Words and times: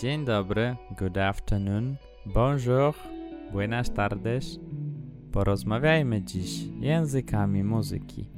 Dzień 0.00 0.24
dobry, 0.24 0.76
good 0.98 1.18
afternoon, 1.18 1.96
bonjour, 2.26 2.94
buenas 3.52 3.90
tardes. 3.90 4.58
Porozmawiajmy 5.32 6.22
dziś 6.22 6.64
językami 6.80 7.64
muzyki. 7.64 8.30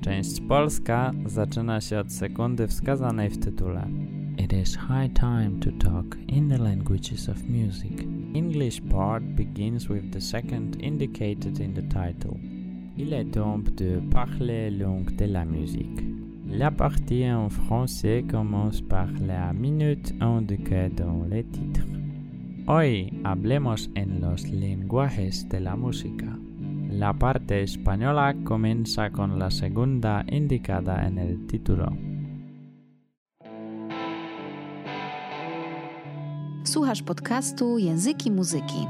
Część 0.00 0.40
polska 0.40 1.12
zaczyna 1.26 1.80
się 1.80 1.98
od 1.98 2.12
sekundy 2.12 2.66
wskazanej 2.66 3.30
w 3.30 3.38
tytule. 3.38 3.88
It 4.38 4.52
is 4.52 4.76
high 4.76 5.12
time 5.14 5.50
to 5.60 5.90
talk 5.90 6.16
in 6.28 6.48
the 6.48 6.58
languages 6.58 7.28
of 7.28 7.36
music. 7.48 8.02
English 8.34 8.80
part 8.90 9.24
begins 9.24 9.88
with 9.88 10.10
the 10.12 10.20
second 10.20 10.82
indicated 10.82 11.60
in 11.60 11.74
the 11.74 11.82
title. 11.82 12.38
Il 12.96 13.12
est 13.12 13.34
temps 13.34 13.74
de 13.74 14.00
parler 14.10 14.70
langue 14.70 15.16
de 15.16 15.26
la 15.26 15.44
musique. 15.44 16.21
La 16.54 16.70
partie 16.70 17.24
en 17.24 17.48
français 17.48 18.24
commence 18.30 18.82
par 18.82 19.08
la 19.26 19.54
minute 19.54 20.12
indiquée 20.20 20.90
dans 20.90 21.24
le 21.26 21.42
titre. 21.42 21.80
Hoy 22.68 23.10
hablemos 23.24 23.88
en 23.96 24.20
los 24.20 24.44
lenguajes 24.50 25.48
de 25.48 25.60
la 25.60 25.76
música. 25.76 26.26
La 26.90 27.14
parte 27.14 27.62
española 27.62 28.34
comienza 28.44 29.10
con 29.10 29.38
la 29.38 29.50
segunda 29.50 30.24
indicada 30.30 31.06
en 31.06 31.18
el 31.18 31.46
título. 31.46 31.90
Słuchasz 36.64 37.02
podcastu 37.02 37.78
Języki 37.78 38.30
Muzyki. 38.30 38.86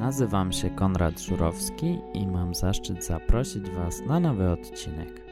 Nazywam 0.00 0.52
się 0.52 0.70
Konrad 0.70 1.20
Żurowski 1.20 1.98
i 2.14 2.26
mam 2.26 2.54
zaszczyt 2.54 3.04
zaprosić 3.04 3.70
Was 3.70 4.02
na 4.06 4.20
nowy 4.20 4.50
odcinek. 4.50 5.27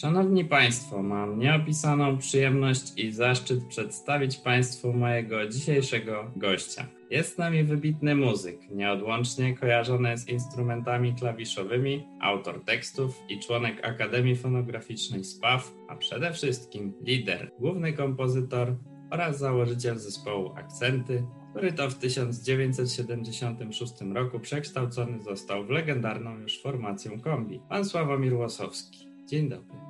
Szanowni 0.00 0.44
Państwo, 0.44 1.02
mam 1.02 1.38
nieopisaną 1.38 2.18
przyjemność 2.18 2.92
i 2.96 3.12
zaszczyt 3.12 3.64
przedstawić 3.64 4.36
Państwu 4.36 4.92
mojego 4.92 5.48
dzisiejszego 5.48 6.30
gościa. 6.36 6.86
Jest 7.10 7.34
z 7.34 7.38
nami 7.38 7.64
wybitny 7.64 8.14
muzyk, 8.14 8.70
nieodłącznie 8.70 9.56
kojarzony 9.56 10.18
z 10.18 10.28
instrumentami 10.28 11.14
klawiszowymi, 11.14 12.08
autor 12.20 12.64
tekstów 12.64 13.22
i 13.28 13.40
członek 13.40 13.86
Akademii 13.86 14.36
Fonograficznej 14.36 15.24
SPAW, 15.24 15.74
a 15.88 15.96
przede 15.96 16.32
wszystkim 16.32 16.92
lider, 17.00 17.50
główny 17.58 17.92
kompozytor 17.92 18.76
oraz 19.10 19.38
założyciel 19.38 19.98
zespołu 19.98 20.52
Akcenty, 20.56 21.26
który 21.50 21.72
to 21.72 21.90
w 21.90 21.94
1976 21.94 23.92
roku 24.14 24.40
przekształcony 24.40 25.22
został 25.22 25.64
w 25.64 25.70
legendarną 25.70 26.38
już 26.38 26.62
formację 26.62 27.20
kombi. 27.20 27.60
Pan 27.68 27.84
Sławomir 27.84 28.34
Łosowski. 28.34 29.06
Dzień 29.26 29.48
dobry. 29.48 29.85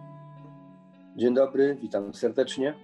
Dzień 1.17 1.35
dobry, 1.35 1.77
witam 1.83 2.15
serdecznie. 2.15 2.75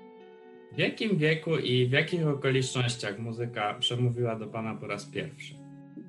W 0.72 0.78
jakim 0.78 1.16
wieku 1.16 1.56
i 1.56 1.86
w 1.86 1.92
jakich 1.92 2.28
okolicznościach 2.28 3.19
muzyka 3.19 3.74
przemówiła 3.74 4.36
do 4.36 4.47
Pana 4.47 4.74
po 4.74 4.86
raz 4.86 5.06
pierwszy? 5.06 5.55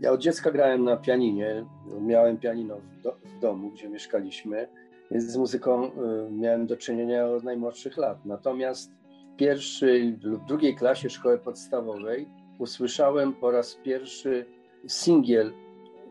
Ja 0.01 0.11
od 0.11 0.21
dziecka 0.21 0.51
grałem 0.51 0.83
na 0.83 0.97
pianinie. 0.97 1.65
Miałem 2.01 2.37
pianino 2.37 2.77
w, 2.77 3.01
do, 3.01 3.17
w 3.25 3.39
domu, 3.39 3.71
gdzie 3.71 3.89
mieszkaliśmy, 3.89 4.67
więc 5.11 5.23
z 5.23 5.37
muzyką 5.37 5.85
y, 5.85 5.91
miałem 6.31 6.67
do 6.67 6.77
czynienia 6.77 7.25
od 7.25 7.43
najmłodszych 7.43 7.97
lat. 7.97 8.25
Natomiast 8.25 8.91
w 9.33 9.35
pierwszej 9.35 10.17
lub 10.23 10.45
drugiej 10.45 10.75
klasie 10.75 11.09
szkoły 11.09 11.37
podstawowej 11.37 12.27
usłyszałem 12.59 13.33
po 13.33 13.51
raz 13.51 13.75
pierwszy 13.83 14.45
singiel 14.87 15.53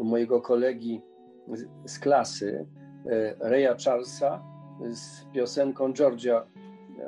mojego 0.01 0.41
kolegi 0.41 1.01
z, 1.53 1.91
z 1.93 1.99
klasy, 1.99 2.67
y, 3.07 3.35
Raya 3.41 3.77
Charlesa, 3.85 4.52
z 4.91 5.25
piosenką 5.33 5.93
Georgia 5.93 6.47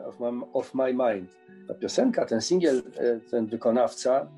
of 0.06 0.20
my, 0.20 0.40
of 0.52 0.74
my 0.74 0.92
Mind. 0.92 1.30
Ta 1.68 1.74
piosenka, 1.74 2.26
ten 2.26 2.40
singiel, 2.40 2.82
e, 2.96 3.20
ten 3.30 3.46
wykonawca, 3.46 4.28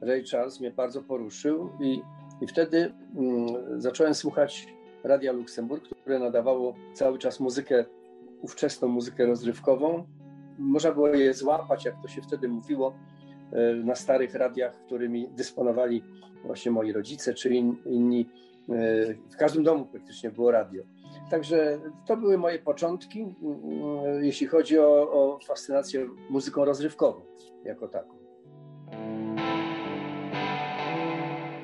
Ray 0.00 0.24
Charles, 0.24 0.60
mnie 0.60 0.70
bardzo 0.70 1.02
poruszył 1.02 1.70
i, 1.80 2.02
i 2.40 2.46
wtedy 2.46 2.94
mm, 3.16 3.80
zacząłem 3.80 4.14
słuchać 4.14 4.68
Radia 5.04 5.32
Luksemburg, 5.32 5.88
które 5.88 6.18
nadawało 6.18 6.74
cały 6.94 7.18
czas 7.18 7.40
muzykę, 7.40 7.84
ówczesną 8.42 8.88
muzykę 8.88 9.26
rozrywkową. 9.26 10.06
Można 10.58 10.92
było 10.92 11.08
je 11.08 11.34
złapać, 11.34 11.84
jak 11.84 11.94
to 12.02 12.08
się 12.08 12.22
wtedy 12.22 12.48
mówiło, 12.48 12.94
e, 13.52 13.74
na 13.74 13.94
starych 13.94 14.34
radiach, 14.34 14.74
którymi 14.86 15.28
dysponowali 15.28 16.02
właśnie 16.44 16.70
moi 16.72 16.92
rodzice 16.92 17.34
czy 17.34 17.54
in, 17.54 17.76
inni. 17.86 18.28
E, 18.68 18.74
w 19.30 19.36
każdym 19.36 19.64
domu 19.64 19.84
praktycznie 19.84 20.30
było 20.30 20.50
radio. 20.50 20.82
Także 21.30 21.78
to 22.06 22.16
były 22.16 22.38
moje 22.38 22.58
początki, 22.58 23.20
mm, 23.20 24.24
jeśli 24.24 24.46
chodzi 24.46 24.78
o, 24.78 25.12
o 25.12 25.38
fascynację 25.46 26.08
muzyką 26.30 26.64
rozrywkową 26.64 27.20
jako 27.64 27.88
taką. 27.88 28.24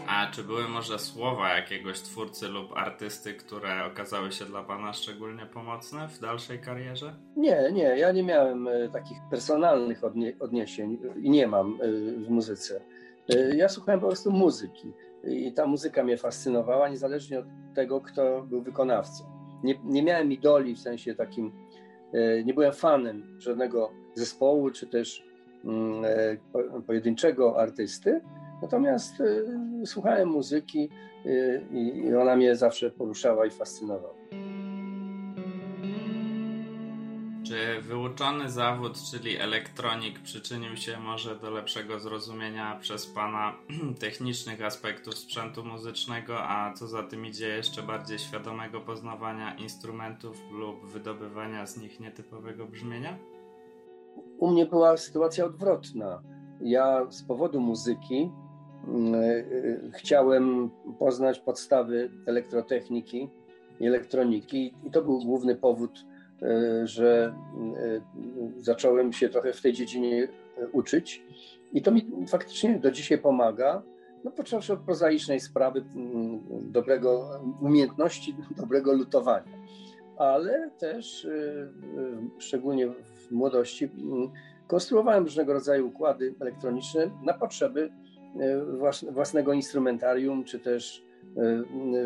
A 0.06 0.26
czy 0.30 0.44
były 0.44 0.68
może 0.68 0.98
słowa 0.98 1.48
jakiegoś 1.48 2.00
twórcy 2.00 2.48
lub 2.48 2.76
artysty, 2.76 3.34
które 3.34 3.84
okazały 3.84 4.32
się 4.32 4.44
dla 4.44 4.62
Pana 4.62 4.92
szczególnie 4.92 5.46
pomocne 5.46 6.08
w 6.08 6.20
dalszej 6.20 6.58
karierze? 6.58 7.14
Nie, 7.36 7.72
nie, 7.72 7.82
ja 7.82 8.12
nie 8.12 8.22
miałem 8.22 8.68
e, 8.68 8.88
takich 8.88 9.18
personalnych 9.30 10.04
odnie 10.04 10.32
odniesień 10.40 10.98
i 11.22 11.30
nie 11.30 11.46
mam 11.46 11.78
e, 11.80 11.88
w 12.16 12.30
muzyce. 12.30 12.80
E, 13.34 13.56
ja 13.56 13.68
słuchałem 13.68 14.00
po 14.00 14.06
prostu 14.06 14.30
muzyki 14.32 14.92
i 15.24 15.52
ta 15.52 15.66
muzyka 15.66 16.04
mnie 16.04 16.16
fascynowała, 16.16 16.88
niezależnie 16.88 17.38
od 17.38 17.46
tego, 17.74 18.00
kto 18.00 18.42
był 18.42 18.62
wykonawcą 18.62 19.29
nie, 19.64 19.74
nie 19.84 20.02
miałem 20.02 20.32
idoli 20.32 20.74
w 20.74 20.78
sensie 20.80 21.14
takim, 21.14 21.52
e, 22.12 22.44
nie 22.44 22.54
byłem 22.54 22.72
fanem 22.72 23.36
żadnego 23.38 23.90
zespołu, 24.14 24.70
czy 24.70 24.86
też 24.86 25.24
mm, 25.64 26.04
e, 26.04 26.82
pojedynczego 26.86 27.60
artysty, 27.60 28.20
natomiast 28.62 29.20
e, 29.20 29.86
słuchałem 29.86 30.28
muzyki 30.28 30.88
i 31.72 32.14
ona 32.14 32.36
mnie 32.36 32.56
zawsze 32.56 32.90
poruszała 32.90 33.46
i 33.46 33.50
fascynowała. 33.50 34.14
Czy 37.50 37.82
wyuczony 37.82 38.50
zawód, 38.50 38.92
czyli 39.10 39.36
elektronik, 39.36 40.18
przyczynił 40.18 40.76
się 40.76 41.00
może 41.00 41.36
do 41.36 41.50
lepszego 41.50 41.98
zrozumienia 41.98 42.78
przez 42.80 43.06
Pana 43.06 43.54
technicznych 44.00 44.64
aspektów 44.64 45.14
sprzętu 45.14 45.64
muzycznego, 45.64 46.38
a 46.42 46.72
co 46.72 46.86
za 46.86 47.02
tym 47.02 47.26
idzie 47.26 47.48
jeszcze 47.48 47.82
bardziej 47.82 48.18
świadomego 48.18 48.80
poznawania 48.80 49.54
instrumentów 49.54 50.42
lub 50.52 50.86
wydobywania 50.86 51.66
z 51.66 51.76
nich 51.76 52.00
nietypowego 52.00 52.66
brzmienia? 52.66 53.18
U 54.38 54.50
mnie 54.50 54.66
była 54.66 54.96
sytuacja 54.96 55.44
odwrotna. 55.44 56.22
Ja 56.60 57.10
z 57.10 57.22
powodu 57.22 57.60
muzyki 57.60 58.30
yy, 58.88 59.90
chciałem 59.94 60.70
poznać 60.98 61.38
podstawy 61.38 62.10
elektrotechniki 62.26 63.28
i 63.80 63.86
elektroniki, 63.86 64.74
i 64.84 64.90
to 64.90 65.02
był 65.02 65.18
główny 65.24 65.56
powód 65.56 66.09
E, 66.09 66.09
że 66.84 67.34
e, 67.76 68.00
zacząłem 68.56 69.12
się 69.12 69.28
trochę 69.28 69.52
w 69.52 69.62
tej 69.62 69.72
dziedzinie 69.72 70.28
e, 70.58 70.68
uczyć. 70.68 71.22
I 71.72 71.82
to 71.82 71.90
mi 71.90 72.06
faktycznie 72.28 72.78
do 72.78 72.90
dzisiaj 72.90 73.18
pomaga. 73.18 73.82
No, 74.24 74.30
począwszy 74.30 74.72
od 74.72 74.80
prozaicznej 74.80 75.40
sprawy 75.40 75.84
dobrego, 76.50 77.30
umiejętności 77.60 78.36
dobrego 78.56 78.92
lutowania, 78.92 79.52
ale 80.16 80.70
też 80.78 81.28
szczególnie 82.38 82.88
w 82.88 83.30
młodości 83.30 83.90
konstruowałem 84.66 85.24
różnego 85.24 85.52
rodzaju 85.52 85.88
układy 85.88 86.34
elektroniczne 86.40 87.10
na 87.22 87.34
potrzeby 87.34 87.90
własnego 89.10 89.52
instrumentarium, 89.52 90.44
czy 90.44 90.58
też 90.58 91.04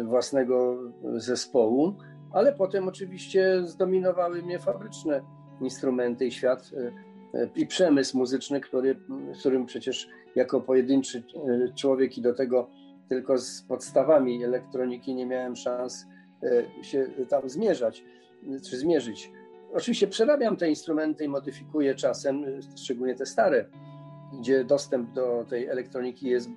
własnego 0.04 0.78
zespołu 1.16 1.94
ale 2.34 2.52
potem 2.52 2.88
oczywiście 2.88 3.62
zdominowały 3.64 4.42
mnie 4.42 4.58
fabryczne 4.58 5.22
instrumenty 5.60 6.26
i 6.26 6.32
świat 6.32 6.70
e, 6.76 7.40
e, 7.40 7.48
i 7.56 7.66
przemysł 7.66 8.18
muzyczny, 8.18 8.60
który, 8.60 8.96
którym 9.40 9.66
przecież 9.66 10.08
jako 10.36 10.60
pojedynczy 10.60 11.18
e, 11.18 11.74
człowiek 11.74 12.18
i 12.18 12.22
do 12.22 12.34
tego 12.34 12.70
tylko 13.08 13.38
z 13.38 13.62
podstawami 13.62 14.44
elektroniki 14.44 15.14
nie 15.14 15.26
miałem 15.26 15.56
szans 15.56 16.06
się 16.82 17.06
tam 17.28 17.48
zmierzać 17.48 18.04
czy 18.70 18.78
zmierzyć. 18.78 19.32
Oczywiście 19.72 20.06
przerabiam 20.06 20.56
te 20.56 20.68
instrumenty 20.68 21.24
i 21.24 21.28
modyfikuję 21.28 21.94
czasem, 21.94 22.44
szczególnie 22.76 23.14
te 23.14 23.26
stare, 23.26 23.68
gdzie 24.40 24.64
dostęp 24.64 25.12
do 25.12 25.44
tej 25.48 25.66
elektroniki 25.66 26.26
jest 26.26 26.48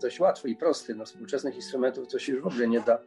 dość 0.00 0.20
łatwy 0.20 0.50
i 0.50 0.56
prosty. 0.56 0.94
No, 0.94 1.04
współczesnych 1.04 1.56
instrumentów 1.56 2.08
to 2.08 2.18
się 2.18 2.32
już 2.32 2.42
w 2.42 2.46
ogóle 2.46 2.68
nie 2.68 2.80
da 2.80 2.98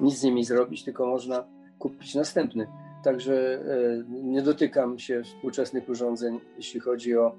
nic 0.00 0.18
z 0.18 0.22
nimi 0.22 0.44
zrobić, 0.44 0.84
tylko 0.84 1.06
można 1.06 1.44
kupić 1.78 2.14
następny. 2.14 2.66
Także 3.04 3.34
e, 3.34 4.04
nie 4.08 4.42
dotykam 4.42 4.98
się 4.98 5.22
współczesnych 5.22 5.88
urządzeń, 5.88 6.40
jeśli 6.56 6.80
chodzi 6.80 7.16
o 7.16 7.36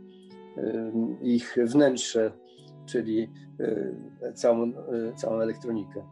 e, 0.58 0.92
ich 1.22 1.58
wnętrze, 1.66 2.32
czyli 2.86 3.30
e, 4.22 4.34
całą, 4.34 4.74
całą 5.16 5.40
elektronikę. 5.40 6.04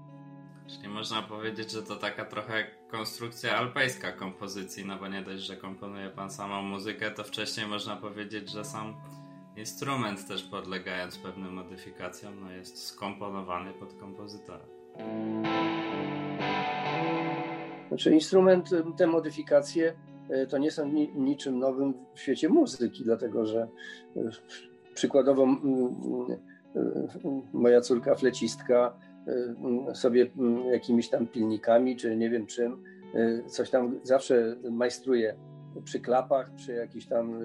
Czyli 0.67 0.87
można 0.87 1.21
powiedzieć, 1.21 1.71
że 1.71 1.83
to 1.83 1.95
taka 1.95 2.25
trochę 2.25 2.67
konstrukcja 2.91 3.57
alpejska 3.57 4.11
kompozycji, 4.11 4.85
no 4.85 4.97
bo 4.97 5.07
nie 5.07 5.21
dość, 5.21 5.43
że 5.43 5.57
komponuje 5.57 6.09
pan 6.09 6.31
samą 6.31 6.61
muzykę, 6.61 7.11
to 7.11 7.23
wcześniej 7.23 7.67
można 7.67 7.95
powiedzieć, 7.95 8.49
że 8.49 8.65
sam 8.65 8.95
instrument 9.57 10.27
też 10.27 10.43
podlegając 10.43 11.17
pewnym 11.17 11.53
modyfikacjom, 11.53 12.39
no 12.41 12.51
jest 12.51 12.87
skomponowany 12.87 13.73
pod 13.73 13.93
kompozytora. 13.93 14.65
Znaczy 17.91 18.13
instrument, 18.13 18.69
te 18.97 19.07
modyfikacje 19.07 19.93
e, 20.29 20.47
to 20.47 20.57
nie 20.57 20.71
są 20.71 20.91
niczym 21.15 21.59
nowym 21.59 21.93
w 22.13 22.19
świecie 22.19 22.49
muzyki, 22.49 23.03
dlatego 23.03 23.45
że 23.45 23.67
e, 24.15 24.29
przykładowo 24.93 25.47
moja 27.53 27.81
córka 27.81 28.15
flecistka 28.15 28.97
sobie 29.93 30.31
jakimiś 30.71 31.09
tam 31.09 31.27
pilnikami, 31.27 31.95
czy 31.95 32.15
nie 32.15 32.29
wiem 32.29 32.45
czym, 32.45 32.83
coś 33.47 33.69
tam 33.69 33.99
zawsze 34.03 34.55
majstruje 34.71 35.35
przy 35.83 35.99
klapach, 35.99 36.51
przy 36.55 36.73
jakichś 36.73 37.05
tam 37.05 37.39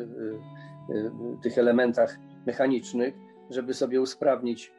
tych 1.43 1.59
elementach 1.59 2.19
mechanicznych, 2.47 3.15
żeby 3.51 3.75
sobie 3.75 4.01
usprawnić 4.01 4.73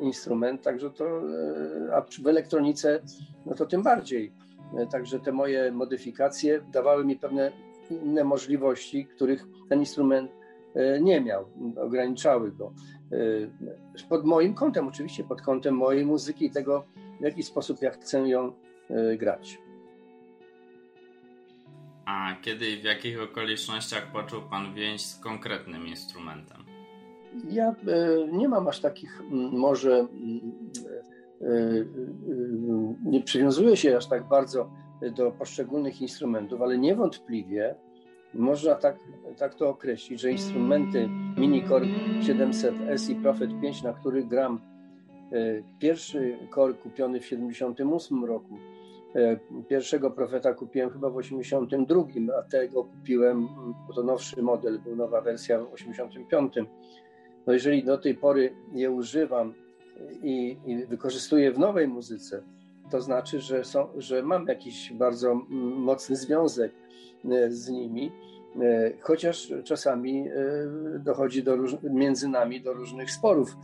instrument, 0.00 0.62
także 0.62 0.90
to, 0.90 1.22
a 1.92 2.02
w 2.22 2.26
elektronice, 2.26 3.00
no 3.46 3.54
to 3.54 3.66
tym 3.66 3.82
bardziej. 3.82 4.32
E, 4.76 4.86
także 4.86 5.20
te 5.20 5.32
moje 5.32 5.72
modyfikacje 5.72 6.60
dawały 6.72 7.04
mi 7.04 7.16
pewne 7.16 7.52
inne 7.90 8.24
możliwości, 8.24 9.06
których 9.06 9.44
ten 9.68 9.80
instrument 9.80 10.30
e, 10.74 11.00
nie 11.00 11.20
miał, 11.20 11.48
ograniczały 11.80 12.52
go. 12.52 12.72
E, 13.12 14.08
pod 14.08 14.24
moim 14.24 14.54
kątem, 14.54 14.88
oczywiście, 14.88 15.24
pod 15.24 15.42
kątem 15.42 15.74
mojej 15.74 16.06
muzyki 16.06 16.46
i 16.46 16.50
tego, 16.50 16.84
w 17.20 17.24
jaki 17.24 17.42
sposób 17.42 17.82
ja 17.82 17.90
chcę 17.90 18.28
ją 18.28 18.52
grać. 19.18 19.58
A 22.04 22.36
kiedy 22.42 22.70
i 22.70 22.76
w 22.76 22.84
jakich 22.84 23.22
okolicznościach 23.22 24.12
poczuł 24.12 24.40
Pan 24.50 24.74
więź 24.74 25.06
z 25.06 25.20
konkretnym 25.20 25.86
instrumentem? 25.86 26.64
Ja 27.50 27.74
nie 28.32 28.48
mam 28.48 28.68
aż 28.68 28.80
takich 28.80 29.22
może 29.52 30.06
nie 33.04 33.22
przywiązuje 33.22 33.76
się 33.76 33.96
aż 33.96 34.06
tak 34.06 34.28
bardzo 34.28 34.70
do 35.16 35.30
poszczególnych 35.30 36.02
instrumentów, 36.02 36.62
ale 36.62 36.78
niewątpliwie 36.78 37.74
można 38.34 38.74
tak, 38.74 38.96
tak 39.36 39.54
to 39.54 39.68
określić, 39.68 40.20
że 40.20 40.30
instrumenty 40.30 41.08
Minicore 41.36 41.86
700S 42.20 43.10
i 43.10 43.14
Prophet 43.14 43.50
5, 43.60 43.82
na 43.82 43.92
których 43.92 44.28
gram, 44.28 44.60
y, 45.32 45.64
pierwszy 45.78 46.38
kor 46.50 46.78
kupiony 46.78 47.20
w 47.20 47.26
78 47.26 48.24
roku, 48.24 48.58
pierwszego 49.68 50.10
Profeta 50.10 50.54
kupiłem 50.54 50.90
chyba 50.90 51.10
w 51.10 51.16
82, 51.16 52.04
a 52.38 52.42
tego 52.42 52.84
kupiłem, 52.84 53.48
bo 53.88 53.94
to 53.94 54.02
nowszy 54.02 54.42
model, 54.42 54.80
był 54.80 54.96
nowa 54.96 55.20
wersja 55.20 55.58
w 55.58 55.72
85. 55.72 56.54
No 57.46 57.52
jeżeli 57.52 57.84
do 57.84 57.98
tej 57.98 58.14
pory 58.14 58.56
je 58.74 58.90
używam 58.90 59.54
i, 60.22 60.56
i 60.66 60.86
wykorzystuję 60.86 61.52
w 61.52 61.58
nowej 61.58 61.88
muzyce, 61.88 62.42
to 62.90 63.00
znaczy, 63.00 63.40
że, 63.40 63.64
są, 63.64 63.88
że 63.96 64.22
mam 64.22 64.46
jakiś 64.46 64.92
bardzo 64.92 65.34
mocny 65.76 66.16
związek 66.16 66.72
e, 67.24 67.50
z 67.50 67.68
nimi, 67.68 68.12
e, 68.60 68.92
chociaż 69.00 69.52
czasami 69.64 70.28
e, 70.28 70.32
dochodzi 70.98 71.42
do 71.42 71.56
róż, 71.56 71.76
między 71.82 72.28
nami 72.28 72.60
do 72.60 72.72
różnych 72.72 73.10
sporów, 73.10 73.56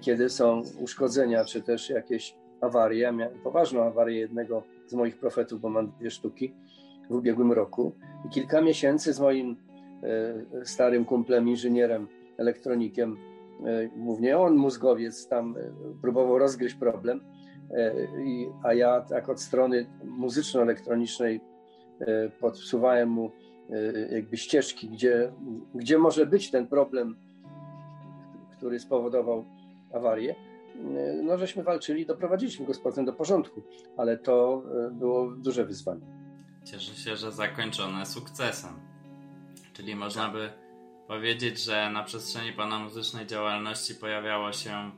kiedy 0.00 0.28
są 0.28 0.62
uszkodzenia, 0.80 1.44
czy 1.44 1.62
też 1.62 1.90
jakieś 1.90 2.34
awarie. 2.60 3.12
Miałem 3.12 3.38
poważną 3.40 3.82
awarię 3.82 4.18
jednego 4.18 4.62
z 4.86 4.94
moich 4.94 5.18
profetów, 5.18 5.60
bo 5.60 5.68
mam 5.68 5.92
dwie 5.98 6.10
sztuki 6.10 6.54
w 7.10 7.14
ubiegłym 7.14 7.52
roku 7.52 7.92
i 8.26 8.28
kilka 8.28 8.60
miesięcy 8.60 9.12
z 9.12 9.20
moim 9.20 9.56
starym 10.64 11.04
kumplem, 11.04 11.48
inżynierem, 11.48 12.06
elektronikiem 12.38 13.16
głównie 13.96 14.38
on, 14.38 14.56
mózgowiec, 14.56 15.28
tam 15.28 15.56
e, 15.56 15.72
próbował 16.02 16.38
rozgryźć 16.38 16.74
problem, 16.74 17.20
e, 17.70 17.94
a 18.64 18.74
ja 18.74 19.00
tak 19.00 19.28
od 19.28 19.40
strony 19.40 19.86
muzyczno-elektronicznej 20.04 21.40
podsuwałem 22.40 23.08
mu 23.08 23.30
jakby 24.10 24.36
ścieżki, 24.36 24.88
gdzie, 24.88 25.32
gdzie 25.74 25.98
może 25.98 26.26
być 26.26 26.50
ten 26.50 26.66
problem, 26.66 27.16
który 28.56 28.80
spowodował 28.80 29.44
awarię. 29.94 30.34
No, 31.22 31.38
żeśmy 31.38 31.62
walczyli, 31.62 32.06
doprowadziliśmy 32.06 32.66
go 32.66 32.74
z 32.74 32.78
powrotem 32.78 33.04
do 33.04 33.12
porządku, 33.12 33.62
ale 33.96 34.18
to 34.18 34.62
było 34.92 35.30
duże 35.30 35.64
wyzwanie. 35.64 36.06
Cieszę 36.64 36.94
się, 36.94 37.16
że 37.16 37.32
zakończone 37.32 38.06
sukcesem. 38.06 38.72
Czyli 39.72 39.96
można 39.96 40.28
by 40.28 40.50
powiedzieć, 41.12 41.58
że 41.58 41.90
na 41.90 42.02
przestrzeni 42.02 42.52
Pana 42.52 42.78
muzycznej 42.78 43.26
działalności 43.26 43.94
pojawiało 43.94 44.52
się 44.52 44.90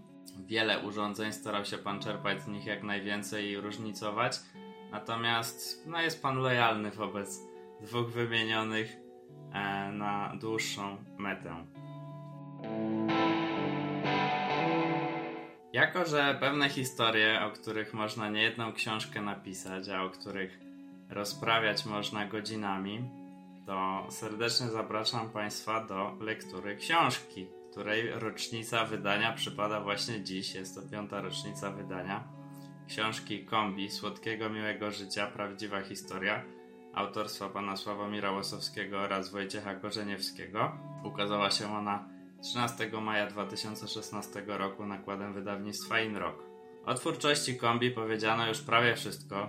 wiele 0.47 0.79
urządzeń, 0.79 1.33
starał 1.33 1.65
się 1.65 1.79
Pan 1.79 2.01
czerpać 2.01 2.43
z 2.43 2.47
nich 2.47 2.67
jak 2.67 2.83
najwięcej 2.83 3.51
i 3.51 3.57
różnicować. 3.57 4.37
Natomiast 4.91 5.87
no, 5.87 6.01
jest 6.01 6.23
Pan 6.23 6.39
lojalny 6.39 6.91
wobec 6.91 7.41
dwóch 7.81 8.11
wymienionych 8.11 8.97
e, 9.53 9.93
na 9.93 10.33
dłuższą 10.41 10.97
metę. 11.19 11.67
Jako, 15.73 16.05
że 16.05 16.37
pewne 16.41 16.69
historie, 16.69 17.41
o 17.45 17.51
których 17.51 17.95
można 17.95 18.31
niejedną 18.31 18.73
książkę 18.73 19.23
napisać, 19.23 19.89
a 19.89 20.03
o 20.03 20.11
których 20.11 20.61
rozprawiać 21.11 21.87
można 21.87 22.27
godzinami, 22.27 23.24
to 23.67 24.07
serdecznie 24.11 24.67
zapraszam 24.67 25.31
Państwa 25.31 25.85
do 25.85 26.17
lektury 26.21 26.77
książki, 26.77 27.47
której 27.71 28.11
rocznica 28.11 28.85
wydania 28.85 29.33
przypada 29.33 29.81
właśnie 29.81 30.23
dziś. 30.23 30.55
Jest 30.55 30.75
to 30.75 30.83
piąta 30.91 31.21
rocznica 31.21 31.71
wydania 31.71 32.25
książki 32.89 33.45
Kombi 33.45 33.91
Słodkiego 33.91 34.51
Miłego 34.51 34.91
Życia 34.91 35.27
Prawdziwa 35.27 35.83
Historia 35.83 36.45
autorstwa 36.95 37.49
pana 37.49 37.77
Sławomira 37.77 38.33
Łosowskiego 38.33 38.99
oraz 38.99 39.31
Wojciecha 39.31 39.75
Korzeniewskiego. 39.75 40.73
Ukazała 41.05 41.51
się 41.51 41.77
ona 41.77 42.09
13 42.43 42.91
maja 43.03 43.27
2016 43.27 44.43
roku 44.47 44.87
nakładem 44.87 45.35
wydawnictwa 45.35 46.01
Inrock. 46.01 46.43
O 46.87 46.95
twórczości 46.95 47.57
Kombi 47.57 47.91
powiedziano 47.91 48.49
już 48.49 48.61
prawie 48.61 48.97
wszystko, 48.97 49.49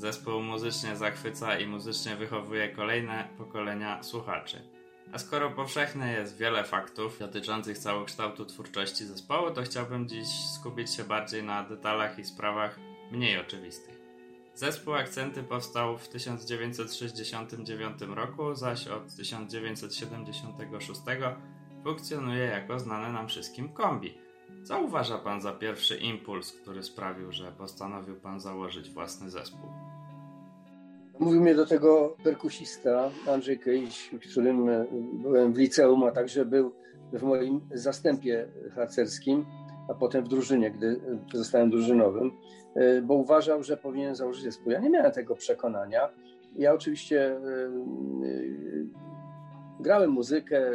Zespół 0.00 0.42
muzycznie 0.42 0.96
zachwyca 0.96 1.58
i 1.58 1.66
muzycznie 1.66 2.16
wychowuje 2.16 2.68
kolejne 2.68 3.28
pokolenia 3.38 4.02
słuchaczy. 4.02 4.62
A 5.12 5.18
skoro 5.18 5.50
powszechne 5.50 6.12
jest 6.12 6.36
wiele 6.36 6.64
faktów 6.64 7.18
dotyczących 7.18 7.78
całokształtu 7.78 8.44
twórczości 8.44 9.04
zespołu, 9.04 9.50
to 9.50 9.62
chciałbym 9.62 10.08
dziś 10.08 10.28
skupić 10.54 10.94
się 10.94 11.04
bardziej 11.04 11.42
na 11.42 11.62
detalach 11.62 12.18
i 12.18 12.24
sprawach 12.24 12.78
mniej 13.12 13.38
oczywistych. 13.38 14.00
Zespół 14.54 14.94
Akcenty 14.94 15.42
powstał 15.42 15.98
w 15.98 16.08
1969 16.08 18.00
roku, 18.02 18.54
zaś 18.54 18.86
od 18.86 19.16
1976 19.16 21.00
funkcjonuje 21.84 22.44
jako 22.44 22.78
znane 22.78 23.12
nam 23.12 23.28
wszystkim 23.28 23.68
kombi. 23.68 24.18
Co 24.64 24.80
uważa 24.80 25.18
Pan 25.18 25.40
za 25.40 25.52
pierwszy 25.52 25.96
impuls, 25.96 26.52
który 26.52 26.82
sprawił, 26.82 27.32
że 27.32 27.52
postanowił 27.52 28.16
Pan 28.16 28.40
założyć 28.40 28.90
własny 28.90 29.30
zespół? 29.30 29.89
Mówił 31.20 31.40
mnie 31.40 31.54
do 31.54 31.66
tego 31.66 32.16
perkusista 32.24 33.10
Andrzej 33.28 33.58
Kyjś, 33.58 34.10
w 34.12 34.30
którym 34.30 34.68
e, 34.68 34.86
byłem 35.12 35.52
w 35.52 35.58
liceum, 35.58 36.04
a 36.04 36.10
także 36.10 36.44
był 36.44 36.72
w 37.12 37.22
moim 37.22 37.60
zastępie 37.74 38.48
harcerskim, 38.74 39.44
a 39.88 39.94
potem 39.94 40.24
w 40.24 40.28
drużynie, 40.28 40.70
gdy 40.70 41.00
zostałem 41.34 41.70
drużynowym, 41.70 42.32
e, 42.74 43.02
bo 43.02 43.14
uważał, 43.14 43.62
że 43.62 43.76
powinien 43.76 44.14
założyć 44.14 44.42
zespół. 44.42 44.72
Ja 44.72 44.80
nie 44.80 44.90
miałem 44.90 45.12
tego 45.12 45.34
przekonania. 45.34 46.08
Ja 46.56 46.74
oczywiście 46.74 47.32
e, 47.32 47.40
grałem 49.80 50.10
muzykę 50.10 50.70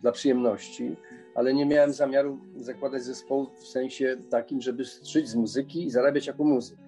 dla 0.00 0.12
przyjemności, 0.12 0.96
ale 1.34 1.54
nie 1.54 1.66
miałem 1.66 1.92
zamiaru 1.92 2.38
zakładać 2.56 3.02
zespołu 3.02 3.46
w 3.46 3.66
sensie 3.66 4.16
takim, 4.30 4.60
żeby 4.60 4.84
żyć 4.84 5.28
z 5.28 5.34
muzyki 5.34 5.86
i 5.86 5.90
zarabiać 5.90 6.26
jako 6.26 6.44
muzyk. 6.44 6.78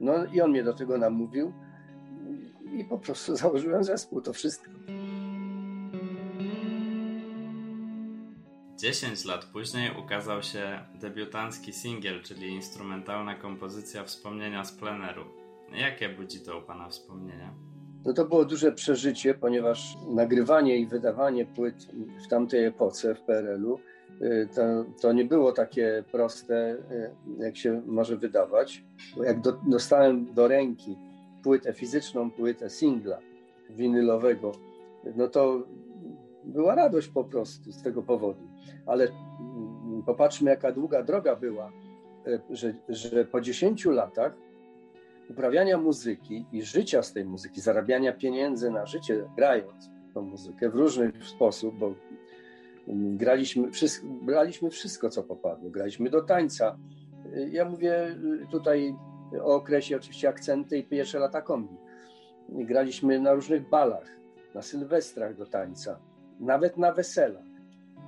No 0.00 0.24
i 0.24 0.40
on 0.40 0.50
mnie 0.50 0.64
do 0.64 0.72
tego 0.72 0.98
namówił 0.98 1.52
i 2.74 2.84
po 2.84 2.98
prostu 2.98 3.36
założyłem 3.36 3.84
zespół, 3.84 4.20
to 4.20 4.32
wszystko. 4.32 4.70
10 8.76 9.24
lat 9.24 9.44
później 9.44 9.90
ukazał 10.04 10.42
się 10.42 10.80
debiutancki 11.00 11.72
singiel, 11.72 12.22
czyli 12.22 12.48
instrumentalna 12.48 13.34
kompozycja 13.34 14.04
wspomnienia 14.04 14.64
z 14.64 14.72
pleneru. 14.72 15.24
Jakie 15.72 16.08
budzi 16.08 16.40
to 16.40 16.58
u 16.58 16.62
Pana 16.62 16.88
wspomnienia? 16.88 17.54
No 18.04 18.12
to 18.12 18.24
było 18.24 18.44
duże 18.44 18.72
przeżycie, 18.72 19.34
ponieważ 19.34 19.96
nagrywanie 20.08 20.76
i 20.76 20.86
wydawanie 20.86 21.46
płyt 21.46 21.86
w 22.24 22.28
tamtej 22.28 22.64
epoce 22.64 23.14
w 23.14 23.20
PRL-u 23.20 23.80
to, 24.54 24.62
to 25.00 25.12
nie 25.12 25.24
było 25.24 25.52
takie 25.52 26.04
proste, 26.12 26.76
jak 27.38 27.56
się 27.56 27.82
może 27.86 28.16
wydawać. 28.16 28.84
Jak 29.24 29.40
do, 29.40 29.52
dostałem 29.52 30.34
do 30.34 30.48
ręki 30.48 30.96
płytę 31.44 31.72
fizyczną, 31.72 32.30
płytę 32.30 32.70
singla 32.70 33.18
winylowego, 33.70 34.52
no 35.16 35.28
to 35.28 35.62
była 36.44 36.74
radość 36.74 37.08
po 37.08 37.24
prostu 37.24 37.72
z 37.72 37.82
tego 37.82 38.02
powodu. 38.02 38.48
Ale 38.86 39.04
mm, 39.04 40.02
popatrzmy, 40.06 40.50
jaka 40.50 40.72
długa 40.72 41.02
droga 41.02 41.36
była, 41.36 41.72
że, 42.50 42.74
że 42.88 43.24
po 43.24 43.40
10 43.40 43.84
latach 43.84 44.36
uprawiania 45.30 45.78
muzyki 45.78 46.46
i 46.52 46.62
życia 46.62 47.02
z 47.02 47.12
tej 47.12 47.24
muzyki, 47.24 47.60
zarabiania 47.60 48.12
pieniędzy 48.12 48.70
na 48.70 48.86
życie, 48.86 49.24
grając 49.36 49.90
tą 50.14 50.22
muzykę 50.22 50.70
w 50.70 50.74
różny 50.74 51.12
sposób, 51.22 51.78
bo 51.78 51.94
graliśmy 53.16 53.70
wszystko, 53.70 54.06
braliśmy 54.06 54.70
wszystko, 54.70 55.10
co 55.10 55.22
popadło. 55.22 55.70
Graliśmy 55.70 56.10
do 56.10 56.22
tańca. 56.22 56.78
Ja 57.50 57.64
mówię 57.64 58.16
tutaj 58.50 58.96
o 59.42 59.54
okresie 59.54 59.96
oczywiście 59.96 60.28
akcenty 60.28 60.78
i 60.78 60.84
pierwsze 60.84 61.18
lata 61.18 61.42
kombi. 61.42 61.76
Graliśmy 62.48 63.20
na 63.20 63.32
różnych 63.32 63.68
balach, 63.68 64.06
na 64.54 64.62
sylwestrach 64.62 65.36
do 65.36 65.46
tańca, 65.46 65.98
nawet 66.40 66.76
na 66.76 66.92
weselach. 66.92 67.44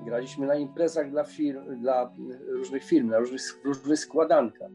Graliśmy 0.04 0.46
na 0.46 0.54
imprezach 0.54 1.10
dla, 1.10 1.24
firm, 1.24 1.80
dla 1.80 2.12
różnych 2.48 2.84
firm, 2.84 3.08
na 3.08 3.18
różnych, 3.18 3.40
różnych 3.64 3.98
składankach. 3.98 4.70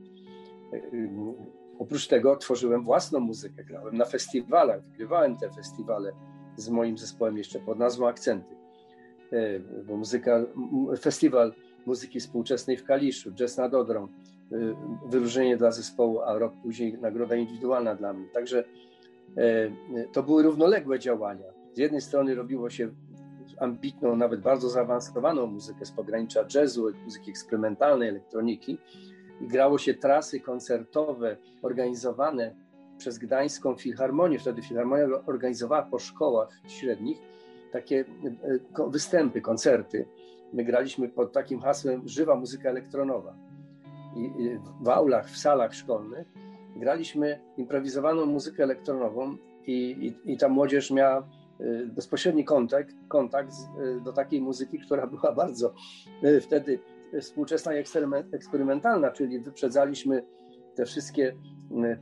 Oprócz 1.80 2.08
tego 2.08 2.36
tworzyłem 2.36 2.84
własną 2.84 3.20
muzykę, 3.20 3.64
grałem 3.64 3.98
na 3.98 4.06
festiwalach, 4.06 4.82
wygrywałem 4.84 5.38
te 5.38 5.50
festiwale 5.50 6.12
z 6.56 6.70
moim 6.70 6.98
zespołem 6.98 7.38
jeszcze 7.38 7.60
pod 7.60 7.80
nazwą 7.80 8.08
Akcenty. 8.08 8.56
E, 9.32 9.60
bo 9.60 9.98
muzyka, 9.98 10.46
festiwal 11.00 11.54
muzyki 11.86 12.20
współczesnej 12.20 12.78
w 12.78 12.84
Kaliszu, 12.84 13.32
Jazz 13.32 13.58
nad 13.58 13.74
Odrą, 13.74 14.08
wyróżnienie 15.10 15.58
dla 15.58 15.72
zespołu, 15.72 16.22
a 16.22 16.38
rok 16.38 16.54
później 16.64 16.98
nagroda 16.98 17.36
indywidualna 17.36 17.96
dla 17.96 18.14
mnie. 18.14 18.28
Także 18.34 18.64
e, 19.38 19.72
to 20.12 20.24
były 20.24 20.44
równoległe 20.44 21.00
działania. 21.00 21.46
Z 21.74 21.78
jednej 21.78 22.02
strony 22.02 22.36
robiło 22.36 22.70
się 22.70 22.90
ambitną, 23.60 24.16
nawet 24.16 24.42
bardzo 24.42 24.70
zaawansowaną 24.70 25.48
muzykę 25.48 25.86
z 25.86 25.92
pogranicza 25.92 26.46
jazzu, 26.56 26.88
muzyki 27.04 27.30
eksperymentalnej, 27.32 28.10
elektroniki, 28.10 28.78
i 29.42 29.48
grało 29.48 29.78
się 29.78 29.94
trasy 29.94 30.40
koncertowe 30.40 31.38
organizowane 31.62 32.56
przez 32.98 33.18
Gdańską 33.18 33.76
Filharmonię. 33.76 34.40
Wtedy 34.40 34.62
Filharmonia 34.62 35.06
organizowała 35.26 35.84
po 35.84 36.00
szkołach 36.00 36.50
średnich 36.68 37.18
takie 37.72 38.06
występy, 38.88 39.42
koncerty. 39.42 40.06
My 40.54 40.64
graliśmy 40.64 41.10
pod 41.10 41.34
takim 41.34 41.60
hasłem 41.60 42.08
Żywa 42.08 42.36
muzyka 42.36 42.70
elektronowa. 42.70 43.36
W 44.82 44.90
aulach, 44.90 45.30
w 45.30 45.38
salach 45.38 45.74
szkolnych 45.74 46.28
graliśmy 46.76 47.40
improwizowaną 47.58 48.26
muzykę 48.26 48.64
elektronową 48.64 49.38
i, 49.68 50.14
i, 50.26 50.34
i 50.34 50.38
ta 50.38 50.50
młodzież 50.50 50.92
miała 50.92 51.18
e, 51.60 51.86
bezpośredni 51.86 52.46
kontakt, 52.46 52.96
kontakt 53.08 53.54
e, 53.54 54.04
do 54.04 54.14
takiej 54.14 54.42
muzyki, 54.42 54.80
która 54.80 55.08
była 55.08 55.32
bardzo 55.44 55.74
wtedy 56.42 56.80
współczesna 57.22 57.76
i 57.76 57.84
eksperymentalna, 58.32 59.12
czyli 59.12 59.40
wyprzedzaliśmy 59.40 60.24
te 60.76 60.86
wszystkie 60.86 61.36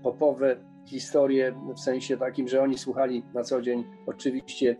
popowe 0.03 0.57
historie 0.85 1.55
w 1.75 1.79
sensie 1.79 2.17
takim, 2.17 2.47
że 2.47 2.61
oni 2.61 2.77
słuchali 2.77 3.23
na 3.33 3.43
co 3.43 3.61
dzień 3.61 3.83
oczywiście 4.07 4.75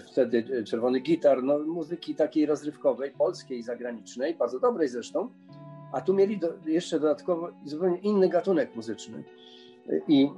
wtedy 0.00 0.64
czerwony 0.64 1.00
gitar, 1.00 1.42
no, 1.42 1.58
muzyki 1.58 2.14
takiej 2.14 2.46
rozrywkowej, 2.46 3.10
polskiej 3.10 3.62
zagranicznej, 3.62 4.34
bardzo 4.34 4.60
dobrej 4.60 4.88
zresztą, 4.88 5.30
a 5.92 6.00
tu 6.00 6.14
mieli 6.14 6.38
do, 6.38 6.48
jeszcze 6.66 7.00
dodatkowo 7.00 7.50
zupełnie 7.64 7.98
inny 7.98 8.28
gatunek 8.28 8.76
muzyczny. 8.76 9.24
I, 10.08 10.28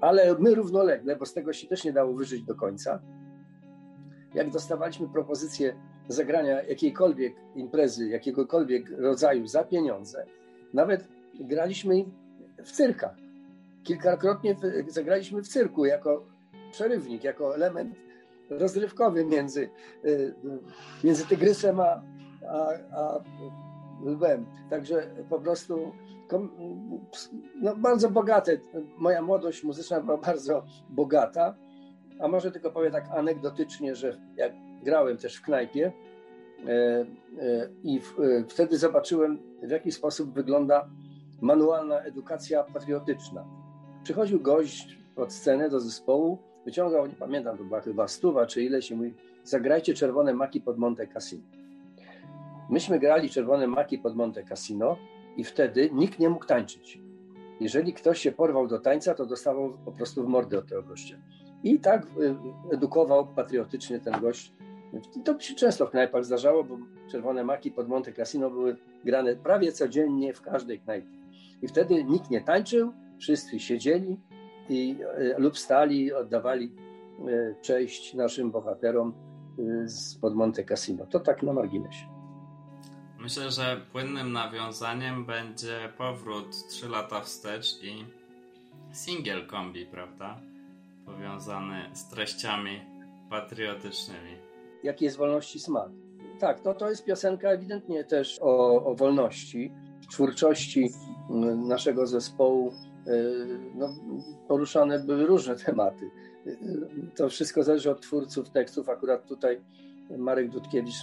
ale 0.00 0.36
my 0.38 0.54
równolegle, 0.54 1.16
bo 1.16 1.26
z 1.26 1.34
tego 1.34 1.52
się 1.52 1.68
też 1.68 1.84
nie 1.84 1.92
dało 1.92 2.12
wyżyć 2.12 2.42
do 2.42 2.54
końca, 2.54 3.00
jak 4.34 4.50
dostawaliśmy 4.50 5.08
propozycję 5.08 5.76
zagrania 6.08 6.62
jakiejkolwiek 6.62 7.34
imprezy, 7.54 8.08
jakiegokolwiek 8.08 8.90
rodzaju 8.90 9.46
za 9.46 9.64
pieniądze, 9.64 10.26
nawet 10.74 11.08
graliśmy 11.40 12.04
w 12.64 12.72
cyrkach. 12.72 13.16
Kilkakrotnie 13.82 14.56
zagraliśmy 14.88 15.42
w 15.42 15.48
cyrku 15.48 15.84
jako 15.84 16.26
przerywnik, 16.70 17.24
jako 17.24 17.54
element 17.54 17.94
rozrywkowy 18.50 19.24
między, 19.24 19.68
y, 20.04 20.34
między 21.04 21.26
tygrysem 21.26 21.80
a, 21.80 22.02
a, 22.48 22.68
a 22.96 23.20
lwem. 24.04 24.46
Także 24.70 25.10
po 25.30 25.40
prostu 25.40 25.92
no, 27.60 27.76
bardzo 27.76 28.10
bogate. 28.10 28.58
Moja 28.98 29.22
młodość 29.22 29.64
muzyczna 29.64 30.00
była 30.00 30.16
bardzo 30.16 30.64
bogata. 30.90 31.54
A 32.20 32.28
może 32.28 32.52
tylko 32.52 32.70
powiem 32.70 32.92
tak 32.92 33.04
anegdotycznie, 33.16 33.94
że 33.94 34.18
jak 34.36 34.52
grałem 34.82 35.16
też 35.16 35.36
w 35.36 35.42
knajpie 35.42 35.92
e, 36.66 36.70
e, 36.70 37.68
i 37.82 37.98
e, 37.98 38.44
wtedy 38.48 38.78
zobaczyłem, 38.78 39.38
w 39.62 39.70
jaki 39.70 39.92
sposób 39.92 40.32
wygląda 40.32 40.88
manualna 41.40 42.00
edukacja 42.00 42.64
patriotyczna. 42.64 43.44
Przychodził 44.02 44.40
gość 44.40 44.98
pod 45.14 45.32
scenę 45.32 45.70
do 45.70 45.80
zespołu, 45.80 46.38
wyciągał, 46.64 47.06
nie 47.06 47.14
pamiętam, 47.14 47.58
to 47.58 47.64
była 47.64 47.80
chyba 47.80 48.08
stuwa 48.08 48.46
czy 48.46 48.62
ileś 48.62 48.90
i 48.90 48.94
mówi, 48.94 49.14
zagrajcie 49.44 49.94
Czerwone 49.94 50.34
Maki 50.34 50.60
pod 50.60 50.78
Monte 50.78 51.06
Cassino. 51.06 51.63
Myśmy 52.70 52.98
grali 52.98 53.30
Czerwone 53.30 53.66
Maki 53.66 53.98
pod 53.98 54.16
Monte 54.16 54.42
Cassino 54.42 54.96
i 55.36 55.44
wtedy 55.44 55.90
nikt 55.92 56.18
nie 56.18 56.28
mógł 56.28 56.46
tańczyć. 56.46 57.00
Jeżeli 57.60 57.92
ktoś 57.92 58.18
się 58.18 58.32
porwał 58.32 58.66
do 58.66 58.78
tańca, 58.78 59.14
to 59.14 59.26
dostawał 59.26 59.78
po 59.84 59.92
prostu 59.92 60.24
w 60.24 60.28
mordę 60.28 60.58
od 60.58 60.68
tego 60.68 60.82
gościa. 60.82 61.16
I 61.62 61.80
tak 61.80 62.06
y, 62.06 62.36
edukował 62.72 63.26
patriotycznie 63.26 64.00
ten 64.00 64.20
gość. 64.20 64.52
To 65.24 65.40
się 65.40 65.54
często 65.54 65.86
w 65.86 65.90
knajpach 65.90 66.24
zdarzało, 66.24 66.64
bo 66.64 66.78
Czerwone 67.10 67.44
Maki 67.44 67.70
pod 67.70 67.88
Monte 67.88 68.12
Cassino 68.12 68.50
były 68.50 68.76
grane 69.04 69.36
prawie 69.36 69.72
codziennie 69.72 70.34
w 70.34 70.42
każdej 70.42 70.80
knajpie. 70.80 71.18
I 71.62 71.68
wtedy 71.68 72.04
nikt 72.04 72.30
nie 72.30 72.40
tańczył, 72.40 72.92
wszyscy 73.18 73.60
siedzieli 73.60 74.20
i, 74.68 74.96
e, 75.16 75.38
lub 75.38 75.58
stali, 75.58 76.12
oddawali 76.12 76.72
e, 77.28 77.54
cześć 77.60 78.14
naszym 78.14 78.50
bohaterom 78.50 79.14
z 79.84 80.18
pod 80.18 80.34
Monte 80.34 80.64
Cassino. 80.64 81.06
To 81.06 81.20
tak 81.20 81.42
na 81.42 81.52
marginesie. 81.52 82.13
Myślę, 83.24 83.50
że 83.50 83.80
płynnym 83.92 84.32
nawiązaniem 84.32 85.24
będzie 85.26 85.92
powrót 85.98 86.68
3 86.68 86.88
lata 86.88 87.20
wstecz 87.20 87.82
i 87.82 88.04
singiel 88.92 89.46
kombi, 89.46 89.86
prawda? 89.86 90.40
Powiązany 91.06 91.90
z 91.92 92.08
treściami 92.08 92.80
patriotycznymi. 93.30 94.36
Jaki 94.82 95.04
jest 95.04 95.16
wolności 95.16 95.60
smak? 95.60 95.88
Tak, 96.40 96.60
to, 96.60 96.74
to 96.74 96.90
jest 96.90 97.04
piosenka 97.04 97.48
ewidentnie 97.48 98.04
też 98.04 98.38
o, 98.42 98.84
o 98.84 98.94
wolności, 98.94 99.72
twórczości 100.10 100.90
naszego 101.68 102.06
zespołu 102.06 102.72
E, 103.06 103.12
no, 103.74 103.94
poruszane 104.48 104.98
były 104.98 105.26
różne 105.26 105.56
tematy. 105.66 106.10
E, 106.46 106.56
to 107.16 107.28
wszystko 107.28 107.62
zależy 107.62 107.90
od 107.90 108.00
twórców 108.00 108.50
tekstów. 108.50 108.88
Akurat 108.88 109.26
tutaj 109.26 109.60
Marek 110.10 110.50
Dudkiewicz 110.50 110.94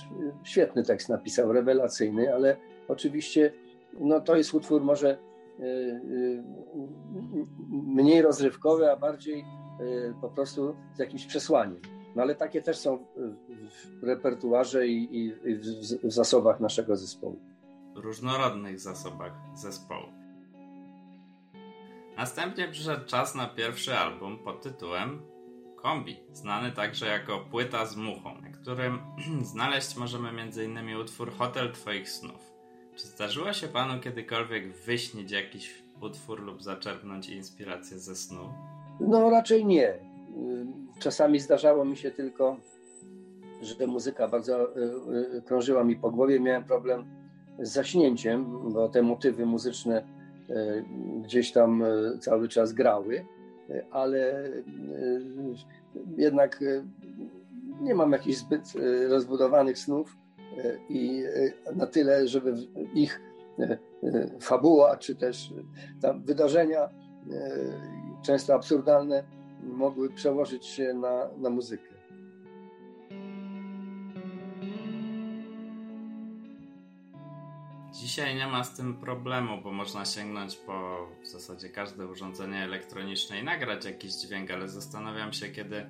świetny 0.43 0.83
tekst 0.83 1.09
napisał, 1.09 1.53
rewelacyjny, 1.53 2.33
ale 2.33 2.57
oczywiście 2.87 3.53
no, 3.99 4.21
to 4.21 4.35
jest 4.35 4.53
utwór 4.53 4.83
może 4.83 5.09
e, 5.09 5.63
mniej 7.69 8.21
rozrywkowy, 8.21 8.91
a 8.91 8.95
bardziej 8.95 9.45
po 10.21 10.29
prostu 10.29 10.75
z 10.95 10.99
jakimś 10.99 11.25
przesłaniem. 11.25 11.81
No 12.15 12.21
ale 12.21 12.35
takie 12.35 12.61
też 12.61 12.77
są 12.77 13.05
w 14.01 14.03
repertuarze 14.03 14.87
i, 14.87 15.33
w 16.03 16.11
zasobach 16.11 16.59
naszego 16.59 16.95
zespołu. 16.95 17.39
Różnorodnych 17.95 18.79
zasobach 18.79 19.33
zespołu. 19.55 20.07
Następnie 22.17 22.67
przyszedł 22.67 23.05
czas 23.05 23.35
na 23.35 23.47
pierwszy 23.47 23.95
album 23.95 24.39
pod 24.43 24.61
tytułem 24.61 25.21
Kombi, 25.81 26.19
znany 26.33 26.71
także 26.71 27.07
jako 27.07 27.39
Płyta 27.51 27.85
z 27.85 27.95
muchą, 27.95 28.35
w 28.53 28.61
którym 28.61 28.99
znaleźć 29.53 29.97
możemy 29.97 30.29
m.in. 30.29 30.95
utwór 30.95 31.31
Hotel 31.31 31.71
Twoich 31.71 32.09
snów. 32.09 32.51
Czy 32.95 33.07
zdarzyło 33.07 33.53
się 33.53 33.67
panu 33.67 34.01
kiedykolwiek 34.01 34.73
wyśnić 34.73 35.31
jakiś 35.31 35.83
utwór 36.01 36.41
lub 36.43 36.63
zaczerpnąć 36.63 37.29
inspirację 37.29 37.99
ze 37.99 38.15
snu? 38.15 38.53
No 38.99 39.29
raczej 39.29 39.65
nie. 39.65 39.93
Czasami 40.99 41.39
zdarzało 41.39 41.85
mi 41.85 41.97
się 41.97 42.11
tylko, 42.11 42.57
że 43.61 43.87
muzyka 43.87 44.27
bardzo 44.27 44.77
y, 44.77 44.81
y, 45.37 45.41
krążyła 45.41 45.83
mi 45.83 45.95
po 45.95 46.11
głowie. 46.11 46.39
Miałem 46.39 46.63
problem 46.63 47.05
z 47.59 47.73
zaśnięciem, 47.73 48.71
bo 48.73 48.89
te 48.89 49.01
motywy 49.01 49.45
muzyczne 49.45 50.21
E, 50.51 50.83
gdzieś 51.23 51.51
tam 51.51 51.83
e, 51.83 52.17
cały 52.19 52.47
czas 52.47 52.73
grały, 52.73 53.17
e, 53.19 53.25
ale 53.91 54.49
jednak 56.17 56.63
nie 57.81 57.95
mam 57.95 58.11
jakichś 58.11 58.37
zbyt 58.37 58.73
rozbudowanych 59.09 59.77
snów. 59.77 60.17
i 60.89 61.23
na 61.75 61.87
tyle, 61.87 62.27
żeby 62.27 62.55
ich 62.93 63.21
fabuła, 64.39 64.97
czy 64.97 65.15
też 65.15 65.53
wydarzenia, 66.25 66.89
często 68.21 68.53
absurdalne, 68.53 69.23
mogły 69.63 70.09
przełożyć 70.09 70.65
się 70.65 70.93
na, 70.93 71.29
na 71.37 71.49
muzykę. 71.49 71.90
Dzisiaj 78.11 78.35
nie 78.35 78.47
ma 78.47 78.63
z 78.63 78.77
tym 78.77 78.93
problemu, 78.93 79.61
bo 79.63 79.71
można 79.71 80.05
sięgnąć 80.05 80.55
po 80.55 81.07
w 81.23 81.27
zasadzie 81.27 81.69
każde 81.69 82.07
urządzenie 82.07 82.63
elektroniczne 82.63 83.39
i 83.39 83.43
nagrać 83.43 83.85
jakiś 83.85 84.13
dźwięk, 84.13 84.51
ale 84.51 84.67
zastanawiam 84.67 85.33
się, 85.33 85.49
kiedy 85.49 85.85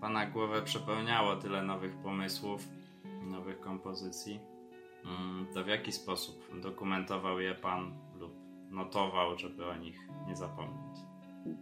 Pana 0.00 0.26
głowę 0.26 0.62
przepełniało 0.62 1.36
tyle 1.36 1.62
nowych 1.62 1.96
pomysłów, 1.96 2.68
nowych 3.22 3.60
kompozycji, 3.60 4.40
mm, 5.04 5.46
to 5.54 5.64
w 5.64 5.66
jaki 5.66 5.92
sposób 5.92 6.60
dokumentował 6.62 7.40
je 7.40 7.54
Pan 7.54 7.92
lub 8.18 8.32
notował, 8.70 9.38
żeby 9.38 9.66
o 9.66 9.76
nich 9.76 9.98
nie 10.26 10.36
zapomnieć? 10.36 10.98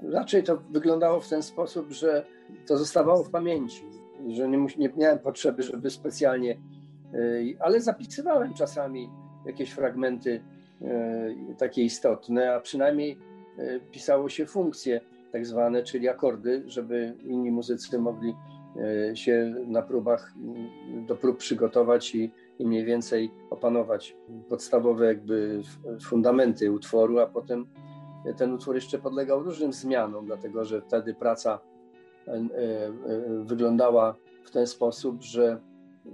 Raczej 0.02 0.42
to 0.42 0.56
wyglądało 0.56 1.21
w 1.21 1.28
ten 1.28 1.42
sposób, 1.42 1.92
że 1.92 2.26
to 2.66 2.78
zostawało 2.78 3.25
w 3.25 3.30
pamięci, 3.30 3.82
że 4.28 4.49
nie, 4.49 4.66
nie 4.78 4.92
miałem 4.97 5.18
potrzeby, 5.18 5.62
żeby 5.62 5.90
specjalnie, 5.90 6.61
y, 7.14 7.56
ale 7.61 7.80
zapisywałem 7.80 8.54
czasami 8.54 9.21
jakieś 9.46 9.70
fragmenty 9.70 10.42
y, 10.82 11.54
takie 11.58 11.82
istotne, 11.82 12.54
a 12.54 12.61
przynajmniej 12.61 13.18
y, 13.58 13.80
pisało 13.90 14.28
się 14.28 14.46
funkcje 14.46 15.00
tak 15.32 15.46
zwane, 15.46 15.82
czyli 15.82 16.08
akordy, 16.08 16.62
żeby 16.66 17.14
inni 17.25 17.50
muzycy 17.50 17.99
mogli 17.99 18.34
się 19.14 19.54
na 19.66 19.82
próbach 19.82 20.32
do 21.06 21.16
prób 21.16 21.38
przygotować 21.38 22.14
i, 22.14 22.32
i 22.58 22.66
mniej 22.66 22.84
więcej 22.84 23.30
opanować 23.50 24.16
podstawowe 24.49 25.06
jakby 25.06 25.62
fundamenty 26.00 26.72
utworu, 26.72 27.18
a 27.18 27.26
potem 27.26 27.66
ten 28.37 28.52
utwór 28.52 28.75
jeszcze 28.75 28.99
podlegał 28.99 29.42
różnym 29.42 29.72
zmianom, 29.72 30.26
dlatego 30.26 30.64
że 30.64 30.80
wtedy 30.80 31.14
praca 31.14 31.58
e, 32.26 32.32
e, 32.32 32.49
wyglądała 33.44 34.14
w 34.44 34.50
ten 34.50 34.66
sposób, 34.66 35.22
że 35.22 35.61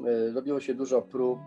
e, 0.07 0.33
robiło 0.33 0.61
się 0.61 0.75
dużo 0.75 1.03
prób, 1.03 1.39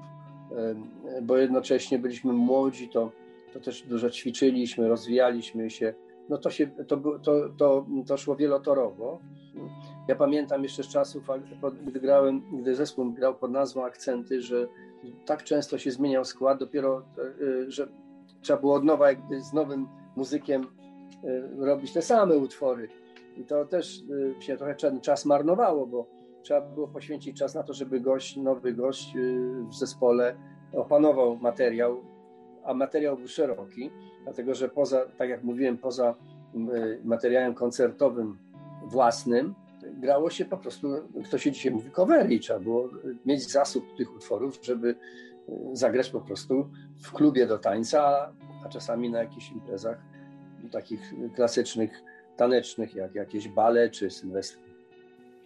bo 1.22 1.38
jednocześnie 1.38 2.00
byliśmy 2.00 2.34
młodzi, 2.34 2.90
to, 2.90 3.12
to 3.54 3.60
też 3.60 3.82
dużo 3.82 4.10
ćwiczyliśmy, 4.10 4.90
rozwijaliśmy 4.90 5.70
się. 5.70 5.94
No 6.30 6.38
to, 6.38 6.50
się, 6.50 6.68
to, 6.68 6.98
to, 6.98 7.50
to, 7.58 7.86
to 8.08 8.18
szło 8.18 8.36
wielotorowo. 8.36 9.20
Ja 10.08 10.16
pamiętam 10.16 10.64
jeszcze 10.64 10.84
z 10.84 10.88
czasów, 10.88 11.24
gdy 11.86 12.00
grałem, 12.00 12.42
gdy 12.62 12.76
zespół 12.76 13.12
grał 13.14 13.36
pod 13.36 13.52
nazwą 13.52 13.86
Akcenty, 13.86 14.42
że 14.42 14.68
tak 15.26 15.44
często 15.44 15.78
się 15.78 15.92
zmieniał 15.92 16.26
skład, 16.26 16.60
dopiero, 16.60 17.06
że 17.68 17.88
trzeba 18.42 18.60
było 18.60 18.76
od 18.76 18.84
nowa 18.84 19.10
jakby 19.10 19.42
z 19.42 19.54
nowym 19.54 19.88
muzykiem 20.16 20.68
y, 21.24 21.66
robić 21.66 21.94
te 21.94 22.02
same 22.02 22.38
utwory. 22.38 22.90
I 23.38 23.44
to 23.44 23.66
też 23.66 24.02
y, 24.02 24.36
się 24.40 24.58
trochę 24.58 24.76
czas 25.02 25.26
marnowało, 25.26 25.88
bo 25.88 26.08
trzeba 26.42 26.62
było 26.62 26.88
poświęcić 26.88 27.38
czas 27.38 27.56
na 27.56 27.64
to, 27.64 27.74
żeby 27.74 28.00
gość, 28.00 28.38
nowy 28.38 28.74
gość 28.74 29.16
y, 29.16 29.64
w 29.70 29.76
zespole 29.76 30.36
opanował 30.74 31.38
materiał, 31.38 32.02
a 32.64 32.74
materiał 32.74 33.18
był 33.18 33.28
szeroki, 33.28 33.92
dlatego 34.24 34.56
że 34.56 34.70
poza, 34.70 35.06
tak 35.18 35.30
jak 35.30 35.44
mówiłem, 35.44 35.78
poza 35.78 36.16
materiałem 37.04 37.54
koncertowym 37.54 38.38
własnym, 38.86 39.56
grało 39.94 40.30
się 40.30 40.46
po 40.46 40.58
prostu, 40.58 40.88
kto 41.26 41.38
się 41.38 41.52
dzisiaj 41.52 41.72
mówi, 41.72 41.92
covery. 41.92 42.40
Trzeba 42.40 42.60
było 42.60 42.90
mieć 43.26 43.52
zasób 43.52 43.96
tych 43.98 44.16
utworów, 44.16 44.60
żeby 44.62 44.96
zagrać 45.74 46.10
po 46.10 46.22
prostu 46.22 46.70
w 47.04 47.12
klubie 47.12 47.48
do 47.48 47.58
tańca, 47.58 48.34
a 48.66 48.70
czasami 48.70 49.10
na 49.10 49.20
jakichś 49.20 49.52
imprezach 49.52 49.98
takich 50.72 51.14
klasycznych, 51.36 52.04
tanecznych, 52.38 52.96
jak 52.96 53.16
jakieś 53.16 53.48
bale 53.48 53.90
czy 53.90 54.10
sylwestry. 54.10 54.71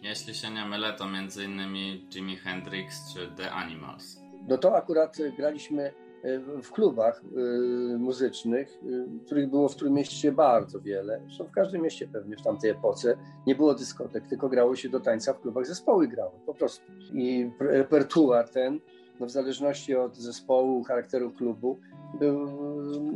Jeśli 0.02 0.36
się 0.36 0.52
nie 0.52 0.66
mylę, 0.66 0.94
to 0.94 1.08
między 1.08 1.44
innymi 1.44 2.08
Jimi 2.14 2.38
Hendrix 2.38 3.14
czy 3.14 3.28
The 3.38 3.52
Animals. 3.52 4.26
No 4.48 4.58
to 4.58 4.76
akurat 4.76 5.18
graliśmy 5.38 5.84
e, 6.24 6.40
w 6.62 6.72
klubach 6.72 7.22
e, 7.24 7.98
muzycznych, 7.98 8.80
e, 8.84 9.26
których 9.26 9.50
było 9.50 9.70
w 9.70 9.76
Trójmieście 9.76 10.32
bardzo 10.32 10.82
wiele. 10.82 11.22
Zresztą 11.26 11.46
w 11.46 11.52
każdym 11.52 11.82
mieście 11.82 12.08
pewnie 12.08 12.38
w 12.38 12.42
tamtej 12.42 12.72
epoce 12.72 13.18
nie 13.48 13.56
było 13.56 13.76
dyskotek, 13.76 14.28
tylko 14.28 14.50
grało 14.50 14.76
się 14.76 14.90
do 14.90 15.00
tańca 15.00 15.34
w 15.34 15.42
klubach, 15.42 15.66
zespoły 15.66 16.08
grały 16.08 16.32
po 16.46 16.54
prostu. 16.54 16.86
I 17.14 17.52
repertuar 17.60 18.50
ten, 18.50 18.80
no 19.20 19.26
w 19.26 19.32
zależności 19.32 19.96
od 19.96 20.18
zespołu, 20.18 20.84
charakteru 20.84 21.32
klubu, 21.32 21.80
był 22.20 22.48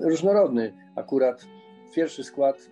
różnorodny. 0.02 0.74
Akurat 0.96 1.46
pierwszy 1.96 2.24
skład 2.24 2.70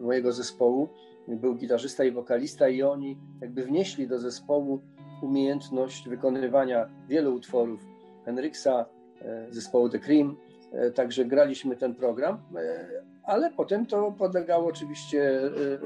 mojego 0.00 0.32
zespołu 0.32 0.88
był 1.28 1.54
gitarzysta 1.54 2.04
i 2.04 2.10
wokalista 2.10 2.68
i 2.68 2.82
oni 2.82 3.18
jakby 3.40 3.62
wnieśli 3.64 4.08
do 4.08 4.18
zespołu 4.18 4.80
umiejętność 5.22 6.08
wykonywania 6.08 6.88
wielu 7.08 7.34
utworów 7.34 7.80
Henriksa, 8.24 8.86
e, 9.22 9.46
zespołu 9.50 9.88
The 9.88 9.98
Cream, 9.98 10.36
e, 10.72 10.90
także 10.90 11.24
graliśmy 11.24 11.76
ten 11.76 11.94
program, 11.94 12.38
e, 12.56 12.88
ale 13.22 13.50
potem 13.50 13.86
to 13.86 14.12
podlegało 14.12 14.68
oczywiście 14.68 15.40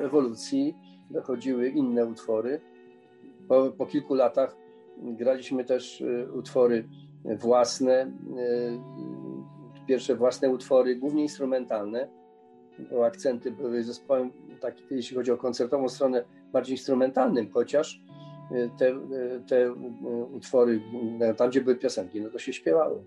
ewolucji, 0.04 0.74
dochodziły 1.10 1.68
inne 1.68 2.06
utwory. 2.06 2.60
Po, 3.48 3.70
po 3.70 3.86
kilku 3.86 4.14
latach 4.14 4.56
graliśmy 5.02 5.64
też 5.64 6.04
utwory 6.34 6.88
własne, 7.24 8.12
pierwsze 9.86 10.16
własne 10.16 10.50
utwory, 10.50 10.96
głównie 10.96 11.22
instrumentalne, 11.22 12.08
akcenty 13.06 13.50
były 13.50 13.84
zespołem, 13.84 14.30
tak, 14.60 14.74
jeśli 14.90 15.16
chodzi 15.16 15.30
o 15.30 15.36
koncertową 15.36 15.88
stronę, 15.88 16.24
bardziej 16.52 16.76
instrumentalnym, 16.76 17.50
chociaż 17.52 18.00
e, 18.50 18.68
te, 18.78 18.88
e, 18.88 19.00
te 19.48 19.56
e, 19.56 19.72
utwory, 20.32 20.80
tam 21.36 21.50
gdzie 21.50 21.60
były 21.60 21.76
piosenki, 21.76 22.20
no 22.20 22.30
to 22.30 22.38
się 22.38 22.52
śpiewało. 22.52 23.04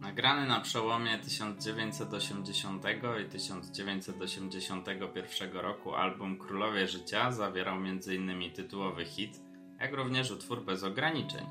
Nagrany 0.00 0.46
na 0.46 0.60
przełomie 0.60 1.18
1980 1.18 2.84
i 3.26 3.28
1981 3.28 5.52
roku 5.52 5.94
album 5.94 6.38
Królowie 6.38 6.86
Życia 6.86 7.32
zawierał 7.32 7.76
m.in. 7.76 8.52
tytułowy 8.54 9.04
hit, 9.04 9.40
jak 9.80 9.94
również 9.94 10.30
utwór 10.30 10.64
bez 10.64 10.84
ograniczeń 10.84 11.46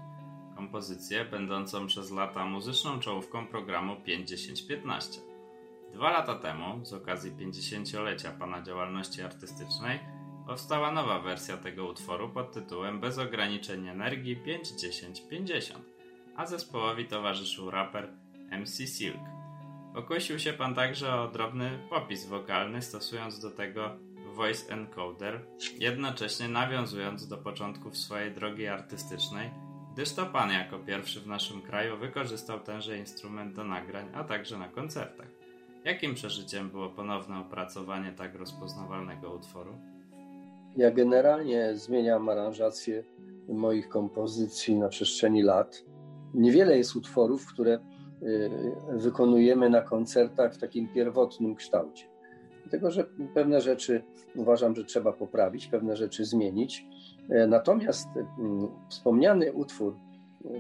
kompozycję 0.58 1.26
będącą 1.26 1.88
przez 1.88 2.12
lata 2.12 2.46
muzyczną 2.46 3.00
czołówką 3.00 3.48
programu 3.48 3.94
5-10-15. 3.94 5.20
Dwa 5.94 6.12
lata 6.12 6.36
temu, 6.36 6.86
z 6.86 6.94
okazji 6.94 7.32
50-lecia 7.32 8.32
pana 8.32 8.62
działalności 8.62 9.22
artystycznej, 9.22 10.00
powstała 10.48 10.92
nowa 10.92 11.20
wersja 11.20 11.58
tego 11.58 11.88
utworu 11.88 12.30
pod 12.30 12.52
tytułem 12.52 13.00
Bez 13.00 13.20
ograniczeń 13.20 13.88
energii 13.88 14.38
5-10-50, 14.44 15.74
a 16.36 16.46
zespołowi 16.46 17.06
towarzyszył 17.06 17.72
raper 17.72 18.14
MC 18.52 18.88
Silk. 18.88 19.22
Pokusił 19.94 20.40
się 20.40 20.54
pan 20.54 20.76
także 20.76 21.16
o 21.16 21.28
drobny 21.28 21.80
popis 21.90 22.26
wokalny, 22.26 22.82
stosując 22.82 23.40
do 23.40 23.52
tego 23.52 23.98
voice 24.34 24.74
encoder, 24.74 25.46
jednocześnie 25.80 26.48
nawiązując 26.48 27.28
do 27.28 27.38
początków 27.38 27.98
swojej 27.98 28.32
drogi 28.32 28.68
artystycznej 28.68 29.67
gdyż 29.98 30.14
to 30.14 30.26
pan 30.26 30.50
jako 30.52 30.80
pierwszy 30.80 31.22
w 31.22 31.28
naszym 31.28 31.62
kraju 31.62 31.98
wykorzystał 31.98 32.60
tenże 32.60 32.98
instrument 32.98 33.56
do 33.56 33.64
nagrań, 33.64 34.10
a 34.14 34.24
także 34.24 34.58
na 34.58 34.68
koncertach. 34.68 35.28
Jakim 35.86 36.14
przeżyciem 36.14 36.70
było 36.70 36.90
ponowne 36.90 37.40
opracowanie 37.40 38.12
tak 38.12 38.36
rozpoznawalnego 38.36 39.34
utworu? 39.34 39.74
Ja 40.76 40.92
generalnie 40.92 41.76
zmieniam 41.76 42.30
aranżację 42.30 43.04
moich 43.48 43.90
kompozycji 43.90 44.76
na 44.76 44.90
przestrzeni 44.90 45.44
lat. 45.44 45.84
Niewiele 46.34 46.78
jest 46.78 46.96
utworów, 46.96 47.48
które 47.48 47.76
y, 47.76 47.80
wykonujemy 48.90 49.70
na 49.70 49.82
koncertach 49.82 50.54
w 50.54 50.58
takim 50.58 50.88
pierwotnym 50.88 51.56
kształcie. 51.56 52.06
Dlatego, 52.62 52.92
że 52.92 53.04
pewne 53.34 53.62
rzeczy 53.62 54.04
uważam, 54.36 54.76
że 54.76 54.84
trzeba 54.84 55.14
poprawić, 55.14 55.68
pewne 55.68 55.96
rzeczy 55.96 56.26
zmienić 56.26 56.86
natomiast 57.30 58.08
mm, 58.40 58.68
wspomniany 58.90 59.54
utwór, 59.54 59.96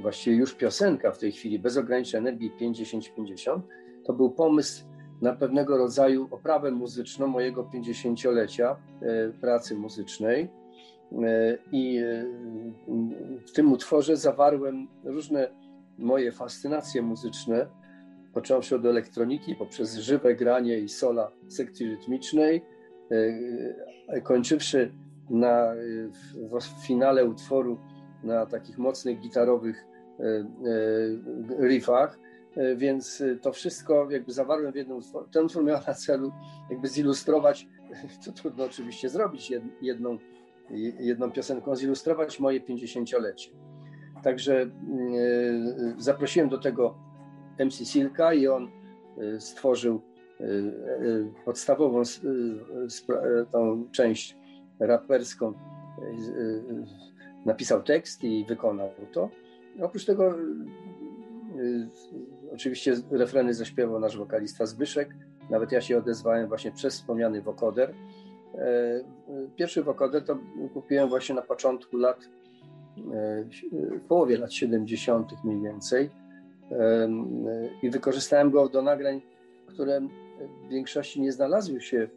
właściwie 0.01 0.35
już 0.37 0.55
piosenka 0.55 1.11
w 1.11 1.17
tej 1.17 1.31
chwili, 1.31 1.59
bez 1.59 1.77
ograniczenia 1.77 2.19
energii 2.19 2.51
50-50, 2.61 3.61
to 4.05 4.13
był 4.13 4.31
pomysł 4.31 4.85
na 5.21 5.35
pewnego 5.35 5.77
rodzaju 5.77 6.27
oprawę 6.31 6.71
muzyczną 6.71 7.27
mojego 7.27 7.63
50-lecia 7.63 8.75
e, 9.01 9.29
pracy 9.29 9.75
muzycznej. 9.75 10.49
E, 11.23 11.57
I 11.71 11.99
w 13.47 13.51
tym 13.51 13.71
utworze 13.71 14.17
zawarłem 14.17 14.87
różne 15.03 15.49
moje 15.97 16.31
fascynacje 16.31 17.01
muzyczne, 17.01 17.67
począwszy 18.33 18.75
od 18.75 18.85
elektroniki, 18.85 19.55
poprzez 19.55 19.97
żywe 19.97 20.35
granie 20.35 20.79
i 20.79 20.89
sola 20.89 21.31
sekcji 21.47 21.89
rytmicznej, 21.89 22.65
kończywszy 24.23 24.91
na, 25.29 25.73
w, 26.51 26.59
w 26.59 26.87
finale 26.87 27.25
utworu 27.25 27.77
na 28.23 28.45
takich 28.45 28.77
mocnych 28.77 29.19
gitarowych 29.19 29.85
riffach, 31.61 32.19
więc 32.75 33.23
to 33.41 33.51
wszystko 33.51 34.11
jakby 34.11 34.31
zawarłem 34.31 34.71
w 34.71 34.75
jednym 34.75 34.97
utworze. 34.97 35.27
Ten 35.31 35.45
utwór 35.45 35.63
miał 35.63 35.79
na 35.87 35.93
celu 35.93 36.31
jakby 36.69 36.87
zilustrować, 36.87 37.67
to 38.25 38.31
trudno 38.31 38.63
oczywiście 38.63 39.09
zrobić 39.09 39.51
jedną, 39.81 40.17
jedną 40.99 41.31
piosenką, 41.31 41.75
zilustrować 41.75 42.39
moje 42.39 42.61
50-lecie. 42.61 43.51
Także 44.23 44.69
zaprosiłem 45.97 46.49
do 46.49 46.57
tego 46.57 46.97
MC 47.59 47.85
Silka 47.85 48.33
i 48.33 48.47
on 48.47 48.71
stworzył 49.39 50.01
podstawową 51.45 52.01
tą 53.51 53.85
część 53.91 54.37
raperską 54.79 55.53
napisał 57.45 57.83
tekst 57.83 58.23
i 58.23 58.45
wykonał 58.45 58.89
to. 59.11 59.29
Oprócz 59.81 60.05
tego 60.05 60.35
oczywiście 62.53 62.95
refreny 63.11 63.53
zaśpiewał 63.53 63.99
nasz 63.99 64.17
wokalista 64.17 64.65
Zbyszek. 64.65 65.15
Nawet 65.49 65.71
ja 65.71 65.81
się 65.81 65.97
odezwałem 65.97 66.47
właśnie 66.47 66.71
przez 66.71 66.93
wspomniany 66.93 67.41
wokoder. 67.41 67.93
Pierwszy 69.55 69.83
wokoder 69.83 70.25
to 70.25 70.37
kupiłem 70.73 71.09
właśnie 71.09 71.35
na 71.35 71.41
początku 71.41 71.97
lat, 71.97 72.29
w 73.71 74.01
połowie 74.07 74.37
lat 74.37 74.53
70. 74.53 75.43
mniej 75.43 75.61
więcej 75.61 76.09
i 77.83 77.89
wykorzystałem 77.89 78.51
go 78.51 78.69
do 78.69 78.81
nagrań, 78.81 79.21
które 79.67 80.01
w 80.65 80.69
większości 80.69 81.21
nie 81.21 81.31
znalazły 81.31 81.81
się 81.81 82.07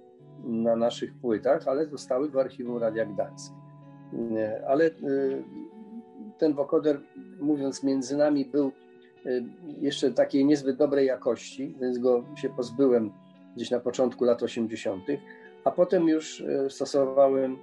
na 0.44 0.76
naszych 0.76 1.14
płytach, 1.14 1.68
ale 1.68 1.86
zostały 1.86 2.30
w 2.30 2.38
archiwum 2.38 2.78
Radia 2.78 3.06
Gdańsk. 3.06 3.52
Ale 4.66 4.84
y, 4.86 4.92
ten 6.38 6.54
wokoder, 6.54 7.00
mówiąc 7.40 7.82
między 7.82 8.16
nami, 8.16 8.44
był 8.44 8.72
y, 9.26 9.44
jeszcze 9.80 10.10
takiej 10.10 10.44
niezbyt 10.44 10.76
dobrej 10.76 11.06
jakości, 11.06 11.74
więc 11.80 11.98
go 11.98 12.24
się 12.36 12.48
pozbyłem 12.48 13.12
gdzieś 13.56 13.70
na 13.70 13.80
początku 13.80 14.24
lat 14.24 14.42
80., 14.42 15.04
a 15.64 15.70
potem 15.70 16.08
już 16.08 16.40
y, 16.40 16.66
stosowałem 16.70 17.56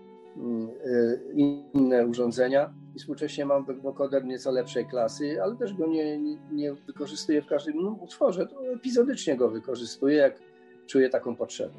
inne 1.74 2.08
urządzenia 2.08 2.74
i 2.96 3.00
współcześnie 3.00 3.46
mam 3.46 3.66
wokoder 3.66 4.26
nieco 4.26 4.52
lepszej 4.52 4.86
klasy, 4.86 5.44
ale 5.44 5.56
też 5.56 5.74
go 5.74 5.88
nie, 5.88 6.18
nie, 6.18 6.38
nie 6.52 6.74
wykorzystuję 6.74 7.42
w 7.42 7.48
każdym 7.48 7.84
no, 7.84 7.98
utworze, 8.02 8.48
to 8.48 8.74
epizodycznie 8.74 9.38
go 9.38 9.50
wykorzystuję, 9.50 10.18
jak 10.18 10.40
czuję 10.88 11.10
taką 11.10 11.36
potrzebę. 11.36 11.74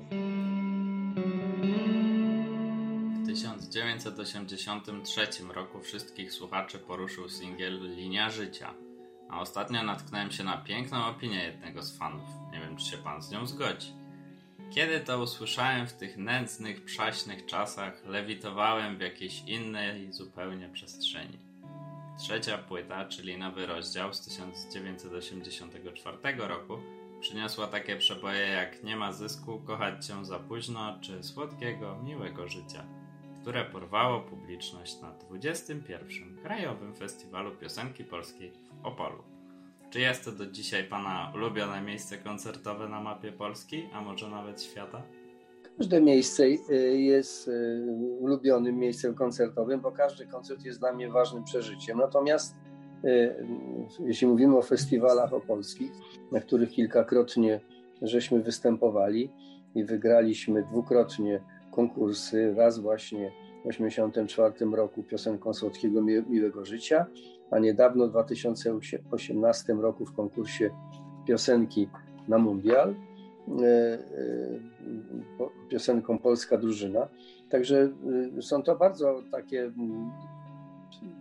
W 3.39 3.41
1983 3.41 5.29
roku 5.55 5.81
wszystkich 5.81 6.33
słuchaczy 6.33 6.79
poruszył 6.79 7.29
singiel 7.29 7.97
Linia 7.97 8.31
Życia, 8.31 8.75
a 9.31 9.41
ostatnio 9.41 9.83
natknąłem 9.83 10.31
się 10.31 10.45
na 10.45 10.57
piękną 10.57 11.07
opinię 11.07 11.45
jednego 11.45 11.83
z 11.83 11.99
fanów. 11.99 12.29
Nie 12.53 12.61
wiem, 12.61 12.77
czy 12.77 12.87
się 12.87 12.97
pan 12.97 13.23
z 13.23 13.31
nią 13.31 13.47
zgodzi. 13.47 13.93
Kiedy 14.71 15.01
to 15.01 15.23
usłyszałem 15.23 15.87
w 15.87 15.93
tych 15.93 16.17
nędznych, 16.17 16.85
przaśnych 16.85 17.47
czasach, 17.47 18.05
lewitowałem 18.05 18.99
w 18.99 19.01
jakiejś 19.01 19.43
innej 19.43 20.13
zupełnie 20.13 20.69
przestrzeni. 20.69 21.39
Trzecia 22.19 22.59
płyta, 22.59 23.05
czyli 23.05 23.39
nowy 23.39 23.67
rozdział 23.67 24.15
z 24.15 24.21
1984 24.21 26.19
roku, 26.37 26.79
Przyniosła 27.21 27.67
takie 27.67 27.97
przeboje 27.97 28.47
jak 28.47 28.85
Nie 28.85 28.97
ma 28.97 29.13
zysku, 29.13 29.61
kochać 29.61 30.07
cię 30.07 30.25
za 30.25 30.39
późno, 30.39 30.99
czy 31.01 31.23
Słodkiego, 31.23 31.99
miłego 32.05 32.49
życia, 32.49 32.98
które 33.43 33.65
porwało 33.65 34.21
publiczność 34.21 35.01
na 35.01 35.11
21. 35.11 36.37
Krajowym 36.43 36.95
Festiwalu 36.95 37.57
Piosenki 37.57 38.05
Polskiej 38.05 38.53
w 38.53 38.87
Opolu. 38.87 39.23
Czy 39.91 40.01
jest 40.01 40.25
to 40.25 40.33
do 40.33 40.47
dzisiaj 40.47 40.85
Pana 40.85 41.33
ulubione 41.35 41.83
miejsce 41.83 42.19
koncertowe 42.19 42.89
na 42.89 43.01
mapie 43.01 43.33
Polski, 43.33 43.89
a 43.93 44.01
może 44.01 44.29
nawet 44.29 44.63
świata? 44.63 45.03
Każde 45.79 46.01
miejsce 46.01 46.45
y, 46.45 46.99
jest 46.99 47.49
y, 47.49 47.83
ulubionym 48.21 48.79
miejscem 48.79 49.15
koncertowym, 49.15 49.81
bo 49.81 49.93
każdy 49.93 50.27
koncert 50.27 50.65
jest 50.65 50.81
dla 50.81 50.93
mnie 50.93 51.11
ważnym 51.11 51.45
przeżyciem. 51.45 51.99
Natomiast 51.99 52.55
Y, 53.05 53.47
jeśli 54.01 54.27
mówimy 54.27 54.57
o 54.57 54.63
festiwalach 54.63 55.33
opolskich, 55.33 55.93
na 56.33 56.41
których 56.41 56.71
kilkakrotnie 56.71 57.61
żeśmy 58.03 58.43
występowali 58.43 59.31
i 59.75 59.85
wygraliśmy 59.85 60.63
dwukrotnie 60.63 61.43
konkursy, 61.79 62.55
raz 62.57 62.79
właśnie 62.79 63.31
w 63.61 63.69
1984 63.69 64.77
roku 64.77 65.03
piosenką 65.03 65.55
Słodkiego 65.55 66.03
Miłego 66.03 66.65
Życia, 66.65 67.07
a 67.51 67.59
niedawno 67.59 68.07
w 68.07 68.11
2018 68.11 69.73
roku 69.73 70.07
w 70.07 70.13
konkursie 70.13 70.71
piosenki 71.27 71.89
na 72.29 72.39
Mundial 72.39 72.91
y, 72.91 73.65
y, 73.65 74.61
piosenką 75.69 76.19
Polska 76.19 76.59
Drużyna. 76.59 77.09
Także 77.51 77.93
są 78.41 78.63
to 78.63 78.77
bardzo 78.77 79.23
takie 79.31 79.73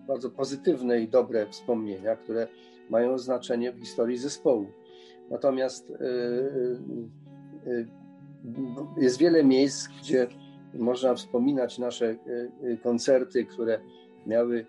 bardzo 0.07 0.29
pozytywne 0.29 1.01
i 1.01 1.07
dobre 1.07 1.45
wspomnienia, 1.49 2.15
które 2.15 2.47
mają 2.89 3.17
znaczenie 3.17 3.71
w 3.71 3.79
historii 3.79 4.17
zespołu. 4.17 4.65
Natomiast 5.29 5.93
jest 8.97 9.17
wiele 9.17 9.43
miejsc, 9.43 9.87
gdzie 10.01 10.27
można 10.73 11.15
wspominać 11.15 11.79
nasze 11.79 12.15
koncerty, 12.83 13.45
które 13.45 13.79
miały 14.25 14.65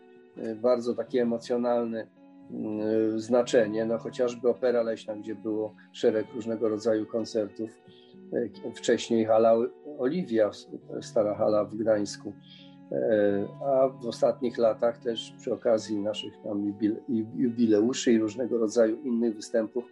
bardzo 0.63 0.95
takie 0.95 1.23
emocjonalne 1.23 2.07
znaczenie, 3.17 3.85
no 3.85 3.99
chociażby 3.99 4.49
Opera 4.49 4.83
Leśna, 4.83 5.17
gdzie 5.17 5.35
było 5.35 5.75
szereg 5.93 6.27
różnego 6.35 6.69
rodzaju 6.69 7.07
koncertów. 7.07 7.71
Wcześniej 8.75 9.25
hala 9.25 9.55
Oliwia, 9.99 10.51
stara 11.01 11.35
hala 11.35 11.65
w 11.65 11.75
Gdańsku. 11.75 12.33
E, 12.93 13.49
a 13.65 13.89
w 13.89 14.07
ostatnich 14.07 14.59
latach 14.59 14.99
też 14.99 15.35
przy 15.39 15.53
okazji 15.53 15.99
naszych 15.99 16.33
tam 16.45 16.75
jubileuszy 17.37 18.13
i 18.13 18.19
różnego 18.19 18.59
rodzaju 18.59 19.03
innych 19.03 19.37
występów 19.37 19.85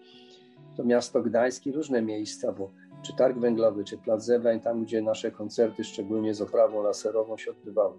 to 0.77 0.85
miasto 0.85 1.23
Gdańsk 1.23 1.67
i 1.67 1.73
różne 1.73 2.03
miejsca, 2.03 2.53
bo 2.53 2.71
czy 3.07 3.17
Targ 3.17 3.39
Węglowy, 3.39 3.85
czy 3.85 3.99
Plac 3.99 4.25
Zebrań, 4.25 4.61
tam 4.61 4.85
gdzie 4.85 5.03
nasze 5.03 5.31
koncerty, 5.31 5.85
szczególnie 5.85 6.35
z 6.35 6.41
oprawą 6.41 6.83
laserową 6.83 7.37
się 7.37 7.51
odbywały. 7.51 7.95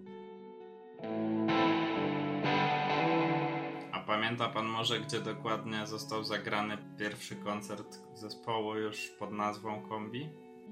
A 3.92 4.00
pamięta 4.06 4.48
Pan 4.48 4.66
może, 4.66 5.00
gdzie 5.00 5.20
dokładnie 5.20 5.86
został 5.86 6.24
zagrany 6.24 6.78
pierwszy 6.98 7.36
koncert 7.36 7.98
zespołu 8.14 8.74
już 8.74 9.08
pod 9.08 9.32
nazwą 9.32 9.82
Kombi? 9.88 10.28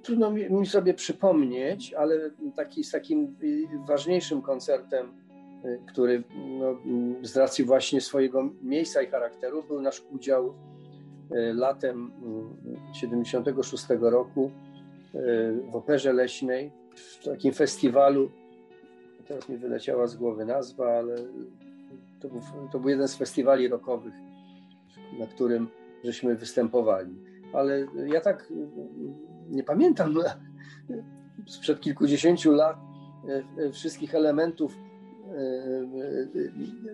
trudno 0.06 0.30
mi 0.30 0.66
sobie 0.66 0.94
przypomnieć, 0.94 1.94
ale 1.94 2.30
taki, 2.56 2.84
z 2.84 2.90
takim 2.90 3.36
ważniejszym 3.88 4.42
koncertem, 4.42 5.14
y, 5.64 5.80
który 5.88 6.22
no, 6.36 6.76
z 7.22 7.36
racji 7.36 7.64
właśnie 7.64 8.00
swojego 8.00 8.50
miejsca 8.62 9.02
i 9.02 9.06
charakteru 9.06 9.62
był 9.62 9.80
nasz 9.80 10.02
udział 10.10 10.48
y, 10.48 10.52
latem 11.30 12.10
76 12.92 13.90
y, 13.90 13.96
roku 14.00 14.50
w 15.70 15.76
Operze 15.76 16.12
Leśnej, 16.12 16.72
w 16.94 17.24
takim 17.24 17.52
festiwalu, 17.52 18.30
teraz 19.28 19.48
mi 19.48 19.56
wyleciała 19.56 20.06
z 20.06 20.16
głowy 20.16 20.44
nazwa, 20.44 20.86
ale 20.86 21.16
to 22.20 22.28
był, 22.28 22.40
to 22.72 22.80
był 22.80 22.90
jeden 22.90 23.08
z 23.08 23.16
festiwali 23.16 23.68
rockowych, 23.68 24.14
na 25.18 25.26
którym 25.26 25.68
żeśmy 26.04 26.36
występowali. 26.36 27.14
Ale 27.52 27.86
ja 28.06 28.20
tak 28.20 28.52
nie 29.48 29.62
pamiętam 29.62 30.14
sprzed 31.46 31.80
kilkudziesięciu 31.80 32.52
lat 32.52 32.76
e, 33.58 33.72
wszystkich 33.72 34.14
elementów, 34.14 34.72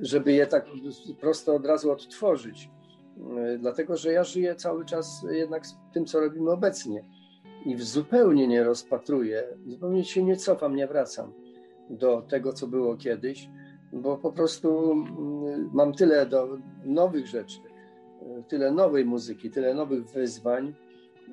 żeby 0.01 0.33
je 0.33 0.47
tak 0.47 0.67
prosto 1.21 1.55
od 1.55 1.67
razu 1.67 1.93
odtworzyć. 1.93 2.71
Dlatego, 3.59 3.97
że 3.97 4.13
ja 4.13 4.25
żyję 4.25 4.55
cały 4.55 4.85
czas 4.85 5.27
jednak 5.31 5.67
z 5.67 5.77
tym, 5.93 6.07
co 6.07 6.21
robimy 6.21 6.51
obecnie 6.51 7.05
i 7.67 7.77
zupełnie 7.77 8.49
nie 8.49 8.65
rozpatruję, 8.65 9.45
zupełnie 9.67 10.05
się 10.05 10.23
nie 10.23 10.37
cofam, 10.37 10.77
nie 10.77 10.87
wracam 10.87 11.33
do 11.91 12.23
tego, 12.23 12.53
co 12.53 12.67
było 12.67 12.97
kiedyś, 12.97 13.49
bo 13.93 14.19
po 14.19 14.33
prostu 14.33 14.93
mm, 14.93 15.71
mam 15.73 15.93
tyle 15.93 16.27
do 16.27 16.59
nowych 16.85 17.27
rzeczy, 17.27 17.59
tyle 18.49 18.73
nowej 18.73 19.05
muzyki, 19.05 19.51
tyle 19.51 19.75
nowych 19.75 20.05
wyzwań, 20.05 20.75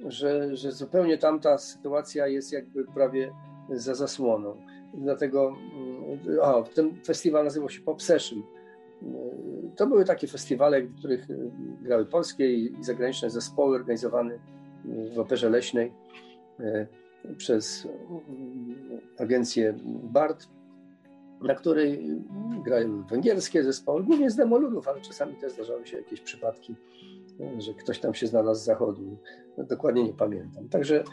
że, 0.07 0.55
że 0.55 0.71
zupełnie 0.71 1.17
tamta 1.17 1.57
sytuacja 1.57 2.27
jest 2.27 2.53
jakby 2.53 2.85
prawie 2.85 3.31
za 3.71 3.95
zasłoną. 3.95 4.57
Dlatego 4.93 5.55
mm, 5.75 6.39
o, 6.41 6.63
ten 6.63 6.95
festiwal 7.05 7.43
nazywał 7.43 7.69
się 7.69 7.81
Pop 7.81 8.01
Session. 8.01 8.43
To 9.79 9.87
były 9.87 10.05
takie 10.05 10.27
festiwale, 10.27 10.81
w 10.81 10.95
których 10.95 11.29
y, 11.29 11.51
grały 11.81 12.05
polskie 12.05 12.53
i 12.53 12.83
zagraniczne 12.83 13.29
zespoły 13.29 13.75
organizowane 13.75 14.39
w 15.15 15.19
Operze 15.19 15.49
Leśnej 15.49 15.93
y, 16.59 17.35
przez 17.37 17.87
agencję 19.19 19.77
BART. 20.03 20.47
na 21.41 21.55
której 21.55 22.21
grają 22.65 23.03
węgierskie 23.03 23.63
zespoły, 23.63 24.03
głównie 24.03 24.29
z 24.29 24.35
demoludów, 24.35 24.87
ale 24.87 25.01
czasami 25.01 25.35
też 25.35 25.53
zdarzały 25.53 25.87
się 25.87 25.97
jakieś 25.97 26.21
przypadki, 26.21 26.75
że 27.57 27.73
ktoś 27.73 27.99
tam 27.99 28.13
się 28.13 28.27
znalazł 28.27 28.61
z 28.61 28.65
zachodu. 28.65 29.17
Dokładnie 29.57 30.03
nie 30.03 30.13
pamiętam. 30.13 30.69
Także 30.69 31.03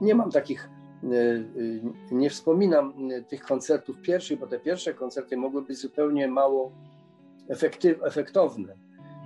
nie 0.00 0.14
mam 0.14 0.30
takich, 0.30 0.70
nie 2.12 2.30
wspominam 2.30 2.94
tych 3.28 3.42
koncertów 3.42 4.00
pierwszych, 4.00 4.38
bo 4.38 4.46
te 4.46 4.58
pierwsze 4.58 4.94
koncerty 4.94 5.36
mogły 5.36 5.62
być 5.62 5.78
zupełnie 5.78 6.28
mało 6.28 6.72
efektyw, 7.48 8.02
efektowne. 8.02 8.74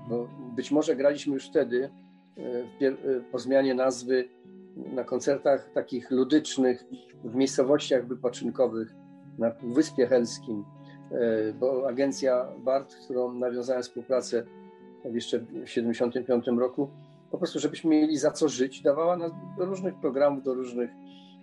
Bo 0.08 0.28
być 0.56 0.70
może 0.70 0.96
graliśmy 0.96 1.34
już 1.34 1.48
wtedy 1.48 1.90
po 3.32 3.38
zmianie 3.38 3.74
nazwy 3.74 4.28
na 4.76 5.04
koncertach 5.04 5.70
takich 5.74 6.10
ludycznych 6.10 6.84
w 7.24 7.34
miejscowościach 7.34 8.06
wypoczynkowych 8.06 8.94
na 9.38 9.50
Wyspie 9.62 10.06
Helskim, 10.06 10.64
e, 11.10 11.52
bo 11.52 11.88
agencja 11.88 12.48
BART, 12.58 12.92
z 12.92 13.04
którą 13.04 13.34
nawiązałem 13.34 13.82
współpracę 13.82 14.44
jeszcze 15.04 15.38
w 15.38 15.44
1975 15.46 16.58
roku, 16.58 16.90
po 17.30 17.38
prostu, 17.38 17.58
żebyśmy 17.58 17.90
mieli 17.90 18.18
za 18.18 18.30
co 18.30 18.48
żyć, 18.48 18.82
dawała 18.82 19.16
nas 19.16 19.32
do 19.58 19.64
różnych 19.64 19.94
programów, 19.94 20.44
do 20.44 20.54
różnych 20.54 20.90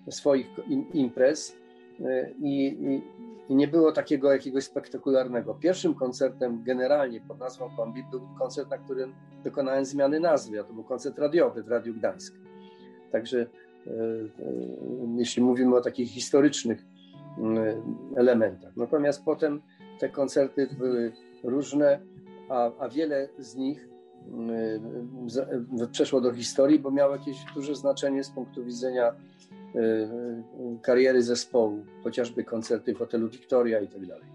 swoich 0.10 0.48
imprez 0.94 1.58
e, 2.00 2.32
i, 2.32 2.68
i, 2.68 3.02
i, 3.50 3.56
nie 3.56 3.68
było 3.68 3.92
takiego 3.92 4.32
jakiegoś 4.32 4.64
spektakularnego. 4.64 5.56
Pierwszym 5.56 5.96
koncertem 5.96 6.64
generalnie 6.64 7.22
pod 7.22 7.40
nazwą 7.40 7.70
Kombi 7.76 8.04
był 8.12 8.22
koncert, 8.40 8.70
na 8.70 8.78
którym 8.78 9.16
dokonałem 9.44 9.86
zmiany 9.86 10.20
nazwy, 10.20 10.60
a 10.60 10.64
to 10.64 10.74
był 10.74 10.84
koncert 10.84 11.20
radiowy 11.20 11.64
w 11.64 11.68
Radiu 11.68 11.94
Gdańsk. 11.94 12.36
Także 13.12 13.42
e, 13.42 13.92
jeśli 15.18 15.44
mówimy 15.44 15.76
o 15.76 15.82
takich 15.82 16.10
historycznych 16.10 16.86
Mm, 17.38 17.96
elementach. 18.16 18.76
Natomiast 18.78 19.26
potem 19.26 19.62
te 20.00 20.10
koncerty 20.10 20.68
były 20.78 21.12
różne, 21.44 22.00
a, 22.50 22.72
a 22.80 22.90
wiele 22.90 23.30
z 23.40 23.56
nich 23.56 23.88
przeszło 25.92 26.22
do 26.22 26.34
historii, 26.34 26.80
bo 26.80 26.92
miało 26.92 27.16
jakieś 27.16 27.38
duże 27.56 27.76
znaczenie 27.76 28.24
z 28.24 28.30
punktu 28.30 28.66
widzenia 28.66 29.14
kariery 30.82 31.24
zespołu, 31.24 31.86
chociażby 32.04 32.44
koncerty 32.44 32.94
w 32.94 32.98
hotelu 32.98 33.30
Victoria 33.30 33.80
i 33.80 33.88
tak 33.88 34.06
dalej. 34.06 34.26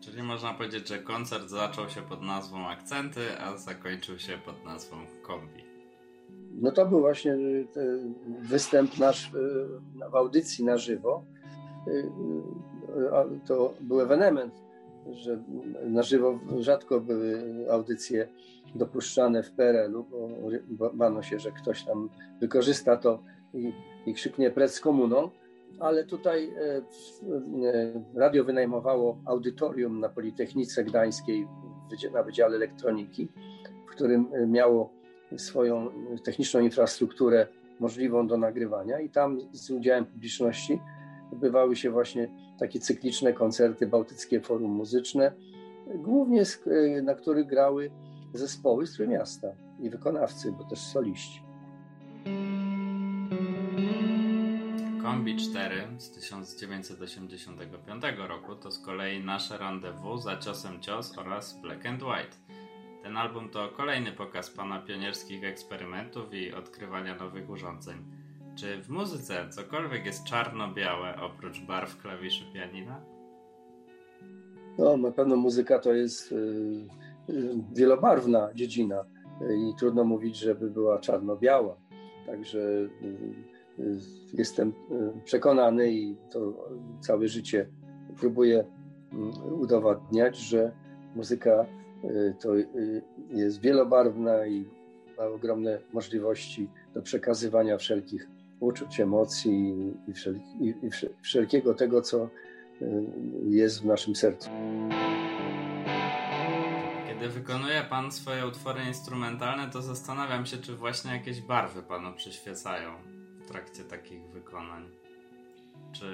Czyli 0.00 0.22
można 0.22 0.54
powiedzieć, 0.54 0.88
że 0.88 0.98
koncert 0.98 1.48
zaczął 1.48 1.88
się 1.88 2.02
pod 2.02 2.22
nazwą 2.22 2.68
Akcenty, 2.68 3.20
a 3.40 3.56
zakończył 3.56 4.18
się 4.18 4.38
pod 4.44 4.64
nazwą 4.64 4.96
Kombi. 5.22 5.64
No 6.52 6.72
to 6.72 6.86
był 6.86 7.00
właśnie 7.00 7.32
y, 7.32 7.66
występ 8.40 8.98
nasz 8.98 9.30
w 10.10 10.14
audycji 10.14 10.64
na 10.64 10.76
żywo 10.76 11.24
Y, 11.88 12.10
y, 13.36 13.40
to 13.46 13.74
był 13.80 14.00
ewenement, 14.00 14.54
że 15.12 15.42
na 15.84 16.02
żywo 16.02 16.38
rzadko 16.58 17.00
były 17.00 17.66
audycje 17.70 18.28
dopuszczane 18.74 19.42
w 19.42 19.50
PRL-u, 19.50 20.06
bo 20.68 20.90
bano 20.90 21.22
się, 21.22 21.38
że 21.38 21.52
ktoś 21.52 21.84
tam 21.84 22.08
wykorzysta 22.40 22.96
to 22.96 23.22
i, 23.54 23.72
i 24.08 24.14
krzyknie 24.14 24.50
prec 24.50 24.80
komuną, 24.80 25.30
ale 25.80 26.04
tutaj 26.04 26.50
e, 26.50 26.76
e, 26.76 26.82
radio 28.14 28.44
wynajmowało 28.44 29.18
audytorium 29.24 30.00
na 30.00 30.08
Politechnice 30.08 30.84
Gdańskiej 30.84 31.48
na 32.12 32.22
Wydziale 32.22 32.56
Elektroniki, 32.56 33.28
w 33.86 33.90
którym 33.90 34.28
e, 34.32 34.46
miało 34.46 34.90
swoją 35.36 35.90
techniczną 36.24 36.60
infrastrukturę 36.60 37.46
możliwą 37.80 38.26
do 38.26 38.36
nagrywania 38.36 39.00
i 39.00 39.10
tam 39.10 39.38
z 39.52 39.70
udziałem 39.70 40.06
publiczności 40.06 40.80
odbywały 41.32 41.76
się 41.76 41.90
właśnie 41.90 42.28
takie 42.58 42.80
cykliczne 42.80 43.32
koncerty 43.32 43.86
Bałtyckie 43.86 44.40
Forum 44.40 44.70
Muzyczne, 44.70 45.32
głównie 45.94 46.42
e, 46.42 47.02
na 47.02 47.14
których 47.14 47.46
grały 47.46 47.90
zespoły 48.34 48.86
z 48.86 48.94
Trójmiasta 48.94 49.48
i 49.80 49.90
wykonawcy, 49.90 50.52
bo 50.52 50.64
też 50.64 50.78
soliści. 50.78 51.42
Kombi 55.08 55.36
4 55.36 55.86
z 55.98 56.10
1985 56.10 58.02
roku 58.28 58.54
to 58.54 58.70
z 58.70 58.78
kolei 58.78 59.24
nasze 59.24 59.58
rendezvous 59.58 60.22
za 60.22 60.36
ciosem 60.36 60.80
cios 60.80 61.18
oraz 61.18 61.60
Black 61.62 61.86
and 61.86 62.02
White. 62.02 62.36
Ten 63.02 63.16
album 63.16 63.48
to 63.48 63.68
kolejny 63.68 64.12
pokaz 64.12 64.50
pana 64.50 64.80
pionierskich 64.80 65.44
eksperymentów 65.44 66.34
i 66.34 66.52
odkrywania 66.52 67.14
nowych 67.14 67.50
urządzeń. 67.50 67.96
Czy 68.56 68.82
w 68.82 68.88
muzyce 68.88 69.48
cokolwiek 69.50 70.06
jest 70.06 70.24
czarno-białe 70.24 71.20
oprócz 71.20 71.60
barw 71.60 71.96
klawiszy 71.96 72.44
pianina? 72.54 73.00
No, 74.78 74.96
na 74.96 75.10
pewno 75.10 75.36
muzyka 75.36 75.78
to 75.78 75.92
jest 75.92 76.32
y, 76.32 76.34
y, 77.30 77.54
wielobarwna 77.72 78.48
dziedzina 78.54 79.04
y, 79.42 79.56
i 79.56 79.74
trudno 79.78 80.04
mówić, 80.04 80.36
żeby 80.36 80.70
była 80.70 80.98
czarno-biała. 80.98 81.76
Także 82.26 82.58
jestem 84.32 84.72
przekonany 85.24 85.92
i 85.92 86.16
to 86.30 86.68
całe 87.00 87.28
życie 87.28 87.68
próbuję 88.20 88.64
udowadniać, 89.60 90.36
że 90.36 90.72
muzyka 91.16 91.66
to 92.40 92.48
jest 93.30 93.60
wielobarwna 93.60 94.46
i 94.46 94.64
ma 95.18 95.24
ogromne 95.24 95.78
możliwości 95.92 96.70
do 96.94 97.02
przekazywania 97.02 97.78
wszelkich 97.78 98.28
uczuć, 98.60 99.00
emocji 99.00 99.74
i, 100.60 100.68
i 100.68 100.90
wszelkiego 101.22 101.74
tego, 101.74 102.02
co 102.02 102.24
y, 102.24 102.28
jest 103.44 103.82
w 103.82 103.86
naszym 103.86 104.16
sercu. 104.16 104.50
Kiedy 107.08 107.28
wykonuje 107.28 107.82
Pan 107.90 108.12
swoje 108.12 108.46
utwory 108.46 108.80
instrumentalne, 108.88 109.70
to 109.70 109.82
zastanawiam 109.82 110.46
się, 110.46 110.56
czy 110.56 110.76
właśnie 110.76 111.12
jakieś 111.12 111.40
barwy 111.40 111.82
Panu 111.82 112.14
przyświecają 112.16 113.17
trakcie 113.48 113.84
takich 113.84 114.30
wykonań. 114.30 114.88
Czy 115.92 116.06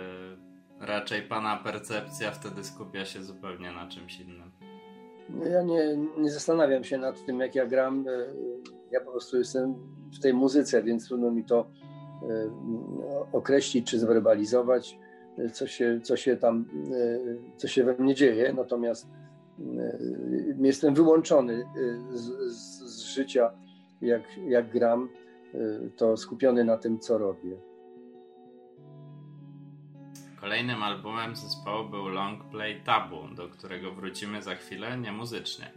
raczej 0.80 1.22
Pana 1.22 1.56
percepcja 1.56 2.30
wtedy 2.30 2.64
skupia 2.64 3.04
się 3.04 3.22
zupełnie 3.22 3.72
na 3.72 3.88
czymś 3.88 4.20
innym? 4.20 4.50
Ja 5.50 5.62
nie, 5.62 5.96
nie 6.18 6.30
zastanawiam 6.30 6.84
się 6.84 6.98
nad 6.98 7.26
tym, 7.26 7.40
jak 7.40 7.54
ja 7.54 7.66
gram. 7.66 8.08
Y, 8.08 8.34
ja 8.90 9.00
po 9.00 9.10
prostu 9.10 9.38
jestem 9.38 9.74
w 10.18 10.20
tej 10.20 10.34
muzyce, 10.34 10.82
więc 10.82 11.06
trudno 11.06 11.30
mi 11.30 11.44
to 11.44 11.70
E, 12.22 12.50
określić 13.32 13.90
czy 13.90 13.98
zwerbalizować, 13.98 14.98
e, 15.38 15.50
co 15.50 15.66
się, 15.66 16.00
co 16.02 16.16
się 16.16 16.36
tam, 16.36 16.64
e, 16.92 17.56
co 17.56 17.68
się 17.68 17.84
we 17.84 17.94
mnie 17.94 18.14
dzieje, 18.14 18.52
natomiast 18.52 19.06
jestem 20.58 20.94
wyłączony 20.94 21.64
z, 22.10 22.22
z, 22.52 22.82
z 22.82 23.02
życia, 23.02 23.50
jak, 24.00 24.22
jak 24.48 24.70
gram, 24.70 25.08
to 25.96 26.16
skupiony 26.16 26.64
na 26.64 26.76
tym, 26.76 26.98
co 26.98 27.18
robię. 27.18 27.56
Kolejnym 30.40 30.82
albumem 30.82 31.36
zespołu 31.36 31.88
był 31.88 32.08
long 32.08 32.44
play 32.44 32.82
Tabu, 32.84 33.28
do 33.34 33.48
którego 33.48 33.92
wrócimy 33.92 34.42
za 34.42 34.54
chwilę 34.54 34.98
niemuzycznie. 34.98 35.72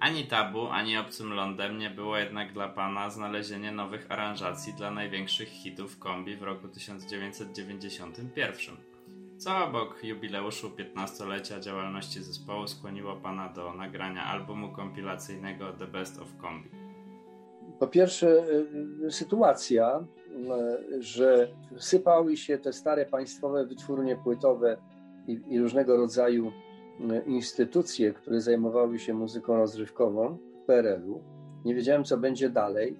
Ani 0.00 0.24
tabu, 0.24 0.68
ani 0.68 0.98
obcym 0.98 1.32
lądem 1.32 1.78
nie 1.78 1.90
było 1.90 2.18
jednak 2.18 2.52
dla 2.52 2.68
pana 2.68 3.10
znalezienie 3.10 3.72
nowych 3.72 4.10
aranżacji 4.10 4.74
dla 4.74 4.90
największych 4.90 5.48
hitów 5.48 5.98
kombi 5.98 6.36
w 6.36 6.42
roku 6.42 6.68
1991. 6.68 8.76
Co 9.38 9.64
obok 9.64 10.04
jubileuszu 10.04 10.70
15-lecia 10.70 11.60
działalności 11.60 12.22
zespołu 12.22 12.66
skłoniło 12.66 13.16
pana 13.16 13.48
do 13.48 13.74
nagrania 13.74 14.24
albumu 14.24 14.72
kompilacyjnego 14.72 15.72
The 15.72 15.86
Best 15.86 16.18
of 16.18 16.36
Kombi? 16.36 16.79
Po 17.80 17.86
pierwsze, 17.86 18.28
y, 18.28 19.06
y, 19.06 19.10
sytuacja, 19.10 20.04
y, 20.90 21.02
że 21.02 21.48
sypały 21.76 22.36
się 22.36 22.58
te 22.58 22.72
stare 22.72 23.06
państwowe 23.06 23.66
wytwórnie 23.66 24.16
płytowe 24.16 24.76
i, 25.26 25.40
i 25.48 25.60
różnego 25.60 25.96
rodzaju 25.96 26.52
instytucje, 27.26 28.12
które 28.12 28.40
zajmowały 28.40 28.98
się 28.98 29.14
muzyką 29.14 29.56
rozrywkową 29.56 30.38
PRL-u. 30.66 31.20
Nie 31.64 31.74
wiedziałem, 31.74 32.04
co 32.04 32.18
będzie 32.18 32.50
dalej 32.50 32.96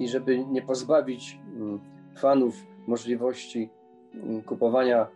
i 0.00 0.08
żeby 0.08 0.44
nie 0.44 0.62
pozbawić 0.62 1.38
mm, 1.56 1.80
fanów 2.16 2.54
możliwości 2.86 3.70
mm, 4.14 4.42
kupowania 4.42 5.06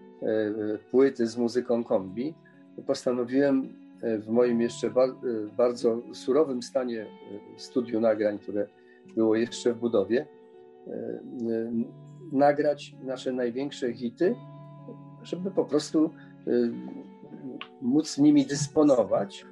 płyty 0.91 1.27
z 1.27 1.37
muzyką 1.37 1.85
kombi, 1.85 2.35
postanowiłem 2.87 3.69
w 4.03 4.29
moim 4.29 4.61
jeszcze 4.61 4.91
bardzo 5.57 6.03
surowym 6.13 6.63
stanie 6.63 7.07
studiu 7.57 8.01
nagrań, 8.01 8.39
które 8.39 8.67
było 9.15 9.37
jeszcze 9.37 9.73
w 9.73 9.79
budowie, 9.79 10.27
nagrać 12.33 12.97
nasze 13.03 13.33
największe 13.33 13.93
hity, 13.93 14.37
żeby 15.23 15.51
po 15.51 15.65
prostu 15.65 16.11
móc 17.83 18.19
nimi 18.19 18.47
dysponować, 18.47 19.47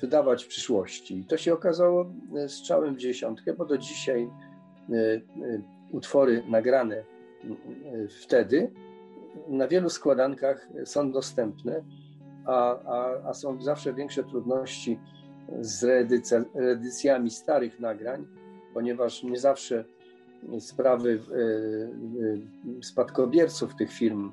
wydawać 0.00 0.44
w 0.44 0.48
przyszłości. 0.48 1.18
I 1.18 1.24
to 1.24 1.36
się 1.36 1.54
okazało 1.54 2.12
e, 2.36 2.48
strzałem 2.48 2.94
w 2.94 2.98
dziesiątkę, 2.98 3.54
bo 3.54 3.64
do 3.64 3.78
dzisiaj 3.78 4.22
e, 4.22 4.96
e, 4.96 5.20
utwory 5.90 6.42
nagrane 6.48 7.04
wtedy 8.22 8.72
na 9.48 9.68
wielu 9.68 9.90
składankach 9.90 10.68
są 10.84 11.12
dostępne, 11.12 11.84
a, 12.46 12.78
a, 12.84 13.28
a 13.28 13.34
są 13.34 13.62
zawsze 13.62 13.94
większe 13.94 14.24
trudności 14.24 14.98
z 15.60 15.84
reedycjami 16.54 17.30
starych 17.30 17.80
nagrań, 17.80 18.26
ponieważ 18.74 19.22
nie 19.22 19.38
zawsze 19.38 19.84
sprawy 20.58 21.20
spadkobierców 22.82 23.76
tych 23.76 23.92
firm 23.92 24.32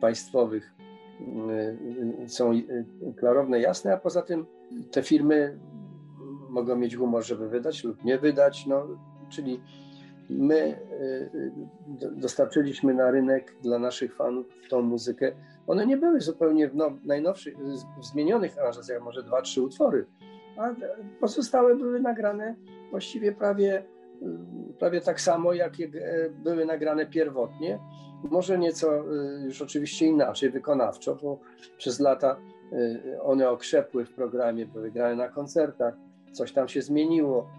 państwowych 0.00 0.74
są 2.26 2.52
klarowne, 3.16 3.60
jasne, 3.60 3.92
a 3.92 3.96
poza 3.96 4.22
tym 4.22 4.46
te 4.90 5.02
firmy 5.02 5.58
mogą 6.48 6.76
mieć 6.76 6.96
humor, 6.96 7.24
żeby 7.24 7.48
wydać 7.48 7.84
lub 7.84 8.04
nie 8.04 8.18
wydać, 8.18 8.66
no, 8.66 8.86
czyli 9.28 9.60
my 10.30 10.78
dostarczyliśmy 12.16 12.94
na 12.94 13.10
rynek 13.10 13.54
dla 13.62 13.78
naszych 13.78 14.16
fanów 14.16 14.46
tą 14.68 14.82
muzykę. 14.82 15.32
One 15.66 15.86
nie 15.86 15.96
były 15.96 16.20
zupełnie 16.20 16.68
w 16.68 16.74
now, 16.74 16.92
najnowszych, 17.04 17.54
w 18.00 18.04
zmienionych 18.04 18.58
aranżacjach, 18.58 19.02
może 19.02 19.22
dwa, 19.22 19.42
trzy 19.42 19.62
utwory, 19.62 20.06
a 20.58 20.74
pozostałe 21.20 21.76
były 21.76 22.00
nagrane 22.00 22.54
właściwie 22.90 23.32
prawie, 23.32 23.84
prawie 24.78 25.00
tak 25.00 25.20
samo, 25.20 25.52
jak 25.52 25.72
były 26.44 26.66
nagrane 26.66 27.06
pierwotnie. 27.06 27.78
Może 28.30 28.58
nieco 28.58 29.04
już 29.44 29.62
oczywiście 29.62 30.06
inaczej, 30.06 30.50
wykonawczo, 30.50 31.16
bo 31.22 31.38
przez 31.76 32.00
lata 32.00 32.36
one 33.22 33.50
okrzepły 33.50 34.04
w 34.04 34.14
programie, 34.14 34.66
były 34.66 34.90
grane 34.90 35.16
na 35.16 35.28
koncertach, 35.28 35.94
coś 36.32 36.52
tam 36.52 36.68
się 36.68 36.82
zmieniło, 36.82 37.50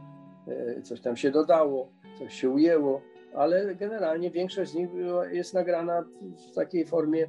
coś 0.83 1.01
tam 1.01 1.15
się 1.15 1.31
dodało, 1.31 1.91
coś 2.19 2.33
się 2.33 2.49
ujęło, 2.49 3.01
ale 3.35 3.75
generalnie 3.75 4.31
większość 4.31 4.71
z 4.71 4.75
nich 4.75 4.89
jest 5.31 5.53
nagrana 5.53 6.03
w 6.51 6.55
takiej 6.55 6.85
formie 6.85 7.27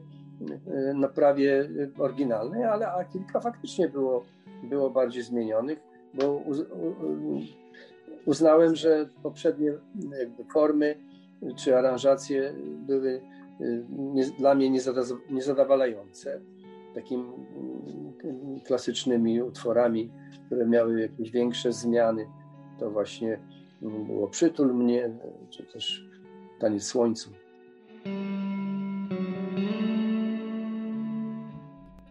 no, 0.95 1.09
prawie 1.09 1.69
oryginalnej, 1.99 2.65
ale 2.65 2.93
a 2.93 3.05
kilka 3.05 3.41
faktycznie 3.41 3.89
było, 3.89 4.25
było 4.63 4.91
bardziej 4.91 5.23
zmienionych, 5.23 5.81
bo 6.15 6.43
uznałem, 8.27 8.75
że 8.77 9.09
poprzednie 9.23 9.73
formy 10.53 10.97
czy 11.57 11.77
aranżacje 11.77 12.55
były 12.87 13.23
nie, 13.91 14.25
dla 14.39 14.55
mnie 14.55 14.71
niezadowalające 15.31 16.41
takimi 16.95 17.25
klasycznymi 18.65 19.43
utworami, 19.43 20.11
które 20.47 20.67
miały 20.67 21.01
jakieś 21.01 21.31
większe 21.31 21.73
zmiany. 21.73 22.27
To 22.79 22.91
właśnie 22.91 23.41
było 23.83 24.29
Przytul 24.29 24.75
mnie, 24.75 25.11
czy 25.51 25.65
też 25.65 26.07
Taniec 26.59 26.83
Słońcu. 26.83 27.31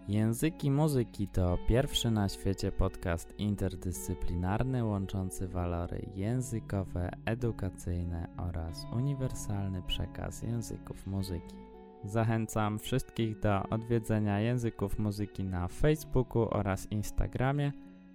Języki 0.10 0.72
Muzyki 0.72 1.28
to 1.28 1.58
pierwszy 1.67 2.12
na 2.12 2.30
świecie 2.30 2.72
podcast 2.72 3.39
interdyscyplinarny 3.39 4.84
łączący 4.84 5.48
walory 5.48 6.10
językowe, 6.15 7.10
edukacyjne 7.26 8.28
oraz 8.38 8.88
uniwersalny 8.95 9.82
przekaz 9.82 10.43
języków 10.43 11.08
muzyki. 11.08 11.56
Zachęcam 12.04 12.80
wszystkich 12.80 13.39
do 13.39 13.63
odwiedzenia 13.63 14.39
języków 14.39 15.00
muzyki 15.00 15.43
na 15.43 15.67
Facebooku 15.67 16.48
oraz 16.52 16.91
Instagramie, 16.91 17.72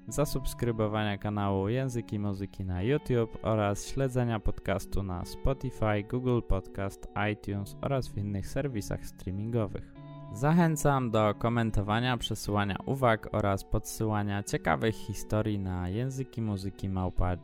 zasubskrybowania 0.08 1.18
kanału 1.18 1.68
Języki 1.68 2.18
Muzyki 2.18 2.64
na 2.64 2.82
YouTube 2.82 3.38
oraz 3.42 3.86
śledzenia 3.86 4.40
podcastu 4.40 5.02
na 5.02 5.24
Spotify, 5.24 6.04
Google 6.10 6.40
Podcast, 6.48 7.08
iTunes 7.32 7.76
oraz 7.80 8.08
w 8.08 8.18
innych 8.18 8.46
serwisach 8.46 9.06
streamingowych. 9.06 9.93
Zachęcam 10.34 11.10
do 11.10 11.34
komentowania, 11.34 12.16
przesyłania 12.16 12.76
uwag 12.86 13.28
oraz 13.32 13.64
podsyłania 13.64 14.42
ciekawych 14.42 14.94
historii 14.94 15.58
na 15.58 15.88
języki 15.88 16.42
muzyki 16.42 16.88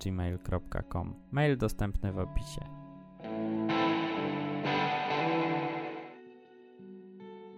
gmail.com. 0.05 1.14
Mail 1.33 1.59
dostępny 1.59 2.12
w 2.12 2.18
opisie. 2.18 2.61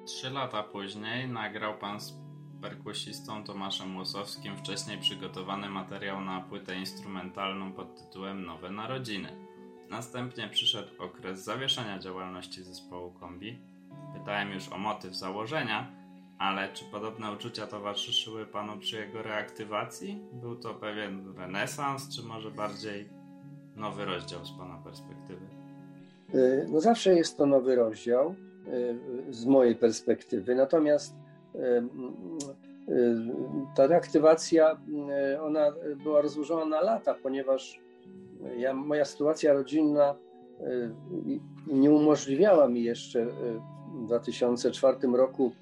Trzy 0.07 0.31
lata 0.31 0.63
później 0.63 1.29
nagrał 1.29 1.79
pan 1.79 2.01
z 2.01 2.15
perkusistą 2.63 3.45
Tomaszem 3.45 3.97
Łosowskim 3.97 4.57
wcześniej 4.57 4.99
przygotowany 4.99 5.71
materiał 5.71 6.21
na 6.21 6.41
płytę 6.41 6.77
instrumentalną 6.77 7.73
pod 7.73 7.97
tytułem 7.97 8.45
Nowe 8.45 8.71
Narodziny. 8.71 9.29
Następnie 9.91 10.49
przyszedł 10.49 11.03
okres 11.03 11.45
zawieszenia 11.45 11.99
działalności 11.99 12.65
zespołu 12.65 13.13
Kombi, 13.13 13.72
Pytałem 14.15 14.53
już 14.53 14.73
o 14.73 14.79
motyw 14.79 15.15
założenia, 15.15 15.93
ale 16.39 16.69
czy 16.69 16.85
podobne 16.85 17.33
uczucia 17.33 17.67
towarzyszyły 17.67 18.47
Panu 18.47 18.79
przy 18.79 18.97
jego 18.97 19.23
reaktywacji? 19.23 20.21
Był 20.33 20.57
to 20.57 20.75
pewien 20.75 21.35
renesans, 21.37 22.17
czy 22.17 22.23
może 22.23 22.51
bardziej 22.51 23.09
nowy 23.77 24.05
rozdział 24.05 24.45
z 24.45 24.53
Pana 24.59 24.79
perspektywy? 24.85 25.47
Y, 26.35 26.67
no 26.69 26.81
zawsze 26.81 27.15
jest 27.15 27.37
to 27.37 27.47
nowy 27.47 27.77
rozdział 27.77 28.35
y, 29.29 29.33
z 29.33 29.47
mojej 29.47 29.77
perspektywy, 29.77 30.55
natomiast 30.55 31.17
y, 31.55 31.59
ta 33.77 33.87
reaktywacja, 33.87 34.81
ona 35.43 35.73
była 36.03 36.21
rozłożona 36.21 36.65
na 36.65 36.81
lata, 36.81 37.15
ponieważ 37.15 37.81
ja, 38.57 38.75
moja 38.75 39.05
sytuacja 39.05 39.53
rodzinna 39.53 40.15
nie 41.67 41.91
umożliwiała 41.91 42.69
mi 42.69 42.83
jeszcze 42.83 43.27
w 43.93 44.07
2004 44.07 44.99
roku 45.13 45.53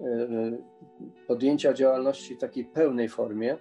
e, 0.00 0.06
podjęcia 1.26 1.72
działalności 1.72 2.34
w 2.34 2.38
takiej 2.38 2.64
pełnej 2.64 3.08
formie. 3.08 3.52
E, 3.52 3.58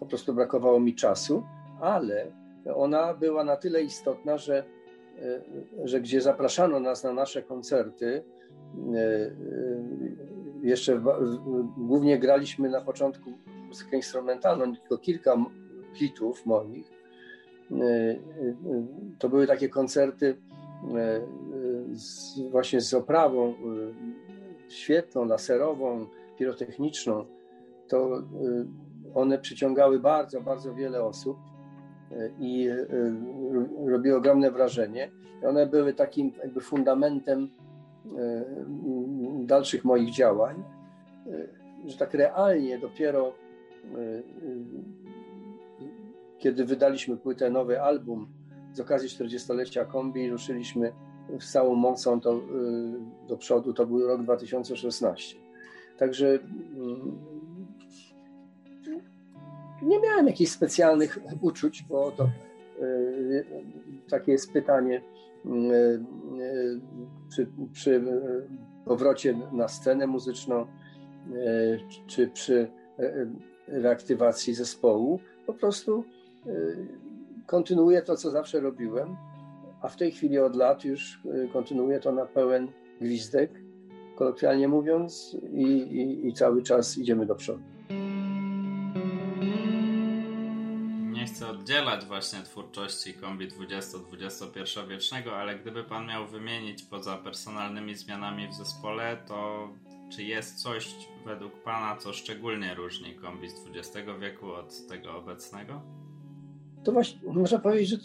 po 0.00 0.06
prostu 0.06 0.34
brakowało 0.34 0.80
mi 0.80 0.94
czasu, 0.94 1.42
ale 1.80 2.26
ona 2.74 3.14
była 3.14 3.44
na 3.44 3.56
tyle 3.56 3.82
istotna, 3.82 4.38
że, 4.38 4.64
e, 5.18 5.40
że 5.84 6.00
gdzie 6.00 6.20
zapraszano 6.20 6.80
nas 6.80 7.04
na 7.04 7.12
nasze 7.12 7.42
koncerty, 7.42 8.22
jeszcze 10.62 11.02
głównie 11.78 12.18
graliśmy 12.18 12.70
na 12.70 12.80
początku 12.80 13.32
muzykę 13.68 13.96
instrumentalną, 13.96 14.76
tylko 14.76 14.98
kilka 14.98 15.36
hitów 15.94 16.46
moich. 16.46 16.90
To 19.18 19.28
były 19.28 19.46
takie 19.46 19.68
koncerty 19.68 20.36
z, 21.92 22.40
właśnie 22.50 22.80
z 22.80 22.94
oprawą 22.94 23.48
e, 23.48 23.54
świetlą, 24.68 25.24
laserową, 25.24 26.06
pirotechniczną, 26.38 27.24
to 27.88 28.18
e, 28.18 28.22
one 29.14 29.38
przyciągały 29.38 30.00
bardzo, 30.00 30.40
bardzo 30.40 30.74
wiele 30.74 31.04
osób 31.04 31.36
i 32.38 32.68
robiły 33.86 34.16
ogromne 34.16 34.50
wrażenie. 34.50 35.10
One 35.44 35.66
były 35.66 35.94
takim 35.94 36.32
jakby 36.38 36.60
fundamentem 36.60 37.50
dalszych 39.40 39.84
moich 39.84 40.14
działań, 40.14 40.64
że 41.86 41.98
tak 41.98 42.14
realnie 42.14 42.78
dopiero 42.78 43.32
kiedy 46.38 46.64
wydaliśmy 46.64 47.16
płytę, 47.16 47.50
nowy 47.50 47.82
album, 47.82 48.28
z 48.72 48.80
okazji 48.80 49.08
40-lecia 49.08 49.84
kombi 49.84 50.30
ruszyliśmy 50.30 50.92
z 51.40 51.52
całą 51.52 51.74
mocą 51.74 52.20
to, 52.20 52.36
y, 52.36 52.40
do 53.28 53.36
przodu. 53.36 53.72
To 53.72 53.86
był 53.86 54.06
rok 54.06 54.22
2016. 54.22 55.36
Także 55.98 56.38
mm, 56.76 57.18
nie 59.82 60.00
miałem 60.00 60.26
jakichś 60.26 60.50
specjalnych 60.50 61.18
uczuć, 61.40 61.84
bo 61.88 62.10
to 62.10 62.30
y, 62.82 63.44
takie 64.10 64.32
jest 64.32 64.52
pytanie 64.52 65.02
y, 65.46 66.00
przy, 67.28 67.46
przy 67.72 68.04
powrocie 68.84 69.38
na 69.52 69.68
scenę 69.68 70.06
muzyczną, 70.06 70.66
czy 72.06 72.28
przy 72.28 72.70
reaktywacji 73.68 74.54
zespołu. 74.54 75.20
Po 75.46 75.54
prostu 75.54 76.04
kontynuuję 77.46 78.02
to, 78.02 78.16
co 78.16 78.30
zawsze 78.30 78.60
robiłem, 78.60 79.16
a 79.86 79.88
w 79.88 79.96
tej 79.96 80.12
chwili 80.12 80.38
od 80.38 80.56
lat 80.56 80.84
już 80.84 81.20
y, 81.24 81.48
kontynuuję 81.52 82.00
to 82.00 82.12
na 82.12 82.26
pełen 82.26 82.72
gwizdek, 83.00 83.50
kolokwialnie 84.16 84.68
mówiąc, 84.68 85.36
i, 85.52 85.62
i, 85.62 86.28
i 86.28 86.32
cały 86.32 86.62
czas 86.62 86.98
idziemy 86.98 87.26
do 87.26 87.34
przodu. 87.34 87.62
Nie 91.12 91.24
chcę 91.26 91.48
oddzielać 91.48 92.04
właśnie 92.04 92.38
twórczości 92.42 93.14
kombi 93.14 93.48
20-21 93.48 94.88
wiecznego, 94.88 95.36
ale 95.36 95.58
gdyby 95.58 95.84
pan 95.84 96.06
miał 96.06 96.26
wymienić 96.26 96.82
poza 96.82 97.16
personalnymi 97.16 97.94
zmianami 97.94 98.48
w 98.48 98.54
zespole, 98.54 99.16
to 99.28 99.68
czy 100.12 100.22
jest 100.22 100.62
coś 100.62 100.94
według 101.24 101.62
pana, 101.62 101.96
co 101.96 102.12
szczególnie 102.12 102.74
różni 102.74 103.14
kombi 103.14 103.48
z 103.50 103.54
XX 103.74 104.08
wieku 104.20 104.52
od 104.52 104.86
tego 104.86 105.16
obecnego? 105.16 105.82
To 106.86 106.92
właśnie 106.92 107.18
można 107.32 107.58
powiedzieć, 107.58 107.88
że 107.88 107.96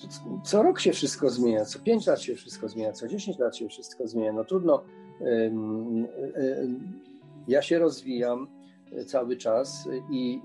co 0.44 0.64
rok 0.64 0.80
się 0.80 0.92
wszystko 0.92 1.30
zmienia, 1.30 1.66
co 1.66 1.80
5 1.80 2.08
lat 2.08 2.22
się 2.22 2.36
wszystko 2.36 2.68
zmienia, 2.68 2.92
co 2.92 3.08
10 3.08 3.40
lat 3.40 3.56
się 3.56 3.70
wszystko 3.70 4.08
zmienia. 4.08 4.34
No 4.34 4.44
trudno. 4.44 4.84
Ja 7.48 7.62
się 7.62 7.80
rozwijam 7.80 8.48
cały 9.06 9.38
czas 9.38 9.90
i, 10.12 10.42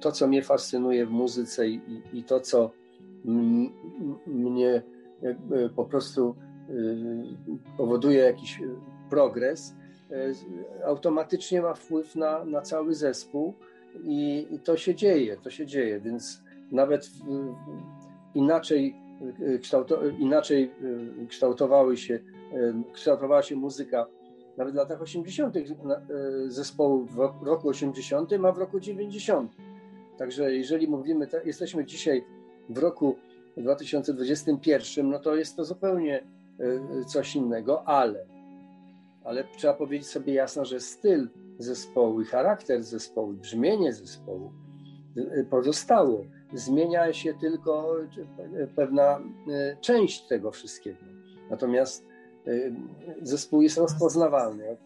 to, 0.00 0.12
co 0.12 0.28
mnie 0.28 0.42
fascynuje 0.42 1.06
w 1.06 1.10
muzyce 1.10 1.68
i, 1.68 2.24
to, 2.26 2.40
co 2.40 2.70
mnie 4.26 4.82
po 5.76 5.84
prostu 5.84 6.34
y, 6.70 6.94
powoduje 7.76 8.18
jakiś 8.18 8.60
progres, 9.10 9.74
y, 10.10 10.34
automatycznie 10.84 11.62
ma 11.62 11.74
wpływ 11.74 12.16
na, 12.16 12.44
na 12.44 12.62
cały 12.62 12.94
zespół 12.94 13.54
i, 14.04 14.46
i 14.50 14.58
to 14.58 14.76
się 14.76 14.94
dzieje, 14.94 15.36
to 15.36 15.50
się 15.50 15.66
dzieje, 15.66 16.00
więc 16.00 16.42
nawet 16.72 17.10
inaczej, 18.34 18.94
y, 19.40 19.58
kształto, 19.58 20.06
inaczej 20.08 20.70
kształtowały 21.28 21.96
się, 21.96 22.18
kształtowała 22.92 23.42
się 23.42 23.56
muzyka 23.56 24.06
nawet 24.56 24.74
w 24.74 24.76
latach 24.76 25.02
80. 25.02 25.56
zespołu 26.48 27.04
w 27.04 27.42
roku 27.42 27.68
80, 27.68 28.32
a 28.32 28.52
w 28.52 28.58
roku 28.58 28.80
90. 28.80 29.52
Także 30.18 30.54
jeżeli 30.54 30.88
mówimy, 30.88 31.28
jesteśmy 31.44 31.84
dzisiaj 31.84 32.24
w 32.68 32.78
roku 32.78 33.16
2021, 33.56 35.10
no 35.10 35.18
to 35.18 35.36
jest 35.36 35.56
to 35.56 35.64
zupełnie 35.64 36.24
coś 37.06 37.36
innego, 37.36 37.88
ale, 37.88 38.26
ale 39.24 39.44
trzeba 39.56 39.74
powiedzieć 39.74 40.08
sobie 40.08 40.34
jasno, 40.34 40.64
że 40.64 40.80
styl 40.80 41.28
zespołu 41.58 42.24
charakter 42.24 42.82
zespołu, 42.82 43.32
brzmienie 43.32 43.92
zespołu 43.92 44.52
pozostało. 45.50 46.24
Zmienia 46.54 47.12
się 47.12 47.34
tylko 47.34 47.96
pewna 48.76 49.20
e, 49.48 49.76
część 49.80 50.26
tego 50.28 50.50
wszystkiego. 50.50 50.98
Natomiast 51.50 52.12
zespół 53.22 53.62
jest 53.62 53.78
rozpoznawalny. 53.78 54.76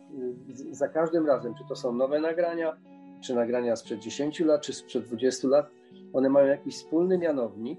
Za 0.70 0.88
każdym 0.88 1.26
razem, 1.26 1.54
czy 1.54 1.64
to 1.68 1.76
są 1.76 1.92
nowe 1.92 2.20
nagrania, 2.20 2.76
czy 3.20 3.34
nagrania 3.34 3.76
sprzed 3.76 4.00
10 4.00 4.40
lat, 4.40 4.60
czy 4.60 4.72
sprzed 4.72 5.04
20 5.04 5.48
lat, 5.48 5.70
one 6.12 6.28
mają 6.28 6.46
jakiś 6.46 6.74
wspólny 6.74 7.18
mianownik 7.18 7.78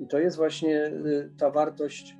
i 0.00 0.06
to 0.06 0.18
jest 0.18 0.36
właśnie 0.36 0.92
ta 1.38 1.50
wartość 1.50 2.16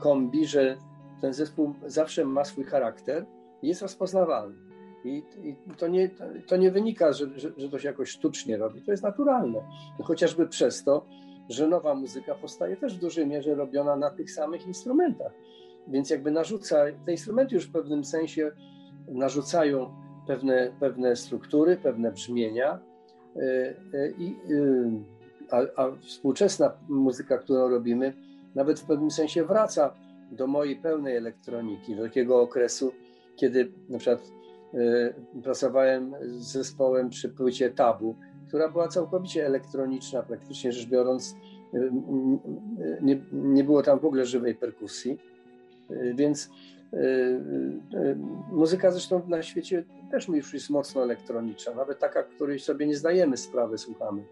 kombi, 0.00 0.46
że 0.46 0.76
ten 1.20 1.32
zespół 1.32 1.74
zawsze 1.86 2.24
ma 2.24 2.44
swój 2.44 2.64
charakter 2.64 3.26
i 3.62 3.68
jest 3.68 3.82
rozpoznawalny. 3.82 4.63
I, 5.04 5.22
i 5.42 5.56
to, 5.78 5.88
nie, 5.88 6.10
to 6.46 6.56
nie 6.56 6.70
wynika, 6.70 7.12
że, 7.12 7.38
że, 7.38 7.52
że, 7.56 7.68
to 7.68 7.78
się 7.78 7.88
jakoś 7.88 8.10
sztucznie 8.10 8.56
robi, 8.56 8.82
to 8.82 8.90
jest 8.90 9.02
naturalne. 9.02 9.60
Chociażby 10.02 10.48
przez 10.48 10.84
to, 10.84 11.06
że 11.48 11.68
nowa 11.68 11.94
muzyka 11.94 12.34
powstaje 12.34 12.76
też 12.76 12.96
w 12.96 13.00
dużej 13.00 13.26
mierze 13.26 13.54
robiona 13.54 13.96
na 13.96 14.10
tych 14.10 14.30
samych 14.30 14.66
instrumentach. 14.66 15.32
Więc 15.88 16.10
jakby 16.10 16.30
narzuca, 16.30 16.84
te 17.06 17.12
instrumenty 17.12 17.54
już 17.54 17.66
w 17.66 17.72
pewnym 17.72 18.04
sensie 18.04 18.52
narzucają 19.08 19.90
pewne, 20.26 20.72
pewne 20.80 21.16
struktury, 21.16 21.76
pewne 21.76 22.12
brzmienia 22.12 22.78
y, 23.36 24.14
i 24.18 24.36
a, 25.50 25.82
a 25.82 25.90
współczesna 26.00 26.72
muzyka, 26.88 27.38
którą 27.38 27.68
robimy, 27.68 28.14
nawet 28.54 28.80
w 28.80 28.86
pewnym 28.86 29.10
sensie 29.10 29.44
wraca 29.44 29.94
do 30.30 30.46
mojej 30.46 30.76
pełnej 30.76 31.16
elektroniki, 31.16 31.96
do 31.96 32.02
takiego 32.02 32.40
okresu, 32.40 32.92
kiedy 33.36 33.72
na 33.88 33.98
przykład 33.98 34.26
y, 34.28 34.43
pracowałem 35.42 36.14
z 36.20 36.52
zespołem 36.52 37.10
przy 37.10 37.28
płycie 37.28 37.70
Tabu, 37.70 38.16
która 38.48 38.68
była 38.68 38.88
całkowicie 38.88 39.46
elektroniczna, 39.46 40.22
praktycznie 40.22 40.72
rzecz 40.72 40.88
biorąc, 40.88 41.36
y, 41.74 41.78
y, 41.78 41.90
nie, 43.02 43.20
nie 43.32 43.64
było 43.64 43.82
tam 43.82 43.98
w 43.98 44.04
ogóle 44.04 44.26
żywej 44.26 44.54
perkusji, 44.54 45.18
więc 46.14 46.50
muzyka 48.52 48.90
zresztą 48.90 49.22
na 49.28 49.42
świecie 49.42 49.84
też 50.10 50.28
już 50.28 50.54
jest 50.54 50.70
mocno 50.70 51.02
elektroniczna, 51.02 51.74
nawet 51.74 51.98
taka, 51.98 52.22
której 52.22 52.58
sobie 52.58 52.86
nie 52.86 52.96
zdajemy 52.96 53.36
sprawy, 53.36 53.78
słuchamy. 53.78 54.24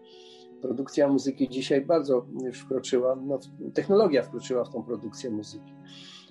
Produkcja 0.61 1.07
muzyki 1.07 1.49
dzisiaj 1.49 1.81
bardzo 1.81 2.25
wkroczyła, 2.53 3.17
no, 3.25 3.39
technologia 3.73 4.23
wkroczyła 4.23 4.63
w 4.63 4.69
tą 4.69 4.83
produkcję 4.83 5.29
muzyki. 5.29 5.73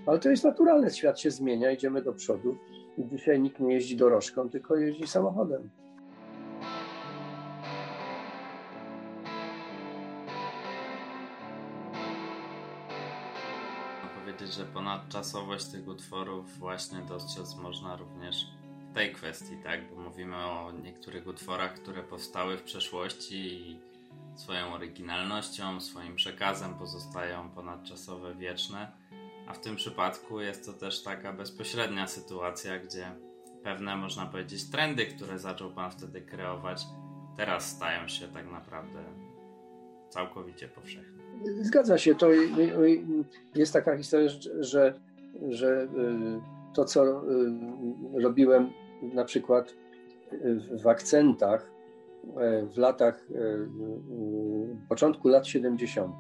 Ale 0.07 0.19
to 0.19 0.31
jest 0.31 0.45
naturalne, 0.45 0.91
świat 0.91 1.21
się 1.21 1.31
zmienia, 1.31 1.71
idziemy 1.71 2.03
do 2.03 2.13
przodu 2.13 2.57
i 2.99 3.07
dzisiaj 3.07 3.41
nikt 3.41 3.61
nie 3.61 3.75
jeździ 3.75 3.97
dorożką, 3.97 4.49
tylko 4.51 4.77
jeździ 4.77 5.07
samochodem. 5.07 5.71
powiedzieć, 14.25 14.57
że 14.57 14.65
ponadczasowość 14.65 15.67
tych 15.67 15.89
utworów 15.89 16.59
właśnie 16.59 16.99
dostrzec 16.99 17.57
można 17.57 17.97
również 17.97 18.47
w 18.91 18.95
tej 18.95 19.13
kwestii, 19.13 19.57
tak? 19.65 19.91
Bo 19.91 20.03
mówimy 20.03 20.37
o 20.37 20.73
niektórych 20.73 21.27
utworach, 21.27 21.75
które 21.75 22.03
powstały 22.03 22.57
w 22.57 22.63
przeszłości 22.63 23.37
i 23.37 23.81
swoją 24.35 24.75
oryginalnością, 24.75 25.81
swoim 25.81 26.17
przekazem 26.17 26.75
pozostają 26.75 27.51
ponadczasowe, 27.51 28.35
wieczne, 28.35 28.93
a 29.47 29.53
w 29.53 29.61
tym 29.61 29.77
przypadku 29.77 30.41
jest 30.41 30.67
to 30.67 30.73
też 30.73 31.03
taka 31.03 31.33
bezpośrednia 31.33 32.07
sytuacja, 32.07 32.79
gdzie 32.79 33.07
pewne, 33.63 33.97
można 33.97 34.27
powiedzieć, 34.27 34.71
trendy, 34.71 35.07
które 35.07 35.39
zaczął 35.39 35.71
Pan 35.71 35.91
wtedy 35.91 36.21
kreować, 36.21 36.87
teraz 37.37 37.71
stają 37.71 38.09
się 38.09 38.29
tak 38.29 38.53
naprawdę 38.53 39.05
całkowicie 40.09 40.69
powszechne. 40.69 41.23
Zgadza 41.61 41.99
się. 41.99 42.15
To 42.15 42.29
jest 43.55 43.73
taka 43.73 43.97
historia, 43.97 44.29
że, 44.61 44.95
że 45.49 45.83
y, 45.83 45.89
to, 46.75 46.85
co 46.85 47.05
y, 47.05 48.23
robiłem 48.23 48.73
na 49.03 49.25
przykład 49.25 49.75
w 50.83 50.87
akcentach, 50.87 51.73
E, 52.37 52.67
w 52.67 52.79
latach, 52.79 53.27
e, 53.35 53.69
początku 54.89 55.29
lat 55.29 55.47
70., 55.47 56.15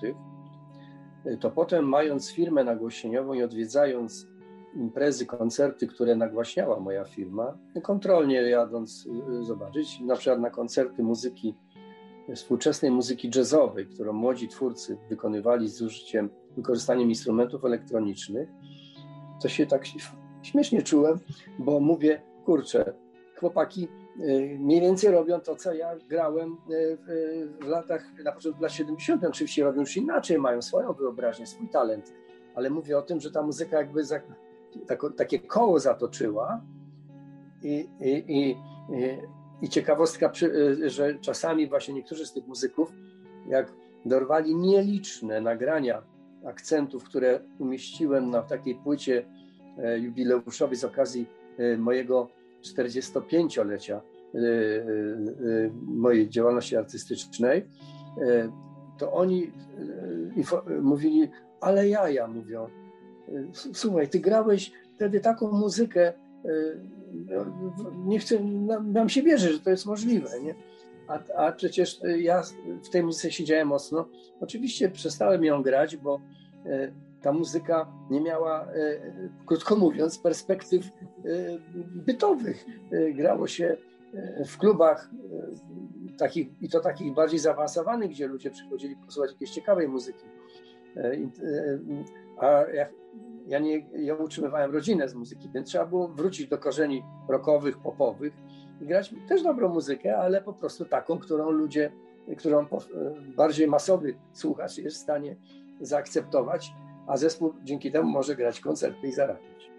to 1.40 1.50
potem 1.50 1.88
mając 1.88 2.30
firmę 2.30 2.64
nagłośnieniową 2.64 3.32
i 3.32 3.42
odwiedzając 3.42 4.26
imprezy, 4.74 5.26
koncerty, 5.26 5.86
które 5.86 6.16
nagłaśniała 6.16 6.80
moja 6.80 7.04
firma, 7.04 7.58
kontrolnie 7.82 8.42
jadąc 8.42 9.08
e, 9.40 9.44
zobaczyć, 9.44 10.00
na 10.00 10.16
przykład 10.16 10.40
na 10.40 10.50
koncerty 10.50 11.02
muzyki, 11.02 11.54
współczesnej 12.34 12.90
muzyki 12.90 13.30
jazzowej, 13.34 13.86
którą 13.86 14.12
młodzi 14.12 14.48
twórcy 14.48 14.98
wykonywali 15.08 15.68
z 15.68 15.82
użyciem, 15.82 16.30
wykorzystaniem 16.56 17.08
instrumentów 17.08 17.64
elektronicznych, 17.64 18.48
to 19.42 19.48
się 19.48 19.66
tak 19.66 19.82
śmiesznie 20.42 20.82
czułem, 20.82 21.18
bo 21.58 21.80
mówię, 21.80 22.22
kurczę, 22.44 22.94
chłopaki 23.40 23.88
Y, 24.01 24.01
mniej 24.58 24.80
więcej 24.80 25.10
robią 25.10 25.40
to, 25.40 25.56
co 25.56 25.74
ja 25.74 25.96
grałem 26.08 26.56
y, 26.70 26.98
w 27.60 27.66
latach, 27.66 28.04
na 28.24 28.32
początku 28.32 28.62
lat 28.62 28.72
70. 28.72 29.24
Oczywiście 29.24 29.64
robią 29.64 29.80
już 29.80 29.96
inaczej, 29.96 30.38
mają 30.38 30.62
swoją 30.62 30.92
wyobraźnię, 30.92 31.46
swój 31.46 31.68
talent, 31.68 32.14
ale 32.54 32.70
mówię 32.70 32.98
o 32.98 33.02
tym, 33.02 33.20
że 33.20 33.30
ta 33.30 33.42
muzyka 33.42 33.76
jakby 33.78 34.04
za, 34.04 34.20
tako, 34.86 35.10
takie 35.10 35.38
koło 35.38 35.78
zatoczyła 35.78 36.60
i, 37.62 37.88
i, 38.00 38.38
i, 38.38 38.56
i 39.62 39.68
ciekawostka, 39.68 40.32
y, 40.42 40.90
że 40.90 41.14
czasami 41.14 41.68
właśnie 41.68 41.94
niektórzy 41.94 42.26
z 42.26 42.32
tych 42.32 42.46
muzyków, 42.46 42.92
jak 43.48 43.72
dorwali 44.04 44.54
nieliczne 44.54 45.40
nagrania 45.40 46.02
akcentów, 46.46 47.04
które 47.04 47.40
umieściłem 47.58 48.30
na 48.30 48.42
takiej 48.42 48.74
płycie 48.74 49.26
jubileuszowej 50.00 50.76
z 50.76 50.84
okazji 50.84 51.26
mojego 51.78 52.28
45-lecia 52.62 54.00
y, 54.34 54.38
y, 54.38 54.42
y, 54.42 55.72
mojej 55.86 56.28
działalności 56.28 56.76
artystycznej, 56.76 57.66
to 58.98 59.12
oni 59.12 59.52
mówili, 60.82 61.30
ale 61.60 61.88
jaja, 61.88 62.26
mówią. 62.26 62.66
Słuchaj, 63.52 64.08
ty 64.08 64.20
grałeś 64.20 64.72
wtedy 64.94 65.20
taką 65.20 65.52
muzykę, 65.52 66.12
nie 68.04 68.18
chcę, 68.18 68.40
nam 68.84 69.08
się 69.08 69.22
wierzy, 69.22 69.52
że 69.52 69.60
to 69.60 69.70
jest 69.70 69.86
możliwe, 69.86 70.28
nie? 70.42 70.54
A, 71.08 71.18
a 71.36 71.52
przecież 71.52 72.00
ja 72.18 72.42
w 72.84 72.88
tej 72.88 73.02
muzyce 73.02 73.32
siedziałem 73.32 73.68
mocno. 73.68 74.08
Oczywiście 74.40 74.88
przestałem 74.88 75.44
ją 75.44 75.62
grać, 75.62 75.96
bo 75.96 76.20
ta 77.22 77.32
muzyka 77.32 77.92
nie 78.10 78.20
miała, 78.20 78.62
e, 78.64 79.00
krótko 79.46 79.76
mówiąc, 79.76 80.18
perspektyw 80.18 80.86
e, 80.86 80.90
bytowych. 81.80 82.66
E, 82.92 83.12
grało 83.12 83.46
się 83.46 83.76
w 84.46 84.58
klubach 84.58 85.10
takich, 86.18 86.62
i 86.62 86.68
to 86.68 86.80
takich 86.80 87.14
bardziej 87.14 87.38
zaawansowanych, 87.38 88.10
gdzie 88.10 88.26
ludzie 88.26 88.50
przychodzili 88.50 88.96
posłuchać 88.96 89.32
jakiejś 89.32 89.50
ciekawej 89.50 89.88
muzyki. 89.88 90.24
A 92.38 92.46
ja, 92.46 92.86
ja, 93.46 93.58
nie, 93.58 93.86
ja 93.92 94.14
utrzymywałem 94.14 94.72
rodzinę 94.72 95.08
z 95.08 95.14
muzyki, 95.14 95.50
więc 95.54 95.68
trzeba 95.68 95.86
było 95.86 96.08
wrócić 96.08 96.48
do 96.48 96.58
korzeni 96.58 97.02
rockowych, 97.28 97.78
popowych 97.78 98.32
i 98.80 98.86
grać 98.86 99.14
też 99.28 99.42
dobrą 99.42 99.68
muzykę, 99.68 100.16
ale 100.16 100.42
po 100.42 100.52
prostu 100.52 100.84
taką, 100.84 101.18
którą 101.18 101.50
ludzie 101.50 101.92
którą 102.38 102.66
bardziej 103.36 103.68
masowy 103.68 104.14
słuchacz 104.32 104.78
jest 104.78 104.96
w 104.96 105.00
stanie 105.00 105.36
zaakceptować, 105.80 106.72
a 107.06 107.16
zespół 107.16 107.54
dzięki 107.64 107.92
temu 107.92 108.10
może 108.10 108.36
grać 108.36 108.60
koncerty 108.60 109.08
i 109.08 109.12
zarabiać. 109.12 109.70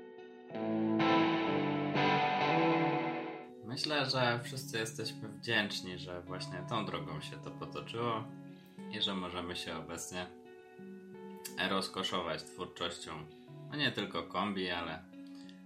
Myślę, 3.66 4.06
że 4.06 4.40
wszyscy 4.44 4.78
jesteśmy 4.78 5.30
wdzięczni, 5.30 5.98
że 5.98 6.22
właśnie 6.22 6.64
tą 6.70 6.86
drogą 6.86 7.22
się 7.22 7.38
to 7.38 7.52
potoczyło 7.52 8.24
i 8.92 9.02
że 9.02 9.16
możemy 9.16 9.56
się 9.56 9.78
obecnie 9.78 10.28
rozkoszować 11.70 12.44
twórczością, 12.44 13.12
no 13.72 13.78
nie 13.78 13.92
tylko 13.92 14.24
kombi, 14.24 14.70
ale 14.70 15.04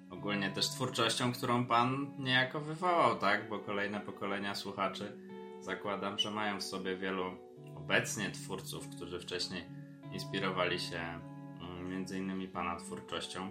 ogólnie 0.10 0.52
też 0.52 0.70
twórczością, 0.70 1.34
którą 1.34 1.66
pan 1.66 2.12
niejako 2.20 2.60
wywołał, 2.60 3.18
tak? 3.18 3.50
Bo 3.50 3.60
kolejne 3.60 4.02
pokolenia 4.02 4.56
słuchaczy 4.56 5.18
zakładam, 5.62 6.20
że 6.20 6.32
mają 6.32 6.60
w 6.60 6.64
sobie 6.64 6.98
wielu 6.98 7.24
obecnie 7.76 8.32
twórców, 8.32 8.90
którzy 8.90 9.20
wcześniej 9.20 9.64
inspirowali 10.12 10.80
się 10.80 11.20
między 11.88 12.18
innymi 12.18 12.48
pana 12.48 12.76
twórczością, 12.76 13.50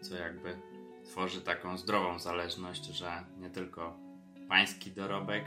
co 0.00 0.16
jakby 0.16 0.56
tworzy 1.04 1.42
taką 1.42 1.78
zdrową 1.78 2.18
zależność, 2.18 2.84
że 2.84 3.24
nie 3.38 3.50
tylko 3.50 3.98
pański 4.48 4.92
dorobek 4.92 5.44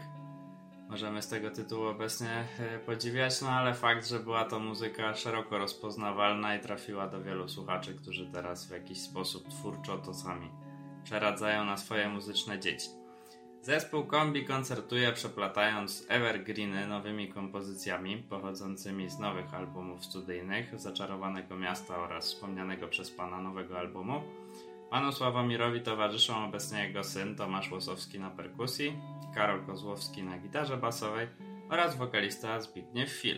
możemy 0.90 1.22
z 1.22 1.28
tego 1.28 1.52
tytułu 1.52 1.86
obecnie 1.86 2.48
e, 2.60 2.80
podziwiać, 2.80 3.42
no 3.42 3.50
ale 3.50 3.74
fakt, 3.74 4.08
że 4.08 4.20
była 4.20 4.46
to 4.46 4.60
muzyka 4.60 5.16
szeroko 5.16 5.58
rozpoznawalna 5.58 6.56
i 6.56 6.60
trafiła 6.60 7.08
do 7.08 7.24
wielu 7.24 7.50
słuchaczy, 7.50 7.96
którzy 7.96 8.32
teraz 8.32 8.68
w 8.68 8.72
jakiś 8.72 9.02
sposób 9.02 9.48
twórczo 9.50 9.98
to 9.98 10.14
sami 10.14 10.52
przeradzają 11.04 11.66
na 11.66 11.78
swoje 11.78 12.10
muzyczne 12.10 12.60
dzieci. 12.60 12.90
Zespół 13.68 14.04
Kombi 14.04 14.46
koncertuje 14.46 15.14
przeplatając 15.14 16.06
evergreeny 16.10 16.88
nowymi 16.88 17.28
kompozycjami 17.28 18.18
pochodzącymi 18.18 19.10
z 19.10 19.20
nowych 19.20 19.54
albumów 19.54 20.06
studyjnych 20.06 20.80
Zaczarowanego 20.80 21.56
Miasta 21.56 21.98
oraz 21.98 22.26
wspomnianego 22.26 22.88
przez 22.88 23.12
pana 23.12 23.42
nowego 23.42 23.80
albumu. 23.80 24.22
Panu 24.90 25.12
Sławomirowi 25.12 25.82
towarzyszą 25.82 26.46
obecnie 26.46 26.88
jego 26.88 27.04
syn 27.04 27.36
Tomasz 27.36 27.72
Łosowski 27.72 28.20
na 28.20 28.30
perkusji, 28.30 28.94
Karol 29.36 29.66
Kozłowski 29.66 30.24
na 30.24 30.38
gitarze 30.38 30.78
basowej 30.78 31.28
oraz 31.70 31.98
wokalista 31.98 32.62
Zbigniew 32.62 33.10
Fil. 33.10 33.38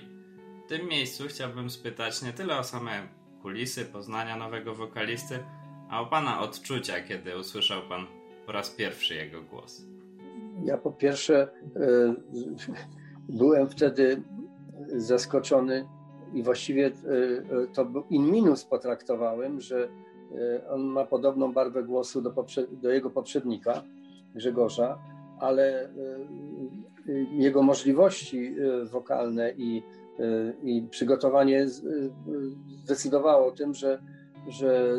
W 0.66 0.70
tym 0.70 0.88
miejscu 0.88 1.28
chciałbym 1.28 1.70
spytać 1.70 2.22
nie 2.22 2.34
tyle 2.34 2.58
o 2.58 2.64
same 2.64 3.08
kulisy 3.42 3.86
poznania 3.86 4.36
nowego 4.36 4.76
wokalisty, 4.76 5.44
a 5.90 6.02
o 6.02 6.06
pana 6.06 6.40
odczucia, 6.40 7.02
kiedy 7.02 7.38
usłyszał 7.38 7.82
pan 7.82 8.08
po 8.46 8.52
raz 8.52 8.70
pierwszy 8.70 9.16
jego 9.16 9.42
głos. 9.42 9.99
Ja 10.64 10.78
po 10.78 10.92
pierwsze 10.92 11.48
e, 11.76 12.16
byłem 13.30 13.70
wtedy 13.70 14.24
zaskoczony 14.88 15.86
i 16.34 16.44
właściwie 16.44 16.88
e, 16.88 16.92
to 17.74 17.88
in 18.10 18.32
minus 18.32 18.66
potraktowałem, 18.66 19.62
że 19.62 19.90
e, 20.32 20.70
on 20.70 20.82
ma 20.82 21.06
podobną 21.06 21.54
barwę 21.54 21.84
głosu 21.84 22.22
do, 22.22 22.46
do 22.72 22.90
jego 22.90 23.10
poprzednika, 23.10 23.84
Grzegorza, 24.36 25.00
ale 25.40 25.90
jego 27.32 27.62
możliwości 27.62 28.56
wokalne 28.92 29.54
i, 29.58 29.84
i 30.64 30.88
przygotowanie 30.90 31.68
zdecydowało 32.84 33.48
o 33.48 33.52
tym, 33.52 33.74
że, 33.74 34.02
że 34.48 34.98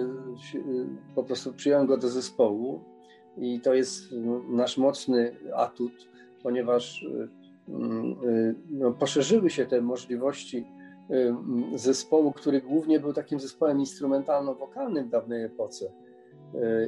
po 1.15 1.25
prostu 1.25 1.53
przyjąłem 1.53 1.87
go 1.87 1.97
do 1.97 2.09
zespołu 2.09 2.90
i 3.37 3.61
to 3.61 3.75
jest 3.75 4.15
nasz 4.49 4.79
mocny 4.79 5.37
atut, 5.55 6.09
ponieważ 6.43 7.03
y, 7.03 7.29
y, 7.69 8.55
no, 8.71 8.93
poszerzyły 8.93 9.51
się 9.51 9.67
te 9.67 9.81
możliwości 9.81 10.65
y, 11.11 11.35
zespołu, 11.79 12.33
który 12.33 12.61
głównie 12.61 13.01
był 13.01 13.13
takim 13.13 13.41
zespołem 13.41 13.79
instrumentalno-wokalnym 13.79 15.07
w 15.07 15.11
dawnej 15.11 15.45
epoce 15.45 15.93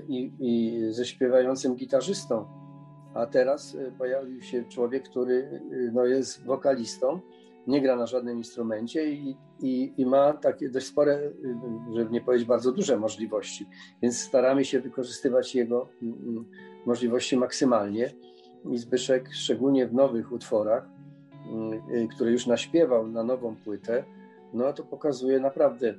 i, 0.09 0.32
i 0.40 0.80
ze 0.93 1.05
śpiewającym 1.05 1.76
gitarzystą. 1.76 2.47
A 3.14 3.26
teraz 3.26 3.76
pojawił 3.99 4.43
się 4.43 4.64
człowiek, 4.64 5.09
który 5.09 5.61
no, 5.93 6.05
jest 6.05 6.45
wokalistą, 6.45 7.20
nie 7.66 7.82
gra 7.82 7.96
na 7.96 8.06
żadnym 8.06 8.38
instrumencie 8.38 9.12
i, 9.12 9.36
i, 9.60 9.92
i, 9.96 10.06
ma 10.06 10.32
takie 10.32 10.68
dość 10.68 10.86
spore, 10.86 11.30
żeby 11.94 12.10
nie 12.10 12.20
powiedzieć 12.20 12.48
bardzo 12.48 12.72
duże 12.72 12.96
możliwości. 12.96 13.66
Więc 14.02 14.18
staramy 14.20 14.64
się 14.64 14.80
wykorzystywać 14.80 15.54
jego 15.54 15.88
mm, 16.02 16.14
mm, 16.28 16.44
możliwości 16.86 17.36
maksymalnie. 17.36 18.12
I 18.70 18.78
Zbyszek, 18.78 19.28
szczególnie 19.32 19.86
w 19.86 19.94
nowych 19.94 20.32
utworach, 20.32 20.88
mm, 21.52 21.72
y, 21.72 22.08
które 22.08 22.32
już 22.32 22.46
naśpiewał 22.46 23.06
na 23.06 23.24
nową 23.24 23.56
płytę, 23.56 24.04
no 24.54 24.72
to 24.72 24.84
pokazuje 24.84 25.40
naprawdę 25.40 25.88
y, 25.88 25.96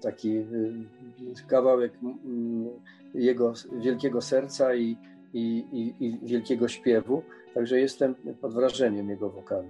taki 0.00 0.36
y, 0.36 1.46
kawałek 1.46 1.92
jego 3.14 3.52
wielkiego 3.72 4.20
serca 4.20 4.74
i, 4.74 4.96
i, 5.34 5.94
i 6.00 6.18
wielkiego 6.22 6.68
śpiewu. 6.68 7.22
Także 7.54 7.80
jestem 7.80 8.14
pod 8.40 8.54
wrażeniem 8.54 9.08
jego 9.08 9.30
wokalu. 9.30 9.68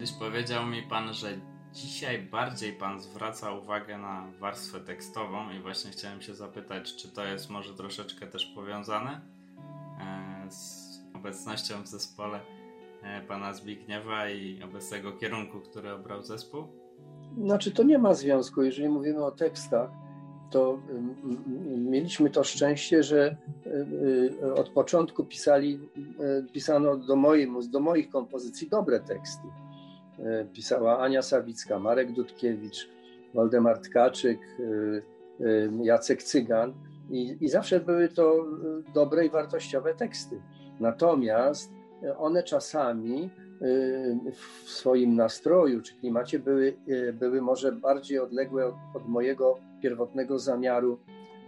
Kiedyś 0.00 0.14
powiedział 0.14 0.66
mi 0.66 0.82
pan, 0.82 1.14
że 1.14 1.28
dzisiaj 1.72 2.22
bardziej 2.22 2.72
pan 2.72 3.00
zwraca 3.00 3.52
uwagę 3.52 3.98
na 3.98 4.32
warstwę 4.38 4.80
tekstową 4.80 5.50
i 5.50 5.62
właśnie 5.62 5.90
chciałem 5.90 6.20
się 6.22 6.34
zapytać, 6.34 6.96
czy 6.96 7.08
to 7.08 7.24
jest 7.24 7.50
może 7.50 7.74
troszeczkę 7.74 8.26
też 8.26 8.46
powiązane 8.46 9.20
e, 10.00 10.50
z 10.50 10.90
obecnością 11.14 11.82
w 11.82 11.86
zespole 11.86 12.40
e, 13.02 13.20
pana 13.20 13.54
Zbigniewa 13.54 14.28
i 14.28 14.62
obecnego 14.62 15.12
kierunku, 15.12 15.60
który 15.60 15.92
obrał 15.92 16.22
zespół? 16.22 16.64
Znaczy 17.38 17.70
to 17.70 17.82
nie 17.82 17.98
ma 17.98 18.14
związku, 18.14 18.62
jeżeli 18.62 18.88
mówimy 18.88 19.24
o 19.24 19.30
tekstach, 19.30 19.90
to 20.50 20.78
mieliśmy 21.76 22.30
to 22.30 22.44
szczęście, 22.44 23.02
że 23.02 23.36
y, 24.42 24.54
od 24.54 24.68
początku 24.68 25.24
pisali, 25.24 25.80
pisano 26.52 26.96
do, 26.96 27.16
do 27.70 27.80
moich 27.80 28.10
kompozycji 28.10 28.68
dobre 28.68 29.00
teksty. 29.00 29.48
Pisała 30.52 30.98
Ania 30.98 31.22
Sawicka, 31.22 31.78
Marek 31.78 32.12
Dudkiewicz, 32.12 32.88
Waldemar 33.34 33.78
Tkaczyk, 33.78 34.38
Jacek 35.82 36.22
Cygan 36.22 36.74
i, 37.10 37.36
i 37.40 37.48
zawsze 37.48 37.80
były 37.80 38.08
to 38.08 38.46
dobre 38.94 39.26
i 39.26 39.30
wartościowe 39.30 39.94
teksty. 39.94 40.42
Natomiast 40.80 41.72
one 42.18 42.42
czasami 42.42 43.30
w 44.32 44.70
swoim 44.70 45.16
nastroju 45.16 45.82
czy 45.82 45.94
klimacie 45.94 46.38
były, 46.38 46.76
były 47.12 47.42
może 47.42 47.72
bardziej 47.72 48.18
odległe 48.18 48.66
od, 48.66 48.74
od 48.94 49.08
mojego 49.08 49.58
pierwotnego 49.82 50.38
zamiaru, 50.38 50.98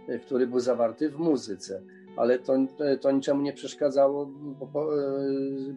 e, 0.07 0.19
który 0.19 0.47
był 0.47 0.59
zawarty 0.59 1.09
w 1.09 1.17
muzyce. 1.19 1.81
Ale 2.17 2.39
to, 2.39 2.53
to 3.01 3.11
niczemu 3.11 3.41
nie 3.41 3.53
przeszkadzało, 3.53 4.25
bo, 4.73 4.87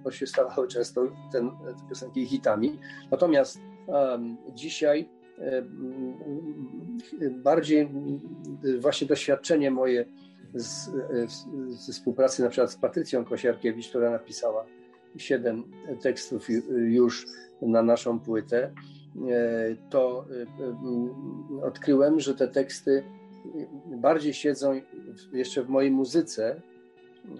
bo 0.04 0.10
się 0.10 0.26
stawały 0.26 0.68
często 0.76 1.02
ten, 1.32 1.50
te 1.50 1.88
piosenki 1.88 2.26
hitami. 2.26 2.78
Natomiast 3.10 3.60
um, 3.86 4.36
dzisiaj 4.54 5.08
um, 5.38 6.18
bardziej 7.30 7.88
właśnie 8.78 9.06
doświadczenie 9.06 9.70
moje 9.70 10.04
z, 10.54 10.90
ze 11.68 11.92
współpracy 11.92 12.42
na 12.42 12.48
przykład 12.48 12.72
z 12.72 12.76
Patrycją 12.76 13.24
Kosiarkiewicz, 13.24 13.88
która 13.88 14.10
napisała 14.10 14.64
siedem 15.16 15.64
tekstów 16.02 16.48
już 16.70 17.26
na 17.62 17.82
naszą 17.82 18.20
płytę, 18.20 18.72
E, 19.30 19.76
to 19.90 20.24
e, 20.30 20.42
e, 21.62 21.66
odkryłem, 21.66 22.20
że 22.20 22.34
te 22.34 22.48
teksty 22.48 23.04
bardziej 23.86 24.34
siedzą 24.34 24.80
jeszcze 25.32 25.62
w 25.62 25.68
mojej 25.68 25.90
muzyce, 25.90 26.60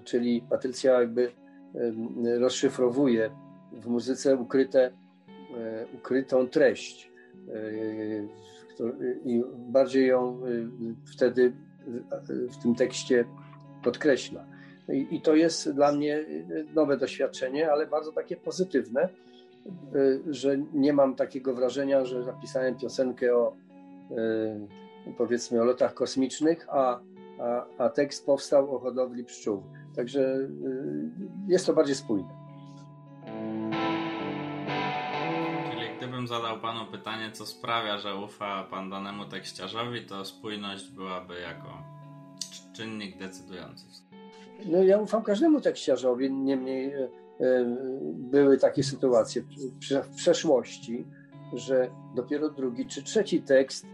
czyli 0.05 0.43
Patrycja 0.51 1.01
jakby 1.01 1.33
rozszyfrowuje 2.39 3.31
w 3.73 3.87
muzyce 3.87 4.37
ukryte, 4.37 4.91
ukrytą 5.95 6.49
treść 6.49 7.11
i 9.25 9.43
bardziej 9.57 10.07
ją 10.07 10.41
wtedy 11.15 11.53
w 12.29 12.63
tym 12.63 12.75
tekście 12.75 13.25
podkreśla. 13.85 14.47
I, 15.11 15.21
to 15.21 15.35
jest 15.35 15.73
dla 15.73 15.93
mnie 15.93 16.25
nowe 16.75 16.97
doświadczenie, 16.97 17.71
ale 17.71 17.87
bardzo 17.87 18.13
takie 18.13 18.37
pozytywne, 18.37 19.09
że 20.27 20.59
nie 20.73 20.93
mam 20.93 21.15
takiego 21.15 21.55
wrażenia, 21.55 22.05
że 22.05 22.21
napisałem 22.21 22.75
piosenkę 22.75 23.37
o 23.37 23.57
powiedzmy 25.13 25.63
o 25.63 25.65
lotach 25.65 25.95
kosmicznych, 25.95 26.67
a, 26.71 27.01
a, 27.41 27.67
a 27.79 27.89
tekst 27.89 28.27
powstał 28.27 28.77
o 28.77 28.79
hodowli 28.79 29.25
pszczół. 29.25 29.63
Także 29.97 30.21
y, 30.21 30.49
jest 31.49 31.67
to 31.67 31.73
bardziej 31.73 31.95
spójne. 31.95 32.29
Czyli 35.71 35.97
gdybym 35.99 36.27
zadał 36.27 36.61
panu 36.61 36.93
pytanie, 36.93 37.33
co 37.33 37.47
sprawia, 37.47 37.99
że 37.99 38.15
ufa 38.15 38.65
pan 38.65 38.91
danemu 38.91 39.25
tekściarzowi, 39.25 40.07
to 40.07 40.25
spójność 40.25 40.91
byłaby 40.91 41.41
jako 41.41 41.69
czynnik 42.77 43.19
decydujący. 43.19 43.85
No 44.67 44.83
ja 44.83 44.99
ufam 44.99 45.23
każdemu 45.23 45.61
tekściarzowi, 45.61 46.33
niemniej 46.33 46.93
e, 46.95 47.09
były 48.15 48.59
takie 48.59 48.83
sytuacje 48.83 49.43
w 50.03 50.15
przeszłości, 50.17 51.07
że 51.53 51.91
dopiero 52.15 52.51
drugi 52.51 52.87
czy 52.87 53.03
trzeci 53.03 53.43
tekst 53.43 53.87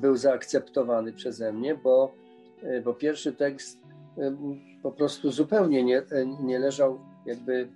był 0.00 0.16
zaakceptowany 0.16 1.12
przeze 1.12 1.52
mnie, 1.52 1.74
bo, 1.74 2.12
bo 2.84 2.94
pierwszy 2.94 3.32
tekst 3.32 3.80
po 4.82 4.92
prostu 4.92 5.30
zupełnie 5.30 5.84
nie, 5.84 6.02
nie 6.42 6.58
leżał 6.58 6.98
jakby 7.26 7.68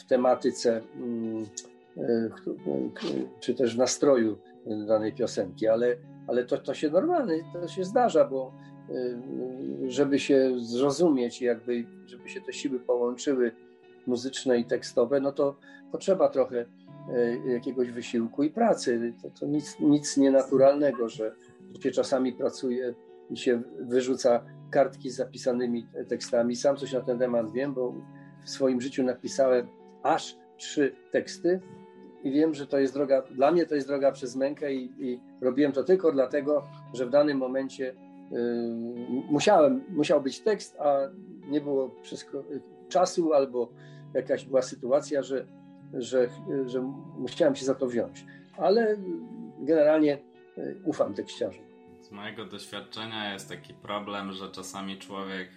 w 0.00 0.04
tematyce 0.08 0.82
mm, 0.96 1.46
czy 3.40 3.54
też 3.54 3.74
w 3.74 3.78
nastroju 3.78 4.38
danej 4.86 5.12
piosenki, 5.12 5.68
ale, 5.68 5.96
ale 6.26 6.44
to, 6.44 6.58
to 6.58 6.74
się 6.74 6.90
normalnie, 6.90 7.34
to 7.52 7.68
się 7.68 7.84
zdarza, 7.84 8.24
bo 8.24 8.52
żeby 9.88 10.18
się 10.18 10.52
zrozumieć, 10.56 11.42
jakby, 11.42 11.84
żeby 12.06 12.28
się 12.28 12.40
te 12.40 12.52
siły 12.52 12.80
połączyły 12.80 13.52
muzyczne 14.06 14.58
i 14.58 14.64
tekstowe, 14.64 15.20
no 15.20 15.32
to 15.32 15.56
potrzeba 15.92 16.28
trochę 16.28 16.66
jakiegoś 17.46 17.90
wysiłku 17.90 18.42
i 18.42 18.50
pracy. 18.50 19.12
To, 19.22 19.30
to 19.30 19.46
nic, 19.46 19.80
nic 19.80 20.16
nienaturalnego, 20.16 21.08
że 21.08 21.34
się 21.80 21.90
czasami 21.90 22.32
pracuje 22.32 22.94
i 23.30 23.36
się 23.36 23.62
wyrzuca 23.80 24.44
kartki 24.70 25.10
z 25.10 25.16
zapisanymi 25.16 25.86
tekstami. 26.08 26.56
Sam 26.56 26.76
coś 26.76 26.92
na 26.92 27.00
ten 27.00 27.18
temat 27.18 27.52
wiem, 27.52 27.74
bo 27.74 27.94
w 28.44 28.50
swoim 28.50 28.80
życiu 28.80 29.02
napisałem 29.02 29.68
aż 30.02 30.36
trzy 30.56 30.92
teksty 31.10 31.60
i 32.24 32.30
wiem, 32.30 32.54
że 32.54 32.66
to 32.66 32.78
jest 32.78 32.94
droga, 32.94 33.22
dla 33.22 33.52
mnie 33.52 33.66
to 33.66 33.74
jest 33.74 33.86
droga 33.86 34.12
przez 34.12 34.36
mękę 34.36 34.74
i, 34.74 34.92
i 34.98 35.20
robiłem 35.40 35.72
to 35.72 35.84
tylko 35.84 36.12
dlatego, 36.12 36.64
że 36.94 37.06
w 37.06 37.10
danym 37.10 37.38
momencie 37.38 37.90
y, 37.90 37.94
musiałem, 39.30 39.84
musiał 39.88 40.22
być 40.22 40.40
tekst, 40.40 40.76
a 40.80 40.98
nie 41.48 41.60
było 41.60 41.90
czasu 42.88 43.32
albo 43.32 43.72
jakaś 44.14 44.44
była 44.44 44.62
sytuacja, 44.62 45.22
że, 45.22 45.46
że, 45.98 46.28
że 46.66 46.80
musiałem 47.18 47.56
się 47.56 47.64
za 47.64 47.74
to 47.74 47.86
wziąć. 47.86 48.24
Ale 48.56 48.96
generalnie 49.58 50.18
y, 50.58 50.80
ufam 50.84 51.14
tekściarzom. 51.14 51.64
Z 52.00 52.10
mojego 52.10 52.44
doświadczenia 52.44 53.32
jest 53.32 53.48
taki 53.48 53.74
problem, 53.74 54.32
że 54.32 54.50
czasami 54.50 54.98
człowiek 54.98 55.48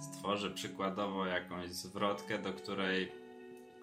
stworzy 0.00 0.50
przykładowo 0.50 1.26
jakąś 1.26 1.70
zwrotkę, 1.70 2.38
do 2.38 2.52
której 2.52 3.12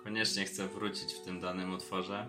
koniecznie 0.04 0.46
chce 0.46 0.68
wrócić 0.68 1.14
w 1.14 1.26
tym 1.26 1.40
danym 1.40 1.74
utworze, 1.74 2.28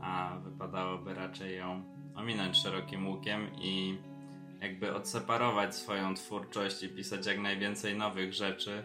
a 0.00 0.38
wypadałoby 0.44 1.14
raczej 1.14 1.56
ją 1.56 1.82
ominąć 2.14 2.56
szerokim 2.56 3.08
łukiem 3.08 3.48
i 3.58 3.98
jakby 4.60 4.94
odseparować 4.94 5.74
swoją 5.74 6.14
twórczość 6.14 6.82
i 6.82 6.88
pisać 6.88 7.26
jak 7.26 7.38
najwięcej 7.38 7.96
nowych 7.96 8.32
rzeczy 8.32 8.82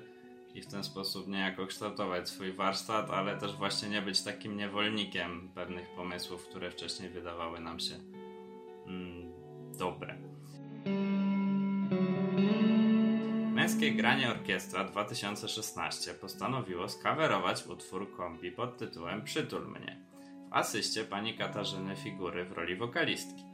i 0.53 0.61
w 0.61 0.67
ten 0.67 0.83
sposób 0.83 1.27
niejako 1.27 1.67
kształtować 1.67 2.29
swój 2.29 2.51
warsztat, 2.51 3.09
ale 3.09 3.37
też 3.37 3.55
właśnie 3.55 3.89
nie 3.89 4.01
być 4.01 4.21
takim 4.21 4.57
niewolnikiem 4.57 5.49
pewnych 5.55 5.89
pomysłów, 5.89 6.47
które 6.47 6.71
wcześniej 6.71 7.09
wydawały 7.09 7.59
nam 7.59 7.79
się 7.79 7.95
mm, 8.87 9.31
dobre. 9.79 10.17
Męskie 13.53 13.91
Granie 13.91 14.31
Orkiestra 14.31 14.83
2016 14.83 16.13
postanowiło 16.13 16.89
skawerować 16.89 17.67
utwór 17.67 18.15
kombi 18.15 18.51
pod 18.51 18.77
tytułem 18.77 19.23
Przytul 19.23 19.67
mnie 19.67 19.97
w 20.49 20.53
asyście 20.53 21.03
pani 21.03 21.37
Katarzyny 21.37 21.95
Figury 21.95 22.45
w 22.45 22.51
roli 22.51 22.75
wokalistki. 22.75 23.50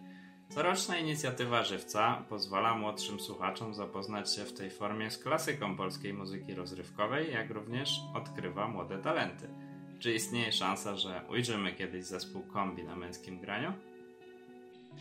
Coroczna 0.56 0.98
inicjatywa 0.98 1.64
Żywca 1.64 2.24
pozwala 2.30 2.76
młodszym 2.76 3.20
słuchaczom 3.20 3.74
zapoznać 3.74 4.36
się 4.36 4.42
w 4.42 4.54
tej 4.54 4.70
formie 4.70 5.12
z 5.12 5.18
klasyką 5.18 5.78
polskiej 5.78 6.14
muzyki 6.14 6.56
rozrywkowej, 6.56 7.34
jak 7.34 7.50
również 7.50 8.02
odkrywa 8.16 8.68
młode 8.68 8.98
talenty. 8.98 9.48
Czy 10.00 10.14
istnieje 10.14 10.52
szansa, 10.52 10.96
że 10.96 11.22
ujrzymy 11.30 11.74
kiedyś 11.74 12.06
zespół 12.06 12.42
kombi 12.42 12.84
na 12.84 12.96
męskim 12.96 13.40
graniu? 13.40 13.74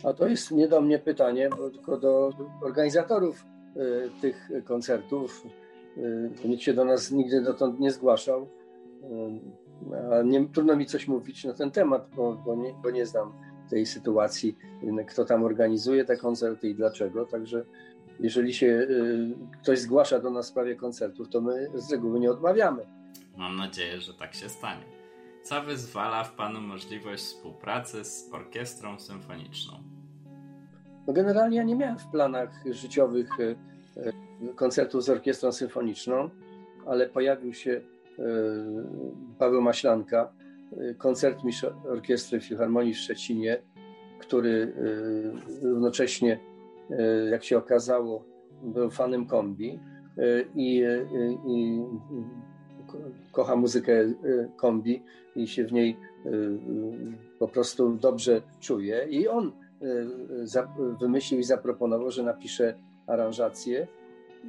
A 0.03 0.13
to 0.13 0.27
jest 0.27 0.51
nie 0.51 0.67
do 0.67 0.81
mnie 0.81 0.99
pytanie, 0.99 1.49
bo 1.49 1.69
tylko 1.69 1.97
do 1.97 2.31
organizatorów 2.61 3.45
y, 3.75 4.09
tych 4.21 4.49
koncertów. 4.65 5.45
Y, 5.97 6.47
nikt 6.47 6.63
się 6.63 6.73
do 6.73 6.85
nas 6.85 7.11
nigdy 7.11 7.41
dotąd 7.41 7.79
nie 7.79 7.91
zgłaszał. 7.91 8.41
Y, 8.43 10.25
nie, 10.25 10.47
trudno 10.49 10.75
mi 10.75 10.85
coś 10.85 11.07
mówić 11.07 11.43
na 11.43 11.53
ten 11.53 11.71
temat, 11.71 12.09
bo, 12.15 12.33
bo, 12.45 12.55
nie, 12.55 12.73
bo 12.83 12.91
nie 12.91 13.05
znam 13.05 13.46
tej 13.69 13.85
sytuacji, 13.85 14.57
kto 15.07 15.25
tam 15.25 15.43
organizuje 15.43 16.05
te 16.05 16.17
koncerty 16.17 16.69
i 16.69 16.75
dlaczego. 16.75 17.25
Także 17.25 17.65
jeżeli 18.19 18.53
się 18.53 18.87
ktoś 19.61 19.79
zgłasza 19.79 20.19
do 20.19 20.29
nas 20.29 20.45
w 20.45 20.49
sprawie 20.49 20.75
koncertów, 20.75 21.29
to 21.29 21.41
my 21.41 21.69
z 21.75 21.91
reguły 21.91 22.19
nie 22.19 22.31
odmawiamy. 22.31 22.85
Mam 23.37 23.55
nadzieję, 23.55 24.01
że 24.01 24.13
tak 24.13 24.33
się 24.33 24.49
stanie 24.49 24.97
co 25.47 25.61
wyzwala 25.61 26.23
w 26.23 26.31
Panu 26.31 26.61
możliwość 26.61 27.23
współpracy 27.23 28.05
z 28.05 28.29
orkiestrą 28.33 28.99
symfoniczną? 28.99 29.73
No 31.07 31.13
generalnie 31.13 31.57
ja 31.57 31.63
nie 31.63 31.75
miałem 31.75 31.97
w 31.97 32.07
planach 32.07 32.49
życiowych 32.71 33.29
e, 33.39 34.53
koncertów 34.55 35.03
z 35.03 35.09
orkiestrą 35.09 35.51
symfoniczną, 35.51 36.29
ale 36.87 37.09
pojawił 37.09 37.53
się 37.53 37.81
Paweł 39.39 39.61
Maślanka, 39.61 40.31
koncertmistrz 40.97 41.65
orkiestry 41.89 42.39
Filharmonii 42.39 42.93
w 42.93 42.97
Szczecinie, 42.97 43.61
który 44.19 44.73
równocześnie, 45.61 46.39
jak 47.31 47.43
się 47.43 47.57
okazało, 47.57 48.23
był 48.63 48.89
fanem 48.89 49.25
kombi 49.25 49.79
i, 50.55 50.83
i 51.47 51.81
kocha 53.31 53.55
muzykę 53.55 53.93
y, 54.01 54.15
kombi 54.55 55.03
i 55.35 55.47
się 55.47 55.65
w 55.65 55.71
niej 55.73 55.97
y, 56.25 56.29
y, 56.29 56.57
po 57.39 57.47
prostu 57.47 57.93
dobrze 57.93 58.41
czuje. 58.59 59.07
I 59.09 59.27
on 59.27 59.51
wymyślił 60.99 61.39
i 61.39 61.43
zaproponował, 61.43 62.11
że 62.11 62.23
napisze 62.23 62.73
aranżację. 63.07 63.87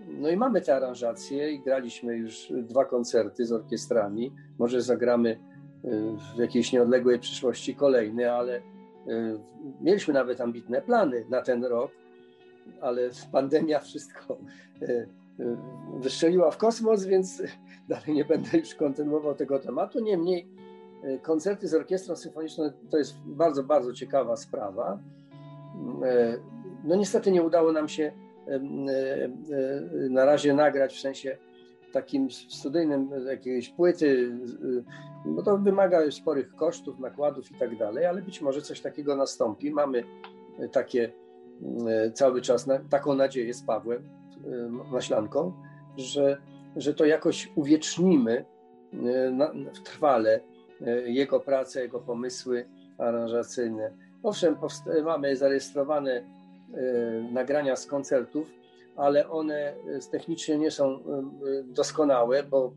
No 0.09 0.29
i 0.31 0.37
mamy 0.37 0.61
te 0.61 0.77
aranżacje 0.77 1.53
i 1.53 1.61
graliśmy 1.61 2.16
już 2.16 2.53
dwa 2.62 2.85
koncerty 2.85 3.47
z 3.47 3.53
orkiestrami. 3.53 4.33
Może 4.59 4.83
zagramy 4.83 5.41
w 6.35 6.39
jakiejś 6.39 6.72
nieodległej 6.72 7.18
przyszłości 7.18 7.74
kolejny, 7.74 8.33
ale 8.33 8.61
mieliśmy 9.81 10.14
nawet 10.14 10.41
ambitne 10.41 10.83
plany 10.83 11.24
na 11.31 11.43
ten 11.43 11.64
rok, 11.64 11.91
ale 12.81 13.11
pandemia 13.33 13.81
wszystko 13.81 14.39
wystrzeliła 16.01 16.51
w 16.51 16.57
kosmos, 16.57 17.05
więc 17.05 17.43
dalej 17.89 18.12
nie 18.14 18.24
będę 18.24 18.59
już 18.59 18.74
kontynuował 18.74 19.35
tego 19.35 19.59
tematu. 19.59 20.01
Niemniej 20.01 20.49
koncerty 21.22 21.68
z 21.68 21.74
orkiestrą 21.74 22.16
symfoniczną 22.16 22.70
to 22.91 22.99
jest 22.99 23.14
bardzo, 23.26 23.62
bardzo 23.62 23.93
ciekawa 23.93 24.37
sprawa. 24.37 24.99
No 26.85 26.97
niestety 26.97 27.33
nie 27.33 27.43
udało 27.43 27.72
nam 27.72 27.89
się 27.89 28.12
na 30.11 30.24
razie 30.24 30.55
nagrać 30.55 30.95
w 30.95 31.01
sensie 31.01 31.37
takim 31.93 32.30
studyjnym 32.30 33.11
jakiejś 33.26 33.68
płyty, 33.68 34.39
no 35.24 35.43
to 35.43 35.59
wymaga 35.59 36.11
sporych 36.11 36.55
kosztów, 36.55 36.99
nakładów 36.99 37.51
i 37.51 37.55
tak 37.55 37.78
dalej, 37.78 38.07
ale 38.07 38.22
być 38.22 38.41
może 38.41 38.62
coś 38.62 38.80
takiego 38.80 39.16
nastąpi. 39.16 39.70
Mamy 39.70 40.05
takie 40.72 41.12
cały 42.14 42.43
czas 42.43 42.68
taką 42.91 43.14
nadzieję 43.14 43.55
z 43.55 43.62
Pawłem 43.62 44.09
Maślanką, 44.91 45.53
że 45.97 46.39
że 46.76 46.95
to 46.95 47.05
jakoś 47.05 47.53
uwiecznimy 47.55 48.45
e, 48.95 49.82
trwale 49.84 50.41
jego 51.07 51.41
pracę, 51.41 51.82
jego 51.82 52.01
pomysły 52.01 52.68
aranżacyjne. 52.99 53.93
Owszem, 54.22 54.57
mamy 55.05 55.36
zarejestrowane 55.36 56.22
nagrania 57.32 57.76
z 57.76 57.86
koncertów, 57.86 58.58
ale 58.99 59.31
one 59.31 59.75
technicznie 60.11 60.59
nie 60.59 60.71
są 60.71 60.99
doskonałe, 61.65 62.43
bo 62.43 62.73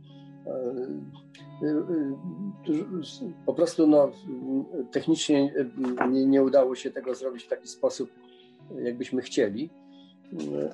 po 3.46 3.54
prostu 3.54 3.88
no, 3.88 4.12
technicznie 4.92 5.54
nie, 6.10 6.26
nie 6.26 6.44
udało 6.44 6.76
się 6.76 6.92
tego 6.92 7.16
zrobić 7.16 7.44
w 7.44 7.50
taki 7.50 7.68
sposób, 7.68 8.10
jakbyśmy 8.84 9.22
chcieli 9.22 9.70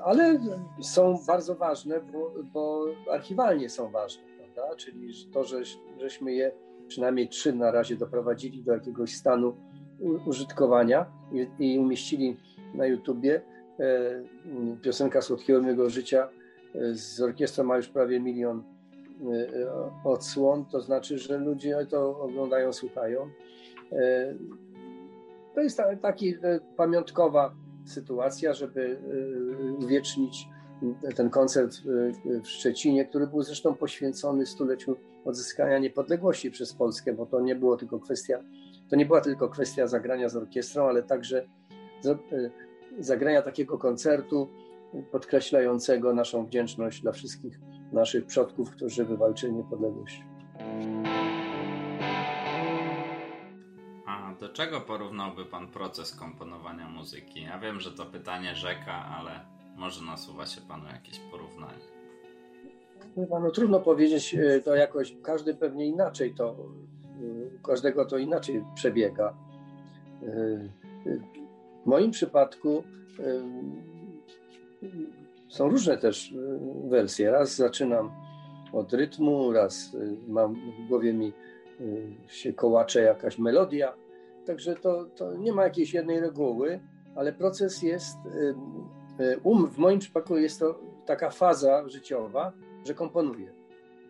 ale 0.04 0.39
są 0.82 1.20
bardzo 1.28 1.56
ważne, 1.56 2.02
bo, 2.02 2.34
bo 2.54 2.86
archiwalnie 3.12 3.70
są 3.70 3.91
ważne, 3.91 4.24
prawda? 4.38 4.76
Czyli 4.76 5.14
to, 5.34 5.43
że, 5.43 5.62
żeśmy 6.00 6.34
je 6.34 6.52
przynajmniej 6.88 7.30
trzy 7.30 7.54
na 7.54 7.72
razie 7.72 7.95
doprowadzili 7.95 8.64
do 8.64 8.74
jakiegoś 8.74 9.16
stanu 9.16 9.58
użytkowania 10.26 11.06
i, 11.32 11.74
i 11.74 11.80
umieścili 11.80 12.38
na 12.74 12.86
YouTubie. 12.86 13.41
E, 13.80 14.23
piosenka 14.82 15.21
Słodkiego 15.21 15.61
Mego 15.61 15.89
Życia 15.89 16.30
e, 16.75 16.93
z 16.93 17.21
orkiestrą 17.21 17.63
ma 17.63 17.78
już 17.78 17.88
prawie 17.88 18.19
milion 18.19 18.63
e, 19.21 20.03
odsłon, 20.03 20.65
to 20.65 20.82
znaczy, 20.82 21.17
że 21.17 21.38
ludzie 21.38 21.86
to 21.89 22.19
oglądają, 22.19 22.73
słuchają. 22.73 23.30
To 25.55 25.61
jest 25.61 25.82
taki 26.01 26.36
pamiątkowa 26.78 27.55
sytuacja, 27.86 28.53
żeby 28.53 28.99
uwiecznić 29.80 30.47
ten 31.15 31.30
koncert 31.30 31.78
w 32.43 32.47
Szczecinie, 32.47 33.05
który 33.05 33.28
był 33.28 33.41
zresztą 33.41 33.75
poświęcony 33.75 34.45
stuleciu 34.45 34.95
odzyskania 35.25 35.78
niepodległości 35.78 36.51
przez 36.51 36.73
Polskę, 36.73 37.13
bo 37.13 37.25
to 37.25 37.41
nie 37.41 37.55
było 37.55 37.78
tylko 37.78 37.99
kwestia, 37.99 38.43
to 38.89 38.95
nie 38.95 39.05
była 39.05 39.21
tylko 39.21 39.49
kwestia 39.49 39.88
zagrania 39.88 40.30
z 40.30 40.36
orkiestrą, 40.36 40.88
ale 40.88 41.03
także 41.03 41.47
zagrania 43.00 43.41
takiego 43.41 43.78
koncertu 43.78 44.48
podkreślającego 45.12 46.14
naszą 46.14 46.45
wdzięczność 46.45 47.02
dla 47.02 47.12
wszystkich 47.12 47.60
naszych 47.91 48.26
przodków, 48.26 48.72
którzy 48.72 49.06
wywalczyli 49.06 49.54
niepodległość. 49.54 50.24
A 54.06 54.34
do 54.39 54.50
czego 54.50 54.82
porównałby 54.82 55.45
Pan 55.45 55.68
proces 55.68 56.16
komponowania 56.16 56.88
muzyki? 56.89 57.41
Ja 57.41 57.60
wiem, 57.60 57.80
że 57.80 57.91
to 57.91 58.06
pytanie 58.06 58.56
rzeka, 58.56 58.93
ale 58.93 59.32
może 59.78 60.06
nasuwa 60.06 60.45
się 60.45 60.62
Panu 60.62 60.86
jakieś 60.93 61.20
porównanie. 61.20 61.98
No, 63.30 63.52
trudno 63.52 63.80
powiedzieć, 63.80 64.36
e, 64.36 64.60
to 64.60 64.76
jakoś 64.76 65.16
każdy 65.24 65.54
pewnie 65.54 65.86
inaczej 65.86 66.34
to, 66.34 66.50
e, 66.50 67.64
każdego 67.64 68.06
to 68.06 68.18
inaczej 68.18 68.64
przebiega. 68.76 69.34
E, 71.88 71.89
w 71.89 71.89
moim 71.89 72.11
przypadku 72.11 72.83
są 75.49 75.69
różne 75.69 75.97
też 75.97 76.33
wersje. 76.89 77.31
Raz 77.31 77.55
zaczynam 77.55 78.11
od 78.73 78.93
rytmu, 78.93 79.51
raz 79.51 79.93
y, 79.93 80.17
mam 80.27 80.55
w 80.55 80.88
głowie 80.88 81.13
mi 81.13 81.33
y, 81.81 82.15
się 82.27 82.53
kołacze 82.53 83.01
jakaś 83.01 83.39
melodia. 83.39 83.93
Także 84.45 84.75
to, 84.75 85.05
to 85.05 85.38
nie 85.38 85.53
ma 85.53 85.63
jakiejś 85.63 85.93
jednej 85.93 86.19
reguły, 86.19 86.79
ale 87.15 87.33
proces 87.33 87.81
jest, 87.81 88.17
um, 89.43 89.67
w 89.67 89.77
moim 89.77 89.99
przypadku 89.99 90.38
jest 90.38 90.59
to 90.59 90.79
taka 91.05 91.29
faza 91.29 91.89
życiowa, 91.89 92.51
że 92.85 92.93
komponuję. 92.93 93.53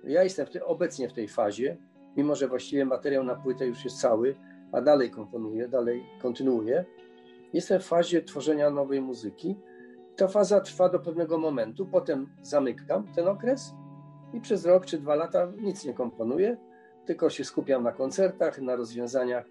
Ja 0.03 0.23
jestem 0.23 0.45
w 0.45 0.49
obecnie 0.63 1.09
w 1.09 1.13
tej 1.13 1.27
fazie, 1.27 1.77
mimo 2.17 2.35
że 2.35 2.47
właściwie 2.47 2.85
materiał 2.85 3.23
na 3.23 3.35
płytę 3.35 3.67
już 3.67 3.85
jest 3.85 4.01
cały, 4.01 4.35
a 4.71 4.81
dalej 4.81 5.11
komponuję, 5.11 5.67
dalej 5.67 6.03
kontynuuję. 6.21 6.85
Jestem 7.53 7.79
w 7.79 7.85
fazie 7.85 8.21
tworzenia 8.21 8.69
nowej 8.69 9.01
muzyki 9.01 9.55
ta 10.15 10.27
faza 10.27 10.61
trwa 10.61 10.89
do 10.89 10.99
pewnego 10.99 11.37
momentu, 11.37 11.85
potem 11.85 12.29
zamykam 12.41 13.07
ten 13.15 13.27
okres 13.27 13.73
i 14.33 14.41
przez 14.41 14.65
rok 14.65 14.85
czy 14.85 14.97
dwa 14.97 15.15
lata 15.15 15.51
nic 15.61 15.85
nie 15.85 15.93
komponuję, 15.93 16.57
tylko 17.05 17.29
się 17.29 17.43
skupiam 17.43 17.83
na 17.83 17.91
koncertach, 17.91 18.61
na 18.61 18.75
rozwiązaniach 18.75 19.45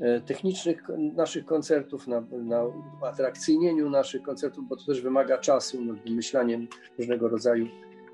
e, 0.00 0.20
technicznych 0.20 0.82
naszych 0.98 1.46
koncertów, 1.46 2.06
na, 2.06 2.20
na 2.32 2.62
atrakcyjnieniu 3.02 3.90
naszych 3.90 4.22
koncertów, 4.22 4.68
bo 4.68 4.76
to 4.76 4.86
też 4.86 5.00
wymaga 5.00 5.38
czasu 5.38 5.84
nad 5.84 6.06
myślaniem 6.06 6.66
różnego 6.98 7.28
rodzaju 7.28 7.66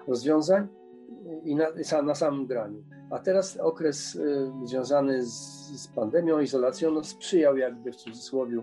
rozwiązań 0.08 0.68
i 1.44 1.54
na, 1.54 1.66
na 2.02 2.14
samym 2.14 2.46
graniu. 2.46 2.84
A 3.10 3.18
teraz 3.18 3.56
okres 3.56 4.14
y, 4.14 4.50
związany 4.64 5.26
z, 5.26 5.32
z 5.82 5.88
pandemią, 5.88 6.40
izolacją, 6.40 6.90
no 6.90 7.04
sprzyjał 7.04 7.56
jakby 7.56 7.92
w 7.92 7.96
cudzysłowie 7.96 8.62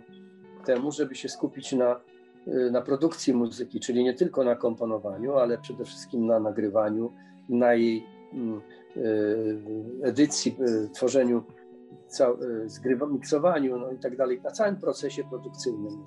temu, 0.65 0.91
żeby 0.91 1.15
się 1.15 1.29
skupić 1.29 1.71
na 1.71 1.99
Y, 2.47 2.71
na 2.71 2.81
produkcji 2.81 3.33
muzyki, 3.33 3.79
czyli 3.79 4.03
nie 4.03 4.13
tylko 4.13 4.43
na 4.43 4.55
komponowaniu, 4.55 5.37
ale 5.37 5.57
przede 5.57 5.85
wszystkim 5.85 6.25
na 6.25 6.39
nagrywaniu, 6.39 7.13
na 7.49 7.73
jej 7.73 8.05
mm, 8.33 8.61
y, 8.97 9.61
edycji, 10.03 10.57
y, 10.85 10.89
tworzeniu, 10.89 11.43
miksowaniu 13.11 13.79
no 13.79 13.91
i 13.91 13.99
tak 13.99 14.17
dalej, 14.17 14.41
na 14.43 14.51
całym 14.51 14.77
procesie 14.77 15.23
produkcyjnym. 15.23 16.03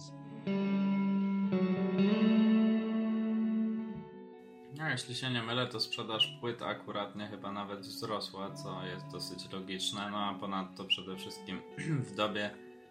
No, 4.78 4.88
jeśli 4.90 5.14
się 5.14 5.30
nie 5.30 5.42
mylę, 5.42 5.66
to 5.66 5.80
sprzedaż 5.80 6.38
płyt 6.40 6.62
akuratnie 6.62 7.26
chyba 7.26 7.52
nawet 7.52 7.80
wzrosła, 7.80 8.50
co 8.50 8.86
jest 8.86 9.06
dosyć 9.12 9.52
logiczne, 9.52 10.11
no 10.11 10.18
a 10.18 10.34
ponadto 10.40 10.84
przede 10.84 11.16
wszystkim 11.16 11.61
w 12.11 12.14
dobie 12.14 12.50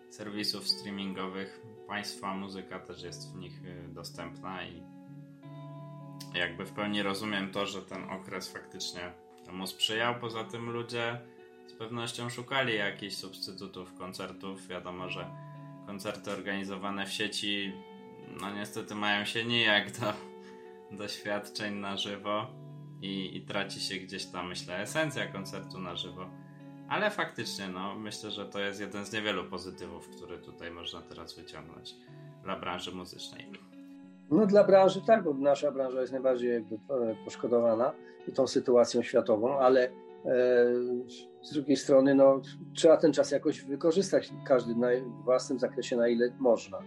serwisów 0.10 0.68
streamingowych 0.68 1.62
państwa 1.88 2.36
muzyka 2.36 2.80
też 2.80 3.03
jest 3.03 3.34
w 3.34 3.36
nich 3.36 3.66
y, 3.66 3.88
dostępna 3.88 4.64
i 4.64 4.84
jakby 6.34 6.66
w 6.66 6.72
pełni 6.72 7.03
rozumiem 7.03 7.51
to, 7.51 7.66
że 7.66 7.82
ten 7.82 8.10
okres 8.10 8.51
faktycznie 8.51 9.14
temu 9.45 9.68
sprzyjał. 9.68 10.16
Poza 10.20 10.43
tym 10.43 10.70
ludzie 10.70 11.22
z 11.68 11.74
pewnością 11.74 12.30
szukali 12.30 12.76
jakichś 12.76 13.16
substytutów 13.16 13.93
koncertów. 13.93 14.68
Wiadomo, 14.68 15.10
że 15.10 15.32
koncerty 15.86 16.32
organizowane 16.32 17.05
w 17.05 17.14
sieci 17.14 17.74
no 18.41 18.53
niestety 18.53 18.95
mają 18.95 19.26
się 19.26 19.45
nijak 19.45 19.91
do 19.91 20.14
doświadczeń 20.91 21.76
na 21.76 21.97
żywo 21.97 22.47
i, 23.01 23.38
i 23.38 23.41
traci 23.41 23.80
się 23.80 23.95
gdzieś 23.95 24.26
tam, 24.26 24.47
myślę, 24.47 24.78
esencja 24.80 25.28
koncertu 25.28 25.80
na 25.80 25.95
żywo. 25.95 26.30
Ale 26.89 27.11
faktycznie, 27.11 27.67
no, 27.67 27.95
myślę, 27.95 28.31
że 28.31 28.45
to 28.45 28.59
jest 28.59 28.79
jeden 28.79 29.05
z 29.05 29.13
niewielu 29.13 29.43
pozytywów, 29.43 30.09
które 30.09 30.38
tutaj 30.38 30.71
można 30.71 31.01
teraz 31.01 31.35
wyciągnąć 31.35 31.95
dla 32.43 32.59
branży 32.59 32.91
muzycznej. 32.91 33.51
No 34.31 34.45
dla 34.45 34.63
branży 34.63 35.01
tak, 35.07 35.23
bo 35.23 35.33
nasza 35.33 35.71
branża 35.71 36.01
jest 36.01 36.13
najbardziej 36.13 36.53
jakby 36.53 36.75
e, 36.75 37.15
poszkodowana 37.25 37.93
tą 38.35 38.47
sytuacją 38.47 39.03
światową, 39.03 39.59
ale 39.59 39.85
e, 39.85 39.91
z 41.41 41.53
drugiej 41.53 41.77
strony 41.77 42.15
no, 42.15 42.41
trzeba 42.73 42.97
ten 42.97 43.13
czas 43.13 43.31
jakoś 43.31 43.61
wykorzystać, 43.61 44.29
każdy 44.45 44.75
na 44.75 44.88
własnym 45.23 45.59
zakresie, 45.59 45.95
na 45.95 46.07
ile 46.07 46.33
można. 46.39 46.79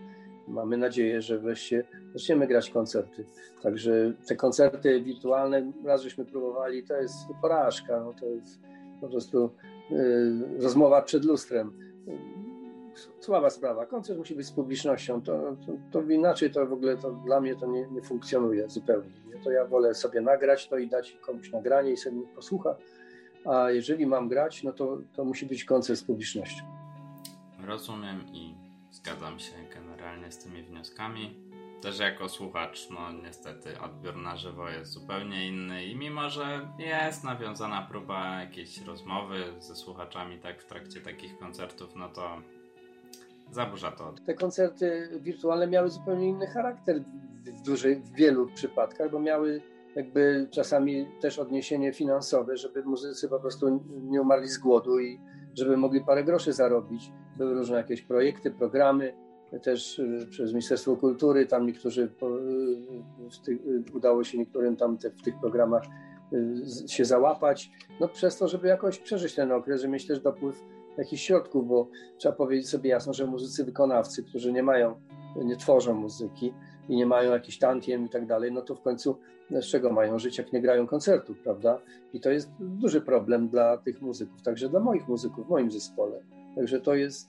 Mamy 0.48 0.76
nadzieję, 0.76 1.22
że 1.22 1.38
wreszcie 1.38 1.84
zaczniemy 2.14 2.46
grać 2.46 2.70
koncerty. 2.70 3.26
Także 3.62 4.12
te 4.28 4.36
koncerty 4.36 5.02
wirtualne, 5.02 5.72
raz 5.84 6.02
żeśmy 6.02 6.24
próbowali, 6.24 6.84
to 6.84 6.94
jest 6.94 7.16
porażka, 7.42 8.00
no, 8.00 8.12
to 8.20 8.26
jest 8.26 8.60
po 9.00 9.08
prostu 9.08 9.50
rozmowa 10.58 11.02
przed 11.02 11.24
lustrem. 11.24 11.72
Słaba 13.20 13.50
sprawa. 13.50 13.86
Koncert 13.86 14.18
musi 14.18 14.34
być 14.34 14.46
z 14.46 14.52
publicznością. 14.52 15.22
To, 15.22 15.56
to, 15.66 15.72
to 15.90 16.10
inaczej 16.10 16.50
to 16.50 16.66
w 16.66 16.72
ogóle 16.72 16.96
to 16.96 17.10
dla 17.10 17.40
mnie 17.40 17.56
to 17.56 17.66
nie, 17.66 17.86
nie 17.86 18.02
funkcjonuje 18.02 18.68
zupełnie. 18.68 19.10
Nie? 19.28 19.44
To 19.44 19.50
ja 19.50 19.64
wolę 19.64 19.94
sobie 19.94 20.20
nagrać 20.20 20.68
to 20.68 20.78
i 20.78 20.88
dać 20.88 21.18
komuś 21.20 21.52
nagranie 21.52 21.92
i 21.92 21.96
sobie 21.96 22.22
posłucha. 22.34 22.76
A 23.44 23.70
jeżeli 23.70 24.06
mam 24.06 24.28
grać, 24.28 24.62
no 24.62 24.72
to, 24.72 24.98
to 25.12 25.24
musi 25.24 25.46
być 25.46 25.64
koncert 25.64 25.98
z 25.98 26.04
publicznością. 26.04 26.64
Rozumiem 27.66 28.24
i 28.32 28.54
zgadzam 28.90 29.38
się 29.38 29.52
generalnie 29.74 30.32
z 30.32 30.38
tymi 30.38 30.62
wnioskami 30.62 31.49
też 31.82 31.98
jako 31.98 32.28
słuchacz, 32.28 32.90
no 32.90 33.12
niestety 33.12 33.80
odbiór 33.80 34.16
na 34.16 34.36
żywo 34.36 34.68
jest 34.68 34.92
zupełnie 34.92 35.48
inny 35.48 35.84
i 35.84 35.96
mimo, 35.96 36.30
że 36.30 36.68
jest 36.78 37.24
nawiązana 37.24 37.82
próba 37.90 38.40
jakiejś 38.40 38.82
rozmowy 38.86 39.44
ze 39.58 39.74
słuchaczami 39.74 40.38
tak 40.38 40.62
w 40.62 40.66
trakcie 40.66 41.00
takich 41.00 41.38
koncertów, 41.38 41.96
no 41.96 42.08
to 42.08 42.36
zaburza 43.50 43.92
to. 43.92 44.14
Te 44.26 44.34
koncerty 44.34 45.08
wirtualne 45.20 45.66
miały 45.66 45.90
zupełnie 45.90 46.28
inny 46.28 46.46
charakter 46.46 47.00
w, 47.44 47.62
dużej, 47.62 47.96
w 47.96 48.12
wielu 48.12 48.46
przypadkach, 48.46 49.10
bo 49.10 49.20
miały 49.20 49.62
jakby 49.96 50.48
czasami 50.50 51.06
też 51.20 51.38
odniesienie 51.38 51.92
finansowe, 51.92 52.56
żeby 52.56 52.84
muzycy 52.84 53.28
po 53.28 53.40
prostu 53.40 53.84
nie 53.88 54.20
umarli 54.20 54.48
z 54.48 54.58
głodu 54.58 55.00
i 55.00 55.20
żeby 55.54 55.76
mogli 55.76 56.04
parę 56.04 56.24
groszy 56.24 56.52
zarobić. 56.52 57.12
Były 57.36 57.54
różne 57.54 57.76
jakieś 57.76 58.02
projekty, 58.02 58.50
programy, 58.50 59.14
też 59.58 59.98
y, 59.98 60.26
przez 60.30 60.52
Ministerstwo 60.52 60.96
Kultury, 60.96 61.46
tam 61.46 61.66
niektórzy, 61.66 62.10
y, 63.48 63.50
y, 63.50 63.84
udało 63.94 64.24
się 64.24 64.38
niektórym 64.38 64.76
tam 64.76 64.98
te, 64.98 65.10
w 65.10 65.22
tych 65.22 65.40
programach 65.40 65.82
się 66.88 67.04
załapać, 67.04 67.70
no 68.00 68.08
przez 68.08 68.38
to, 68.38 68.48
żeby 68.48 68.68
jakoś 68.68 68.98
przeżyć 68.98 69.34
ten 69.34 69.52
okres, 69.52 69.80
żeby 69.80 69.92
mieć 69.92 70.06
też 70.06 70.20
dopływ 70.20 70.64
jakichś 70.98 71.22
środków, 71.22 71.68
bo 71.68 71.88
trzeba 72.18 72.34
powiedzieć 72.34 72.68
sobie 72.68 72.90
jasno, 72.90 73.12
że 73.12 73.26
muzycy 73.26 73.64
wykonawcy, 73.64 74.22
którzy 74.22 74.52
nie 74.52 74.62
mają, 74.62 75.00
nie 75.36 75.56
tworzą 75.56 75.94
muzyki 75.94 76.54
i 76.88 76.96
nie 76.96 77.06
mają 77.06 77.32
jakichś 77.32 77.58
tantiem 77.58 78.06
i 78.06 78.08
tak 78.08 78.26
dalej, 78.26 78.52
no 78.52 78.62
to 78.62 78.74
w 78.74 78.80
końcu 78.80 79.18
z 79.50 79.64
czego 79.64 79.92
mają 79.92 80.18
żyć, 80.18 80.38
jak 80.38 80.52
nie 80.52 80.60
grają 80.62 80.86
koncertów, 80.86 81.38
prawda? 81.38 81.78
I 82.12 82.20
to 82.20 82.30
jest 82.30 82.50
duży 82.60 83.00
problem 83.00 83.48
dla 83.48 83.76
tych 83.76 84.02
muzyków, 84.02 84.42
także 84.42 84.68
dla 84.68 84.80
moich 84.80 85.08
muzyków, 85.08 85.46
w 85.46 85.50
moim 85.50 85.70
zespole. 85.70 86.22
Także 86.56 86.80
to 86.80 86.94
jest 86.94 87.28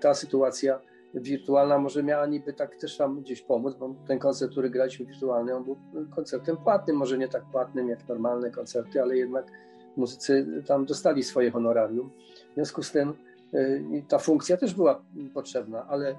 ta 0.00 0.14
sytuacja, 0.14 0.80
wirtualna 1.14 1.78
może 1.78 2.02
miała 2.02 2.26
niby 2.26 2.52
tak 2.52 2.76
też 2.76 2.96
tam 2.96 3.20
gdzieś 3.20 3.42
pomóc, 3.42 3.74
bo 3.74 3.94
ten 4.06 4.18
koncert, 4.18 4.52
który 4.52 4.70
graliśmy 4.70 5.06
wirtualny, 5.06 5.54
on 5.54 5.64
był 5.64 5.76
koncertem 6.14 6.56
płatnym, 6.56 6.96
może 6.96 7.18
nie 7.18 7.28
tak 7.28 7.44
płatnym 7.52 7.88
jak 7.88 8.08
normalne 8.08 8.50
koncerty, 8.50 9.02
ale 9.02 9.16
jednak 9.16 9.52
muzycy 9.96 10.62
tam 10.66 10.84
dostali 10.84 11.22
swoje 11.22 11.50
honorarium. 11.50 12.10
W 12.50 12.54
związku 12.54 12.82
z 12.82 12.92
tym 12.92 13.14
y, 13.54 14.04
ta 14.08 14.18
funkcja 14.18 14.56
też 14.56 14.74
była 14.74 15.04
potrzebna, 15.34 15.86
ale 15.88 16.10
y, 16.10 16.14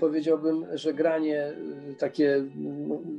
powiedziałbym, 0.00 0.66
że 0.72 0.94
granie 0.94 1.52
y, 1.90 1.94
takie 1.94 2.44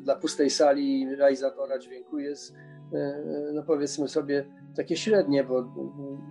dla 0.03 0.15
pustej 0.15 0.49
sali 0.49 1.15
realizatora 1.15 1.79
dźwięku 1.79 2.19
jest, 2.19 2.53
no 3.53 3.63
powiedzmy 3.63 4.07
sobie, 4.07 4.45
takie 4.75 4.97
średnie, 4.97 5.43
bo, 5.43 5.73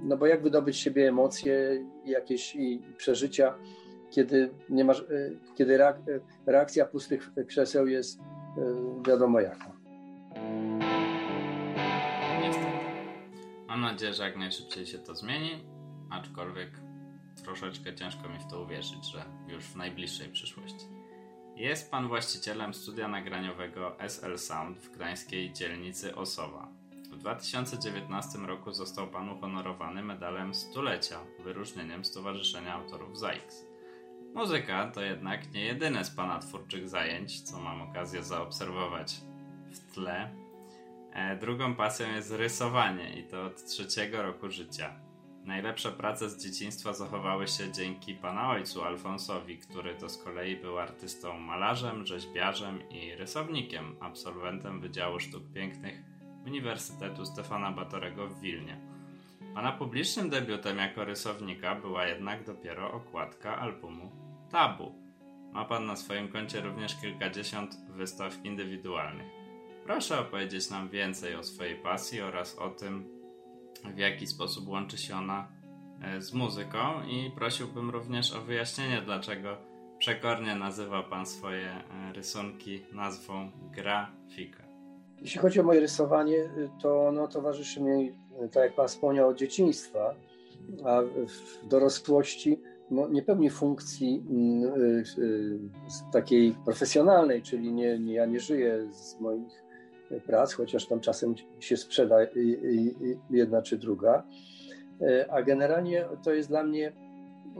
no 0.03 0.17
bo 0.17 0.27
jak 0.27 0.43
wydobyć 0.43 0.77
z 0.77 0.79
siebie 0.79 1.09
emocje, 1.09 1.85
jakieś 2.05 2.57
i 2.57 2.83
przeżycia, 2.97 3.55
kiedy, 4.11 4.51
nie 4.69 4.85
masz, 4.85 5.01
e, 5.01 5.05
kiedy 5.55 5.79
reakcja 6.47 6.87
pustych 6.87 7.31
krzeseł 7.47 7.87
jest 7.87 8.21
wiadomo 9.07 9.41
jaka. 9.41 9.73
Niestety. 12.43 12.67
Mam 13.69 13.81
nadzieję, 13.81 14.15
że 14.15 14.23
jak 14.23 14.37
najszybciej 14.37 14.87
się 14.87 14.99
to 14.99 15.15
zmieni, 15.15 15.65
aczkolwiek 16.11 16.71
troszeczkę 17.45 17.95
ciężko 17.95 18.29
mi 18.29 18.39
w 18.39 18.51
to 18.51 18.63
uwierzyć, 18.63 19.13
że 19.13 19.25
już 19.49 19.65
w 19.65 19.77
najbliższej 19.77 20.29
przyszłości. 20.29 20.87
Jest 21.57 21.91
pan 21.91 22.09
właścicielem 22.09 22.75
studia 22.75 23.09
nagraniowego 23.09 24.01
SL 24.01 24.39
Sound 24.39 24.79
w 24.79 24.95
gdańskiej 24.95 25.53
dzielnicy 25.53 26.17
Osowa. 26.17 26.69
W 27.13 27.17
2019 27.17 28.39
roku 28.39 28.73
został 28.73 29.09
pan 29.09 29.29
uhonorowany 29.29 30.03
medalem 30.03 30.55
stulecia, 30.55 31.19
wyróżnieniem 31.45 32.05
Stowarzyszenia 32.05 32.75
Autorów 32.75 33.19
ZAIKS. 33.19 33.70
Muzyka 34.35 34.91
to 34.91 35.03
jednak 35.03 35.53
nie 35.53 35.65
jedyne 35.65 36.05
z 36.05 36.11
pana 36.11 36.39
twórczych 36.39 36.89
zajęć, 36.89 37.41
co 37.41 37.61
mam 37.61 37.83
okazję 37.83 38.23
zaobserwować 38.23 39.21
w 39.73 39.95
tle. 39.95 40.31
E, 41.13 41.37
drugą 41.37 41.75
pasją 41.75 42.15
jest 42.15 42.31
rysowanie 42.31 43.21
i 43.21 43.25
to 43.25 43.45
od 43.45 43.65
trzeciego 43.65 44.23
roku 44.23 44.51
życia. 44.51 45.01
Najlepsze 45.45 45.93
prace 45.93 46.31
z 46.31 46.45
dzieciństwa 46.45 46.93
zachowały 46.93 47.49
się 47.49 47.73
dzięki 47.73 48.15
pana 48.15 48.51
ojcu 48.51 48.83
Alfonsowi, 48.83 49.59
który 49.59 49.95
to 49.95 50.09
z 50.09 50.23
kolei 50.23 50.57
był 50.57 50.79
artystą 50.79 51.39
malarzem, 51.39 52.07
rzeźbiarzem 52.07 52.89
i 52.91 53.15
rysownikiem, 53.15 53.97
absolwentem 54.01 54.81
Wydziału 54.81 55.21
Sztuk 55.21 55.53
Pięknych 55.53 56.03
Uniwersytetu 56.47 57.27
Stefana 57.27 57.73
Batorego 57.73 58.29
w 58.29 58.41
Wilnie. 58.41 58.90
Pana 59.55 59.73
publicznym 59.73 60.31
debiutem 60.31 60.79
jako 60.79 61.05
rysownika 61.05 61.75
była 61.75 62.07
jednak 62.07 62.45
dopiero 62.45 62.93
okładka 62.93 63.59
albumu 63.59 64.11
Tabu. 64.51 64.93
Ma 65.53 65.65
pan 65.65 65.87
na 65.87 65.97
swoim 65.97 66.29
koncie 66.29 66.61
również 66.61 67.01
kilkadziesiąt 67.01 67.77
wystaw 67.89 68.45
indywidualnych. 68.45 69.27
Proszę 69.85 70.21
opowiedzieć 70.21 70.71
nam 70.71 70.89
więcej 70.89 71.35
o 71.37 71.43
swojej 71.43 71.77
pasji 71.77 72.21
oraz 72.21 72.59
o 72.59 72.71
tym, 72.71 73.09
w 73.95 73.99
jaki 73.99 74.27
sposób 74.27 74.69
łączy 74.69 74.99
się 74.99 75.17
ona 75.17 75.49
e, 76.03 76.21
z 76.21 76.33
muzyką 76.35 76.79
i 77.09 77.31
prosiłbym 77.31 77.91
również 77.91 78.33
o 78.33 78.43
wyjaśnienie, 78.43 79.03
dlaczego 79.03 79.57
przekornie 79.99 80.55
nazywa 80.55 81.03
Pan 81.03 81.27
swoje 81.27 81.71
e, 81.71 82.13
rysunki 82.13 82.83
nazwą 82.93 83.51
grafika. 83.71 84.63
Jeśli 85.21 85.41
chodzi 85.41 85.61
o 85.61 85.63
moje 85.63 85.81
rysowanie, 85.81 86.51
to 86.83 87.09
ono 87.09 87.29
towarzyszy 87.29 87.81
mi, 87.81 88.13
tak 88.49 88.63
jak 88.63 88.75
Pan 88.75 88.89
wspomniał, 88.89 89.29
od 89.29 89.37
dzieciństwa, 89.37 90.15
a 90.85 91.03
w 91.03 91.69
dorosłości 91.69 92.61
no, 92.91 93.09
nie 93.09 93.23
pełni 93.23 93.51
funkcji 93.51 94.23
y, 95.19 95.23
y, 95.23 95.59
takiej 96.13 96.55
profesjonalnej, 96.65 97.43
czyli 97.43 97.73
nie, 97.73 97.99
nie, 97.99 98.15
ja 98.15 98.27
nie 98.27 98.41
żyję 98.41 98.89
z 98.93 99.21
moich 99.21 99.63
prac, 100.27 100.53
chociaż 100.53 100.87
tam 100.87 101.01
czasem 101.01 101.35
się 101.61 101.77
sprzeda 101.77 102.17
jedna 103.31 103.63
czy 103.63 103.79
druga. 103.79 104.23
E, 105.01 105.33
a 105.33 105.43
generalnie 105.43 106.05
to 106.25 106.35
jest 106.35 106.49
dla 106.49 106.63
mnie 106.65 106.93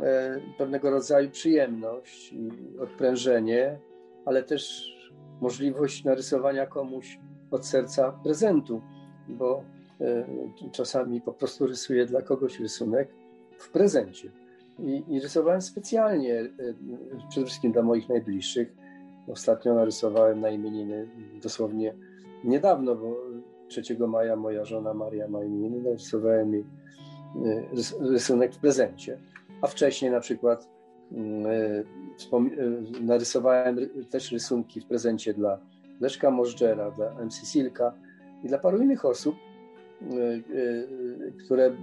e, 0.03 0.41
pewnego 0.59 0.91
rodzaju 0.91 1.31
przyjemność 1.31 2.33
i 2.33 2.51
odprężenie, 2.81 3.79
ale 4.27 4.43
też 4.43 4.93
możliwość 5.41 6.05
narysowania 6.05 6.67
komuś 6.67 7.19
od 7.51 7.67
serca 7.67 8.13
prezentu, 8.13 8.83
bo 9.29 9.59
e, 9.59 9.80
czasami 10.73 11.21
po 11.21 11.33
prostu 11.33 11.67
rysuję 11.67 12.07
dla 12.07 12.23
kogoś 12.23 12.61
rysunek 12.61 13.09
w 13.59 13.71
prezencie. 13.71 14.31
I, 14.79 15.05
i 15.09 15.21
rysowałem 15.21 15.63
specjalnie, 15.63 16.49
przede 17.29 17.47
wszystkim 17.47 17.73
dla 17.73 17.83
moich 17.83 18.09
najbliższych. 18.09 18.75
Ostatnio 19.29 19.75
narysowałem 19.75 20.41
na 20.41 20.51
imieniny 20.51 21.09
dosłownie 21.43 21.95
niedawno, 22.45 22.95
bo 22.95 23.17
3 23.69 23.83
maja 24.09 24.37
moja 24.37 24.65
żona 24.65 24.95
Maria 24.95 25.29
ma 25.29 25.45
imieniny, 25.45 25.83
narysowałem 25.83 26.55
jej 26.55 26.65
y, 27.47 27.67
rysunek 28.01 28.55
w 28.55 28.59
prezencie. 28.59 29.19
A 29.63 29.67
wcześniej 29.67 30.11
na 30.11 30.21
przykład 30.21 30.69
mm, 31.13 31.45
narysowałem 33.01 33.79
też 34.11 34.33
rysunki 34.33 34.81
w 34.81 34.87
prezencie 34.87 35.35
dla 35.35 35.59
Leszka 36.01 36.31
Możdżera, 36.31 36.91
dla 36.91 37.25
MC 37.25 37.47
Silka 37.47 37.93
i 38.45 38.49
dla 38.49 38.59
paru 38.59 38.83
innych 38.83 39.05
osób, 39.05 39.35
które 41.45 41.77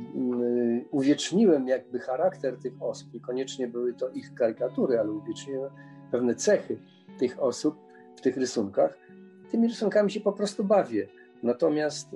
uwieczniłem 0.92 1.68
jakby 1.68 2.00
charakter 2.00 2.58
tych 2.58 2.84
osób. 2.84 3.14
Niekoniecznie 3.14 3.68
były 3.68 3.94
to 3.94 4.10
ich 4.10 4.34
karykatury, 4.34 5.00
ale 5.00 5.12
uwieczniłem 5.12 5.72
pewne 6.12 6.36
cechy 6.36 6.78
tych 7.20 7.44
osób 7.44 7.76
w 8.16 8.22
tych 8.22 8.38
rysunkach 8.38 9.08
tymi 9.52 9.68
rysunkami 9.68 10.12
się 10.12 10.20
po 10.20 10.34
prostu 10.34 10.64
bawię. 10.64 11.08
Natomiast 11.44 12.16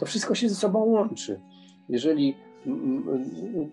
to 0.00 0.06
wszystko 0.06 0.34
się 0.34 0.48
ze 0.48 0.54
sobą 0.54 0.84
łączy. 0.84 1.40
Jeżeli 1.88 2.36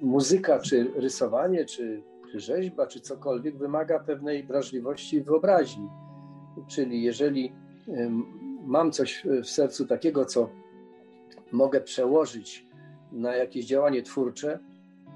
muzyka, 0.01 0.59
czy 0.59 0.91
rysowanie, 0.95 1.65
czy, 1.65 2.01
rzeźba, 2.33 2.87
czy 2.87 2.99
cokolwiek 2.99 3.57
wymaga 3.57 3.99
pewnej 3.99 4.43
wrażliwości 4.43 5.17
i 5.17 5.21
wyobraźni. 5.21 5.89
Czyli 6.67 7.03
jeżeli 7.03 7.51
mam 8.65 8.91
coś 8.91 9.23
w 9.43 9.49
sercu 9.49 9.85
takiego, 9.85 10.25
co 10.25 10.49
mogę 11.51 11.81
przełożyć 11.81 12.65
na 13.11 13.35
jakieś 13.35 13.65
działanie 13.65 14.03
twórcze, 14.03 14.59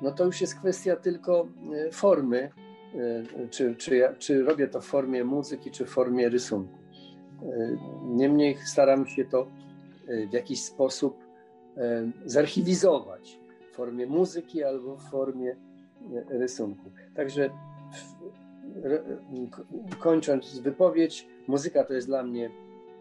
no 0.02 0.12
to 0.12 0.26
już 0.26 0.42
jest 0.42 0.56
kwestia 0.56 0.96
tylko 0.96 1.48
y, 1.88 1.92
formy, 1.92 2.52
Y, 2.96 3.48
czy, 3.50 3.76
czy, 3.76 3.98
ja, 3.98 4.14
czy 4.14 4.44
robię 4.44 4.68
to 4.68 4.82
w 4.82 4.86
formie 4.86 5.24
muzyki, 5.24 5.72
czy 5.72 5.86
w 5.86 5.90
formie 5.90 6.30
rysunku. 6.30 6.78
Niemniej 8.06 8.58
staram 8.66 9.08
się 9.08 9.26
to 9.26 9.48
w 10.30 10.34
jakiś 10.34 10.64
sposób 10.64 11.18
zarchiwizować 12.26 13.40
w 13.72 13.76
formie 13.76 14.08
muzyki 14.08 14.64
albo 14.64 14.98
w 14.98 15.04
formie 15.04 15.56
rysunku. 16.30 16.92
Także 17.16 17.50
kończąc 20.00 20.60
wypowiedź, 20.60 21.28
muzyka 21.48 21.84
to 21.84 21.94
jest 21.94 22.08
dla 22.08 22.24
mnie 22.24 22.50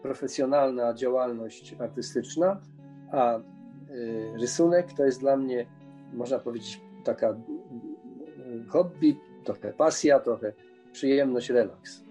profesjonalna 0.03 0.93
działalność 0.93 1.75
artystyczna, 1.79 2.61
a 3.11 3.39
rysunek 4.39 4.93
to 4.93 5.05
jest 5.05 5.19
dla 5.19 5.37
mnie, 5.37 5.65
można 6.13 6.39
powiedzieć, 6.39 6.81
taka 7.03 7.35
hobby, 8.67 9.17
trochę 9.43 9.73
pasja, 9.73 10.19
trochę 10.19 10.53
przyjemność, 10.91 11.49
relaks. 11.49 12.03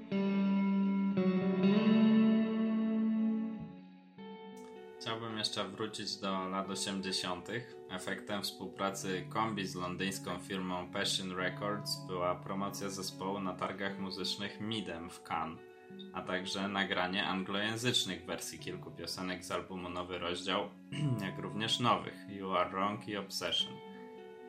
Chciałbym 5.00 5.38
jeszcze 5.38 5.64
wrócić 5.64 6.16
do 6.16 6.48
lat 6.48 6.70
80. 6.70 7.48
Efektem 7.90 8.42
współpracy 8.42 9.24
kombi 9.28 9.66
z 9.66 9.74
londyńską 9.74 10.38
firmą 10.38 10.90
Passion 10.92 11.36
Records 11.36 12.06
była 12.06 12.34
promocja 12.34 12.88
zespołu 12.88 13.40
na 13.40 13.54
targach 13.54 13.98
muzycznych 13.98 14.60
Midem 14.60 15.10
w 15.10 15.22
Cannes, 15.22 15.58
a 16.12 16.22
także 16.22 16.68
nagranie 16.68 17.24
anglojęzycznych 17.24 18.26
wersji 18.26 18.58
kilku 18.58 18.90
piosenek 18.90 19.44
z 19.44 19.50
albumu 19.50 19.88
Nowy 19.88 20.18
Rozdział, 20.18 20.60
jak 21.26 21.38
również 21.38 21.80
nowych 21.80 22.14
You 22.28 22.50
Are 22.50 22.70
Wrong 22.70 23.08
i 23.08 23.16
Obsession. 23.16 23.72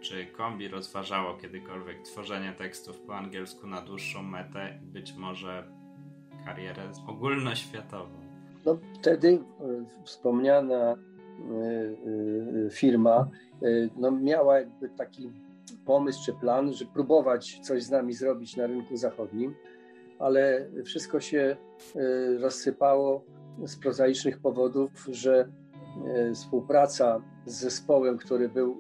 Czy 0.02 0.26
kombi 0.26 0.68
rozważało 0.68 1.34
kiedykolwiek 1.34 2.02
tworzenie 2.02 2.54
tekstów 2.54 3.00
po 3.00 3.16
angielsku 3.16 3.68
na 3.68 3.82
dłuższą 3.82 4.24
metę 4.24 4.80
i 4.84 4.86
być 4.86 5.14
może 5.14 5.68
karierę 6.46 6.92
ogólnoświatową? 7.08 8.24
No, 8.66 8.78
wtedy 9.00 9.28
e, 9.28 9.86
wspomniana 10.04 10.76
e, 10.76 10.96
e, 12.66 12.70
firma 12.70 13.30
no, 13.98 14.12
miała 14.12 14.60
jakby 14.60 14.90
taki 14.90 15.32
pomysł 15.86 16.26
czy 16.26 16.34
plan, 16.34 16.74
że 16.74 16.86
próbować 16.86 17.60
coś 17.60 17.84
z 17.84 17.92
nami 17.92 18.14
zrobić 18.14 18.56
na 18.56 18.68
rynku 18.68 18.98
zachodnim, 18.98 19.56
ale 20.20 20.70
wszystko 20.86 21.20
się 21.20 21.58
rozsypało 22.40 23.24
z 23.66 23.76
prozaicznych 23.76 24.40
powodów, 24.40 24.92
że 25.12 25.48
współpraca 26.34 27.22
z 27.46 27.60
zespołem, 27.60 28.18
który 28.18 28.50
był 28.50 28.78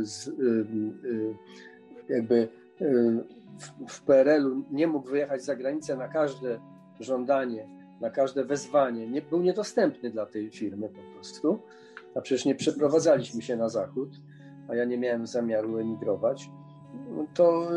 y, 0.00 0.06
z, 0.06 0.28
y, 0.28 0.32
y, 1.04 1.34
jakby 2.08 2.48
w 3.88 4.02
PRL-u 4.02 4.64
nie 4.70 4.86
mógł 4.86 5.10
wyjechać 5.10 5.44
za 5.44 5.56
granicę 5.56 5.96
na 5.96 6.08
każde 6.08 6.60
żądanie, 7.00 7.68
na 8.00 8.10
każde 8.10 8.44
wezwanie, 8.44 9.08
nie, 9.08 9.22
był 9.22 9.42
niedostępny 9.42 10.10
dla 10.10 10.26
tej 10.26 10.50
firmy 10.50 10.88
po 10.88 11.14
prostu. 11.14 11.58
A 12.14 12.20
przecież 12.20 12.44
nie 12.44 12.54
przeprowadzaliśmy 12.54 13.42
się 13.42 13.56
na 13.56 13.68
zachód, 13.68 14.08
a 14.68 14.74
ja 14.74 14.84
nie 14.84 14.98
miałem 14.98 15.26
zamiaru 15.26 15.78
emigrować. 15.78 16.50
To 17.34 17.68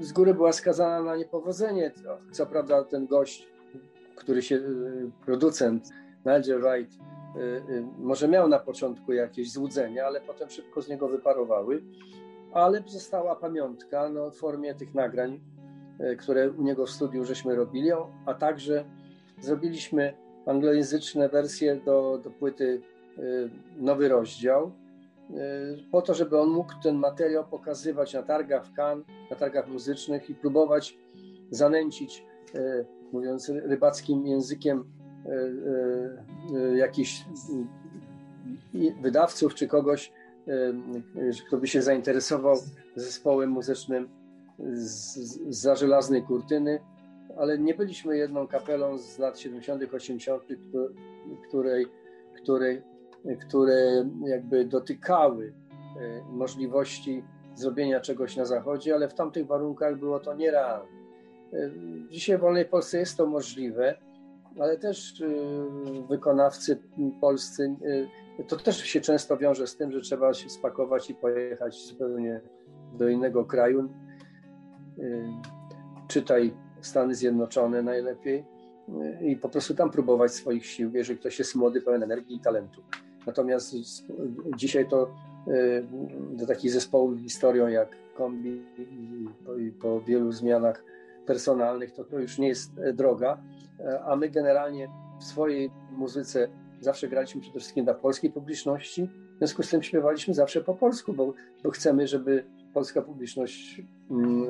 z 0.00 0.12
góry 0.12 0.34
była 0.34 0.52
skazana 0.52 1.02
na 1.02 1.16
niepowodzenie. 1.16 1.92
Co 2.30 2.46
prawda 2.46 2.84
ten 2.84 3.06
gość, 3.06 3.48
który 4.16 4.42
się, 4.42 4.60
producent 5.24 5.88
Nigel 6.26 6.60
Wright, 6.60 6.98
Y, 7.36 7.40
y, 7.72 7.84
może 7.98 8.28
miał 8.28 8.48
na 8.48 8.58
początku 8.58 9.12
jakieś 9.12 9.52
złudzenia, 9.52 10.06
ale 10.06 10.20
potem 10.20 10.50
szybko 10.50 10.82
z 10.82 10.88
niego 10.88 11.08
wyparowały. 11.08 11.82
Ale 12.52 12.82
została 12.86 13.36
pamiątka 13.36 14.08
no, 14.08 14.30
w 14.30 14.36
formie 14.36 14.74
tych 14.74 14.94
nagrań 14.94 15.40
które 16.18 16.50
u 16.50 16.62
niego 16.62 16.86
w 16.86 16.90
studiu 16.90 17.24
żeśmy 17.24 17.54
robili, 17.54 17.90
a 18.26 18.34
także 18.34 18.84
zrobiliśmy 19.40 20.14
anglojęzyczne 20.46 21.28
wersje 21.28 21.76
do, 21.76 22.20
do 22.24 22.30
płyty 22.30 22.80
Nowy 23.76 24.08
Rozdział, 24.08 24.72
po 25.90 26.02
to, 26.02 26.14
żeby 26.14 26.40
on 26.40 26.50
mógł 26.50 26.72
ten 26.82 26.96
materiał 26.96 27.44
pokazywać 27.48 28.14
na 28.14 28.22
targach 28.22 28.66
w 28.66 28.72
Cannes, 28.72 29.06
na 29.30 29.36
targach 29.36 29.68
muzycznych 29.68 30.30
i 30.30 30.34
próbować 30.34 30.98
zanęcić, 31.50 32.24
mówiąc 33.12 33.48
rybackim 33.48 34.26
językiem, 34.26 34.84
jakichś 36.76 37.24
wydawców 39.02 39.54
czy 39.54 39.68
kogoś, 39.68 40.12
kto 41.46 41.56
by 41.56 41.66
się 41.66 41.82
zainteresował 41.82 42.56
zespołem 42.96 43.50
muzycznym 43.50 44.08
za 45.48 45.76
żelaznej 45.76 46.22
kurtyny, 46.22 46.80
ale 47.36 47.58
nie 47.58 47.74
byliśmy 47.74 48.16
jedną 48.16 48.46
kapelą 48.46 48.98
z 48.98 49.18
lat 49.18 49.38
70., 49.38 49.94
80., 49.94 50.42
której, 51.48 51.86
której, 52.42 52.82
które 53.40 54.08
jakby 54.26 54.64
dotykały 54.64 55.52
e, 55.96 56.22
możliwości 56.32 57.24
zrobienia 57.54 58.00
czegoś 58.00 58.36
na 58.36 58.44
zachodzie, 58.44 58.94
ale 58.94 59.08
w 59.08 59.14
tamtych 59.14 59.46
warunkach 59.46 59.98
było 59.98 60.20
to 60.20 60.34
nierealne. 60.34 60.88
E, 61.52 61.70
dzisiaj 62.10 62.38
w 62.38 62.40
wolnej 62.40 62.64
Polsce 62.64 62.98
jest 62.98 63.16
to 63.16 63.26
możliwe, 63.26 63.94
ale 64.60 64.78
też 64.78 65.20
e, 65.20 65.26
wykonawcy 66.08 66.78
polscy 67.20 67.76
to 68.48 68.56
też 68.56 68.84
się 68.84 69.00
często 69.00 69.36
wiąże 69.36 69.66
z 69.66 69.76
tym, 69.76 69.92
że 69.92 70.00
trzeba 70.00 70.34
się 70.34 70.50
spakować 70.50 71.10
i 71.10 71.14
pojechać 71.14 71.86
zupełnie 71.86 72.40
do 72.98 73.08
innego 73.08 73.44
kraju. 73.44 73.88
Czytaj 76.08 76.54
Stany 76.80 77.14
Zjednoczone 77.14 77.82
najlepiej 77.82 78.44
i 79.20 79.36
po 79.36 79.48
prostu 79.48 79.74
tam 79.74 79.90
próbować 79.90 80.32
swoich 80.32 80.66
sił, 80.66 80.90
jeżeli 80.94 81.18
ktoś 81.18 81.38
jest 81.38 81.54
młody, 81.54 81.80
pełen 81.80 82.02
energii 82.02 82.36
i 82.36 82.40
talentu. 82.40 82.82
Natomiast 83.26 83.74
dzisiaj 84.56 84.88
to 84.88 85.14
y, 85.48 85.86
do 86.32 86.46
takich 86.46 86.72
zespołów 86.72 87.18
historią 87.20 87.68
jak 87.68 87.88
Kombi 88.16 88.62
i 89.58 89.70
po 89.70 90.00
wielu 90.00 90.32
zmianach 90.32 90.84
personalnych 91.26 91.92
to, 91.92 92.04
to 92.04 92.18
już 92.18 92.38
nie 92.38 92.48
jest 92.48 92.72
droga, 92.94 93.38
a 94.04 94.16
my 94.16 94.28
generalnie 94.28 94.88
w 95.20 95.24
swojej 95.24 95.70
muzyce 95.92 96.48
zawsze 96.80 97.08
graliśmy 97.08 97.40
przede 97.40 97.58
wszystkim 97.58 97.84
dla 97.84 97.94
polskiej 97.94 98.30
publiczności, 98.30 99.08
w 99.34 99.38
związku 99.38 99.62
z 99.62 99.70
tym 99.70 99.82
śpiewaliśmy 99.82 100.34
zawsze 100.34 100.60
po 100.60 100.74
polsku, 100.74 101.12
bo, 101.12 101.32
bo 101.64 101.70
chcemy, 101.70 102.06
żeby 102.06 102.44
polska 102.74 103.02
publiczność 103.02 103.82
mm, 104.10 104.46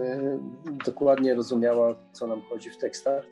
dokładnie 0.84 1.34
rozumiała, 1.34 1.94
co 2.12 2.26
nam 2.26 2.42
chodzi 2.42 2.70
w 2.70 2.76
tekstach. 2.76 3.24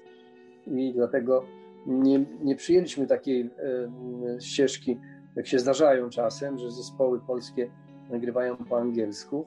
I 0.66 0.92
dlatego 0.94 1.44
nie, 1.86 2.24
nie 2.42 2.56
przyjęliśmy 2.56 3.06
takiej 3.06 3.40
e, 3.40 4.40
ścieżki, 4.40 4.98
jak 5.40 5.46
się 5.46 5.58
zdarzają 5.58 6.10
czasem, 6.10 6.58
że 6.58 6.70
zespoły 6.70 7.20
polskie 7.20 7.70
nagrywają 8.10 8.56
po 8.56 8.78
angielsku. 8.78 9.46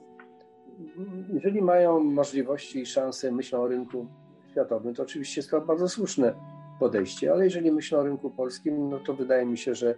Jeżeli 1.32 1.62
mają 1.62 2.00
możliwości 2.00 2.80
i 2.80 2.86
szanse, 2.86 3.32
myślą 3.32 3.62
o 3.62 3.68
rynku 3.68 4.06
światowym, 4.50 4.94
to 4.94 5.02
oczywiście 5.02 5.40
jest 5.40 5.50
to 5.50 5.60
bardzo 5.60 5.88
słuszne 5.88 6.34
podejście, 6.80 7.32
ale 7.32 7.44
jeżeli 7.44 7.72
myślę 7.72 7.98
o 7.98 8.02
rynku 8.02 8.30
polskim, 8.30 8.88
no 8.90 8.98
to 8.98 9.14
wydaje 9.14 9.46
mi 9.46 9.58
się, 9.58 9.74
że 9.74 9.94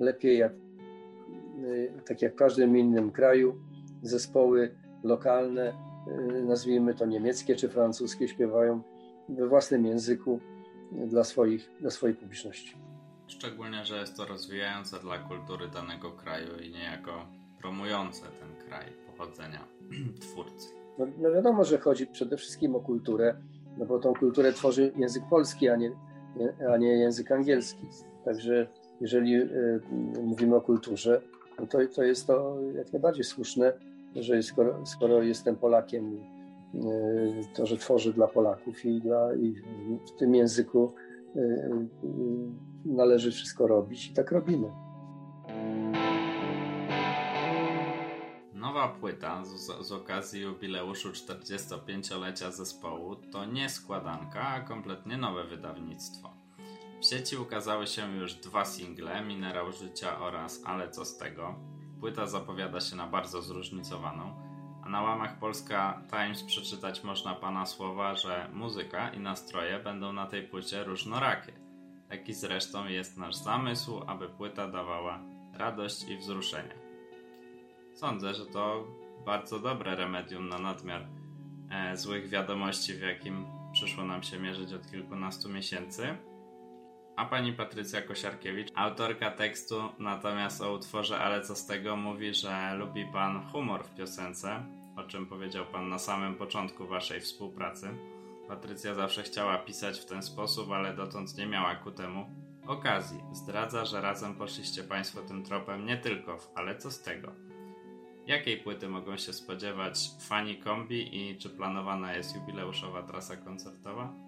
lepiej 0.00 0.38
jak, 0.38 0.52
y, 1.64 1.92
tak 2.06 2.22
jak 2.22 2.32
w 2.32 2.36
każdym 2.36 2.76
innym 2.76 3.10
kraju, 3.10 3.56
zespoły 4.02 4.74
lokalne, 5.02 5.72
y, 6.38 6.44
nazwijmy 6.44 6.94
to 6.94 7.06
niemieckie 7.06 7.56
czy 7.56 7.68
francuskie, 7.68 8.28
śpiewają 8.28 8.82
we 9.28 9.48
własnym 9.48 9.86
języku 9.86 10.40
dla, 10.92 11.24
swoich, 11.24 11.70
dla 11.80 11.90
swojej 11.90 12.16
publiczności. 12.16 12.76
Szczególnie, 13.26 13.84
że 13.84 13.96
jest 13.96 14.16
to 14.16 14.26
rozwijające 14.26 15.00
dla 15.00 15.18
kultury 15.18 15.68
danego 15.68 16.10
kraju 16.10 16.58
i 16.58 16.70
niejako 16.70 17.26
promujące 17.60 18.22
ten 18.22 18.68
kraj 18.68 18.86
pochodzenia 19.06 19.60
twórcy. 20.20 20.68
No, 20.98 21.06
no 21.18 21.32
wiadomo, 21.32 21.64
że 21.64 21.78
chodzi 21.78 22.06
przede 22.06 22.36
wszystkim 22.36 22.74
o 22.76 22.80
kulturę, 22.80 23.36
no 23.78 23.86
bo 23.86 23.98
tą 23.98 24.14
kulturę 24.14 24.52
tworzy 24.52 24.92
język 24.96 25.22
polski, 25.30 25.68
a 25.68 25.76
nie, 25.76 25.92
a 26.72 26.76
nie 26.76 26.88
język 26.88 27.32
angielski. 27.32 27.86
Także 28.24 28.66
jeżeli 29.00 29.34
y, 29.34 29.80
mówimy 30.22 30.56
o 30.56 30.60
kulturze, 30.60 31.22
no 31.58 31.66
to, 31.66 31.78
to 31.94 32.02
jest 32.02 32.26
to 32.26 32.56
jak 32.76 32.92
najbardziej 32.92 33.24
słuszne, 33.24 33.72
że 34.16 34.42
skoro, 34.42 34.86
skoro 34.86 35.22
jestem 35.22 35.56
Polakiem, 35.56 36.16
y, 36.74 36.78
to 37.54 37.66
że 37.66 37.76
tworzę 37.76 38.12
dla 38.12 38.26
Polaków 38.26 38.84
i, 38.84 39.00
dla, 39.00 39.34
i 39.34 39.54
w 40.06 40.18
tym 40.18 40.34
języku 40.34 40.92
należy 42.84 43.30
wszystko 43.30 43.66
robić 43.66 44.10
i 44.10 44.14
tak 44.14 44.32
robimy. 44.32 44.72
Nowa 48.54 48.88
płyta 48.88 49.44
z, 49.44 49.86
z, 49.86 49.92
okazji 49.92 50.42
jubileuszu 50.42 51.08
45-lecia 51.08 52.50
zespołu 52.50 53.16
to 53.16 53.44
nie 53.44 53.68
składanka, 53.68 54.40
a 54.40 54.60
kompletnie 54.60 55.16
nowe 55.16 55.44
wydawnictwo. 55.44 56.30
W 57.00 57.04
sieci 57.04 57.36
ukazały 57.36 57.86
się 57.86 58.16
już 58.16 58.34
dwa 58.34 58.64
single, 58.64 59.24
Minerał 59.24 59.72
Życia 59.72 60.20
oraz 60.20 60.62
Ale 60.64 60.90
co 60.90 61.04
z 61.04 61.16
tego. 61.16 61.54
Płyta 62.00 62.26
zapowiada 62.26 62.80
się 62.80 62.96
na 62.96 63.06
bardzo 63.06 63.42
zróżnicowaną, 63.42 64.34
a 64.86 64.88
na 64.88 65.02
łamach 65.02 65.38
Polska 65.38 66.02
Times 66.10 66.42
przeczytać 66.42 67.04
można 67.04 67.34
pana 67.34 67.66
słowa, 67.66 68.14
że 68.14 68.48
muzyka 68.52 69.08
i 69.08 69.20
nastroje 69.20 69.78
będą 69.78 70.12
na 70.12 70.26
tej 70.26 70.42
płycie 70.42 70.84
różnorakie. 70.84 71.52
Taki 72.08 72.34
zresztą 72.34 72.86
jest 72.86 73.16
nasz 73.16 73.34
zamysł, 73.34 74.02
aby 74.06 74.28
płyta 74.28 74.68
dawała 74.68 75.20
radość 75.52 76.08
i 76.08 76.16
wzruszenie. 76.16 76.74
Sądzę, 77.94 78.34
że 78.34 78.46
to 78.46 78.84
bardzo 79.24 79.58
dobre 79.58 79.96
remedium 79.96 80.48
na 80.48 80.58
nadmiar 80.58 81.06
e, 81.70 81.96
złych 81.96 82.28
wiadomości, 82.28 82.94
w 82.94 83.00
jakim 83.00 83.46
przyszło 83.72 84.04
nam 84.04 84.22
się 84.22 84.38
mierzyć 84.38 84.72
od 84.72 84.90
kilkunastu 84.90 85.48
miesięcy. 85.48 86.16
A 87.16 87.24
pani 87.24 87.52
Patrycja 87.52 88.02
Kosiarkiewicz, 88.02 88.72
autorka 88.74 89.30
tekstu, 89.30 89.82
natomiast 89.98 90.60
o 90.62 90.72
utworze 90.72 91.18
Ale 91.18 91.42
co 91.42 91.56
z 91.56 91.66
tego 91.66 91.96
mówi, 91.96 92.34
że 92.34 92.74
lubi 92.74 93.06
pan 93.12 93.42
humor 93.52 93.84
w 93.84 93.94
piosence, 93.94 94.64
o 94.96 95.02
czym 95.02 95.26
powiedział 95.26 95.66
pan 95.66 95.88
na 95.88 95.98
samym 95.98 96.34
początku 96.34 96.86
waszej 96.86 97.20
współpracy. 97.20 97.88
Patrycja 98.48 98.94
zawsze 98.94 99.22
chciała 99.22 99.58
pisać 99.58 100.00
w 100.00 100.06
ten 100.06 100.22
sposób, 100.22 100.70
ale 100.70 100.94
dotąd 100.94 101.38
nie 101.38 101.46
miała 101.46 101.74
ku 101.74 101.90
temu 101.90 102.26
okazji. 102.66 103.20
Zdradza, 103.32 103.84
że 103.84 104.00
razem 104.00 104.34
poszliście 104.34 104.84
państwo 104.84 105.22
tym 105.22 105.44
tropem 105.44 105.86
nie 105.86 105.96
tylko 105.96 106.38
w 106.38 106.50
Ale 106.54 106.78
co 106.78 106.90
z 106.90 107.02
tego. 107.02 107.32
Jakiej 108.26 108.58
płyty 108.58 108.88
mogą 108.88 109.16
się 109.16 109.32
spodziewać 109.32 109.98
fani 110.28 110.58
kombi 110.58 111.16
i 111.16 111.38
czy 111.38 111.50
planowana 111.50 112.14
jest 112.14 112.36
jubileuszowa 112.36 113.02
trasa 113.02 113.36
koncertowa? 113.36 114.25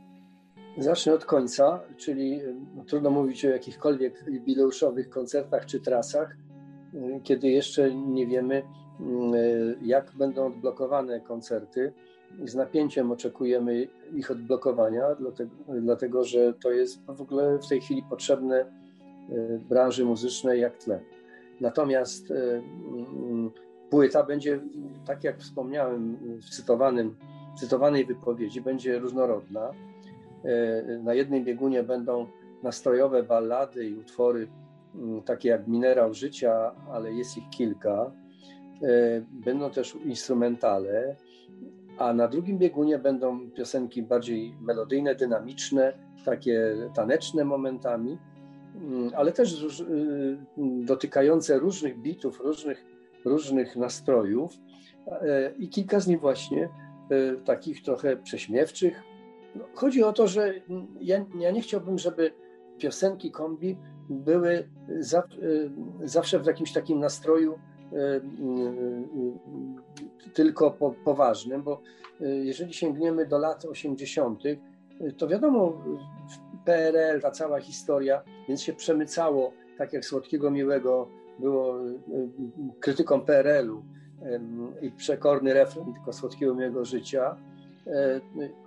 Zacznę 0.76 1.14
od 1.14 1.24
końca, 1.24 1.80
czyli 1.96 2.40
no, 2.76 2.84
trudno 2.84 3.10
mówić 3.10 3.44
o 3.44 3.48
jakichkolwiek 3.48 4.24
jubileuszowych 4.26 5.10
koncertach 5.10 5.66
czy 5.66 5.80
trasach, 5.80 6.36
y, 6.94 7.20
kiedy 7.22 7.48
jeszcze 7.48 7.94
nie 7.94 8.26
wiemy, 8.26 8.56
y, 8.56 8.64
jak 9.82 10.12
będą 10.18 10.46
odblokowane 10.46 11.20
koncerty. 11.20 11.92
Z 12.44 12.54
napięciem 12.54 13.12
oczekujemy 13.12 13.88
ich 14.14 14.30
odblokowania, 14.30 15.14
dlatego, 15.14 15.50
dlatego 15.80 16.24
że 16.24 16.54
to 16.54 16.70
jest 16.70 17.06
w 17.06 17.20
ogóle 17.20 17.58
w 17.58 17.68
tej 17.68 17.80
chwili 17.80 18.02
potrzebne 18.10 18.60
y, 19.30 19.60
branży 19.68 20.04
muzycznej 20.04 20.60
jak 20.60 20.78
tlen. 20.78 21.00
Natomiast 21.60 22.32
płyta 23.90 24.22
będzie, 24.22 24.60
tak 25.06 25.24
jak 25.24 25.38
wspomniałem 25.38 26.16
w 26.42 26.50
cytowanym, 26.50 27.16
cytowanej 27.60 28.04
wypowiedzi, 28.04 28.60
będzie 28.60 28.98
różnorodna. 28.98 29.70
E, 30.44 30.98
na 30.98 31.14
jednym 31.14 31.44
biegunie 31.44 31.82
będą 31.82 32.26
nastrojowe 32.62 33.22
ballady 33.22 33.88
i 33.88 33.94
utwory 33.94 34.48
mm, 34.94 35.22
takie 35.22 35.48
jak 35.48 35.68
Minerał 35.68 36.14
Życia, 36.14 36.74
ale 36.92 37.12
jest 37.12 37.36
ich 37.36 37.48
kilka. 37.50 38.12
E, 38.82 39.20
będą 39.30 39.70
też 39.70 39.96
instrumentale, 40.04 41.16
a 41.98 42.12
na 42.12 42.28
drugim 42.28 42.58
biegunie 42.58 42.98
będą 42.98 43.50
piosenki 43.50 44.02
bardziej 44.02 44.54
melodyjne, 44.60 45.14
dynamiczne, 45.14 45.92
takie 46.24 46.76
taneczne 46.94 47.44
momentami, 47.44 48.18
mm, 48.74 49.10
ale 49.16 49.32
też 49.32 49.80
y, 49.80 50.38
dotykające 50.84 51.58
różnych 51.58 51.98
bitów, 51.98 52.40
różnych 52.40 52.84
różnych 53.24 53.76
nastrojów 53.76 54.52
e, 55.06 55.52
i 55.58 55.68
kilka 55.68 56.00
z 56.00 56.06
nich 56.06 56.20
właśnie 56.20 56.68
takich 57.44 57.82
trochę 57.82 58.16
prześmiewczych. 58.16 59.02
No, 59.54 59.64
chodzi 59.74 60.02
o 60.02 60.12
to, 60.12 60.28
że 60.28 60.54
ja, 61.00 61.24
ja 61.38 61.50
nie 61.50 61.60
chciałbym, 61.60 61.98
żeby 61.98 62.32
piosenki 62.78 63.30
kombi 63.30 63.76
były 64.10 64.68
za, 64.98 65.18
e, 65.18 65.22
zawsze 66.04 66.38
w 66.38 66.46
jakimś 66.46 66.72
takim 66.72 67.00
nastroju 67.00 67.58
tylko 70.34 70.70
po, 70.70 70.94
poważnym, 71.04 71.62
bo 71.62 71.80
jeżeli 72.20 72.74
sięgniemy 72.74 73.26
do 73.26 73.38
lat 73.38 73.64
80., 73.64 74.42
to 75.18 75.28
wiadomo, 75.28 75.82
PRL, 76.64 77.20
ta 77.20 77.30
cała 77.30 77.60
historia, 77.60 78.22
więc 78.48 78.62
się 78.62 78.72
przemycało, 78.72 79.52
tak 79.78 79.92
jak 79.92 80.04
Słodkiego 80.04 80.50
Miłego 80.50 81.08
było 81.38 81.74
krytyką 82.80 83.20
PRL-u 83.20 83.82
i 84.82 84.90
przekorny 84.90 85.54
refren 85.54 85.94
tylko 85.94 86.12
Słodkiego 86.12 86.54
Miłego 86.54 86.84
Życia, 86.84 87.36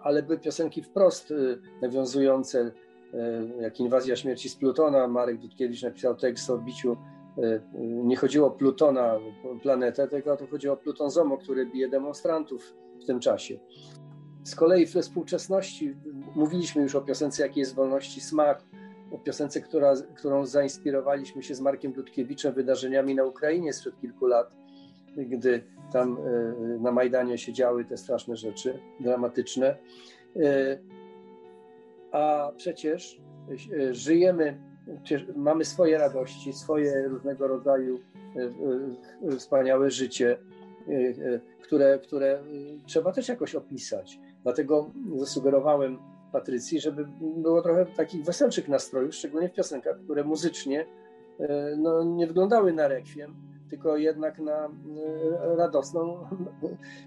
ale 0.03 0.23
były 0.23 0.39
piosenki 0.39 0.83
wprost 0.83 1.33
nawiązujące 1.81 2.71
E, 3.13 3.47
jak 3.61 3.79
Inwazja 3.79 4.15
Śmierci 4.15 4.49
z 4.49 4.55
Plutona, 4.55 5.07
Marek 5.07 5.37
Dudkiewicz 5.37 5.83
napisał 5.83 6.15
tekst 6.15 6.49
o 6.49 6.57
biciu, 6.57 6.97
e, 7.37 7.61
nie 7.83 8.15
chodziło 8.15 8.47
o 8.47 8.51
Plutona, 8.51 9.19
planetę, 9.61 10.07
tylko 10.07 10.37
to 10.37 10.47
chodziło 10.47 10.73
o 10.73 10.77
Pluton 10.77 11.09
Zomo, 11.09 11.37
który 11.37 11.65
bije 11.65 11.89
demonstrantów 11.89 12.73
w 13.01 13.05
tym 13.05 13.19
czasie. 13.19 13.59
Z 14.43 14.55
kolei 14.55 14.85
we 14.85 15.01
współczesności 15.01 15.95
mówiliśmy 16.35 16.81
już 16.81 16.95
o 16.95 17.01
piosence 17.01 17.43
Jakiej 17.43 17.61
jest 17.61 17.75
wolności 17.75 18.21
smak, 18.21 18.63
o 19.11 19.17
piosence, 19.17 19.61
która, 19.61 19.93
którą 20.17 20.45
zainspirowaliśmy 20.45 21.43
się 21.43 21.55
z 21.55 21.61
Markiem 21.61 21.93
Dudkiewiczem 21.93 22.53
wydarzeniami 22.53 23.15
na 23.15 23.23
Ukrainie 23.23 23.73
sprzed 23.73 23.99
kilku 24.01 24.25
lat, 24.25 24.55
gdy 25.17 25.63
tam 25.93 26.17
e, 26.17 26.79
na 26.79 26.91
Majdanie 26.91 27.37
się 27.37 27.53
działy 27.53 27.85
te 27.85 27.97
straszne 27.97 28.35
rzeczy 28.35 28.79
dramatyczne 28.99 29.77
a 32.11 32.51
przecież 32.57 33.21
e, 33.49 33.93
żyjemy, 33.93 34.57
mamy 35.35 35.65
swoje 35.65 35.97
radości, 35.97 36.53
swoje 36.53 37.07
różnego 37.07 37.47
rodzaju 37.47 37.99
e, 38.35 38.41
e, 39.27 39.37
wspaniałe 39.37 39.91
życie, 39.91 40.37
które, 41.61 41.99
które 41.99 42.43
trzeba 42.85 43.11
też 43.11 43.27
jakoś 43.27 43.55
opisać. 43.55 44.19
Dlatego 44.43 44.91
zasugerowałem 45.15 45.97
Patrycji, 46.31 46.79
żeby 46.79 47.07
było 47.21 47.61
trochę 47.61 47.85
takich 47.85 48.25
weselszych 48.25 48.67
nastrojów, 48.67 49.15
szczególnie 49.15 49.49
w 49.49 49.53
piosenkach, 49.53 49.99
które 50.03 50.23
muzycznie 50.23 50.85
no, 51.77 52.03
nie 52.03 52.27
wyglądały 52.27 52.73
na 52.73 52.87
rekwiem, 52.87 53.35
tylko 53.71 53.97
jednak 53.97 54.39
na 54.39 54.69
radosną, 55.57 56.27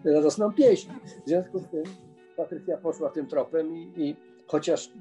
radosną 0.05 0.53
pieśń. 0.53 0.91
W 1.27 1.29
związku 1.29 1.59
z 1.59 1.69
tym 1.69 1.85
Patrycja 2.37 2.79
poszła 2.79 3.11
tym 3.11 3.27
tropem 3.27 3.77
i, 3.77 3.93
i 3.97 4.17
Chociaż 4.47 4.93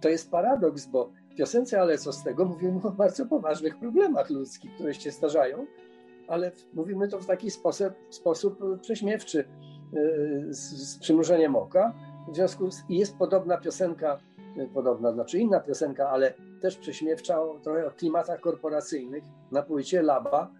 to 0.00 0.08
jest 0.08 0.30
paradoks, 0.30 0.86
bo 0.86 1.10
w 1.30 1.34
piosence 1.34 1.80
Ale 1.80 1.98
co 1.98 2.12
z 2.12 2.22
tego 2.22 2.44
mówimy 2.44 2.80
o 2.82 2.90
bardzo 2.90 3.26
poważnych 3.26 3.78
problemach 3.78 4.30
ludzkich, 4.30 4.74
które 4.74 4.94
się 4.94 5.12
starzają, 5.12 5.66
ale 6.28 6.52
mówimy 6.74 7.08
to 7.08 7.18
w 7.18 7.26
taki 7.26 7.50
sposób, 7.50 7.92
sposób 8.10 8.80
prześmiewczy, 8.80 9.38
y, 9.38 10.54
z, 10.54 10.58
z 10.60 10.98
przymrużeniem 10.98 11.56
oka. 11.56 11.94
W 12.32 12.34
związku 12.34 12.70
z, 12.70 12.82
jest 12.88 13.16
podobna 13.16 13.58
piosenka, 13.58 14.18
y, 14.58 14.68
podobna, 14.74 15.12
znaczy 15.12 15.38
inna 15.38 15.60
piosenka, 15.60 16.10
ale 16.10 16.34
też 16.60 16.76
prześmiewcza, 16.76 17.38
trochę 17.62 17.86
o 17.86 17.90
klimatach 17.90 18.40
korporacyjnych 18.40 19.24
na 19.52 19.62
płycie 19.62 20.02
Laba, 20.02 20.50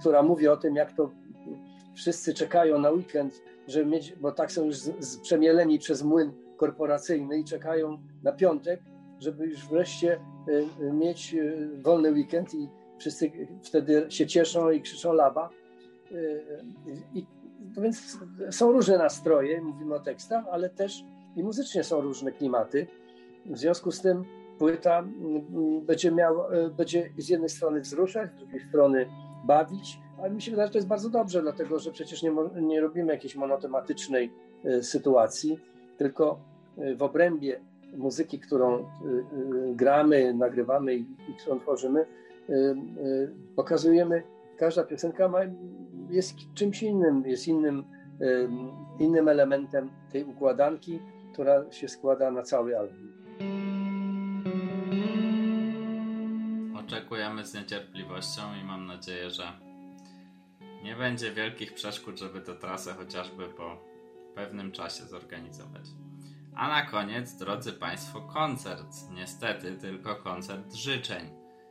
która 0.00 0.22
mówi 0.22 0.48
o 0.48 0.56
tym, 0.56 0.76
jak 0.76 0.92
to 0.92 1.10
wszyscy 1.94 2.34
czekają 2.34 2.78
na 2.78 2.90
weekend, 2.90 3.42
żeby 3.68 3.86
mieć, 3.86 4.12
bo 4.12 4.32
tak 4.32 4.52
są 4.52 4.64
już 4.64 4.76
z, 4.76 5.04
z 5.04 5.18
przemieleni 5.18 5.78
przez 5.78 6.02
młyn 6.02 6.32
korporacyjny 6.56 7.38
i 7.38 7.44
czekają 7.44 7.98
na 8.22 8.32
piątek, 8.32 8.80
żeby 9.18 9.46
już 9.46 9.68
wreszcie 9.68 10.20
y, 10.48 10.84
y, 10.84 10.92
mieć 10.92 11.34
y, 11.34 11.68
wolny 11.82 12.12
weekend 12.12 12.54
i 12.54 12.68
wszyscy 12.98 13.30
wtedy 13.62 14.06
się 14.08 14.26
cieszą 14.26 14.70
i 14.70 14.80
krzyczą 14.80 15.12
laba. 15.12 15.50
I, 17.14 17.26
więc 17.78 18.18
są 18.50 18.72
różne 18.72 18.98
nastroje, 18.98 19.60
mówimy 19.60 19.94
o 19.94 20.00
tekstach, 20.00 20.44
ale 20.50 20.70
też 20.70 21.04
i 21.36 21.42
muzycznie 21.42 21.84
są 21.84 22.00
różne 22.00 22.32
klimaty. 22.32 22.86
W 23.46 23.58
związku 23.58 23.92
z 23.92 24.00
tym 24.00 24.24
płyta 24.58 25.04
będzie, 25.82 26.10
miał, 26.10 26.36
będzie 26.76 27.10
z 27.18 27.28
jednej 27.28 27.48
strony 27.48 27.80
wzruszać, 27.80 28.30
z 28.32 28.36
drugiej 28.36 28.60
strony 28.68 29.06
bawić, 29.44 30.00
ale 30.22 30.30
mi 30.30 30.42
się 30.42 30.50
wydaje, 30.50 30.66
że 30.66 30.72
to 30.72 30.78
jest 30.78 30.88
bardzo 30.88 31.10
dobrze, 31.10 31.42
dlatego 31.42 31.78
że 31.78 31.92
przecież 31.92 32.22
nie, 32.22 32.32
nie 32.60 32.80
robimy 32.80 33.12
jakiejś 33.12 33.36
monotematycznej 33.36 34.32
sytuacji, 34.82 35.58
tylko 35.98 36.40
y, 36.78 36.96
w 36.96 37.02
obrębie 37.02 37.60
muzyki, 37.96 38.38
którą 38.38 38.84
gramy, 39.74 40.34
nagrywamy 40.34 40.94
i 40.94 41.06
którą 41.40 41.60
tworzymy, 41.60 42.06
pokazujemy, 43.56 44.22
każda 44.58 44.84
piosenka 44.84 45.28
ma, 45.28 45.38
jest 46.10 46.34
czymś 46.54 46.82
innym, 46.82 47.22
jest 47.26 47.48
innym, 47.48 47.84
innym 48.98 49.28
elementem 49.28 49.90
tej 50.12 50.24
układanki, 50.24 51.00
która 51.32 51.70
się 51.70 51.88
składa 51.88 52.30
na 52.30 52.42
cały 52.42 52.78
album. 52.78 53.75
Oczekujemy 57.06 57.46
z 57.46 57.54
niecierpliwością 57.54 58.42
i 58.60 58.64
mam 58.64 58.86
nadzieję, 58.86 59.30
że 59.30 59.52
nie 60.82 60.96
będzie 60.96 61.32
wielkich 61.32 61.74
przeszkód, 61.74 62.18
żeby 62.18 62.40
tę 62.40 62.54
trasę 62.54 62.94
chociażby 62.94 63.48
po 63.48 63.78
pewnym 64.34 64.72
czasie 64.72 65.04
zorganizować. 65.04 65.84
A 66.56 66.68
na 66.68 66.86
koniec, 66.86 67.36
drodzy 67.36 67.72
Państwo, 67.72 68.20
koncert. 68.20 68.86
Niestety 69.14 69.76
tylko 69.76 70.16
koncert 70.16 70.74
życzeń. 70.74 71.30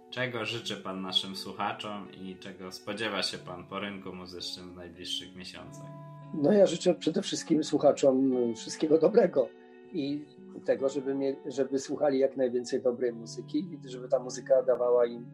Czego 0.10 0.46
życzy 0.46 0.78
Pan 0.78 1.02
naszym 1.02 1.36
słuchaczom 1.36 2.12
i 2.12 2.36
czego 2.36 2.72
spodziewa 2.72 3.24
się 3.24 3.38
Pan 3.38 3.68
po 3.68 3.80
rynku 3.80 4.14
muzycznym 4.14 4.74
w 4.74 4.76
najbliższych 4.76 5.36
miesiącach? 5.36 5.90
No 6.34 6.52
ja 6.52 6.66
życzę 6.66 6.96
przede 6.96 7.22
wszystkim 7.22 7.64
słuchaczom 7.64 8.32
wszystkiego 8.56 9.00
dobrego 9.00 9.50
i 9.94 10.26
tego, 10.66 10.90
żeby, 10.90 11.36
żeby 11.46 11.80
słuchali 11.80 12.20
jak 12.20 12.38
najwięcej 12.38 12.82
dobrej 12.82 13.14
muzyki 13.14 13.60
i 13.60 13.90
żeby 13.90 14.08
ta 14.08 14.20
muzyka 14.20 14.64
dawała 14.64 15.06
im 15.06 15.26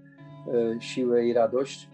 e, 0.48 0.82
siłę 0.82 1.26
i 1.26 1.34
radość. 1.34 1.90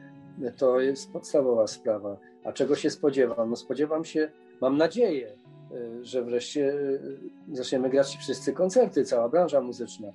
To 0.58 0.80
jest 0.80 1.12
podstawowa 1.12 1.68
sprawa. 1.68 2.18
A 2.44 2.54
czego 2.54 2.76
się 2.76 2.90
spodziewam? 2.90 3.50
No 3.50 3.56
spodziewam 3.56 4.06
się 4.06 4.32
mam 4.62 4.78
nadzieję, 4.78 5.32
e, 5.72 6.06
że 6.06 6.24
wreszcie 6.24 6.74
e, 6.74 7.56
zaczniemy 7.56 7.90
grać 7.90 8.18
wszyscy 8.18 8.54
koncerty, 8.54 9.04
cała 9.04 9.30
branża 9.30 9.62
muzyczna. 9.62 10.08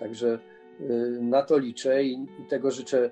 Także 0.00 0.38
na 1.20 1.42
to 1.42 1.58
liczę 1.58 2.04
i 2.04 2.26
tego 2.48 2.70
życzę 2.70 3.10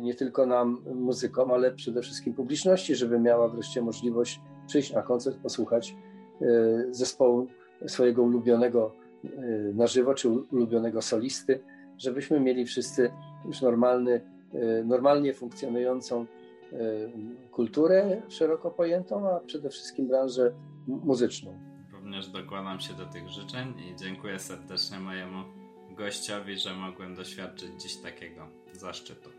nie 0.00 0.14
tylko 0.14 0.46
nam, 0.46 0.84
muzykom, 0.94 1.52
ale 1.52 1.72
przede 1.72 2.02
wszystkim 2.02 2.34
publiczności, 2.34 2.94
żeby 2.94 3.18
miała 3.18 3.48
wreszcie 3.48 3.82
możliwość 3.82 4.40
przyjść 4.66 4.92
na 4.92 5.02
koncert, 5.02 5.38
posłuchać 5.38 5.96
zespołu 6.90 7.46
swojego 7.86 8.22
ulubionego 8.22 8.92
na 9.74 9.86
żywo, 9.86 10.14
czy 10.14 10.28
ulubionego 10.28 11.02
solisty, 11.02 11.60
żebyśmy 11.98 12.40
mieli 12.40 12.66
wszyscy 12.66 13.10
już 13.44 13.62
normalny, 13.62 14.20
normalnie 14.84 15.34
funkcjonującą 15.34 16.26
Y, 16.72 17.10
kulturę 17.50 18.22
szeroko 18.28 18.70
pojętą, 18.70 19.28
a 19.28 19.40
przede 19.40 19.70
wszystkim 19.70 20.08
branżę 20.08 20.52
muzyczną. 20.86 21.58
Również 21.92 22.28
dokładam 22.28 22.80
się 22.80 22.94
do 22.94 23.06
tych 23.06 23.28
życzeń 23.28 23.74
i 23.78 23.96
dziękuję 23.96 24.38
serdecznie 24.38 24.98
mojemu 24.98 25.44
gościowi, 25.90 26.58
że 26.58 26.74
mogłem 26.74 27.14
doświadczyć 27.14 27.82
dziś 27.82 27.96
takiego 27.96 28.46
zaszczytu. 28.72 29.30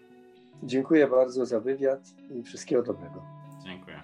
Dziękuję 0.63 1.07
bardzo 1.07 1.45
za 1.45 1.59
wywiad 1.59 2.01
i 2.39 2.43
wszystkiego 2.43 2.83
dobrego. 2.83 3.23
Dziękuję. 3.65 4.01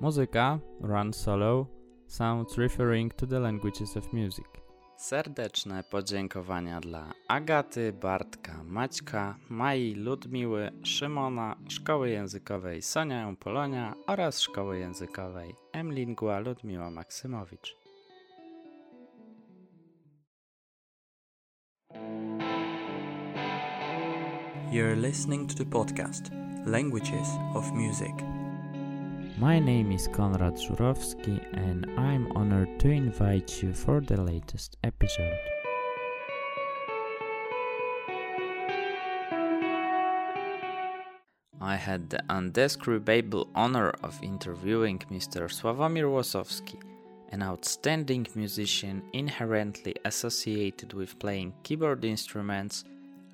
Muzyka 0.00 0.58
Run 0.80 1.12
Solo 1.12 1.66
sounds 2.06 2.58
referring 2.58 3.14
to 3.14 3.26
the 3.26 3.38
languages 3.38 3.96
of 3.96 4.12
music. 4.12 4.46
Serdeczne 4.96 5.84
podziękowania 5.90 6.80
dla 6.80 7.12
Agaty, 7.28 7.92
Bartka, 7.92 8.64
Maćka, 8.64 9.36
Mai, 9.48 9.94
Ludmiły, 9.94 10.72
Szymona, 10.82 11.56
Szkoły 11.68 12.10
Językowej 12.10 12.82
Sonia 12.82 13.34
Polonia 13.40 13.94
oraz 14.06 14.40
Szkoły 14.40 14.78
Językowej 14.78 15.54
Emlingua 15.72 16.38
Ludmiła 16.38 16.90
Maksymowicz. 16.90 17.76
You're 24.72 24.96
listening 24.96 25.48
to 25.48 25.54
the 25.54 25.70
podcast 25.70 26.30
Languages 26.66 27.28
of 27.54 27.72
Music. 27.72 28.43
My 29.44 29.58
name 29.58 29.92
is 29.92 30.08
Konrad 30.08 30.56
Żurowski 30.56 31.38
and 31.52 31.84
I'm 31.98 32.32
honored 32.34 32.80
to 32.80 32.88
invite 32.88 33.62
you 33.62 33.74
for 33.74 34.00
the 34.00 34.16
latest 34.16 34.78
episode. 34.82 35.38
I 41.60 41.76
had 41.76 42.08
the 42.08 42.22
undescribable 42.30 43.48
honor 43.54 43.92
of 44.02 44.18
interviewing 44.22 45.00
Mr. 45.10 45.50
Sławomir 45.50 46.08
Łosowski, 46.08 46.80
an 47.30 47.42
outstanding 47.42 48.26
musician 48.34 49.02
inherently 49.12 49.94
associated 50.06 50.94
with 50.94 51.18
playing 51.18 51.52
keyboard 51.64 52.02
instruments, 52.06 52.84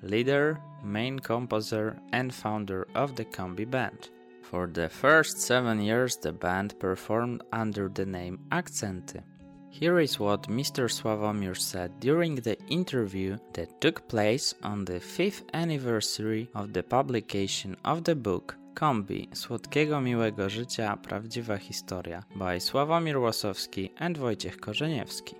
leader, 0.01 0.59
main 0.83 1.19
composer, 1.19 1.97
and 2.11 2.33
founder 2.33 2.85
of 2.95 3.15
the 3.15 3.23
Combi 3.23 3.65
Band. 3.65 4.09
For 4.51 4.67
the 4.67 4.89
first 4.89 5.39
seven 5.39 5.79
years, 5.81 6.17
the 6.17 6.33
band 6.33 6.77
performed 6.77 7.41
under 7.53 7.87
the 7.87 8.05
name 8.05 8.37
Akcenty. 8.51 9.23
Here 9.69 9.97
is 10.01 10.19
what 10.19 10.49
Mr. 10.49 10.89
Sławomir 10.91 11.55
said 11.55 12.01
during 12.01 12.35
the 12.35 12.57
interview 12.67 13.37
that 13.53 13.79
took 13.79 14.09
place 14.09 14.53
on 14.61 14.83
the 14.83 14.99
fifth 14.99 15.45
anniversary 15.53 16.49
of 16.53 16.73
the 16.73 16.83
publication 16.83 17.77
of 17.85 18.03
the 18.03 18.15
book 18.15 18.57
Kombi 18.75 19.29
Słodkiego 19.33 20.01
Miłego 20.01 20.49
Życia 20.49 20.97
Prawdziwa 20.97 21.57
Historia 21.57 22.23
by 22.35 22.59
Sławomir 22.59 23.19
Łosowski 23.19 23.91
and 23.99 24.17
Wojciech 24.17 24.59
Korzeniewski. 24.59 25.35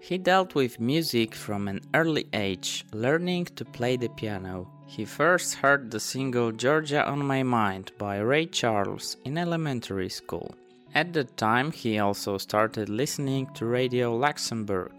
He 0.00 0.18
dealt 0.18 0.56
with 0.56 0.80
music 0.80 1.36
from 1.36 1.68
an 1.68 1.80
early 1.94 2.24
age, 2.32 2.84
learning 2.92 3.44
to 3.44 3.64
play 3.64 3.96
the 3.96 4.08
piano. 4.08 4.75
He 4.86 5.04
first 5.04 5.54
heard 5.54 5.90
the 5.90 6.00
single 6.00 6.52
Georgia 6.52 7.04
on 7.04 7.26
My 7.26 7.42
Mind 7.42 7.90
by 7.98 8.18
Ray 8.18 8.46
Charles 8.46 9.16
in 9.24 9.36
elementary 9.36 10.08
school. 10.08 10.54
At 10.94 11.12
that 11.14 11.36
time, 11.36 11.72
he 11.72 11.98
also 11.98 12.38
started 12.38 12.88
listening 12.88 13.48
to 13.54 13.66
Radio 13.66 14.16
Luxembourg. 14.16 14.92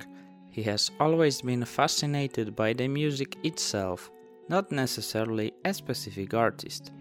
He 0.51 0.61
has 0.63 0.91
always 0.99 1.41
been 1.41 1.63
fascinated 1.63 2.55
by 2.55 2.73
the 2.73 2.87
music 2.87 3.37
itself, 3.43 4.11
not 4.49 4.71
necessarily 4.71 5.53
a 5.63 5.73
specific 5.73 6.33
artist. 6.33 6.91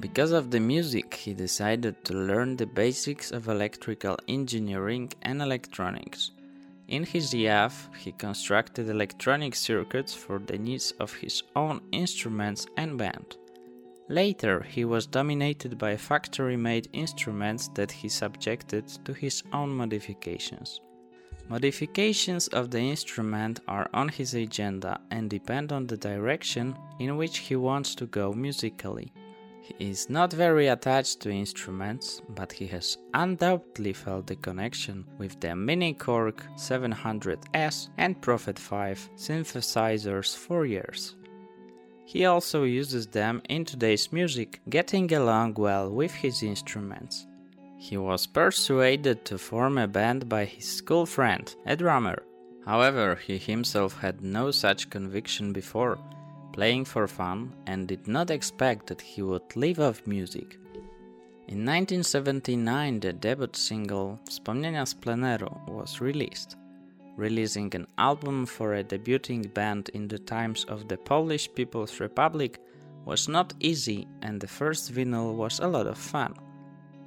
Because 0.00 0.32
of 0.32 0.50
the 0.50 0.60
music, 0.60 1.14
he 1.14 1.34
decided 1.34 2.04
to 2.04 2.14
learn 2.14 2.56
the 2.56 2.66
basics 2.66 3.30
of 3.30 3.46
electrical 3.46 4.18
engineering 4.26 5.12
and 5.22 5.40
electronics. 5.40 6.32
In 6.90 7.04
his 7.04 7.32
youth, 7.32 7.88
he 7.96 8.10
constructed 8.10 8.88
electronic 8.88 9.54
circuits 9.54 10.12
for 10.12 10.40
the 10.40 10.58
needs 10.58 10.90
of 10.98 11.14
his 11.14 11.44
own 11.54 11.80
instruments 11.92 12.66
and 12.76 12.98
band. 12.98 13.36
Later, 14.08 14.60
he 14.68 14.84
was 14.84 15.06
dominated 15.06 15.78
by 15.78 15.96
factory 15.96 16.56
made 16.56 16.88
instruments 16.92 17.68
that 17.74 17.92
he 17.92 18.08
subjected 18.08 18.88
to 19.04 19.12
his 19.12 19.44
own 19.52 19.70
modifications. 19.70 20.80
Modifications 21.48 22.48
of 22.48 22.72
the 22.72 22.80
instrument 22.80 23.60
are 23.68 23.88
on 23.94 24.08
his 24.08 24.34
agenda 24.34 25.00
and 25.12 25.30
depend 25.30 25.70
on 25.70 25.86
the 25.86 25.96
direction 25.96 26.76
in 26.98 27.16
which 27.16 27.38
he 27.38 27.54
wants 27.54 27.94
to 27.94 28.06
go 28.06 28.32
musically. 28.32 29.12
He 29.78 29.90
is 29.90 30.10
not 30.10 30.32
very 30.32 30.66
attached 30.68 31.20
to 31.20 31.30
instruments, 31.30 32.20
but 32.30 32.52
he 32.52 32.66
has 32.68 32.98
undoubtedly 33.14 33.92
felt 33.92 34.26
the 34.26 34.36
connection 34.36 35.04
with 35.18 35.40
the 35.40 35.54
Mini 35.54 35.94
Korg 35.94 36.42
700S 36.56 37.88
and 37.96 38.20
Prophet 38.20 38.58
5 38.58 39.10
synthesizers 39.16 40.36
for 40.36 40.66
years. 40.66 41.16
He 42.04 42.24
also 42.26 42.64
uses 42.64 43.06
them 43.06 43.40
in 43.48 43.64
today's 43.64 44.12
music, 44.12 44.60
getting 44.68 45.12
along 45.12 45.54
well 45.54 45.90
with 45.90 46.12
his 46.12 46.42
instruments. 46.42 47.26
He 47.78 47.96
was 47.96 48.26
persuaded 48.26 49.24
to 49.26 49.38
form 49.38 49.78
a 49.78 49.88
band 49.88 50.28
by 50.28 50.44
his 50.44 50.66
school 50.66 51.06
friend, 51.06 51.54
a 51.64 51.76
drummer. 51.76 52.22
However, 52.66 53.14
he 53.14 53.38
himself 53.38 54.00
had 54.00 54.20
no 54.22 54.50
such 54.50 54.90
conviction 54.90 55.52
before 55.52 55.98
playing 56.52 56.84
for 56.84 57.06
fun, 57.06 57.52
and 57.66 57.88
did 57.88 58.06
not 58.06 58.30
expect 58.30 58.86
that 58.86 59.00
he 59.00 59.22
would 59.22 59.56
live 59.56 59.80
off 59.80 60.06
music. 60.06 60.58
In 61.48 61.64
1979, 61.66 63.00
the 63.00 63.12
debut 63.12 63.48
single 63.54 64.20
Wspomnienia 64.24 64.86
z 64.86 64.94
was 65.66 66.00
released. 66.00 66.56
Releasing 67.16 67.74
an 67.74 67.86
album 67.98 68.46
for 68.46 68.74
a 68.74 68.84
debuting 68.84 69.52
band 69.52 69.88
in 69.90 70.06
the 70.06 70.18
times 70.18 70.64
of 70.66 70.86
the 70.86 70.96
Polish 70.96 71.52
People's 71.54 71.98
Republic 71.98 72.60
was 73.04 73.28
not 73.28 73.52
easy, 73.58 74.06
and 74.22 74.40
the 74.40 74.46
first 74.46 74.94
vinyl 74.94 75.34
was 75.34 75.58
a 75.58 75.66
lot 75.66 75.86
of 75.86 75.98
fun. 75.98 76.34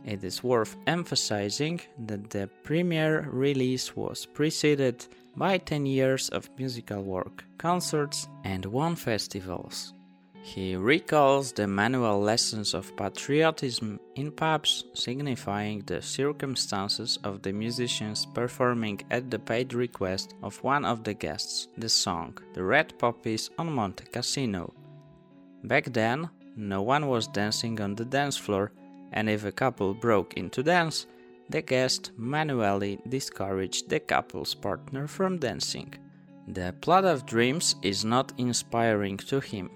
It 0.03 0.23
is 0.23 0.43
worth 0.43 0.75
emphasizing 0.87 1.79
that 2.07 2.29
the 2.29 2.49
premiere 2.63 3.29
release 3.31 3.95
was 3.95 4.25
preceded 4.25 5.07
by 5.35 5.57
10 5.57 5.85
years 5.85 6.29
of 6.29 6.49
musical 6.57 7.01
work, 7.01 7.43
concerts, 7.57 8.27
and 8.43 8.65
one 8.65 8.95
festivals. 8.95 9.93
He 10.43 10.75
recalls 10.75 11.53
the 11.53 11.67
manual 11.67 12.19
lessons 12.19 12.73
of 12.73 12.95
patriotism 12.97 13.97
in 14.15 14.29
pubs, 14.29 14.83
signifying 14.93 15.83
the 15.85 16.01
circumstances 16.01 17.17
of 17.23 17.41
the 17.41 17.53
musicians 17.53 18.25
performing 18.25 18.99
at 19.09 19.31
the 19.31 19.39
paid 19.39 19.73
request 19.73 20.33
of 20.43 20.61
one 20.61 20.83
of 20.83 21.05
the 21.05 21.13
guests 21.13 21.69
the 21.77 21.87
song 21.87 22.37
The 22.53 22.63
Red 22.63 22.99
Poppies 22.99 23.49
on 23.57 23.71
Monte 23.71 24.03
Cassino. 24.11 24.73
Back 25.63 25.85
then, 25.85 26.29
no 26.57 26.81
one 26.81 27.07
was 27.07 27.27
dancing 27.27 27.79
on 27.79 27.95
the 27.95 28.05
dance 28.05 28.35
floor, 28.35 28.73
and 29.13 29.29
if 29.29 29.45
a 29.45 29.51
couple 29.51 29.93
broke 29.93 30.33
into 30.33 30.61
dance, 30.61 31.07
the 31.53 31.61
guest 31.61 32.09
manually 32.17 32.99
discouraged 33.07 33.87
the 33.87 33.99
couple's 33.99 34.55
partner 34.55 35.05
from 35.05 35.37
dancing. 35.37 35.93
The 36.47 36.73
plot 36.81 37.05
of 37.05 37.27
dreams 37.27 37.75
is 37.83 38.03
not 38.03 38.33
inspiring 38.39 39.17
to 39.29 39.39
him. 39.39 39.69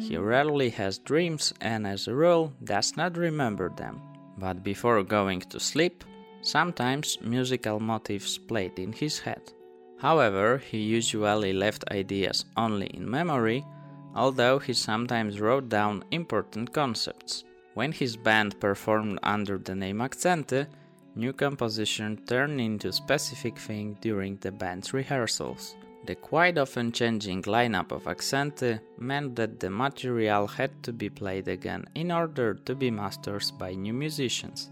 He 0.00 0.16
rarely 0.16 0.70
has 0.70 0.96
dreams 0.98 1.52
and, 1.60 1.86
as 1.86 2.08
a 2.08 2.14
rule, 2.14 2.54
does 2.64 2.96
not 2.96 3.18
remember 3.18 3.68
them. 3.68 4.00
But 4.38 4.64
before 4.64 5.02
going 5.02 5.40
to 5.52 5.60
sleep, 5.60 6.02
sometimes 6.40 7.18
musical 7.20 7.78
motifs 7.78 8.38
played 8.38 8.78
in 8.78 8.92
his 8.92 9.18
head. 9.18 9.52
However, 9.98 10.56
he 10.56 10.78
usually 10.78 11.52
left 11.52 11.84
ideas 11.90 12.46
only 12.56 12.86
in 12.86 13.08
memory, 13.08 13.66
although 14.14 14.58
he 14.58 14.72
sometimes 14.72 15.40
wrote 15.40 15.68
down 15.68 16.04
important 16.10 16.72
concepts. 16.72 17.44
When 17.74 17.92
his 17.92 18.16
band 18.16 18.58
performed 18.58 19.20
under 19.22 19.56
the 19.56 19.74
name 19.74 19.98
Accente, 19.98 20.66
new 21.14 21.32
composition 21.32 22.16
turned 22.26 22.60
into 22.60 22.92
specific 22.92 23.56
thing 23.58 23.96
during 24.00 24.36
the 24.36 24.50
band's 24.50 24.92
rehearsals. 24.92 25.76
The 26.06 26.16
quite 26.16 26.58
often 26.58 26.92
changing 26.92 27.42
lineup 27.42 27.92
of 27.92 28.04
Accente 28.04 28.80
meant 28.98 29.36
that 29.36 29.60
the 29.60 29.70
material 29.70 30.46
had 30.46 30.82
to 30.82 30.92
be 30.92 31.10
played 31.10 31.46
again 31.46 31.84
in 31.94 32.10
order 32.10 32.54
to 32.54 32.74
be 32.74 32.90
mastered 32.90 33.44
by 33.58 33.74
new 33.74 33.92
musicians. 33.92 34.70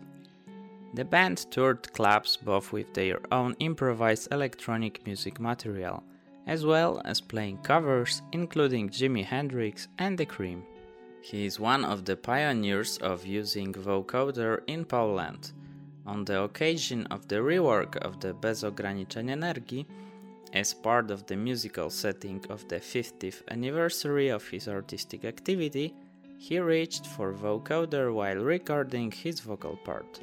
The 0.94 1.04
band 1.04 1.46
toured 1.50 1.92
clubs 1.92 2.36
both 2.36 2.72
with 2.72 2.94
their 2.94 3.20
own 3.30 3.54
improvised 3.60 4.32
electronic 4.32 5.06
music 5.06 5.38
material, 5.38 6.02
as 6.46 6.64
well 6.64 7.00
as 7.04 7.20
playing 7.20 7.58
covers 7.58 8.22
including 8.32 8.88
Jimi 8.88 9.24
Hendrix 9.24 9.86
and 9.98 10.16
The 10.16 10.26
Cream. 10.26 10.64
He 11.30 11.44
is 11.44 11.60
one 11.60 11.84
of 11.84 12.06
the 12.06 12.16
pioneers 12.16 12.96
of 13.02 13.26
using 13.26 13.74
vocoder 13.74 14.62
in 14.66 14.86
Poland. 14.86 15.52
On 16.06 16.24
the 16.24 16.44
occasion 16.44 17.06
of 17.10 17.28
the 17.28 17.36
rework 17.36 17.98
of 17.98 18.18
the 18.20 18.32
Bez 18.32 18.64
energii, 18.64 19.84
as 20.54 20.72
part 20.72 21.10
of 21.10 21.26
the 21.26 21.36
musical 21.36 21.90
setting 21.90 22.42
of 22.48 22.66
the 22.68 22.80
50th 22.80 23.42
anniversary 23.50 24.30
of 24.30 24.48
his 24.48 24.68
artistic 24.68 25.26
activity, 25.26 25.94
he 26.38 26.58
reached 26.60 27.06
for 27.06 27.34
vocoder 27.34 28.10
while 28.10 28.38
recording 28.38 29.10
his 29.10 29.40
vocal 29.40 29.76
part. 29.84 30.20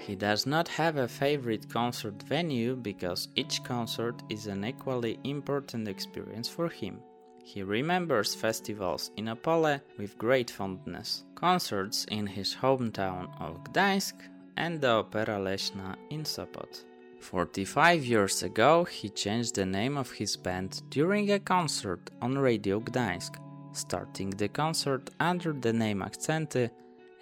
He 0.00 0.16
does 0.16 0.44
not 0.44 0.66
have 0.66 0.96
a 0.96 1.06
favorite 1.06 1.70
concert 1.70 2.20
venue 2.24 2.74
because 2.74 3.28
each 3.36 3.62
concert 3.62 4.16
is 4.28 4.48
an 4.48 4.64
equally 4.64 5.20
important 5.22 5.86
experience 5.86 6.48
for 6.48 6.68
him. 6.68 7.00
He 7.46 7.62
remembers 7.62 8.34
festivals 8.34 9.12
in 9.16 9.26
Opole 9.26 9.80
with 9.98 10.18
great 10.18 10.50
fondness, 10.50 11.22
concerts 11.36 12.04
in 12.10 12.26
his 12.26 12.56
hometown 12.56 13.28
of 13.40 13.62
Gdańsk, 13.62 14.14
and 14.56 14.80
the 14.80 14.88
Opera 14.88 15.38
Leśna 15.38 15.94
in 16.10 16.24
Sopot. 16.24 16.84
45 17.20 18.04
years 18.04 18.42
ago, 18.42 18.82
he 18.82 19.08
changed 19.08 19.54
the 19.54 19.64
name 19.64 19.96
of 19.96 20.10
his 20.10 20.36
band 20.36 20.82
during 20.90 21.30
a 21.30 21.38
concert 21.38 22.10
on 22.20 22.36
Radio 22.36 22.80
Gdańsk, 22.80 23.36
starting 23.72 24.30
the 24.30 24.48
concert 24.48 25.10
under 25.20 25.52
the 25.52 25.72
name 25.72 26.00
Akcenty 26.00 26.68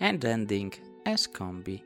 and 0.00 0.24
ending 0.24 0.72
as 1.04 1.26
Kombi. 1.26 1.82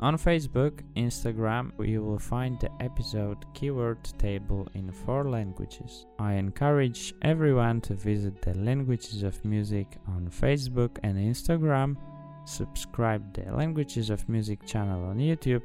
On 0.00 0.18
Facebook, 0.18 0.82
Instagram, 0.96 1.70
you 1.78 2.02
will 2.02 2.18
find 2.18 2.58
the 2.58 2.70
episode 2.80 3.38
keyword 3.54 4.02
table 4.18 4.68
in 4.74 4.90
four 4.90 5.30
languages. 5.30 6.06
I 6.18 6.34
encourage 6.34 7.14
everyone 7.22 7.80
to 7.82 7.94
visit 7.94 8.42
the 8.42 8.54
Languages 8.54 9.22
of 9.22 9.42
Music 9.44 9.86
on 10.08 10.28
Facebook 10.28 10.98
and 11.04 11.16
Instagram, 11.16 11.96
subscribe 12.44 13.32
the 13.32 13.50
Languages 13.52 14.10
of 14.10 14.28
Music 14.28 14.66
channel 14.66 15.04
on 15.04 15.18
YouTube, 15.18 15.62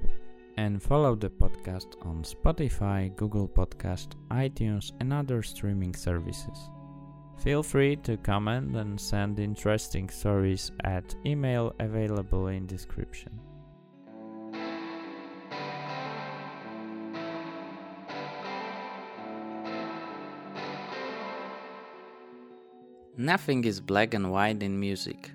and 0.58 0.82
follow 0.82 1.16
the 1.16 1.30
podcast 1.30 1.96
on 2.06 2.24
Spotify, 2.24 3.14
Google 3.16 3.48
Podcast, 3.48 4.10
iTunes, 4.30 4.92
and 5.00 5.12
other 5.12 5.42
streaming 5.42 5.96
services. 5.96 6.70
Feel 7.38 7.64
free 7.64 7.96
to 7.98 8.18
comment 8.18 8.76
and 8.76 9.00
send 9.00 9.40
interesting 9.40 10.08
stories 10.10 10.72
at 10.84 11.16
email 11.26 11.74
available 11.80 12.48
in 12.48 12.68
description. 12.68 13.40
Nothing 23.22 23.66
is 23.66 23.82
black 23.82 24.14
and 24.14 24.32
white 24.32 24.64
in 24.64 24.80
music. 24.80 25.32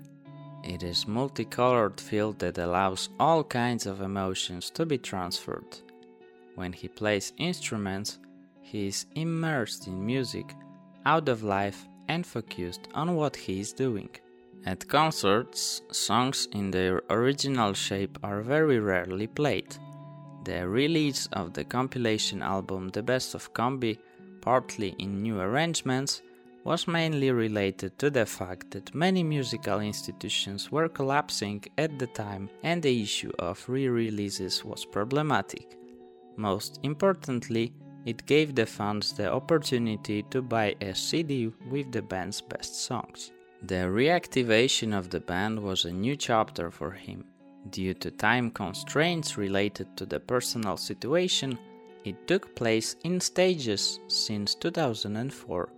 It 0.63 0.81
is 0.81 1.07
multicolored 1.07 2.01
field 2.01 2.39
that 2.39 2.57
allows 2.57 3.09
all 3.19 3.43
kinds 3.43 3.85
of 3.85 4.01
emotions 4.01 4.71
to 4.71 4.87
be 4.87 4.97
transferred. 4.97 5.77
When 6.55 6.73
he 6.73 6.87
plays 6.87 7.31
instruments, 7.37 8.17
he 8.59 8.87
is 8.87 9.05
immersed 9.13 9.85
in 9.85 10.03
music, 10.03 10.55
out 11.05 11.29
of 11.29 11.43
life 11.43 11.85
and 12.07 12.25
focused 12.25 12.87
on 12.95 13.15
what 13.15 13.35
he 13.35 13.59
is 13.59 13.71
doing. 13.71 14.09
At 14.65 14.87
concerts, 14.87 15.83
songs 15.91 16.47
in 16.53 16.71
their 16.71 17.03
original 17.11 17.73
shape 17.73 18.17
are 18.23 18.41
very 18.41 18.79
rarely 18.79 19.27
played. 19.27 19.77
The 20.43 20.67
release 20.67 21.27
of 21.33 21.53
the 21.53 21.65
compilation 21.65 22.41
album 22.41 22.89
The 22.89 23.03
Best 23.03 23.35
of 23.35 23.53
Combi, 23.53 23.99
partly 24.41 24.95
in 24.97 25.21
new 25.21 25.39
arrangements, 25.39 26.23
was 26.65 26.87
mainly 26.87 27.29
related 27.31 27.97
to 27.99 28.09
the 28.09 28.25
fact 28.25 28.71
that 28.71 28.93
many 28.95 29.23
musical 29.23 29.79
institutions 29.79 30.71
were 30.71 30.89
collapsing 30.89 31.63
at 31.77 31.97
the 31.99 32.07
time 32.07 32.49
and 32.63 32.81
the 32.81 33.01
issue 33.03 33.31
of 33.37 33.63
re 33.69 33.87
releases 33.87 34.65
was 34.65 34.83
problematic. 34.83 35.77
Most 36.37 36.79
importantly, 36.81 37.71
it 38.05 38.25
gave 38.25 38.55
the 38.55 38.65
fans 38.65 39.13
the 39.13 39.31
opportunity 39.31 40.23
to 40.31 40.41
buy 40.41 40.75
a 40.81 40.93
CD 40.95 41.51
with 41.69 41.91
the 41.91 42.01
band's 42.01 42.41
best 42.41 42.83
songs. 42.83 43.31
The 43.61 43.85
reactivation 43.99 44.97
of 44.97 45.11
the 45.11 45.19
band 45.19 45.59
was 45.59 45.85
a 45.85 45.91
new 45.91 46.15
chapter 46.15 46.71
for 46.71 46.91
him. 46.91 47.25
Due 47.69 47.93
to 47.95 48.11
time 48.11 48.49
constraints 48.51 49.37
related 49.37 49.95
to 49.97 50.05
the 50.05 50.19
personal 50.19 50.77
situation, 50.77 51.59
it 52.03 52.27
took 52.27 52.55
place 52.55 52.95
in 53.03 53.19
stages 53.19 53.99
since 54.07 54.55
2004 54.55 55.69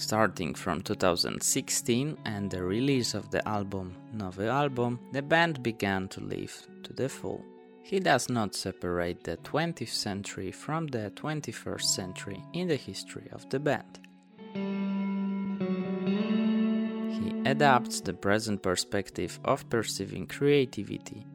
Starting 0.00 0.54
from 0.54 0.80
2016 0.80 2.16
and 2.24 2.50
the 2.50 2.62
release 2.62 3.12
of 3.12 3.30
the 3.30 3.46
album 3.46 3.94
Nowy 4.16 4.48
Album, 4.48 4.98
the 5.12 5.20
band 5.20 5.62
began 5.62 6.08
to 6.08 6.22
live 6.22 6.66
to 6.84 6.94
the 6.94 7.06
full. 7.06 7.44
He 7.82 8.00
does 8.00 8.30
not 8.30 8.54
separate 8.54 9.22
the 9.24 9.36
20th 9.36 9.90
century 9.90 10.52
from 10.52 10.86
the 10.86 11.12
21st 11.16 11.82
century 11.82 12.42
in 12.54 12.68
the 12.68 12.76
history 12.76 13.28
of 13.30 13.46
the 13.50 13.60
band. 13.60 14.00
He 17.12 17.42
adapts 17.44 18.00
the 18.00 18.14
present 18.14 18.62
perspective 18.62 19.38
of 19.44 19.68
perceiving 19.68 20.26
creativity. 20.26 21.26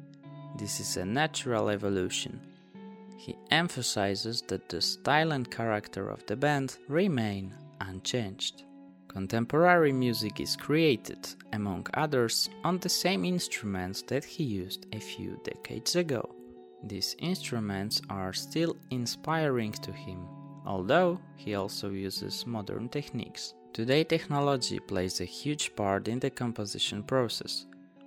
This 0.57 0.79
is 0.79 0.97
a 0.97 1.05
natural 1.05 1.69
evolution. 1.69 2.41
He 3.15 3.37
emphasizes 3.51 4.41
that 4.47 4.69
the 4.69 4.81
style 4.81 5.33
and 5.33 5.49
character 5.51 6.09
of 6.09 6.25
the 6.25 6.35
band 6.35 6.77
remain 6.87 7.53
unchanged. 7.81 8.63
Contemporary 9.07 9.93
music 9.93 10.41
is 10.41 10.55
created, 10.55 11.25
among 11.53 11.87
others, 11.93 12.49
on 12.63 12.77
the 12.79 12.89
same 12.89 13.23
instruments 13.23 14.01
that 14.03 14.25
he 14.25 14.43
used 14.43 14.87
a 14.93 14.99
few 14.99 15.39
decades 15.43 15.95
ago. 15.95 16.35
These 16.83 17.15
instruments 17.19 18.01
are 18.09 18.33
still 18.33 18.75
inspiring 18.91 19.71
to 19.71 19.91
him, 19.91 20.27
although 20.65 21.19
he 21.37 21.55
also 21.55 21.89
uses 21.89 22.45
modern 22.45 22.89
techniques. 22.89 23.53
Today, 23.73 24.03
technology 24.03 24.79
plays 24.79 25.21
a 25.21 25.25
huge 25.25 25.75
part 25.75 26.07
in 26.07 26.19
the 26.19 26.29
composition 26.29 27.01
process. 27.01 27.65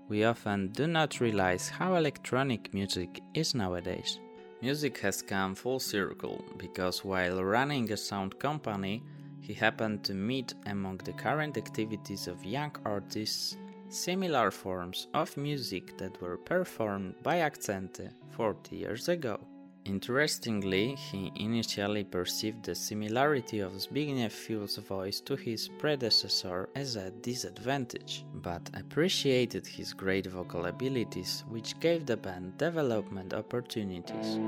We 0.09 0.24
often 0.24 0.69
do 0.69 0.86
not 0.86 1.20
realize 1.20 1.69
how 1.69 1.95
electronic 1.95 2.73
music 2.73 3.20
is 3.35 3.55
nowadays. 3.55 4.19
Music 4.61 4.99
has 4.99 5.23
come 5.23 5.55
full 5.55 5.78
circle 5.78 6.45
because 6.57 7.05
while 7.05 7.43
running 7.45 7.93
a 7.93 7.97
sound 7.97 8.39
company, 8.39 9.03
he 9.49 9.55
happened 9.55 10.05
to 10.05 10.12
meet 10.12 10.53
among 10.66 10.99
the 10.99 11.12
current 11.15 11.57
activities 11.57 12.29
of 12.29 12.45
young 12.45 12.70
artists 12.85 13.57
similar 13.89 14.51
forms 14.51 15.09
of 15.15 15.35
music 15.39 15.97
that 15.97 16.20
were 16.20 16.37
performed 16.37 17.15
by 17.23 17.37
Accente 17.39 18.11
40 18.37 18.77
years 18.77 19.09
ago. 19.09 19.41
Interestingly, 19.87 20.97
he 20.97 21.33
initially 21.37 22.05
perceived 22.05 22.62
the 22.62 22.75
similarity 22.75 23.61
of 23.61 23.73
Zbigniew 23.73 24.79
voice 24.87 25.20
to 25.23 25.35
his 25.35 25.69
predecessor 25.79 26.69
as 26.77 26.97
a 26.97 27.11
disadvantage, 27.11 28.27
but 28.35 28.69
appreciated 28.75 29.66
his 29.66 29.95
great 29.95 30.27
vocal 30.27 30.66
abilities, 30.66 31.45
which 31.49 31.81
gave 31.81 32.05
the 32.05 32.19
band 32.19 32.59
development 32.59 33.33
opportunities. 33.33 34.39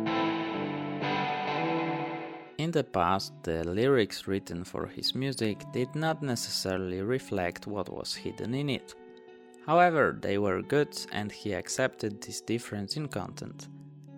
In 2.60 2.72
the 2.72 2.84
past, 2.84 3.32
the 3.42 3.64
lyrics 3.64 4.28
written 4.28 4.64
for 4.64 4.86
his 4.86 5.14
music 5.14 5.64
did 5.72 5.94
not 5.94 6.22
necessarily 6.22 7.00
reflect 7.00 7.66
what 7.66 7.88
was 7.88 8.14
hidden 8.14 8.52
in 8.52 8.68
it. 8.68 8.94
However, 9.66 10.18
they 10.20 10.36
were 10.36 10.60
good 10.60 10.94
and 11.10 11.32
he 11.32 11.54
accepted 11.54 12.20
this 12.20 12.42
difference 12.42 12.98
in 12.98 13.08
content. 13.08 13.68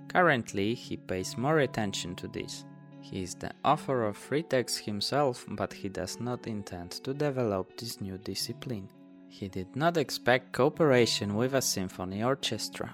Currently, 0.09 0.75
he 0.75 0.97
pays 0.97 1.39
more 1.39 1.61
attention 1.61 2.17
to 2.17 2.27
this. 2.27 2.65
He 3.01 3.23
is 3.23 3.37
the 3.37 3.53
author 3.65 4.07
of 4.07 4.17
free 4.17 4.43
text 4.43 4.81
himself, 4.81 5.47
but 5.51 5.73
he 5.73 5.89
does 5.89 6.19
not 6.19 6.49
intend 6.49 6.91
to 7.05 7.15
develop 7.15 7.77
this 7.77 8.01
new 8.01 8.19
discipline. 8.19 8.89
He 9.29 9.47
did 9.47 9.77
not 9.77 9.97
expect 9.97 10.53
cooperation 10.53 11.37
with 11.37 11.55
a 11.55 11.63
symphony 11.63 12.25
orchestra. 12.25 12.93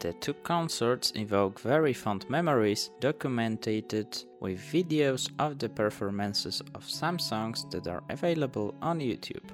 The 0.00 0.14
two 0.14 0.34
concerts 0.34 1.12
evoke 1.14 1.60
very 1.60 1.92
fond 1.92 2.28
memories 2.28 2.90
documented 2.98 4.24
with 4.44 4.60
videos 4.60 5.30
of 5.38 5.58
the 5.58 5.70
performances 5.70 6.62
of 6.74 6.88
some 7.00 7.18
songs 7.18 7.64
that 7.70 7.86
are 7.86 8.02
available 8.10 8.74
on 8.82 9.00
YouTube. 9.00 9.48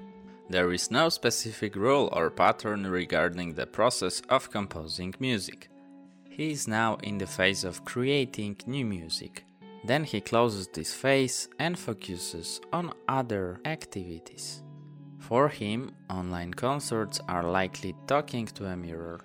There 0.49 0.73
is 0.73 0.91
no 0.91 1.07
specific 1.07 1.77
rule 1.77 2.09
or 2.11 2.29
pattern 2.29 2.85
regarding 2.85 3.53
the 3.53 3.65
process 3.65 4.21
of 4.27 4.51
composing 4.51 5.15
music. 5.19 5.69
He 6.29 6.51
is 6.51 6.67
now 6.67 6.97
in 7.03 7.17
the 7.17 7.25
phase 7.37 7.63
of 7.63 7.85
creating 7.85 8.57
new 8.67 8.85
music. 8.85 9.45
Then 9.85 10.03
he 10.03 10.19
closes 10.19 10.67
this 10.67 10.93
phase 10.93 11.47
and 11.57 11.79
focuses 11.79 12.59
on 12.73 12.93
other 13.07 13.61
activities. 13.63 14.61
For 15.19 15.47
him, 15.47 15.91
online 16.09 16.53
concerts 16.53 17.21
are 17.29 17.43
likely 17.59 17.95
talking 18.07 18.47
to 18.55 18.65
a 18.65 18.75
mirror 18.75 19.21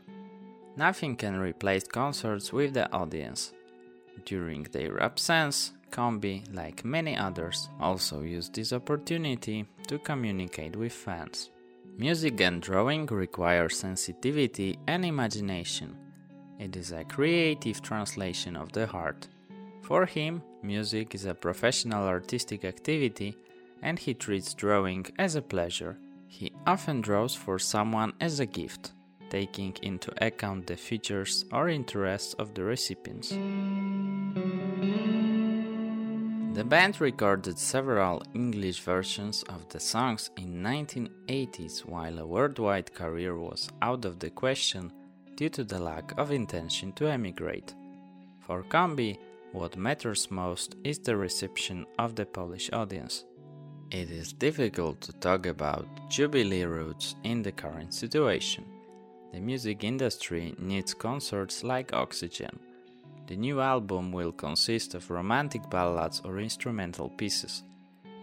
Nothing 0.78 1.16
can 1.16 1.36
replace 1.36 1.84
concerts 1.84 2.52
with 2.52 2.74
the 2.74 2.93
audience. 2.93 3.55
During 4.27 4.65
their 4.65 5.01
absence, 5.01 5.73
Combi, 5.93 6.43
like 6.53 6.85
many 6.85 7.16
others, 7.16 7.69
also 7.78 8.23
used 8.23 8.55
this 8.55 8.73
opportunity 8.73 9.66
to 9.86 10.01
communicate 10.01 10.74
with 10.74 10.93
fans. 10.93 11.51
Music 11.97 12.40
and 12.40 12.61
drawing 12.61 13.07
require 13.07 13.69
sensitivity 13.69 14.81
and 14.89 15.05
imagination. 15.05 15.97
It 16.59 16.74
is 16.77 16.90
a 16.90 17.05
creative 17.05 17.81
translation 17.82 18.57
of 18.57 18.73
the 18.73 18.89
heart. 18.89 19.28
For 19.82 20.05
him, 20.07 20.43
music 20.61 21.15
is 21.15 21.24
a 21.24 21.35
professional 21.35 22.09
artistic 22.09 22.65
activity 22.65 23.36
and 23.81 23.97
he 23.97 24.12
treats 24.12 24.55
drawing 24.55 25.07
as 25.20 25.36
a 25.36 25.43
pleasure. 25.43 25.98
He 26.27 26.51
often 26.66 27.01
draws 27.01 27.36
for 27.36 27.61
someone 27.61 28.12
as 28.20 28.40
a 28.40 28.47
gift 28.47 28.93
taking 29.31 29.74
into 29.82 30.12
account 30.24 30.66
the 30.66 30.77
features 30.77 31.44
or 31.53 31.69
interests 31.69 32.35
of 32.35 32.55
the 32.55 32.65
recipients. 32.65 33.31
The 36.57 36.65
band 36.65 37.01
recorded 37.03 37.59
several 37.59 38.23
English 38.32 38.81
versions 38.81 39.43
of 39.43 39.69
the 39.69 39.78
songs 39.78 40.31
in 40.39 40.62
1980s 40.62 41.85
while 41.85 42.19
a 42.19 42.27
worldwide 42.27 42.94
career 42.94 43.36
was 43.36 43.69
out 43.82 44.07
of 44.07 44.19
the 44.19 44.31
question 44.31 44.90
due 45.35 45.51
to 45.51 45.65
the 45.65 45.78
lack 45.78 46.19
of 46.19 46.32
intention 46.32 46.93
to 46.94 47.09
emigrate. 47.09 47.74
For 48.40 48.62
Combi, 48.62 49.19
what 49.53 49.77
matters 49.77 50.31
most 50.31 50.77
is 50.82 50.98
the 50.98 51.16
reception 51.16 51.85
of 51.98 52.15
the 52.15 52.24
Polish 52.24 52.70
audience. 52.73 53.24
It 53.90 54.11
is 54.11 54.32
difficult 54.32 55.01
to 55.03 55.12
talk 55.12 55.47
about 55.47 55.86
Jubilee 56.09 56.65
roots 56.65 57.16
in 57.23 57.43
the 57.43 57.53
current 57.53 57.93
situation. 57.93 58.65
The 59.37 59.43
music 59.43 59.85
industry 59.85 60.55
needs 60.59 60.95
concerts 60.95 61.63
like 61.63 61.93
oxygen. 61.93 62.59
The 63.27 63.37
new 63.37 63.61
album 63.61 64.11
will 64.11 64.33
consist 64.33 64.95
of 64.95 65.11
romantic 65.11 65.69
ballads 65.69 66.23
or 66.25 66.41
instrumental 66.41 67.11
pieces, 67.11 67.63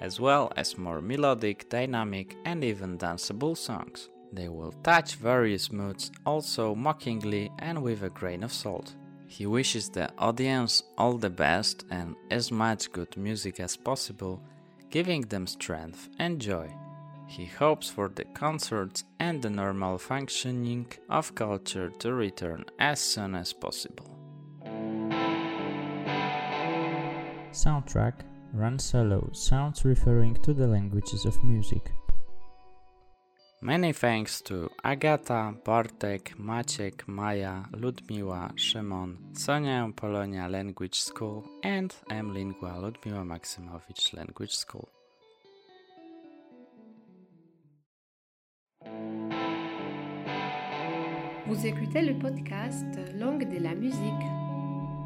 as 0.02 0.20
well 0.20 0.52
as 0.58 0.76
more 0.76 1.02
melodic, 1.02 1.70
dynamic, 1.70 2.36
and 2.46 2.64
even 2.64 2.98
danceable 2.98 3.56
songs. 3.56 4.10
They 4.32 4.50
will 4.50 4.72
touch 4.82 5.14
various 5.18 5.72
moods, 5.72 6.12
also 6.26 6.74
mockingly 6.74 7.52
and 7.60 7.84
with 7.84 8.02
a 8.02 8.10
grain 8.10 8.42
of 8.42 8.52
salt. 8.52 8.96
He 9.28 9.46
wishes 9.46 9.90
the 9.90 10.10
audience 10.18 10.82
all 10.98 11.20
the 11.20 11.30
best 11.30 11.86
and 11.92 12.16
as 12.32 12.52
much 12.52 12.92
good 12.92 13.16
music 13.18 13.60
as 13.60 13.78
possible, 13.78 14.42
giving 14.90 15.22
them 15.22 15.46
strength 15.46 16.10
and 16.18 16.42
joy. 16.42 16.74
He 17.28 17.46
hopes 17.46 17.90
for 17.90 18.10
the 18.10 18.26
concerts 18.26 19.04
and 19.20 19.42
the 19.42 19.50
normal 19.50 19.98
functioning 19.98 20.88
of 21.10 21.34
culture 21.36 21.90
to 22.00 22.14
return 22.14 22.66
as 22.80 23.00
soon 23.00 23.36
as 23.36 23.54
possible. 23.54 24.10
Soundtrack 27.52 28.14
Run 28.54 28.78
Solo 28.78 29.30
sounds 29.34 29.84
referring 29.84 30.36
to 30.44 30.54
the 30.54 30.68
languages 30.68 31.26
of 31.26 31.44
music. 31.44 31.92
Many 33.62 33.94
thanks 33.94 34.42
to 34.42 34.70
Agata, 34.84 35.56
Bartek, 35.64 36.38
Maciek, 36.38 37.08
Maja, 37.08 37.64
Ludmiła, 37.72 38.52
Szymon, 38.58 39.38
Sonia 39.38 39.90
Polonia 39.96 40.50
Language 40.50 41.00
School 41.00 41.46
and 41.64 41.96
M 42.10 42.34
Lingua 42.34 42.78
Ludmiła 42.78 43.24
Maksymowicz 43.24 44.14
Language 44.14 44.56
School. 44.56 44.93
Vous 51.46 51.68
écoutez 51.68 52.02
le 52.02 52.18
podcast 52.18 52.86
Langue 53.20 53.48
de 53.50 53.62
la 53.62 53.76
musique. 53.76 54.00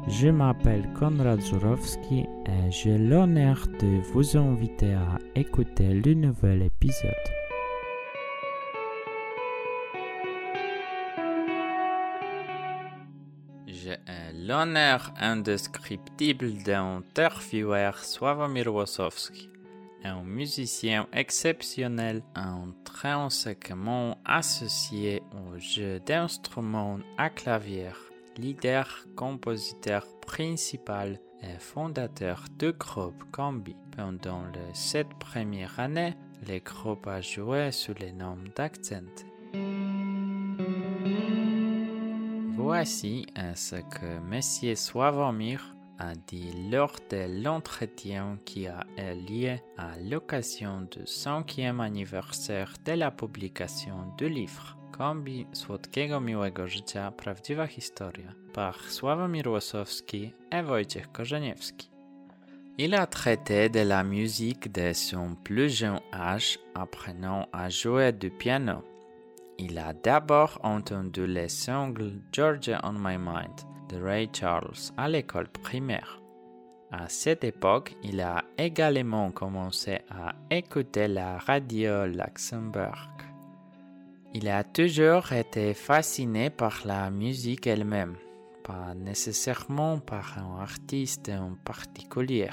Je 0.08 0.28
m'appelle 0.28 0.88
Konrad 0.94 1.40
Zurowski 1.40 2.20
et 2.46 2.70
j'ai 2.70 2.96
l'honneur 2.96 3.66
de 3.80 4.00
vous 4.12 4.36
inviter 4.36 4.94
à 4.94 5.18
écouter 5.34 5.92
le 5.92 6.14
nouvel 6.14 6.62
épisode. 6.62 7.12
J'ai 13.66 13.96
l'honneur 14.32 15.12
indescriptible 15.20 16.62
d'interviewer 16.62 17.90
Sławomir 18.02 18.72
Łosowski, 18.72 19.50
un 20.04 20.22
musicien 20.22 21.06
exceptionnel 21.12 22.22
intrinsèquement 22.34 24.18
associé 24.24 25.22
au 25.32 25.58
jeu 25.58 26.00
d'instruments 26.00 26.98
à 27.16 27.30
clavier, 27.30 27.90
leader, 28.36 29.06
compositeur 29.16 30.06
principal 30.26 31.18
et 31.42 31.58
fondateur 31.58 32.44
du 32.58 32.72
groupe 32.72 33.24
Combi. 33.32 33.76
Pendant 33.96 34.44
les 34.54 34.74
sept 34.74 35.08
premières 35.18 35.78
années, 35.78 36.14
le 36.46 36.58
groupe 36.60 37.06
a 37.06 37.20
joué 37.20 37.72
sous 37.72 37.94
le 38.00 38.12
nom 38.12 38.36
d'Accent. 38.54 39.24
Voici 42.56 43.26
ce 43.54 43.76
que 43.76 44.18
Monsieur 44.20 44.74
Sławomir 44.74 45.74
a 45.98 46.14
dit 46.14 46.52
lors 46.70 46.96
de 47.10 47.42
l'entretien 47.42 48.38
qui 48.44 48.66
a 48.66 48.84
eu 48.96 49.14
lieu 49.28 49.58
à 49.76 49.98
l'occasion 49.98 50.82
du 50.82 51.06
cinquième 51.06 51.80
anniversaire 51.80 52.72
de 52.84 52.92
la 52.92 53.10
publication 53.10 54.12
du 54.16 54.28
livre 54.28 54.76
Kombi 54.92 55.46
Słodkiego 55.52 56.20
Miłego 56.20 56.66
Życia 56.66 57.10
Prawdziwa 57.10 57.66
Historia 57.66 58.34
par 58.52 58.74
Sławomir 58.90 59.48
Łosowski 59.48 60.32
et 60.50 60.62
Wojciech 60.62 61.12
Korzeniewski. 61.12 61.90
Il 62.78 62.94
a 62.94 63.06
traité 63.06 63.68
de 63.68 63.80
la 63.80 64.04
musique 64.04 64.70
de 64.70 64.92
son 64.92 65.34
plus 65.34 65.68
jeune 65.68 66.00
âge, 66.12 66.58
apprenant 66.74 67.48
à 67.52 67.68
jouer 67.68 68.12
du 68.12 68.30
piano. 68.30 68.84
Il 69.58 69.78
a 69.78 69.92
d'abord 69.92 70.60
entendu 70.62 71.26
les 71.26 71.48
singles 71.48 72.20
Georgia 72.32 72.80
on 72.84 72.92
My 72.92 73.18
Mind 73.18 73.67
de 73.88 74.02
Ray 74.02 74.28
Charles 74.32 74.92
à 74.96 75.08
l'école 75.08 75.48
primaire. 75.48 76.20
À 76.90 77.08
cette 77.08 77.44
époque, 77.44 77.94
il 78.02 78.20
a 78.20 78.44
également 78.56 79.30
commencé 79.30 79.98
à 80.10 80.34
écouter 80.50 81.06
la 81.06 81.38
radio 81.38 82.06
Luxembourg. 82.06 83.08
Il 84.34 84.48
a 84.48 84.64
toujours 84.64 85.32
été 85.32 85.74
fasciné 85.74 86.48
par 86.50 86.82
la 86.84 87.10
musique 87.10 87.66
elle-même, 87.66 88.16
pas 88.64 88.94
nécessairement 88.94 89.98
par 89.98 90.38
un 90.38 90.62
artiste 90.62 91.30
en 91.30 91.56
particulier. 91.64 92.50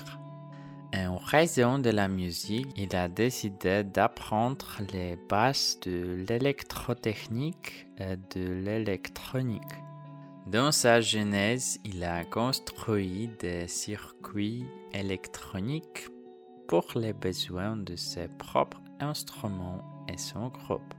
En 0.94 1.18
raison 1.18 1.80
de 1.80 1.90
la 1.90 2.08
musique, 2.08 2.68
il 2.78 2.96
a 2.96 3.10
décidé 3.10 3.84
d'apprendre 3.84 4.80
les 4.94 5.18
bases 5.30 5.78
de 5.82 6.26
l'électrotechnique 6.28 7.88
et 7.98 8.16
de 8.36 8.54
l'électronique. 8.64 9.85
Dans 10.46 10.72
sa 10.72 11.02
jeunesse, 11.02 11.80
il 11.84 12.04
a 12.04 12.24
construit 12.24 13.30
des 13.40 13.68
circuits 13.68 14.64
électroniques 14.94 16.08
pour 16.68 16.86
les 16.96 17.14
besoins 17.14 17.76
de 17.76 17.96
ses 17.96 18.28
propres 18.28 18.82
instruments 19.00 19.82
et 20.08 20.20
son 20.20 20.50
groupe. 20.50 20.94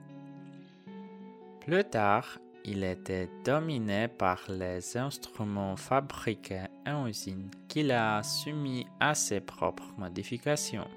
Plus 1.60 1.84
tard, 1.84 2.40
il 2.64 2.82
était 2.82 3.30
dominé 3.44 4.08
par 4.08 4.40
les 4.48 4.96
instruments 4.96 5.76
fabriqués 5.76 6.64
en 6.84 7.06
usine 7.06 7.48
qu'il 7.68 7.92
a 7.92 8.24
soumis 8.24 8.84
à 8.98 9.14
ses 9.14 9.38
propres 9.38 9.94
modifications. 9.96 10.88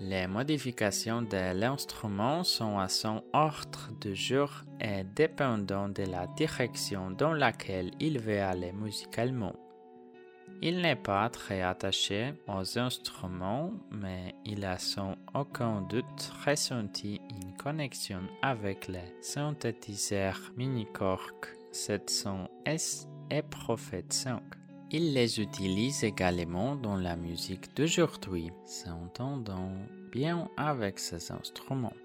Les 0.00 0.26
modifications 0.26 1.22
de 1.22 1.54
l'instrument 1.54 2.42
sont 2.42 2.78
à 2.78 2.88
son 2.88 3.22
ordre 3.32 3.90
de 4.00 4.12
jour 4.12 4.50
et 4.80 5.04
dépendant 5.04 5.88
de 5.88 6.02
la 6.02 6.26
direction 6.26 7.10
dans 7.12 7.32
laquelle 7.32 7.92
il 8.00 8.18
veut 8.18 8.40
aller 8.40 8.72
musicalement. 8.72 9.54
Il 10.62 10.80
n'est 10.80 10.96
pas 10.96 11.28
très 11.28 11.62
attaché 11.62 12.34
aux 12.48 12.78
instruments, 12.78 13.72
mais 13.90 14.34
il 14.44 14.64
a 14.64 14.78
sans 14.78 15.14
aucun 15.34 15.82
doute 15.82 16.32
ressenti 16.46 17.20
une 17.30 17.56
connexion 17.56 18.22
avec 18.42 18.88
les 18.88 19.14
synthétiseurs 19.20 20.40
Minicork 20.56 21.54
700S 21.72 23.06
et 23.30 23.42
Prophet 23.42 24.04
5. 24.08 24.42
Il 24.96 25.12
les 25.12 25.40
utilise 25.40 26.04
également 26.04 26.76
dans 26.76 26.94
la 26.94 27.16
musique 27.16 27.74
d'aujourd'hui, 27.74 28.52
s'entendant 28.64 29.72
bien 30.12 30.48
avec 30.56 31.00
ces 31.00 31.32
instruments. 31.32 31.96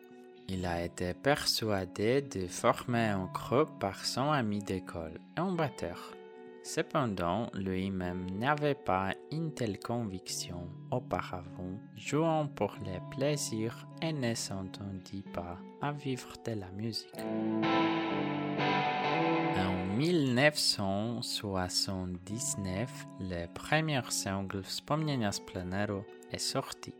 Il 0.48 0.66
a 0.66 0.84
été 0.84 1.14
persuadé 1.14 2.24
de 2.24 2.48
former 2.48 3.10
un 3.10 3.30
groupe 3.32 3.70
par 3.80 4.03
son 4.03 4.32
ami 4.32 4.57
d'école, 4.57 5.20
un 5.38 5.52
batteur. 5.52 6.16
Cependant, 6.64 7.52
lui-même 7.53 8.26
n'avait 8.40 8.74
pas 8.74 9.14
une 9.32 9.53
telle 9.53 9.78
conviction 9.78 10.68
auparavant, 10.90 11.78
jouant 11.95 12.48
pour 12.48 12.76
les 12.84 12.99
plaisirs 13.16 13.88
et 14.02 14.14
ne 14.14 14.34
s'entendit 14.34 15.26
pas 15.32 15.60
à 15.80 15.91
vivre 15.91 16.34
de 16.44 16.53
la 16.53 16.72
musique. 16.72 17.14
En 19.99 20.01
1979, 20.01 22.89
le 23.19 23.47
premier 23.53 24.01
single 24.07 24.63
Wspomnienia 24.63 25.34
z 25.34 25.41
pleneru 25.41 26.03
est 26.31 26.38
sorti. 26.38 26.93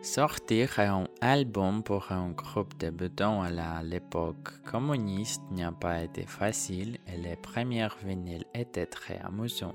Sortir 0.00 0.78
un 0.78 1.08
album 1.20 1.82
pour 1.82 2.12
un 2.12 2.30
groupe 2.30 2.78
débutant 2.78 3.42
à 3.42 3.82
l'époque 3.82 4.62
communiste 4.62 5.42
n'a 5.50 5.72
pas 5.72 6.04
été 6.04 6.22
facile 6.22 6.98
et 7.08 7.16
les 7.16 7.34
premières 7.34 7.96
vinyles 8.04 8.46
étaient 8.54 8.86
très 8.86 9.18
amusants. 9.24 9.74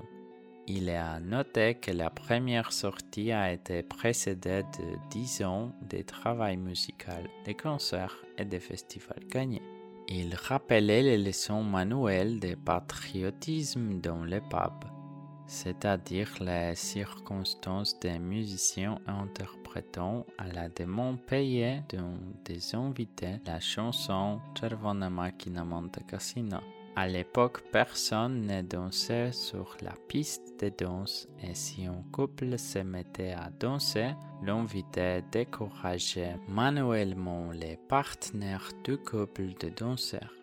Il 0.66 0.88
est 0.88 0.96
à 0.96 1.20
noter 1.20 1.74
que 1.74 1.90
la 1.90 2.08
première 2.08 2.72
sortie 2.72 3.32
a 3.32 3.52
été 3.52 3.82
précédée 3.82 4.62
de 4.78 4.96
10 5.10 5.44
ans 5.44 5.74
de 5.90 6.00
travail 6.00 6.56
musical, 6.56 7.28
de 7.46 7.52
concerts 7.52 8.16
et 8.38 8.46
de 8.46 8.58
festivals 8.58 9.26
gagnés. 9.28 9.71
Il 10.14 10.34
rappelait 10.34 11.00
les 11.02 11.16
leçons 11.16 11.62
manuelles 11.62 12.38
de 12.38 12.54
patriotisme 12.54 13.98
dans 13.98 14.24
les 14.24 14.42
pubs, 14.42 14.84
c'est-à-dire 15.46 16.28
les 16.42 16.74
circonstances 16.74 17.98
des 17.98 18.18
musiciens 18.18 18.98
interprétant 19.06 20.26
à 20.36 20.48
la 20.48 20.68
demande 20.68 21.18
payée 21.22 21.80
d'un 21.88 22.12
des 22.44 22.74
invités 22.74 23.40
la 23.46 23.58
chanson 23.58 24.38
Czerwona 24.54 25.08
Makina 25.08 25.64
Monte 25.64 26.00
Cassino. 26.06 26.58
À 26.94 27.08
l'époque, 27.08 27.62
personne 27.72 28.46
ne 28.46 28.60
dansait 28.60 29.32
sur 29.32 29.76
la 29.80 29.94
piste 30.08 30.60
de 30.62 30.68
danse 30.68 31.26
et 31.42 31.54
si 31.54 31.86
un 31.86 32.04
couple 32.12 32.58
se 32.58 32.80
mettait 32.80 33.32
à 33.32 33.48
danser, 33.48 34.10
l'invité 34.42 35.22
décourageait 35.32 36.36
manuellement 36.48 37.50
les 37.50 37.78
partenaires 37.88 38.68
du 38.84 38.98
couple 38.98 39.54
de 39.58 39.70
danseurs. 39.70 40.34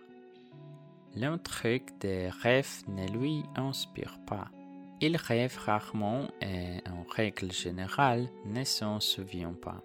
L'intrigue 1.16 1.98
des 2.00 2.30
rêves 2.30 2.84
ne 2.88 3.08
lui 3.08 3.44
inspire 3.56 4.18
pas. 4.26 4.50
Il 5.02 5.18
rêve 5.18 5.56
rarement 5.58 6.28
et, 6.42 6.82
en 6.90 7.04
règle 7.10 7.52
générale, 7.52 8.28
ne 8.46 8.64
s'en 8.64 9.00
souvient 9.00 9.54
pas. 9.54 9.84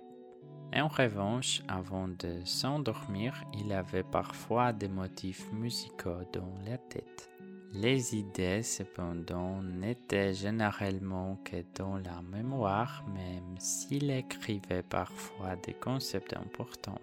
En 0.77 0.89
revanche, 0.89 1.63
avant 1.69 2.09
de 2.09 2.45
s'endormir, 2.45 3.45
il 3.57 3.73
avait 3.73 4.03
parfois 4.03 4.73
des 4.73 4.89
motifs 4.89 5.51
musicaux 5.53 6.25
dans 6.33 6.53
la 6.67 6.79
tête. 6.79 7.31
Les 7.73 8.17
idées, 8.17 8.63
cependant, 8.63 9.63
n'étaient 9.63 10.35
généralement 10.35 11.39
que 11.45 11.57
dans 11.77 11.97
la 11.99 12.23
mémoire, 12.23 13.05
même 13.13 13.59
s'il 13.59 14.11
écrivait 14.11 14.83
parfois 14.83 15.57
des 15.57 15.75
concepts 15.75 16.37
importants. 16.37 17.01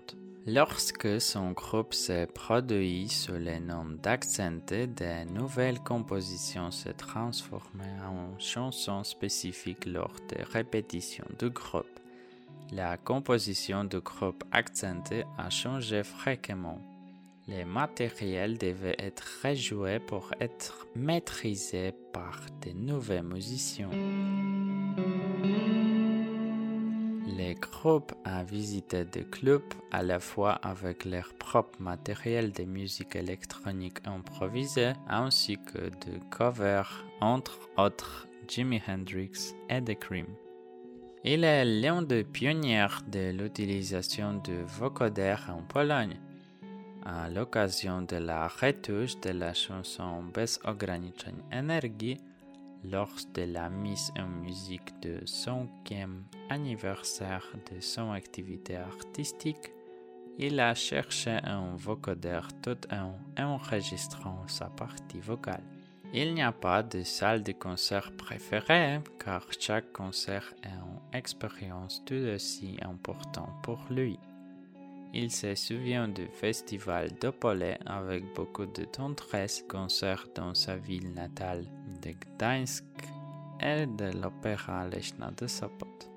Lorsque 0.47 1.21
son 1.21 1.51
groupe 1.51 1.93
s'est 1.93 2.25
produit 2.25 3.07
sous 3.09 3.33
le 3.33 3.59
nom 3.59 3.85
d'Accente, 4.01 4.73
de 4.73 5.31
nouvelles 5.31 5.79
compositions 5.81 6.71
se 6.71 6.89
transformaient 6.89 8.01
en 8.05 8.39
chansons 8.39 9.03
spécifiques 9.03 9.85
lors 9.85 10.15
des 10.29 10.43
répétitions 10.43 11.27
du 11.37 11.49
groupe. 11.51 11.90
La 12.71 12.95
composition 12.95 13.83
du 13.83 13.99
groupe 13.99 14.45
Accente 14.53 15.13
a 15.37 15.49
changé 15.49 16.03
fréquemment. 16.03 16.79
Les 17.49 17.65
matériels 17.65 18.57
devaient 18.57 18.95
être 18.97 19.27
rejoués 19.43 19.99
pour 19.99 20.31
être 20.39 20.87
maîtrisés 20.95 21.93
par 22.13 22.39
de 22.65 22.71
nouveaux 22.71 23.23
musiciens. 23.23 23.89
Les 27.27 27.55
groupes 27.55 28.13
a 28.23 28.43
visité 28.45 29.03
des 29.03 29.25
clubs 29.25 29.73
à 29.91 30.01
la 30.01 30.21
fois 30.21 30.53
avec 30.53 31.03
leur 31.03 31.33
propre 31.33 31.81
matériel 31.81 32.53
de 32.53 32.63
musique 32.63 33.17
électronique 33.17 33.97
improvisée 34.05 34.93
ainsi 35.09 35.57
que 35.57 35.89
de 35.89 36.19
covers, 36.29 37.05
entre 37.19 37.59
autres 37.77 38.27
Jimi 38.47 38.81
Hendrix 38.87 39.55
et 39.69 39.81
The 39.81 39.99
Cream. 39.99 40.27
Il 41.23 41.43
est 41.43 41.65
l'un 41.65 42.01
des 42.01 42.23
pionniers 42.23 42.87
de 43.07 43.29
l'utilisation 43.31 44.41
de 44.43 44.63
vocodeurs 44.65 45.49
en 45.49 45.61
Pologne. 45.61 46.17
À 47.05 47.29
l'occasion 47.29 48.01
de 48.01 48.15
la 48.15 48.47
retouche 48.47 49.19
de 49.21 49.29
la 49.29 49.53
chanson 49.53 50.23
Bez 50.33 50.59
ograniczeń 50.63 51.35
energii, 51.51 52.17
lors 52.83 53.25
de 53.33 53.45
la 53.45 53.69
mise 53.69 54.11
en 54.17 54.29
musique 54.41 54.99
du 54.99 55.19
5e 55.25 56.23
anniversaire 56.49 57.45
de 57.71 57.79
son 57.79 58.11
activité 58.11 58.77
artistique, 58.77 59.71
il 60.39 60.59
a 60.59 60.73
cherché 60.73 61.37
un 61.43 61.75
vocodeur 61.75 62.47
tout 62.63 62.79
en 62.91 63.13
enregistrant 63.37 64.47
sa 64.47 64.65
partie 64.65 65.19
vocale. 65.19 65.63
Il 66.13 66.33
n'y 66.33 66.41
a 66.41 66.51
pas 66.51 66.83
de 66.83 67.03
salle 67.03 67.41
de 67.41 67.53
concert 67.53 68.11
préférée 68.17 68.99
car 69.17 69.45
chaque 69.57 69.93
concert 69.93 70.53
est 70.63 70.67
une 70.67 70.99
expérience 71.13 72.03
tout 72.05 72.23
aussi 72.35 72.77
importante 72.81 73.53
pour 73.63 73.79
lui. 73.89 74.19
Il 75.13 75.29
se 75.29 75.55
souvient 75.55 76.07
du 76.07 76.27
festival 76.27 77.09
d'Opole 77.19 77.77
avec 77.85 78.23
beaucoup 78.33 78.65
de 78.65 78.85
tendresse, 78.85 79.63
concert 79.67 80.25
dans 80.35 80.53
sa 80.53 80.77
ville 80.77 81.11
natale 81.13 81.65
de 82.01 82.11
Gdańsk 82.11 82.85
et 83.59 83.85
de 83.85 84.17
l'opéra 84.21 84.87
Lechna 84.87 85.31
de 85.31 85.47
Sopot. 85.47 86.10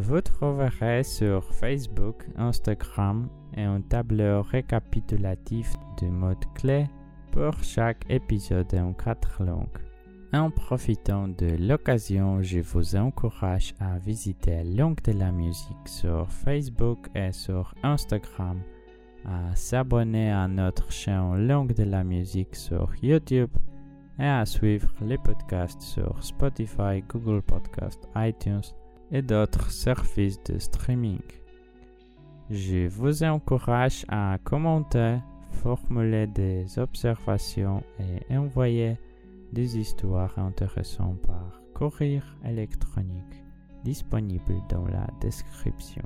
Vous 0.00 0.20
trouverez 0.20 1.02
sur 1.02 1.42
Facebook, 1.52 2.24
Instagram 2.36 3.28
et 3.56 3.62
un 3.62 3.80
tableau 3.80 4.42
récapitulatif 4.42 5.72
de 6.00 6.06
mots 6.06 6.38
clés 6.54 6.86
pour 7.32 7.60
chaque 7.64 8.04
épisode 8.08 8.72
en 8.76 8.92
quatre 8.92 9.42
langues. 9.42 9.82
En 10.32 10.52
profitant 10.52 11.26
de 11.26 11.56
l'occasion, 11.58 12.40
je 12.42 12.60
vous 12.60 12.94
encourage 12.94 13.74
à 13.80 13.98
visiter 13.98 14.62
Langue 14.62 15.02
de 15.02 15.18
la 15.18 15.32
musique 15.32 15.86
sur 15.86 16.30
Facebook 16.30 17.08
et 17.16 17.32
sur 17.32 17.74
Instagram, 17.82 18.60
à 19.24 19.56
s'abonner 19.56 20.30
à 20.30 20.46
notre 20.46 20.92
chaîne 20.92 21.48
Langue 21.48 21.74
de 21.74 21.82
la 21.82 22.04
musique 22.04 22.54
sur 22.54 22.88
YouTube 23.02 23.50
et 24.20 24.26
à 24.26 24.46
suivre 24.46 24.92
les 25.00 25.18
podcasts 25.18 25.82
sur 25.82 26.22
Spotify, 26.22 27.02
Google 27.08 27.42
Podcast, 27.42 28.08
iTunes 28.14 28.62
et 29.10 29.22
d'autres 29.22 29.70
services 29.70 30.42
de 30.44 30.58
streaming. 30.58 31.20
Je 32.50 32.88
vous 32.88 33.22
encourage 33.22 34.04
à 34.08 34.38
commenter, 34.42 35.18
formuler 35.62 36.26
des 36.26 36.78
observations 36.78 37.82
et 37.98 38.36
envoyer 38.36 38.96
des 39.52 39.78
histoires 39.78 40.38
intéressantes 40.38 41.20
par 41.22 41.60
courrier 41.74 42.22
électronique 42.44 43.42
disponible 43.84 44.56
dans 44.68 44.86
la 44.86 45.06
description. 45.20 46.02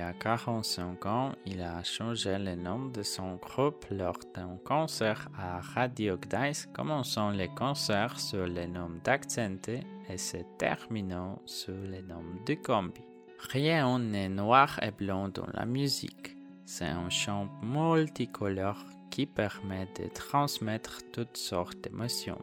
Y 0.00 0.02
a 0.02 0.14
45 0.14 1.04
ans, 1.04 1.32
il 1.44 1.60
a 1.60 1.82
changé 1.82 2.38
le 2.38 2.54
nom 2.54 2.86
de 2.86 3.02
son 3.02 3.36
groupe 3.36 3.84
lors 3.90 4.18
d'un 4.34 4.56
concert 4.64 5.28
à 5.38 5.60
Radio 5.60 6.16
Gdańsk, 6.16 6.72
commençant 6.72 7.30
les 7.30 7.48
concerts 7.48 8.18
sous 8.18 8.46
le 8.46 8.66
nom 8.66 8.90
d'Accente 9.04 9.68
et 9.68 10.16
se 10.16 10.38
terminant 10.56 11.42
sous 11.44 11.72
le 11.72 12.00
nom 12.00 12.22
de 12.46 12.54
Combi. 12.54 13.02
Rien 13.50 13.98
n'est 13.98 14.30
noir 14.30 14.78
et 14.82 14.90
blanc 14.90 15.28
dans 15.28 15.48
la 15.52 15.66
musique. 15.66 16.34
C'est 16.64 16.86
un 16.86 17.10
chant 17.10 17.48
multicolore 17.62 18.82
qui 19.10 19.26
permet 19.26 19.86
de 20.00 20.08
transmettre 20.08 21.00
toutes 21.12 21.36
sortes 21.36 21.78
d'émotions. 21.82 22.40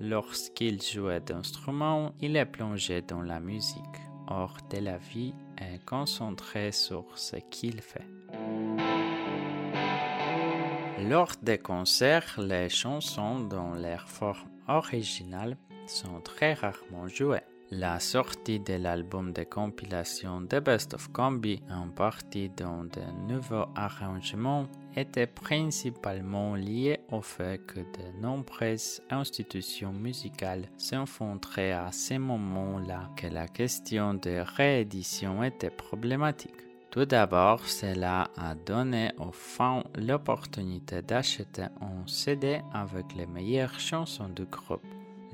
Lorsqu'il 0.00 0.82
jouait 0.82 1.20
d'instruments, 1.20 2.12
il 2.20 2.34
est 2.36 2.46
plongé 2.46 3.00
dans 3.00 3.22
la 3.22 3.38
musique, 3.38 4.00
hors 4.28 4.56
de 4.70 4.78
la 4.78 4.98
vie 4.98 5.34
et 5.58 5.78
concentré 5.84 6.72
sur 6.72 7.04
ce 7.16 7.36
qu'il 7.36 7.80
fait. 7.80 8.06
Lors 11.08 11.32
des 11.42 11.58
concerts, 11.58 12.38
les 12.38 12.68
chansons 12.68 13.40
dans 13.40 13.74
leur 13.74 14.08
forme 14.08 14.48
originale 14.68 15.56
sont 15.86 16.20
très 16.20 16.54
rarement 16.54 17.08
jouées. 17.08 17.40
La 17.70 17.98
sortie 17.98 18.60
de 18.60 18.74
l'album 18.74 19.32
de 19.32 19.42
compilation 19.42 20.46
The 20.46 20.56
Best 20.56 20.92
of 20.94 21.10
Combi, 21.12 21.62
en 21.70 21.88
partie 21.88 22.50
dans 22.50 22.84
de 22.84 23.00
nouveaux 23.26 23.66
arrangements, 23.74 24.66
était 24.94 25.26
principalement 25.26 26.54
liée 26.54 27.00
au 27.10 27.22
fait 27.22 27.64
que 27.66 27.80
de 27.80 28.20
nombreuses 28.20 29.00
institutions 29.10 29.92
musicales 29.92 30.68
s'infondraient 30.76 31.72
à 31.72 31.90
ce 31.90 32.14
moment-là 32.14 33.10
que 33.16 33.28
la 33.28 33.48
question 33.48 34.14
de 34.14 34.44
réédition 34.56 35.42
était 35.42 35.70
problématique. 35.70 36.52
Tout 36.90 37.06
d'abord, 37.06 37.66
cela 37.66 38.30
a 38.36 38.54
donné 38.54 39.10
aux 39.18 39.32
fans 39.32 39.82
l'opportunité 39.96 41.02
d'acheter 41.02 41.64
un 41.80 42.06
CD 42.06 42.60
avec 42.72 43.16
les 43.16 43.26
meilleures 43.26 43.80
chansons 43.80 44.28
du 44.28 44.44
groupe. 44.44 44.84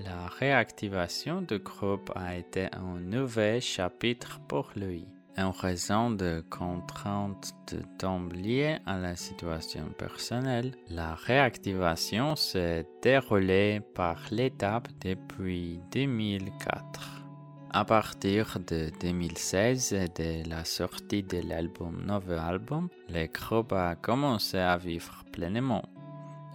La 0.05 0.29
réactivation 0.29 1.43
du 1.43 1.59
groupe 1.59 2.11
a 2.15 2.37
été 2.37 2.69
un 2.73 2.99
nouvel 2.99 3.61
chapitre 3.61 4.41
pour 4.49 4.71
lui. 4.75 5.07
En 5.37 5.51
raison 5.51 6.11
de 6.11 6.43
contraintes 6.49 7.55
de 7.73 7.83
temps 7.99 8.23
liées 8.33 8.79
à 8.87 8.99
la 8.99 9.17
situation 9.17 9.85
personnelle, 9.99 10.73
la 10.89 11.15
réactivation 11.15 12.35
s'est 12.35 12.87
déroulée 13.03 13.81
par 13.95 14.19
l'étape 14.31 14.89
depuis 15.01 15.81
2004. 15.93 17.21
À 17.73 17.85
partir 17.85 18.59
de 18.67 18.91
2016 19.01 19.93
et 19.93 20.09
de 20.09 20.49
la 20.49 20.65
sortie 20.65 21.23
de 21.23 21.41
l'album 21.47 22.03
Nouveau 22.05 22.33
Album, 22.33 22.89
le 23.09 23.27
groupe 23.27 23.73
a 23.73 23.95
commencé 23.95 24.59
à 24.59 24.77
vivre 24.77 25.25
pleinement. 25.31 25.85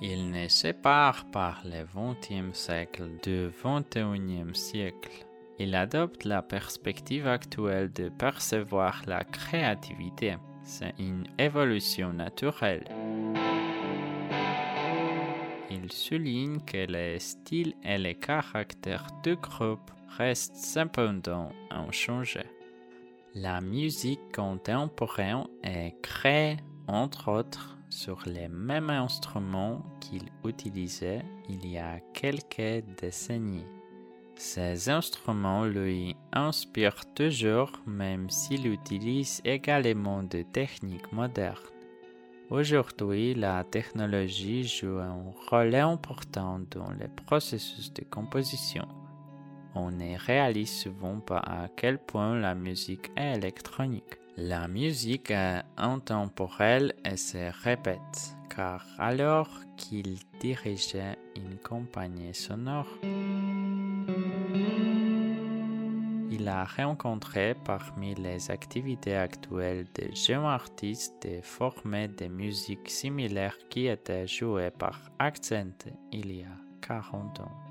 Il 0.01 0.29
ne 0.29 0.47
sépare 0.49 1.25
par 1.31 1.61
le 1.63 1.85
XXe 1.85 2.57
siècle 2.57 3.09
du 3.23 3.49
XXIe 3.63 4.53
siècle. 4.53 5.25
Il 5.57 5.73
adopte 5.73 6.25
la 6.25 6.41
perspective 6.41 7.27
actuelle 7.27 7.91
de 7.93 8.09
percevoir 8.09 9.01
la 9.07 9.23
créativité. 9.23 10.35
C'est 10.63 10.93
une 10.99 11.27
évolution 11.39 12.11
naturelle. 12.11 12.83
Il 15.71 15.91
souligne 15.91 16.59
que 16.61 16.85
les 16.85 17.19
styles 17.19 17.75
et 17.83 17.97
les 17.97 18.15
caractères 18.15 19.07
du 19.23 19.35
groupe 19.37 19.91
restent 20.17 20.57
cependant 20.57 21.49
inchangés. 21.69 22.49
La 23.33 23.61
musique 23.61 24.31
contemporaine 24.33 25.45
est 25.63 25.95
créée, 26.01 26.57
entre 26.87 27.29
autres, 27.31 27.74
sur 27.95 28.19
les 28.25 28.49
mêmes 28.49 28.89
instruments 28.89 29.81
qu'il 30.01 30.23
utilisait 30.43 31.23
il 31.47 31.65
y 31.65 31.77
a 31.77 32.01
quelques 32.13 32.83
décennies. 32.99 33.65
Ces 34.35 34.89
instruments 34.89 35.63
lui 35.63 36.13
inspirent 36.33 37.05
toujours 37.13 37.71
même 37.87 38.29
s'il 38.29 38.67
utilise 38.67 39.41
également 39.45 40.23
des 40.23 40.43
techniques 40.43 41.11
modernes. 41.13 41.71
Aujourd'hui, 42.49 43.33
la 43.33 43.63
technologie 43.63 44.67
joue 44.67 44.99
un 44.99 45.33
rôle 45.49 45.75
important 45.75 46.59
dans 46.69 46.91
le 46.91 47.07
processus 47.25 47.93
de 47.93 48.03
composition. 48.03 48.87
On 49.73 49.89
ne 49.89 50.17
réalise 50.17 50.81
souvent 50.81 51.21
pas 51.21 51.39
à 51.39 51.69
quel 51.75 51.97
point 51.97 52.37
la 52.37 52.55
musique 52.55 53.09
est 53.15 53.37
électronique. 53.37 54.24
La 54.37 54.67
musique 54.67 55.31
est 55.31 55.63
intemporelle 55.77 56.93
et 57.05 57.15
se 57.15 57.51
répète, 57.63 58.35
car 58.53 58.85
alors 58.97 59.49
qu'il 59.77 60.17
dirigeait 60.41 61.17
une 61.37 61.57
compagnie 61.57 62.33
sonore, 62.33 62.89
il 66.29 66.47
a 66.49 66.65
rencontré 66.65 67.55
parmi 67.63 68.13
les 68.15 68.51
activités 68.51 69.15
actuelles 69.15 69.87
de 69.95 70.13
jeunes 70.13 70.43
artistes 70.43 71.25
de 71.25 71.39
former 71.41 72.09
des 72.09 72.27
musiques 72.27 72.89
similaires 72.89 73.57
qui 73.69 73.87
étaient 73.87 74.27
jouées 74.27 74.71
par 74.71 74.99
Accent 75.17 75.87
il 76.11 76.35
y 76.35 76.43
a 76.43 76.57
40 76.81 77.39
ans. 77.39 77.64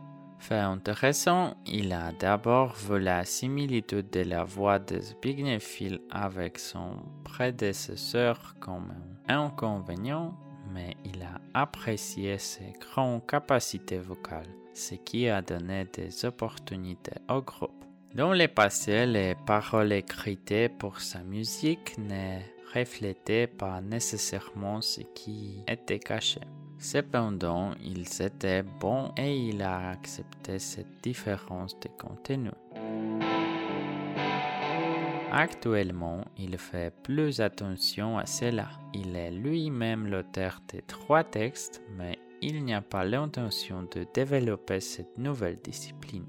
Fait 0.46 0.56
intéressant, 0.56 1.56
il 1.64 1.90
a 1.94 2.12
d'abord 2.12 2.74
vu 2.74 3.00
la 3.00 3.24
similitude 3.24 4.10
de 4.10 4.20
la 4.20 4.44
voix 4.44 4.78
de 4.78 5.00
Zbigniew 5.00 5.58
avec 6.10 6.58
son 6.58 6.96
prédécesseur 7.24 8.54
comme 8.60 8.92
un 9.26 9.38
inconvénient, 9.38 10.36
mais 10.70 10.98
il 11.02 11.22
a 11.22 11.40
apprécié 11.54 12.36
ses 12.36 12.74
grandes 12.78 13.26
capacités 13.26 13.96
vocales, 13.96 14.54
ce 14.74 14.96
qui 14.96 15.30
a 15.30 15.40
donné 15.40 15.86
des 15.90 16.26
opportunités 16.26 17.22
au 17.30 17.40
groupe. 17.40 17.82
Dans 18.14 18.34
le 18.34 18.46
passé, 18.46 19.06
les 19.06 19.34
paroles 19.46 19.94
écrites 19.94 20.76
pour 20.78 21.00
sa 21.00 21.22
musique 21.22 21.96
ne 21.96 22.40
reflétaient 22.74 23.46
pas 23.46 23.80
nécessairement 23.80 24.82
ce 24.82 25.00
qui 25.14 25.64
était 25.66 26.00
caché. 26.00 26.42
Cependant, 26.84 27.72
ils 27.82 28.20
étaient 28.20 28.62
bons 28.62 29.10
et 29.16 29.34
il 29.34 29.62
a 29.62 29.88
accepté 29.88 30.58
cette 30.58 31.02
différence 31.02 31.80
de 31.80 31.88
contenu. 31.98 32.50
Actuellement, 35.32 36.26
il 36.36 36.58
fait 36.58 36.92
plus 37.02 37.40
attention 37.40 38.18
à 38.18 38.26
cela. 38.26 38.68
Il 38.92 39.16
est 39.16 39.30
lui-même 39.30 40.08
l'auteur 40.08 40.60
de 40.74 40.80
trois 40.86 41.24
textes, 41.24 41.80
mais 41.96 42.18
il 42.42 42.62
n'y 42.62 42.74
a 42.74 42.82
pas 42.82 43.06
l'intention 43.06 43.84
de 43.84 44.06
développer 44.12 44.80
cette 44.80 45.16
nouvelle 45.16 45.60
discipline. 45.64 46.26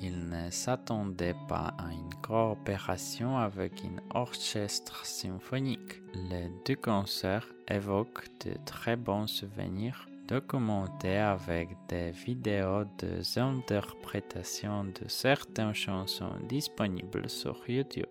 Il 0.00 0.28
ne 0.28 0.50
s'attendait 0.50 1.36
pas 1.48 1.74
à 1.78 1.92
une 1.92 2.14
coopération 2.22 3.38
avec 3.38 3.82
un 3.84 4.18
orchestre 4.18 5.06
symphonique. 5.06 6.02
Les 6.30 6.50
deux 6.66 6.76
concerts 6.76 7.48
évoquent 7.68 8.28
de 8.44 8.52
très 8.64 8.96
bons 8.96 9.26
souvenirs 9.26 10.06
documentés 10.28 11.18
avec 11.18 11.68
des 11.88 12.10
vidéos 12.10 12.84
des 12.98 13.38
interprétations 13.38 14.84
de 14.84 15.08
certaines 15.08 15.74
chansons 15.74 16.34
disponibles 16.48 17.30
sur 17.30 17.62
YouTube. 17.68 18.06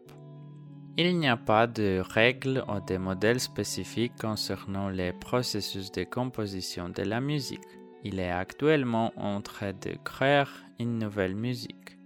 Il 0.98 1.20
n'y 1.20 1.28
a 1.28 1.36
pas 1.36 1.68
de 1.68 2.02
règles 2.02 2.64
ou 2.70 2.80
de 2.80 2.98
modèles 2.98 3.42
spécifiques 3.42 4.16
concernant 4.20 4.88
les 4.88 5.12
processus 5.12 5.92
de 5.92 6.06
composition 6.06 6.88
de 6.88 7.04
la 7.04 7.20
musique. 7.20 7.68
Il 8.06 8.20
est 8.20 8.32
actuellement 8.32 9.12
en 9.18 9.42
train 9.42 9.74
de 9.74 9.98
créer 10.06 10.46
une 10.80 11.00
nouvelle 11.00 11.36
musique. 11.36 11.98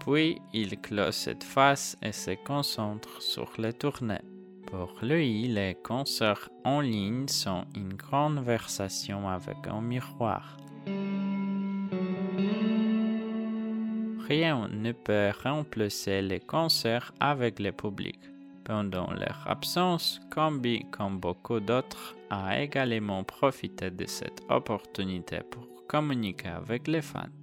Puis 0.00 0.40
il 0.52 0.80
clôt 0.80 1.12
cette 1.12 1.44
phase 1.44 1.96
et 2.02 2.12
se 2.12 2.32
concentre 2.44 3.20
sur 3.20 3.50
les 3.58 3.72
tournées. 3.72 4.22
Pour 4.66 4.98
lui, 5.02 5.48
les 5.48 5.74
concerts 5.74 6.50
en 6.64 6.80
ligne 6.80 7.26
sont 7.28 7.64
une 7.74 7.96
conversation 7.96 9.28
avec 9.28 9.66
un 9.66 9.80
miroir. 9.80 10.56
Rien 14.28 14.68
ne 14.68 14.92
peut 14.92 15.30
remplacer 15.42 16.20
les 16.20 16.40
concerts 16.40 17.12
avec 17.18 17.58
le 17.60 17.72
public. 17.72 18.18
Pendant 18.64 19.10
leur 19.14 19.42
absence, 19.46 20.20
Combi, 20.30 20.84
comme 20.90 21.18
beaucoup 21.18 21.60
d'autres, 21.60 22.14
a 22.28 22.60
également 22.60 23.24
profité 23.24 23.90
de 23.90 24.04
cette 24.04 24.42
opportunité 24.50 25.38
pour 25.50 25.86
communiquer 25.86 26.48
avec 26.48 26.86
les 26.88 27.00
fans. 27.00 27.37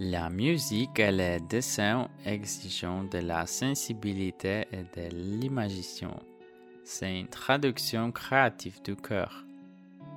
La 0.00 0.28
musique 0.28 0.98
et 0.98 1.12
les 1.12 1.38
dessins 1.38 2.08
exigeant 2.26 3.04
de 3.04 3.18
la 3.18 3.46
sensibilité 3.46 4.66
et 4.72 4.82
de 4.82 5.14
l'imagination. 5.14 6.18
C'est 6.82 7.20
une 7.20 7.28
traduction 7.28 8.10
créative 8.10 8.82
du 8.82 8.96
cœur. 8.96 9.44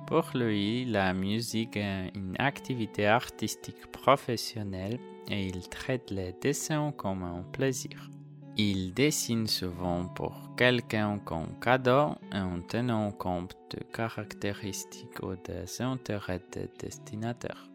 Pour 0.08 0.30
lui, 0.34 0.84
la 0.84 1.14
musique 1.14 1.76
est 1.76 2.10
une 2.16 2.34
activité 2.40 3.06
artistique 3.06 3.86
professionnelle 3.92 4.98
et 5.30 5.46
il 5.46 5.68
traite 5.68 6.10
les 6.10 6.34
dessins 6.40 6.90
comme 6.96 7.22
un 7.22 7.44
plaisir. 7.52 8.10
Il 8.56 8.92
dessine 8.94 9.46
souvent 9.46 10.06
pour 10.06 10.56
quelqu'un 10.56 11.20
comme 11.20 11.56
cadeau 11.60 12.16
en 12.32 12.60
tenant 12.66 13.12
compte 13.12 13.56
de 13.70 13.78
caractéristiques 13.92 15.22
ou 15.22 15.36
des 15.36 15.80
intérêts 15.80 16.42
des 16.50 16.68
destinataires. 16.80 17.67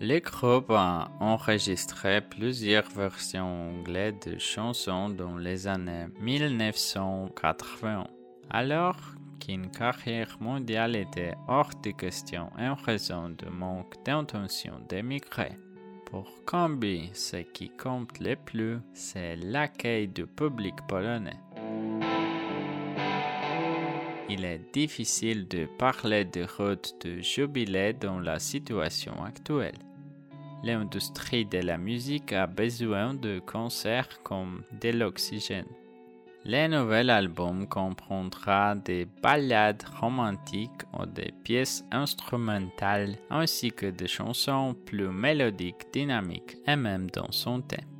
Le 0.00 0.18
groupe 0.18 0.70
a 0.70 1.08
enregistré 1.20 2.20
plusieurs 2.20 2.88
versions 2.90 3.70
anglaises 3.70 4.18
de 4.26 4.38
chansons 4.38 5.08
dans 5.08 5.36
les 5.36 5.68
années 5.68 6.06
1980, 6.20 8.08
alors 8.50 8.98
qu'une 9.38 9.70
carrière 9.70 10.36
mondiale 10.40 10.96
était 10.96 11.34
hors 11.46 11.70
de 11.82 11.92
question 11.92 12.50
en 12.58 12.74
raison 12.74 13.28
du 13.28 13.46
manque 13.46 13.94
d'intention 14.04 14.80
d'émigrer. 14.88 15.52
Pour 16.06 16.28
Combi, 16.44 17.10
ce 17.14 17.36
qui 17.36 17.70
compte 17.70 18.18
le 18.18 18.34
plus, 18.34 18.78
c'est 18.94 19.36
l'accueil 19.36 20.08
du 20.08 20.26
public 20.26 20.74
polonais. 20.88 21.38
Il 24.30 24.44
est 24.46 24.72
difficile 24.72 25.46
de 25.48 25.66
parler 25.78 26.24
de 26.24 26.46
route 26.56 26.94
de 27.04 27.20
jubilé 27.20 27.92
dans 27.92 28.20
la 28.20 28.38
situation 28.38 29.22
actuelle. 29.22 29.78
L'industrie 30.62 31.44
de 31.44 31.58
la 31.58 31.76
musique 31.76 32.32
a 32.32 32.46
besoin 32.46 33.12
de 33.12 33.38
concerts 33.40 34.22
comme 34.22 34.62
de 34.80 34.88
l'oxygène. 34.90 35.68
Le 36.46 36.68
nouvel 36.68 37.10
album 37.10 37.66
comprendra 37.68 38.74
des 38.74 39.06
ballades 39.22 39.84
romantiques 40.00 40.84
ou 40.98 41.04
des 41.04 41.32
pièces 41.42 41.84
instrumentales 41.90 43.16
ainsi 43.28 43.72
que 43.72 43.86
des 43.86 44.08
chansons 44.08 44.74
plus 44.86 45.08
mélodiques, 45.08 45.92
dynamiques 45.92 46.56
et 46.66 46.76
même 46.76 47.10
dans 47.10 47.30
son 47.30 47.60
thème. 47.60 47.93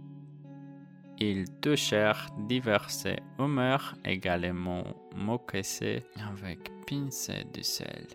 Il 1.19 1.45
touchèrent 1.61 2.29
diverses 2.49 3.07
humeurs 3.39 3.95
également 4.05 4.85
moquées 5.15 6.03
avec 6.31 6.71
pincée 6.87 7.45
de 7.53 7.63
sel. 7.63 8.07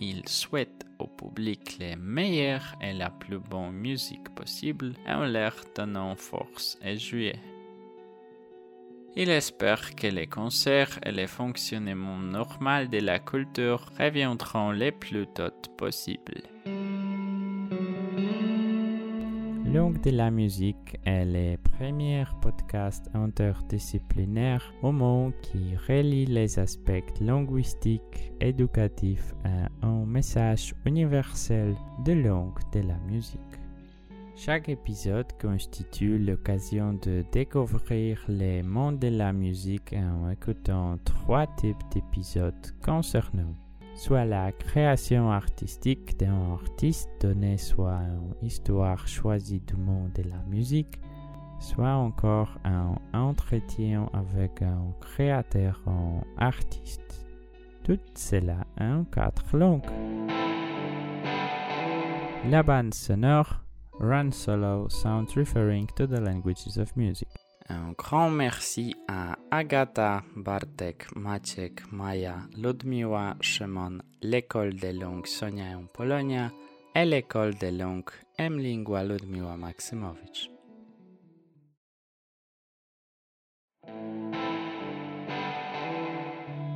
Il 0.00 0.28
souhaite 0.28 0.86
au 0.98 1.06
public 1.06 1.78
les 1.78 1.96
meilleures 1.96 2.76
et 2.82 2.92
la 2.92 3.10
plus 3.10 3.38
bonne 3.38 3.72
musique 3.72 4.34
possible 4.34 4.94
en 5.06 5.24
leur 5.24 5.54
donnant 5.74 6.16
force 6.16 6.78
et 6.82 6.96
juillet. 6.96 7.40
Il 9.14 9.30
espère 9.30 9.94
que 9.94 10.06
les 10.08 10.26
concerts 10.26 10.98
et 11.02 11.12
le 11.12 11.26
fonctionnement 11.26 12.18
normal 12.18 12.90
de 12.90 12.98
la 12.98 13.18
culture 13.18 13.90
reviendront 13.98 14.72
le 14.72 14.90
plus 14.90 15.26
tôt 15.28 15.50
possible. 15.78 16.42
Langue 19.76 20.00
de 20.00 20.10
la 20.10 20.30
musique 20.30 20.96
est 21.04 21.26
le 21.26 21.58
premier 21.58 22.24
podcast 22.40 23.10
interdisciplinaire 23.12 24.72
au 24.82 24.90
monde 24.90 25.34
qui 25.42 25.76
relie 25.86 26.24
les 26.24 26.58
aspects 26.58 27.20
linguistiques, 27.20 28.32
éducatifs 28.40 29.34
à 29.44 29.86
un 29.86 30.06
message 30.06 30.74
universel 30.86 31.76
de 32.06 32.14
langue 32.14 32.58
de 32.72 32.88
la 32.88 32.96
musique. 33.06 33.38
Chaque 34.34 34.70
épisode 34.70 35.30
constitue 35.38 36.16
l'occasion 36.20 36.94
de 36.94 37.22
découvrir 37.30 38.24
le 38.28 38.62
monde 38.62 38.98
de 38.98 39.08
la 39.08 39.34
musique 39.34 39.92
en 39.92 40.30
écoutant 40.30 40.96
trois 41.04 41.46
types 41.58 41.84
d'épisodes 41.92 42.66
concernant 42.82 43.52
soit 43.96 44.26
la 44.26 44.52
création 44.52 45.30
artistique 45.32 46.18
d'un 46.18 46.52
artiste 46.52 47.08
donné 47.20 47.56
soit 47.56 48.00
une 48.40 48.46
histoire 48.46 49.08
choisie 49.08 49.60
du 49.60 49.74
monde 49.74 50.12
de 50.14 50.22
la 50.28 50.38
musique, 50.48 51.00
soit 51.58 51.94
encore 51.94 52.58
un 52.64 52.94
entretien 53.14 54.08
avec 54.12 54.62
un 54.62 54.92
créateur 55.00 55.82
ou 55.86 56.20
artiste. 56.36 57.26
Tout 57.84 57.98
cela 58.14 58.66
en 58.78 59.04
quatre 59.04 59.56
langues. 59.56 59.90
La 62.50 62.62
bande 62.62 62.94
sonore 62.94 63.60
Run 63.98 64.30
Solo 64.30 64.88
sounds 64.88 65.36
referring 65.36 65.86
to 65.96 66.06
the 66.06 66.20
languages 66.20 66.76
of 66.76 66.94
music. 66.96 67.28
Un 67.68 67.94
grand 67.98 68.30
merci 68.30 68.94
à 69.08 69.36
Agata, 69.50 70.22
Bartek, 70.36 71.06
Maciek, 71.16 71.80
Maja, 71.90 72.36
Ludmiła, 72.56 73.36
Szymon, 73.42 74.02
l'école 74.22 74.74
de 74.74 74.92
langue 74.92 75.26
Sonia 75.26 75.76
en 75.76 75.86
Polonia 75.92 76.52
et 76.94 77.04
l'école 77.04 77.54
de 77.56 77.66
langue 77.76 78.10
M 78.38 78.58
Lingua 78.58 79.02
Ludmiła 79.02 79.56
Maksymowicz. 79.56 80.48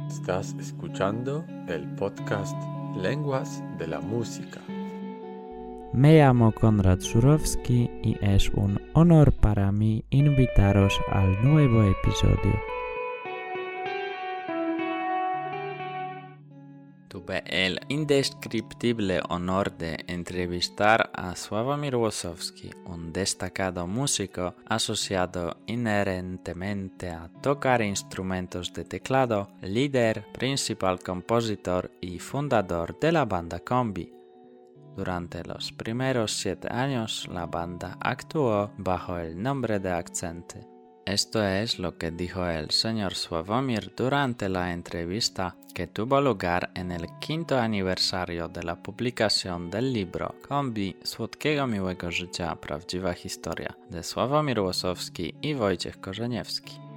Estás 0.08 0.54
escuchando 0.58 1.44
el 1.68 1.86
podcast 1.94 2.56
Lenguas 2.96 3.62
de 3.78 3.86
la 3.86 4.00
Música. 4.00 4.60
Me 5.92 6.18
llamo 6.18 6.52
Konrad 6.52 7.00
Żurowski 7.00 7.89
y 8.02 8.16
es 8.20 8.48
un 8.50 8.80
honor 8.94 9.32
para 9.32 9.70
mí 9.72 10.04
invitaros 10.10 10.98
al 11.10 11.42
nuevo 11.44 11.82
episodio. 11.82 12.60
Tuve 17.10 17.42
el 17.44 17.80
indescriptible 17.88 19.20
honor 19.30 19.76
de 19.76 19.98
entrevistar 20.06 21.10
a 21.12 21.34
Sławomir 21.34 21.96
Łosowski, 21.96 22.70
un 22.86 23.12
destacado 23.12 23.88
músico 23.88 24.54
asociado 24.66 25.56
inherentemente 25.66 27.10
a 27.10 27.28
tocar 27.42 27.82
instrumentos 27.82 28.72
de 28.72 28.84
teclado, 28.84 29.50
líder, 29.60 30.24
principal 30.32 31.00
compositor 31.00 31.90
y 32.00 32.20
fundador 32.20 32.96
de 33.00 33.10
la 33.10 33.24
banda 33.24 33.58
Combi. 33.58 34.19
Durante 34.96 35.44
los 35.44 35.72
primeros 35.72 36.32
siete 36.32 36.68
años, 36.70 37.28
la 37.32 37.46
banda 37.46 37.96
actuó 38.00 38.70
bajo 38.76 39.18
el 39.18 39.40
nombre 39.40 39.78
de 39.78 39.90
Accente. 39.90 40.66
Esto 41.06 41.42
es 41.42 41.78
lo 41.78 41.96
que 41.98 42.10
dijo 42.10 42.46
el 42.46 42.70
señor 42.70 43.14
Sławomir 43.14 43.92
durante 43.96 44.48
la 44.48 44.72
entrevista 44.72 45.56
que 45.74 45.86
tuvo 45.86 46.20
lugar 46.20 46.70
en 46.74 46.92
el 46.92 47.06
quinto 47.18 47.58
aniversario 47.58 48.48
de 48.48 48.62
la 48.62 48.76
publicación 48.76 49.70
del 49.70 49.92
libro 49.92 50.36
Kombi 50.46 50.96
Słodkiego 51.02 51.66
Miłego 51.66 52.10
Życia 52.10 52.54
Prawdziwa 52.54 53.14
Historia 53.14 53.74
de 53.90 54.02
Sławomir 54.02 54.60
Łosowski 54.60 55.34
i 55.42 55.54
Wojciech 55.54 56.00
Korzeniewski. 56.00 56.89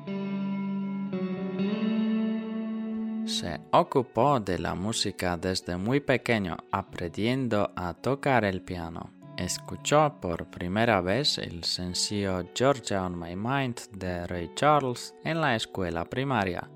Se 3.25 3.61
ocupó 3.71 4.39
de 4.41 4.59
la 4.59 4.75
música 4.75 5.37
desde 5.37 5.77
muy 5.77 6.01
pequeño, 6.01 6.57
aprendiendo 6.71 7.71
a 7.75 7.93
tocar 7.93 8.43
el 8.43 8.61
piano. 8.61 9.11
Escuchó 9.37 10.17
por 10.21 10.47
primera 10.47 10.99
vez 10.99 11.37
el 11.37 11.63
sencillo 11.63 12.43
Georgia 12.53 13.05
on 13.05 13.17
My 13.17 13.35
Mind 13.35 13.79
de 13.91 14.27
Ray 14.27 14.51
Charles 14.55 15.15
en 15.23 15.39
la 15.39 15.55
escuela 15.55 16.03
primaria. 16.05 16.69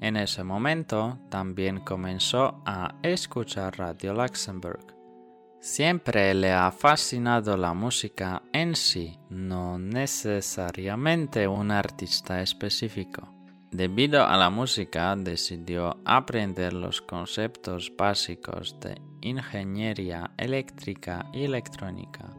En 0.00 0.16
ese 0.16 0.44
momento 0.44 1.18
también 1.30 1.80
comenzó 1.80 2.62
a 2.66 2.96
escuchar 3.02 3.78
Radio 3.78 4.12
Luxembourg. 4.12 4.94
Siempre 5.60 6.32
le 6.34 6.52
ha 6.52 6.70
fascinado 6.70 7.56
la 7.56 7.74
música 7.74 8.42
en 8.52 8.74
sí, 8.76 9.18
no 9.28 9.78
necesariamente 9.78 11.48
un 11.48 11.70
artista 11.70 12.40
específico. 12.40 13.39
Debido 13.70 14.24
a 14.24 14.36
la 14.36 14.50
música, 14.50 15.14
decidió 15.14 15.96
aprender 16.04 16.72
los 16.72 17.00
conceptos 17.00 17.92
básicos 17.96 18.74
de 18.80 19.00
ingeniería 19.20 20.32
eléctrica 20.36 21.26
y 21.32 21.44
electrónica. 21.44 22.34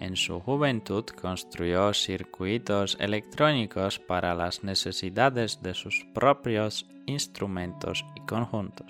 En 0.00 0.16
su 0.16 0.40
juventud 0.40 1.04
construyó 1.04 1.94
circuitos 1.94 2.96
electrónicos 3.00 4.00
para 4.00 4.34
las 4.34 4.64
necesidades 4.64 5.62
de 5.62 5.72
sus 5.72 6.04
propios 6.12 6.86
instrumentos 7.06 8.04
y 8.16 8.20
conjuntos. 8.26 8.88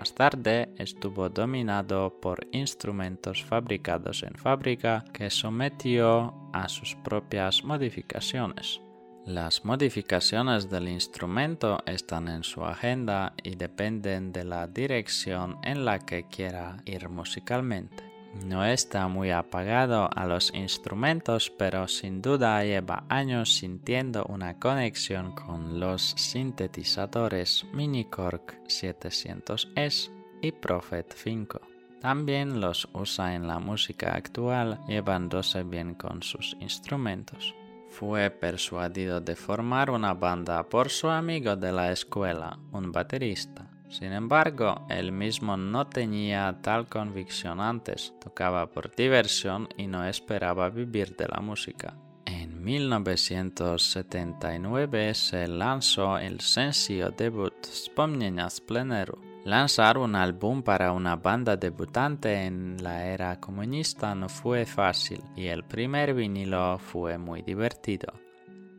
Más 0.00 0.14
tarde 0.14 0.70
estuvo 0.78 1.28
dominado 1.28 2.22
por 2.22 2.46
instrumentos 2.52 3.44
fabricados 3.44 4.22
en 4.22 4.34
fábrica 4.34 5.04
que 5.12 5.28
sometió 5.28 6.32
a 6.54 6.70
sus 6.70 6.94
propias 6.94 7.64
modificaciones. 7.64 8.80
Las 9.26 9.62
modificaciones 9.66 10.70
del 10.70 10.88
instrumento 10.88 11.82
están 11.84 12.28
en 12.28 12.44
su 12.44 12.64
agenda 12.64 13.34
y 13.42 13.56
dependen 13.56 14.32
de 14.32 14.44
la 14.44 14.66
dirección 14.66 15.58
en 15.62 15.84
la 15.84 15.98
que 15.98 16.26
quiera 16.28 16.78
ir 16.86 17.10
musicalmente. 17.10 18.09
No 18.34 18.64
está 18.64 19.08
muy 19.08 19.32
apagado 19.32 20.08
a 20.14 20.24
los 20.24 20.54
instrumentos, 20.54 21.50
pero 21.50 21.88
sin 21.88 22.22
duda 22.22 22.62
lleva 22.62 23.04
años 23.08 23.54
sintiendo 23.54 24.24
una 24.24 24.58
conexión 24.58 25.32
con 25.32 25.80
los 25.80 26.14
sintetizadores 26.16 27.66
Mini 27.72 28.04
Korg 28.04 28.62
700S 28.66 30.10
y 30.42 30.52
Prophet 30.52 31.12
5. 31.12 31.60
También 32.00 32.60
los 32.60 32.88
usa 32.94 33.34
en 33.34 33.46
la 33.46 33.58
música 33.58 34.14
actual, 34.14 34.80
llevándose 34.86 35.64
bien 35.64 35.94
con 35.94 36.22
sus 36.22 36.56
instrumentos. 36.60 37.54
Fue 37.90 38.30
persuadido 38.30 39.20
de 39.20 39.34
formar 39.34 39.90
una 39.90 40.14
banda 40.14 40.62
por 40.62 40.88
su 40.88 41.08
amigo 41.08 41.56
de 41.56 41.72
la 41.72 41.90
escuela, 41.90 42.58
un 42.72 42.92
baterista. 42.92 43.69
Sin 43.90 44.12
embargo, 44.12 44.86
él 44.88 45.10
mismo 45.10 45.56
no 45.56 45.88
tenía 45.88 46.56
tal 46.62 46.86
convicción 46.86 47.60
antes, 47.60 48.14
tocaba 48.20 48.70
por 48.70 48.94
diversión 48.94 49.68
y 49.76 49.88
no 49.88 50.06
esperaba 50.06 50.70
vivir 50.70 51.16
de 51.16 51.26
la 51.26 51.40
música. 51.40 51.96
En 52.24 52.62
1979 52.62 55.14
se 55.14 55.48
lanzó 55.48 56.18
el 56.18 56.38
sencillo 56.40 57.10
debut 57.10 57.66
Wspomnienia 57.66 58.48
z 58.48 58.64
pleneru. 58.64 59.18
Lanzar 59.44 59.98
un 59.98 60.14
álbum 60.14 60.62
para 60.62 60.92
una 60.92 61.16
banda 61.16 61.56
debutante 61.56 62.44
en 62.44 62.76
la 62.80 63.06
era 63.06 63.40
comunista 63.40 64.14
no 64.14 64.28
fue 64.28 64.66
fácil 64.66 65.20
y 65.34 65.46
el 65.46 65.64
primer 65.64 66.14
vinilo 66.14 66.78
fue 66.78 67.18
muy 67.18 67.42
divertido. 67.42 68.12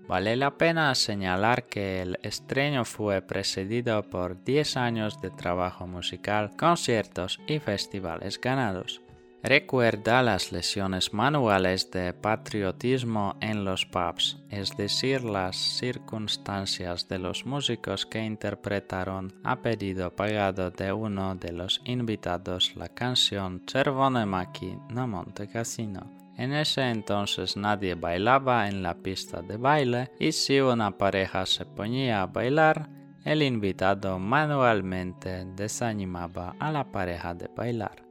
Vale 0.08 0.36
la 0.36 0.58
pena 0.58 0.94
señalar 0.96 1.68
que 1.68 2.02
el 2.02 2.20
estreno 2.22 2.86
fue 2.86 3.22
precedido 3.22 4.04
por 4.04 4.44
10 4.44 4.78
años 4.78 5.22
de 5.22 5.30
trabajo 5.30 5.88
musical, 5.88 6.52
conciertos 6.58 7.40
y 7.48 7.60
festivales 7.60 8.40
ganados. 8.40 9.02
Recuerda 9.44 10.22
las 10.22 10.52
lesiones 10.52 11.14
manuales 11.14 11.90
de 11.90 12.14
patriotismo 12.14 13.38
en 13.42 13.66
los 13.66 13.88
pubs, 13.88 14.38
es 14.52 14.78
decir, 14.78 15.24
las 15.24 15.56
circunstancias 15.56 17.08
de 17.08 17.18
los 17.18 17.48
músicos 17.48 18.06
que 18.06 18.24
interpretaron 18.24 19.34
a 19.44 19.60
pedido 19.60 20.16
pagado 20.16 20.70
de 20.70 20.94
uno 20.94 21.34
de 21.34 21.54
los 21.54 21.82
invitados 21.86 22.76
la 22.76 22.90
canción 22.90 23.64
Cervone 23.68 24.28
Maki 24.28 24.78
na 24.90 25.08
Monte 25.08 25.48
Cassino. 25.48 26.21
En 26.42 26.54
ese 26.54 26.90
entonces 26.90 27.56
nadie 27.56 27.94
bailaba 27.94 28.68
en 28.68 28.82
la 28.82 28.96
pista 28.96 29.44
de 29.44 29.58
baile 29.58 30.10
y 30.18 30.32
si 30.32 30.60
una 30.60 30.98
pareja 30.98 31.46
se 31.46 31.68
ponía 31.68 32.24
a 32.24 32.26
bailar, 32.26 32.90
el 33.24 33.44
invitado 33.44 34.18
manualmente 34.18 35.46
desanimaba 35.46 36.56
a 36.60 36.72
la 36.72 36.92
pareja 36.92 37.36
de 37.36 37.48
bailar. 37.56 38.04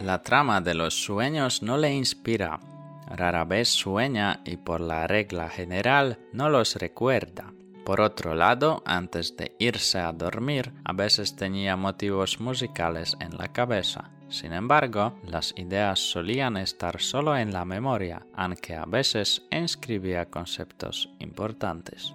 La 0.00 0.20
trama 0.20 0.60
de 0.60 0.74
los 0.74 0.94
sueños 0.94 1.62
no 1.62 1.78
le 1.78 1.94
inspira. 1.94 2.58
Rara 3.06 3.44
vez 3.44 3.68
sueña 3.68 4.40
y 4.44 4.56
por 4.56 4.80
la 4.80 5.06
regla 5.06 5.48
general 5.48 6.18
no 6.32 6.50
los 6.50 6.74
recuerda. 6.74 7.52
Por 7.84 8.00
otro 8.00 8.34
lado, 8.34 8.82
antes 8.84 9.36
de 9.36 9.54
irse 9.60 10.00
a 10.00 10.10
dormir, 10.10 10.72
a 10.84 10.92
veces 10.92 11.36
tenía 11.36 11.76
motivos 11.76 12.40
musicales 12.40 13.16
en 13.20 13.38
la 13.38 13.52
cabeza. 13.52 14.10
Sin 14.28 14.52
embargo, 14.52 15.14
las 15.24 15.54
ideas 15.56 16.00
solían 16.00 16.56
estar 16.56 17.00
solo 17.00 17.36
en 17.36 17.52
la 17.52 17.64
memoria, 17.64 18.26
aunque 18.34 18.74
a 18.74 18.84
veces 18.84 19.46
inscribía 19.50 20.26
conceptos 20.26 21.10
importantes. 21.20 22.12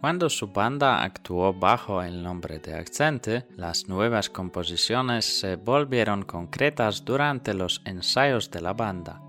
Cuando 0.00 0.30
su 0.30 0.48
banda 0.48 1.02
actuó 1.02 1.52
bajo 1.52 2.02
el 2.02 2.22
nombre 2.22 2.58
de 2.58 2.74
Accente, 2.74 3.46
las 3.56 3.86
nuevas 3.86 4.30
composiciones 4.30 5.26
se 5.26 5.56
volvieron 5.56 6.22
concretas 6.22 7.04
durante 7.04 7.52
los 7.52 7.82
ensayos 7.84 8.50
de 8.50 8.62
la 8.62 8.72
banda. 8.72 9.20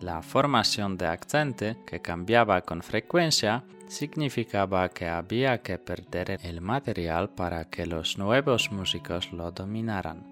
La 0.00 0.22
formación 0.22 0.96
de 0.96 1.06
Accente, 1.06 1.76
que 1.86 2.00
cambiaba 2.00 2.62
con 2.62 2.82
frecuencia, 2.82 3.64
significaba 3.88 4.88
que 4.88 5.08
había 5.08 5.60
que 5.60 5.78
perder 5.78 6.38
el 6.42 6.60
material 6.60 7.30
para 7.30 7.68
que 7.68 7.86
los 7.86 8.16
nuevos 8.16 8.70
músicos 8.70 9.32
lo 9.32 9.50
dominaran. 9.50 10.31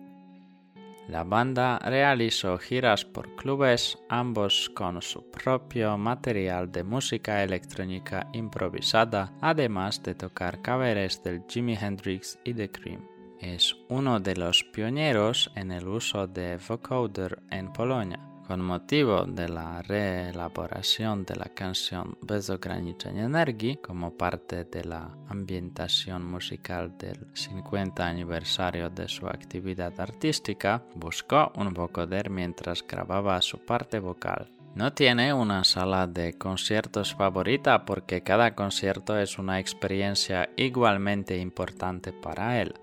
La 1.10 1.24
banda 1.24 1.80
realizó 1.80 2.56
giras 2.56 3.04
por 3.04 3.34
clubes, 3.34 3.98
ambos 4.08 4.70
con 4.76 5.02
su 5.02 5.28
propio 5.28 5.98
material 5.98 6.70
de 6.70 6.84
música 6.84 7.42
electrónica 7.42 8.28
improvisada, 8.32 9.32
además 9.40 10.00
de 10.04 10.14
tocar 10.14 10.62
covers 10.62 11.20
del 11.24 11.42
Jimi 11.48 11.74
Hendrix 11.74 12.38
y 12.44 12.54
The 12.54 12.70
Cream. 12.70 13.04
Es 13.40 13.74
uno 13.88 14.20
de 14.20 14.36
los 14.36 14.62
pioneros 14.62 15.50
en 15.56 15.72
el 15.72 15.88
uso 15.88 16.28
de 16.28 16.58
vocoder 16.68 17.42
en 17.50 17.72
Polonia. 17.72 18.29
Con 18.50 18.62
motivo 18.62 19.26
de 19.26 19.48
la 19.48 19.80
reelaboración 19.80 21.24
de 21.24 21.36
la 21.36 21.54
canción 21.54 22.18
Besograniczeń 22.20 23.18
Energii 23.18 23.76
como 23.76 24.10
parte 24.16 24.64
de 24.64 24.82
la 24.82 25.16
ambientación 25.28 26.26
musical 26.26 26.98
del 26.98 27.28
50 27.32 28.04
aniversario 28.04 28.90
de 28.90 29.06
su 29.06 29.28
actividad 29.28 29.92
artística, 30.00 30.82
buscó 30.96 31.52
un 31.54 31.72
vocoder 31.72 32.28
mientras 32.28 32.84
grababa 32.84 33.40
su 33.40 33.64
parte 33.64 34.00
vocal. 34.00 34.50
No 34.74 34.92
tiene 34.94 35.32
una 35.32 35.62
sala 35.62 36.08
de 36.08 36.36
conciertos 36.36 37.14
favorita 37.14 37.84
porque 37.84 38.24
cada 38.24 38.56
concierto 38.56 39.16
es 39.16 39.38
una 39.38 39.60
experiencia 39.60 40.50
igualmente 40.56 41.38
importante 41.38 42.12
para 42.12 42.60
él. 42.60 42.74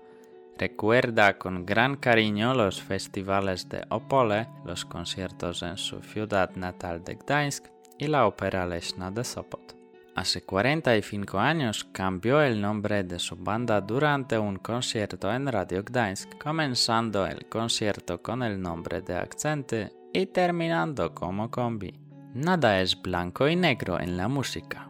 Recuerda 0.58 1.38
con 1.38 1.64
gran 1.64 1.94
cariño 1.94 2.52
los 2.52 2.82
festivales 2.82 3.68
de 3.68 3.86
Opole, 3.90 4.48
los 4.64 4.84
conciertos 4.84 5.62
en 5.62 5.76
su 5.76 6.02
ciudad 6.02 6.50
natal 6.56 7.04
de 7.04 7.14
Gdańsk 7.14 7.66
y 7.96 8.08
la 8.08 8.26
ópera 8.26 8.66
Lesna 8.66 9.12
de 9.12 9.22
Sopot. 9.22 9.76
Hace 10.16 10.42
45 10.42 11.38
años 11.38 11.84
cambió 11.92 12.42
el 12.42 12.60
nombre 12.60 13.04
de 13.04 13.20
su 13.20 13.36
banda 13.36 13.80
durante 13.80 14.36
un 14.36 14.56
concierto 14.56 15.32
en 15.32 15.46
Radio 15.46 15.84
Gdańsk, 15.84 16.36
comenzando 16.38 17.24
el 17.24 17.48
concierto 17.48 18.20
con 18.20 18.42
el 18.42 18.60
nombre 18.60 19.00
de 19.00 19.14
Accente 19.14 19.92
y 20.12 20.26
terminando 20.26 21.14
como 21.14 21.52
combi. 21.52 21.94
Nada 22.34 22.80
es 22.80 23.00
blanco 23.00 23.46
y 23.46 23.54
negro 23.54 24.00
en 24.00 24.16
la 24.16 24.26
música 24.26 24.87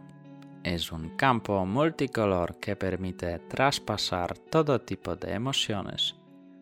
es 0.75 0.91
un 0.91 1.09
campo 1.15 1.65
multicolor 1.65 2.59
que 2.59 2.75
permite 2.75 3.39
traspasar 3.39 4.37
todo 4.37 4.81
tipo 4.81 5.15
de 5.15 5.33
emociones. 5.33 6.15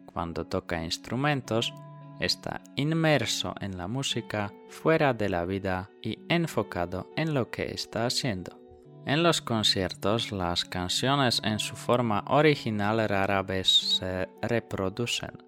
Cuando 0.05 0.45
toca 0.45 0.83
instrumentos, 0.83 1.73
está 2.19 2.61
inmerso 2.75 3.53
en 3.59 3.77
la 3.77 3.87
música 3.87 4.53
fuera 4.69 5.13
de 5.13 5.29
la 5.29 5.45
vida 5.45 5.89
y 6.01 6.19
enfocado 6.29 7.11
en 7.15 7.33
lo 7.33 7.51
que 7.51 7.71
está 7.73 8.05
haciendo. 8.05 8.59
En 9.05 9.23
los 9.23 9.41
conciertos, 9.41 10.31
las 10.31 10.65
canciones 10.65 11.41
en 11.43 11.59
su 11.59 11.75
forma 11.75 12.23
original 12.27 13.07
rara 13.07 13.41
vez 13.41 13.67
se 13.97 14.27
reproducen. 14.41 15.46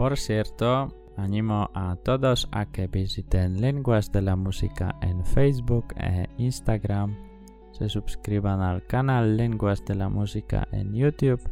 Por 0.00 0.16
cierto, 0.16 0.88
animo 1.18 1.68
a 1.74 1.94
todos 1.94 2.48
a 2.52 2.64
que 2.64 2.86
visiten 2.86 3.60
Lenguas 3.60 4.10
de 4.10 4.22
la 4.22 4.34
Música 4.34 4.96
en 5.02 5.26
Facebook 5.26 5.92
e 5.98 6.26
Instagram, 6.38 7.14
se 7.72 7.86
suscriban 7.90 8.62
al 8.62 8.86
canal 8.86 9.36
Lenguas 9.36 9.84
de 9.84 9.96
la 9.96 10.08
Música 10.08 10.66
en 10.72 10.94
YouTube 10.94 11.42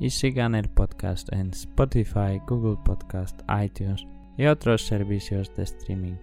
y 0.00 0.10
sigan 0.10 0.56
el 0.56 0.68
podcast 0.68 1.32
en 1.32 1.50
Spotify, 1.50 2.40
Google 2.44 2.76
Podcast, 2.84 3.40
iTunes 3.62 4.04
y 4.36 4.46
otros 4.46 4.84
servicios 4.84 5.54
de 5.54 5.62
streaming. 5.62 6.16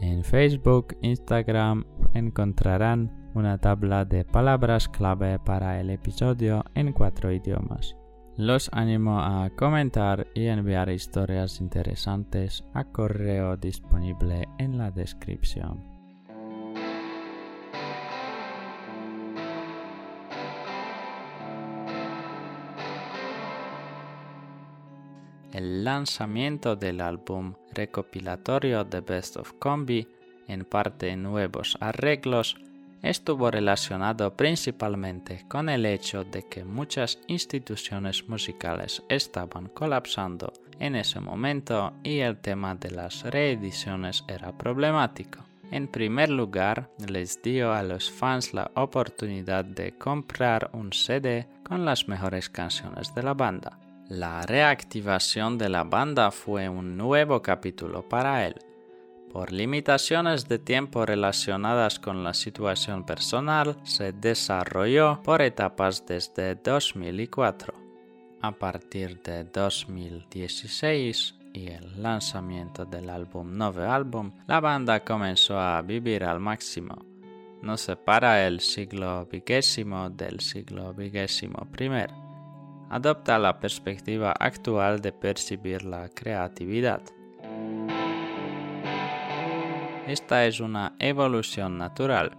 En 0.00 0.22
Facebook, 0.22 0.96
Instagram 1.02 1.84
encontrarán 2.14 3.10
una 3.34 3.58
tabla 3.58 4.04
de 4.04 4.24
palabras 4.24 4.88
clave 4.88 5.40
para 5.40 5.80
el 5.80 5.90
episodio 5.90 6.64
en 6.76 6.92
cuatro 6.92 7.32
idiomas. 7.32 7.96
Los 8.40 8.70
animo 8.72 9.20
a 9.20 9.50
comentar 9.50 10.26
y 10.32 10.46
enviar 10.46 10.88
historias 10.88 11.60
interesantes 11.60 12.64
a 12.72 12.84
correo 12.84 13.58
disponible 13.58 14.48
en 14.56 14.78
la 14.78 14.90
descripción. 14.90 15.84
El 25.52 25.84
lanzamiento 25.84 26.76
del 26.76 27.02
álbum 27.02 27.52
recopilatorio 27.74 28.84
de 28.84 29.02
Best 29.02 29.36
of 29.36 29.52
Combi, 29.58 30.08
en 30.48 30.64
parte 30.64 31.14
nuevos 31.14 31.76
arreglos, 31.78 32.56
estuvo 33.02 33.50
relacionado 33.50 34.36
principalmente 34.36 35.44
con 35.48 35.68
el 35.68 35.86
hecho 35.86 36.24
de 36.24 36.46
que 36.46 36.64
muchas 36.64 37.18
instituciones 37.26 38.28
musicales 38.28 39.02
estaban 39.08 39.68
colapsando 39.68 40.52
en 40.78 40.96
ese 40.96 41.20
momento 41.20 41.92
y 42.02 42.18
el 42.20 42.38
tema 42.38 42.74
de 42.74 42.90
las 42.90 43.22
reediciones 43.22 44.24
era 44.28 44.56
problemático. 44.56 45.44
En 45.70 45.86
primer 45.86 46.30
lugar, 46.30 46.90
les 47.06 47.40
dio 47.42 47.72
a 47.72 47.82
los 47.84 48.10
fans 48.10 48.52
la 48.54 48.70
oportunidad 48.74 49.64
de 49.64 49.92
comprar 49.92 50.70
un 50.72 50.92
CD 50.92 51.46
con 51.62 51.84
las 51.84 52.08
mejores 52.08 52.48
canciones 52.48 53.14
de 53.14 53.22
la 53.22 53.34
banda. 53.34 53.78
La 54.08 54.42
reactivación 54.42 55.56
de 55.56 55.68
la 55.68 55.84
banda 55.84 56.32
fue 56.32 56.68
un 56.68 56.96
nuevo 56.96 57.40
capítulo 57.40 58.08
para 58.08 58.44
él, 58.44 58.56
por 59.32 59.52
limitaciones 59.52 60.48
de 60.48 60.58
tiempo 60.58 61.06
relacionadas 61.06 61.98
con 61.98 62.24
la 62.24 62.34
situación 62.34 63.04
personal, 63.04 63.76
se 63.84 64.12
desarrolló 64.12 65.20
por 65.22 65.42
etapas 65.42 66.04
desde 66.06 66.56
2004. 66.56 67.74
A 68.42 68.52
partir 68.52 69.20
de 69.22 69.44
2016 69.44 71.34
y 71.52 71.68
el 71.68 72.02
lanzamiento 72.02 72.84
del 72.84 73.10
álbum 73.10 73.56
Nove 73.56 73.86
Album, 73.86 74.32
la 74.46 74.60
banda 74.60 75.04
comenzó 75.04 75.58
a 75.58 75.80
vivir 75.82 76.24
al 76.24 76.40
máximo. 76.40 76.96
No 77.62 77.76
separa 77.76 78.46
el 78.46 78.60
siglo 78.60 79.28
XX 79.30 79.84
del 80.12 80.40
siglo 80.40 80.94
XXI. 80.94 81.50
Adopta 82.88 83.38
la 83.38 83.60
perspectiva 83.60 84.32
actual 84.32 85.00
de 85.00 85.12
percibir 85.12 85.84
la 85.84 86.08
creatividad. 86.08 87.02
Esta 90.10 90.44
es 90.44 90.58
una 90.58 90.96
evolución 90.98 91.78
natural. 91.78 92.36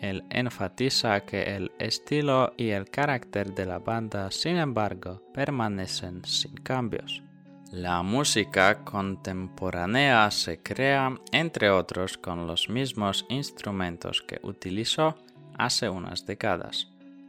Él 0.00 0.22
enfatiza 0.30 1.22
que 1.22 1.56
el 1.56 1.72
estilo 1.80 2.52
y 2.56 2.68
el 2.68 2.88
carácter 2.88 3.52
de 3.56 3.66
la 3.66 3.80
banda, 3.80 4.30
sin 4.30 4.56
embargo, 4.56 5.20
permanecen 5.34 6.24
sin 6.24 6.54
cambios. 6.54 7.24
La 7.72 8.04
música 8.04 8.84
contemporánea 8.84 10.30
se 10.30 10.62
crea, 10.62 11.12
entre 11.32 11.70
otros, 11.70 12.18
con 12.18 12.46
los 12.46 12.68
mismos 12.68 13.26
instrumentos 13.30 14.22
que 14.22 14.38
utilizó 14.44 15.16
hace 15.58 15.88
unas 15.88 16.24
décadas. 16.24 16.86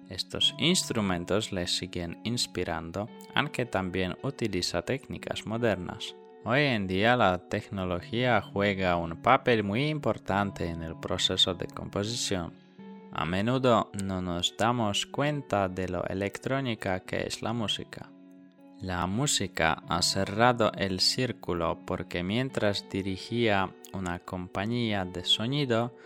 Estos 0.07 0.53
instrumentos 0.59 1.51
le 1.51 1.65
siguen 1.65 2.19
inspirando, 2.23 3.09
aunque 3.33 3.65
también 3.65 4.17
utiliza 4.21 4.83
técnicas 4.83 5.47
modernas. 5.47 6.13
Hoy 6.49 6.61
en 6.61 6.87
día 6.87 7.17
la 7.17 7.39
tecnología 7.39 8.39
juega 8.41 8.95
un 8.95 9.21
papel 9.21 9.65
muy 9.65 9.89
importante 9.89 10.69
en 10.69 10.81
el 10.81 10.95
proceso 10.95 11.53
de 11.55 11.67
composición. 11.67 12.53
A 13.11 13.25
menudo 13.25 13.91
no 14.01 14.21
nos 14.21 14.55
damos 14.55 15.05
cuenta 15.07 15.67
de 15.67 15.89
lo 15.89 16.05
electrónica 16.05 17.01
que 17.01 17.27
es 17.27 17.41
la 17.41 17.51
música. 17.51 18.09
La 18.79 19.05
música 19.07 19.83
ha 19.89 20.01
cerrado 20.01 20.71
el 20.77 21.01
círculo 21.01 21.79
porque 21.85 22.23
mientras 22.23 22.87
dirigía 22.89 23.69
una 23.91 24.19
compañía 24.19 25.03
de 25.03 25.25
sonido, 25.25 25.97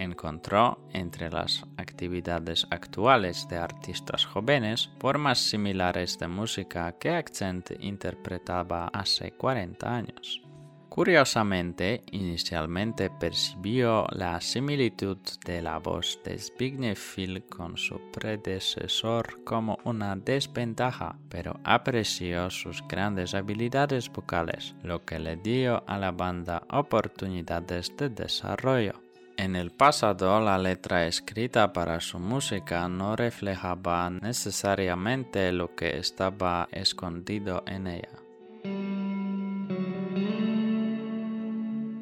encontró 0.00 0.78
entre 0.92 1.30
las 1.30 1.64
actividades 1.76 2.66
actuales 2.70 3.46
de 3.48 3.58
artistas 3.58 4.24
jóvenes 4.24 4.90
formas 4.98 5.38
similares 5.38 6.18
de 6.18 6.28
música 6.28 6.92
que 6.98 7.10
Accent 7.10 7.70
interpretaba 7.80 8.88
hace 8.88 9.32
40 9.32 9.94
años. 9.94 10.42
Curiosamente, 10.90 12.02
inicialmente 12.10 13.10
percibió 13.10 14.06
la 14.10 14.40
similitud 14.40 15.18
de 15.46 15.62
la 15.62 15.78
voz 15.78 16.18
de 16.24 16.36
Zbigniew 16.36 16.96
Phil 16.96 17.44
con 17.44 17.76
su 17.76 18.00
predecesor 18.10 19.44
como 19.44 19.78
una 19.84 20.16
desventaja, 20.16 21.16
pero 21.28 21.60
apreció 21.62 22.50
sus 22.50 22.82
grandes 22.88 23.34
habilidades 23.34 24.10
vocales, 24.10 24.74
lo 24.82 25.04
que 25.04 25.20
le 25.20 25.36
dio 25.36 25.84
a 25.86 25.96
la 25.96 26.10
banda 26.10 26.64
oportunidades 26.68 27.96
de 27.96 28.08
desarrollo. 28.08 29.09
En 29.40 29.56
el 29.56 29.70
pasado, 29.70 30.38
la 30.38 30.58
letra 30.58 31.06
escrita 31.06 31.72
para 31.72 31.98
su 32.00 32.18
música 32.18 32.86
no 32.90 33.16
reflejaba 33.16 34.10
necesariamente 34.10 35.50
lo 35.50 35.74
que 35.74 35.96
estaba 35.96 36.68
escondido 36.70 37.64
en 37.66 37.86
ella. 37.86 38.18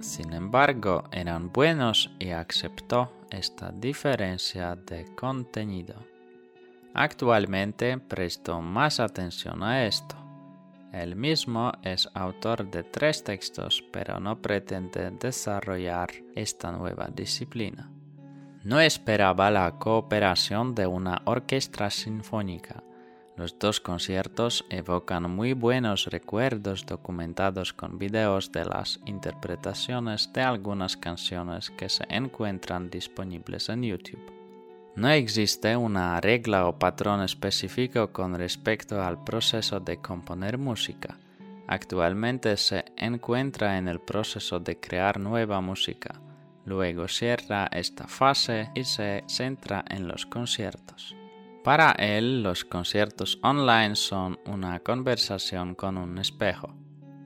Sin 0.01 0.33
embargo, 0.33 1.05
eran 1.13 1.53
buenos 1.53 2.11
y 2.19 2.31
aceptó 2.31 3.13
esta 3.31 3.71
diferencia 3.71 4.75
de 4.75 5.05
contenido. 5.15 5.95
Actualmente 6.93 7.99
presto 7.99 8.61
más 8.61 8.99
atención 8.99 9.63
a 9.63 9.87
esto. 9.87 10.28
Él 10.93 11.17
mismo 11.17 11.73
es 11.83 12.09
autor 12.15 12.71
de 12.71 12.83
tres 12.83 13.23
textos, 13.23 13.85
pero 13.93 14.19
no 14.21 14.41
pretende 14.41 15.11
desarrollar 15.11 16.11
esta 16.35 16.73
nueva 16.73 17.09
disciplina. 17.15 17.91
No 18.65 18.81
esperaba 18.81 19.51
la 19.51 19.79
cooperación 19.79 20.75
de 20.75 20.87
una 20.87 21.23
orquesta 21.27 21.91
sinfónica. 21.91 22.83
Los 23.37 23.57
dos 23.59 23.81
conciertos 23.81 24.65
evocan 24.69 25.31
muy 25.31 25.53
buenos 25.53 26.07
recuerdos 26.07 26.85
documentados 26.85 27.73
con 27.73 27.97
videos 27.99 28.51
de 28.51 28.65
las 28.65 28.99
interpretaciones 29.07 30.33
de 30.33 30.43
algunas 30.43 30.97
canciones 30.97 31.71
que 31.71 31.89
se 31.89 32.05
encuentran 32.09 32.91
disponibles 32.91 33.69
en 33.69 33.85
YouTube. 33.85 34.38
No 34.97 35.09
existe 35.11 35.77
una 35.77 36.21
regla 36.21 36.67
o 36.67 36.79
patrón 36.79 37.23
específico 37.23 38.13
con 38.13 38.37
respecto 38.37 39.01
al 39.01 39.23
proceso 39.23 39.79
de 39.81 39.99
componer 39.99 40.59
música. 40.59 41.17
Actualmente 41.69 42.57
se 42.57 42.85
encuentra 42.97 43.79
en 43.79 43.89
el 43.89 44.01
proceso 44.01 44.59
de 44.59 44.81
crear 44.81 45.21
nueva 45.21 45.61
música. 45.61 46.21
Luego 46.65 47.07
cierra 47.09 47.69
esta 47.73 48.09
fase 48.09 48.71
y 48.75 48.85
se 48.85 49.25
centra 49.27 49.85
en 49.89 50.09
los 50.09 50.27
conciertos. 50.27 51.15
Para 51.63 51.93
él, 51.93 52.43
los 52.43 52.65
conciertos 52.65 53.39
online 53.43 53.95
son 53.95 54.39
una 54.47 54.81
conversación 54.81 55.75
con 55.75 55.99
un 55.99 56.19
espejo. 56.19 56.75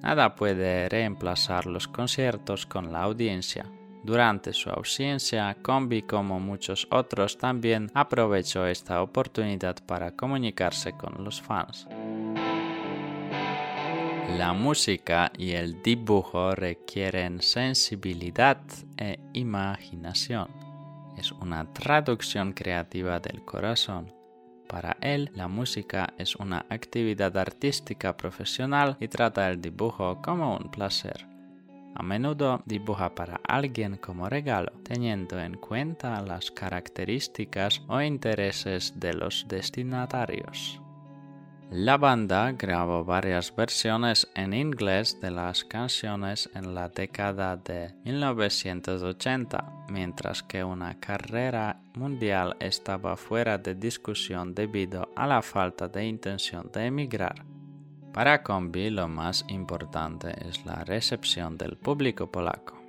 Nada 0.03 0.35
puede 0.35 0.89
reemplazar 0.89 1.67
los 1.67 1.87
conciertos 1.87 2.67
con 2.67 2.93
la 2.93 3.03
audiencia. 3.03 3.67
Durante 4.03 4.53
su 4.53 4.69
ausencia, 4.69 5.57
Combi, 5.63 6.03
como 6.03 6.41
muchos 6.41 6.89
otros, 6.91 7.39
también 7.39 7.91
aprovechó 7.95 8.67
esta 8.67 9.01
oportunidad 9.01 9.77
para 9.87 10.17
comunicarse 10.17 10.93
con 10.93 11.23
los 11.23 11.41
fans. 11.41 11.87
La 14.37 14.53
música 14.55 15.31
y 15.39 15.53
el 15.53 15.83
dibujo 15.83 16.55
requieren 16.55 17.43
sensibilidad 17.43 18.61
e 18.97 19.21
imaginación. 19.35 20.49
Es 21.17 21.31
una 21.31 21.73
traducción 21.73 22.55
creativa 22.55 23.21
del 23.21 23.45
corazón. 23.45 24.13
Para 24.67 24.97
él, 25.01 25.31
la 25.35 25.49
música 25.49 26.15
es 26.17 26.35
una 26.35 26.65
actividad 26.71 27.37
artística 27.37 28.17
profesional 28.17 28.97
y 28.99 29.09
trata 29.09 29.49
el 29.51 29.61
dibujo 29.61 30.21
como 30.23 30.57
un 30.57 30.71
placer. 30.71 31.32
A 32.03 32.05
menudo 32.05 32.61
dibuja 32.67 33.15
para 33.15 33.41
alguien 33.47 33.97
como 33.97 34.29
regalo, 34.29 34.73
teniendo 34.83 35.39
en 35.39 35.55
cuenta 35.55 36.21
las 36.21 36.51
características 36.51 37.81
o 37.87 38.03
intereses 38.03 38.99
de 38.99 39.15
los 39.15 39.47
destinatarios. 39.47 40.81
La 41.71 41.99
banda 41.99 42.51
grabó 42.59 43.05
varias 43.05 43.55
versiones 43.55 44.27
en 44.35 44.53
inglés 44.53 45.21
de 45.21 45.31
las 45.31 45.63
canciones 45.63 46.51
en 46.57 46.75
la 46.75 46.89
década 46.89 47.57
de 47.57 47.95
1980, 48.05 49.87
mientras 49.89 50.43
que 50.43 50.65
una 50.65 50.99
carrera 50.99 51.83
mundial 51.95 52.57
estaba 52.59 53.17
fuera 53.17 53.59
de 53.59 53.77
discusión 53.77 54.57
debido 54.57 55.09
a 55.15 55.29
la 55.29 55.41
falta 55.41 55.87
de 55.87 56.05
intención 56.05 56.69
de 56.73 56.87
emigrar. 56.87 57.52
Para 58.13 58.43
Combi 58.43 58.91
lo 58.91 59.09
más 59.09 59.45
importante 59.49 60.35
es 60.49 60.65
la 60.67 60.85
recepción 60.85 61.57
del 61.57 61.77
público 61.77 62.31
polaco. 62.31 62.81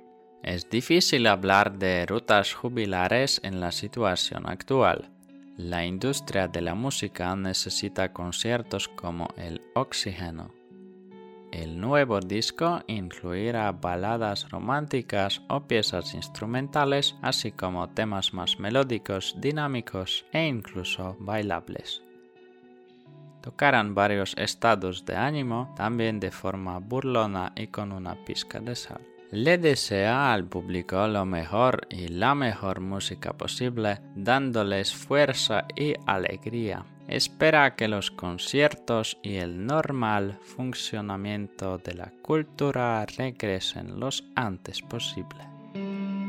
Es 0.42 0.68
difícil 0.68 1.26
hablar 1.26 1.78
de 1.78 2.04
rutas 2.04 2.52
jubilares 2.52 3.40
en 3.42 3.60
la 3.60 3.72
situación 3.72 4.48
actual 4.48 5.10
la 5.56 5.86
industria 5.86 6.48
de 6.48 6.60
la 6.60 6.74
música 6.74 7.36
necesita 7.36 8.12
conciertos 8.12 8.88
como 8.88 9.28
el 9.36 9.62
oxígeno. 9.74 10.52
El 11.52 11.80
nuevo 11.80 12.18
disco 12.18 12.80
incluirá 12.88 13.70
baladas 13.70 14.50
románticas 14.50 15.42
o 15.48 15.68
piezas 15.68 16.14
instrumentales, 16.14 17.14
así 17.22 17.52
como 17.52 17.88
temas 17.90 18.34
más 18.34 18.58
melódicos, 18.58 19.36
dinámicos 19.38 20.26
e 20.32 20.44
incluso 20.44 21.16
bailables. 21.20 22.03
Tocarán 23.44 23.94
varios 23.94 24.34
estados 24.38 25.04
de 25.04 25.16
ánimo, 25.16 25.74
también 25.76 26.18
de 26.18 26.30
forma 26.30 26.78
burlona 26.78 27.52
y 27.54 27.66
con 27.66 27.92
una 27.92 28.14
pizca 28.24 28.58
de 28.58 28.74
sal 28.74 29.02
le 29.34 29.58
desea 29.58 30.32
al 30.32 30.44
público 30.44 31.08
lo 31.08 31.26
mejor 31.26 31.88
y 31.90 32.06
la 32.06 32.36
mejor 32.36 32.78
música 32.78 33.32
posible, 33.32 33.98
dándoles 34.14 34.94
fuerza 34.94 35.66
y 35.74 35.94
alegría. 36.06 36.84
Espera 37.08 37.74
que 37.74 37.88
los 37.88 38.12
conciertos 38.12 39.18
y 39.22 39.34
el 39.36 39.66
normal 39.66 40.38
funcionamiento 40.40 41.78
de 41.78 41.94
la 41.94 42.12
cultura 42.22 43.04
regresen 43.06 43.98
lo 43.98 44.08
antes 44.36 44.80
posible. 44.82 46.23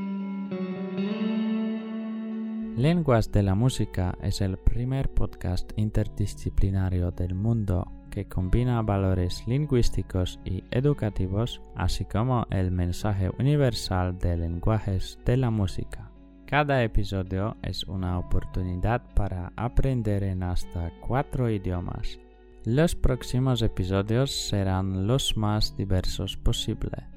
Lenguas 2.75 3.31
de 3.31 3.41
la 3.41 3.55
Música 3.55 4.17
es 4.21 4.41
el 4.41 4.57
primer 4.57 5.09
podcast 5.09 5.71
interdisciplinario 5.77 7.09
del 7.11 7.33
mundo 7.33 7.89
que 8.11 8.27
combina 8.27 8.81
valores 8.81 9.47
lingüísticos 9.47 10.41
y 10.43 10.61
educativos, 10.71 11.61
así 11.73 12.03
como 12.03 12.45
el 12.49 12.71
mensaje 12.71 13.31
universal 13.39 14.19
de 14.19 14.35
lenguajes 14.35 15.17
de 15.23 15.37
la 15.37 15.51
música. 15.51 16.11
Cada 16.45 16.83
episodio 16.83 17.55
es 17.61 17.85
una 17.85 18.19
oportunidad 18.19 19.01
para 19.15 19.53
aprender 19.55 20.23
en 20.23 20.43
hasta 20.43 20.91
cuatro 20.99 21.49
idiomas. 21.49 22.19
Los 22.65 22.93
próximos 22.93 23.61
episodios 23.61 24.31
serán 24.49 25.07
los 25.07 25.37
más 25.37 25.77
diversos 25.77 26.35
posible, 26.35 27.07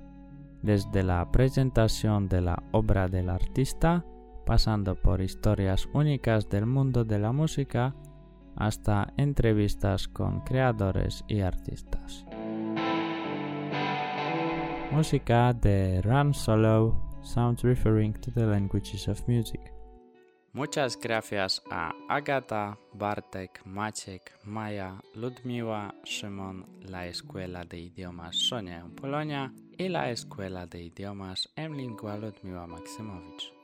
desde 0.63 1.03
la 1.03 1.29
presentación 1.33 2.29
de 2.29 2.43
la 2.43 2.63
obra 2.71 3.09
del 3.09 3.29
artista, 3.29 4.05
pasando 4.49 4.95
por 4.95 5.21
historias 5.21 5.87
únicas 5.93 6.49
del 6.49 6.65
mundo 6.65 7.05
de 7.05 7.19
la 7.19 7.33
música 7.33 7.95
hasta 8.57 9.13
entrevistas 9.19 10.09
con 10.09 10.41
creadores 10.41 11.23
y 11.29 11.43
artistas. 11.43 12.25
Música 14.91 15.53
de 15.53 16.01
Run 16.01 16.33
Solo, 16.33 16.99
sounds 17.23 17.63
referring 17.63 18.15
to 18.15 18.31
the 18.33 18.47
languages 18.47 19.07
of 19.07 19.21
music. 19.29 19.61
Muchas 20.55 20.99
gracias 20.99 21.63
a 21.71 21.93
Agata, 22.09 22.79
Bartek, 22.95 23.61
Maciek, 23.67 24.33
Maja, 24.45 24.99
Ludmiła, 25.15 25.95
Szymon, 26.05 26.65
la 26.81 27.07
Escuela 27.07 27.67
de 27.67 27.81
Idiomas 27.81 28.35
Sonia 28.49 28.79
en 28.79 28.93
Polonia 28.93 29.53
y 29.77 29.91
la 29.91 30.11
Escuela 30.11 30.67
de 30.67 30.85
Idiomas 30.85 31.51
en 31.55 31.77
Lingua 31.77 32.17
Ludmiła 32.17 32.67
Maksymowicz. 32.67 33.58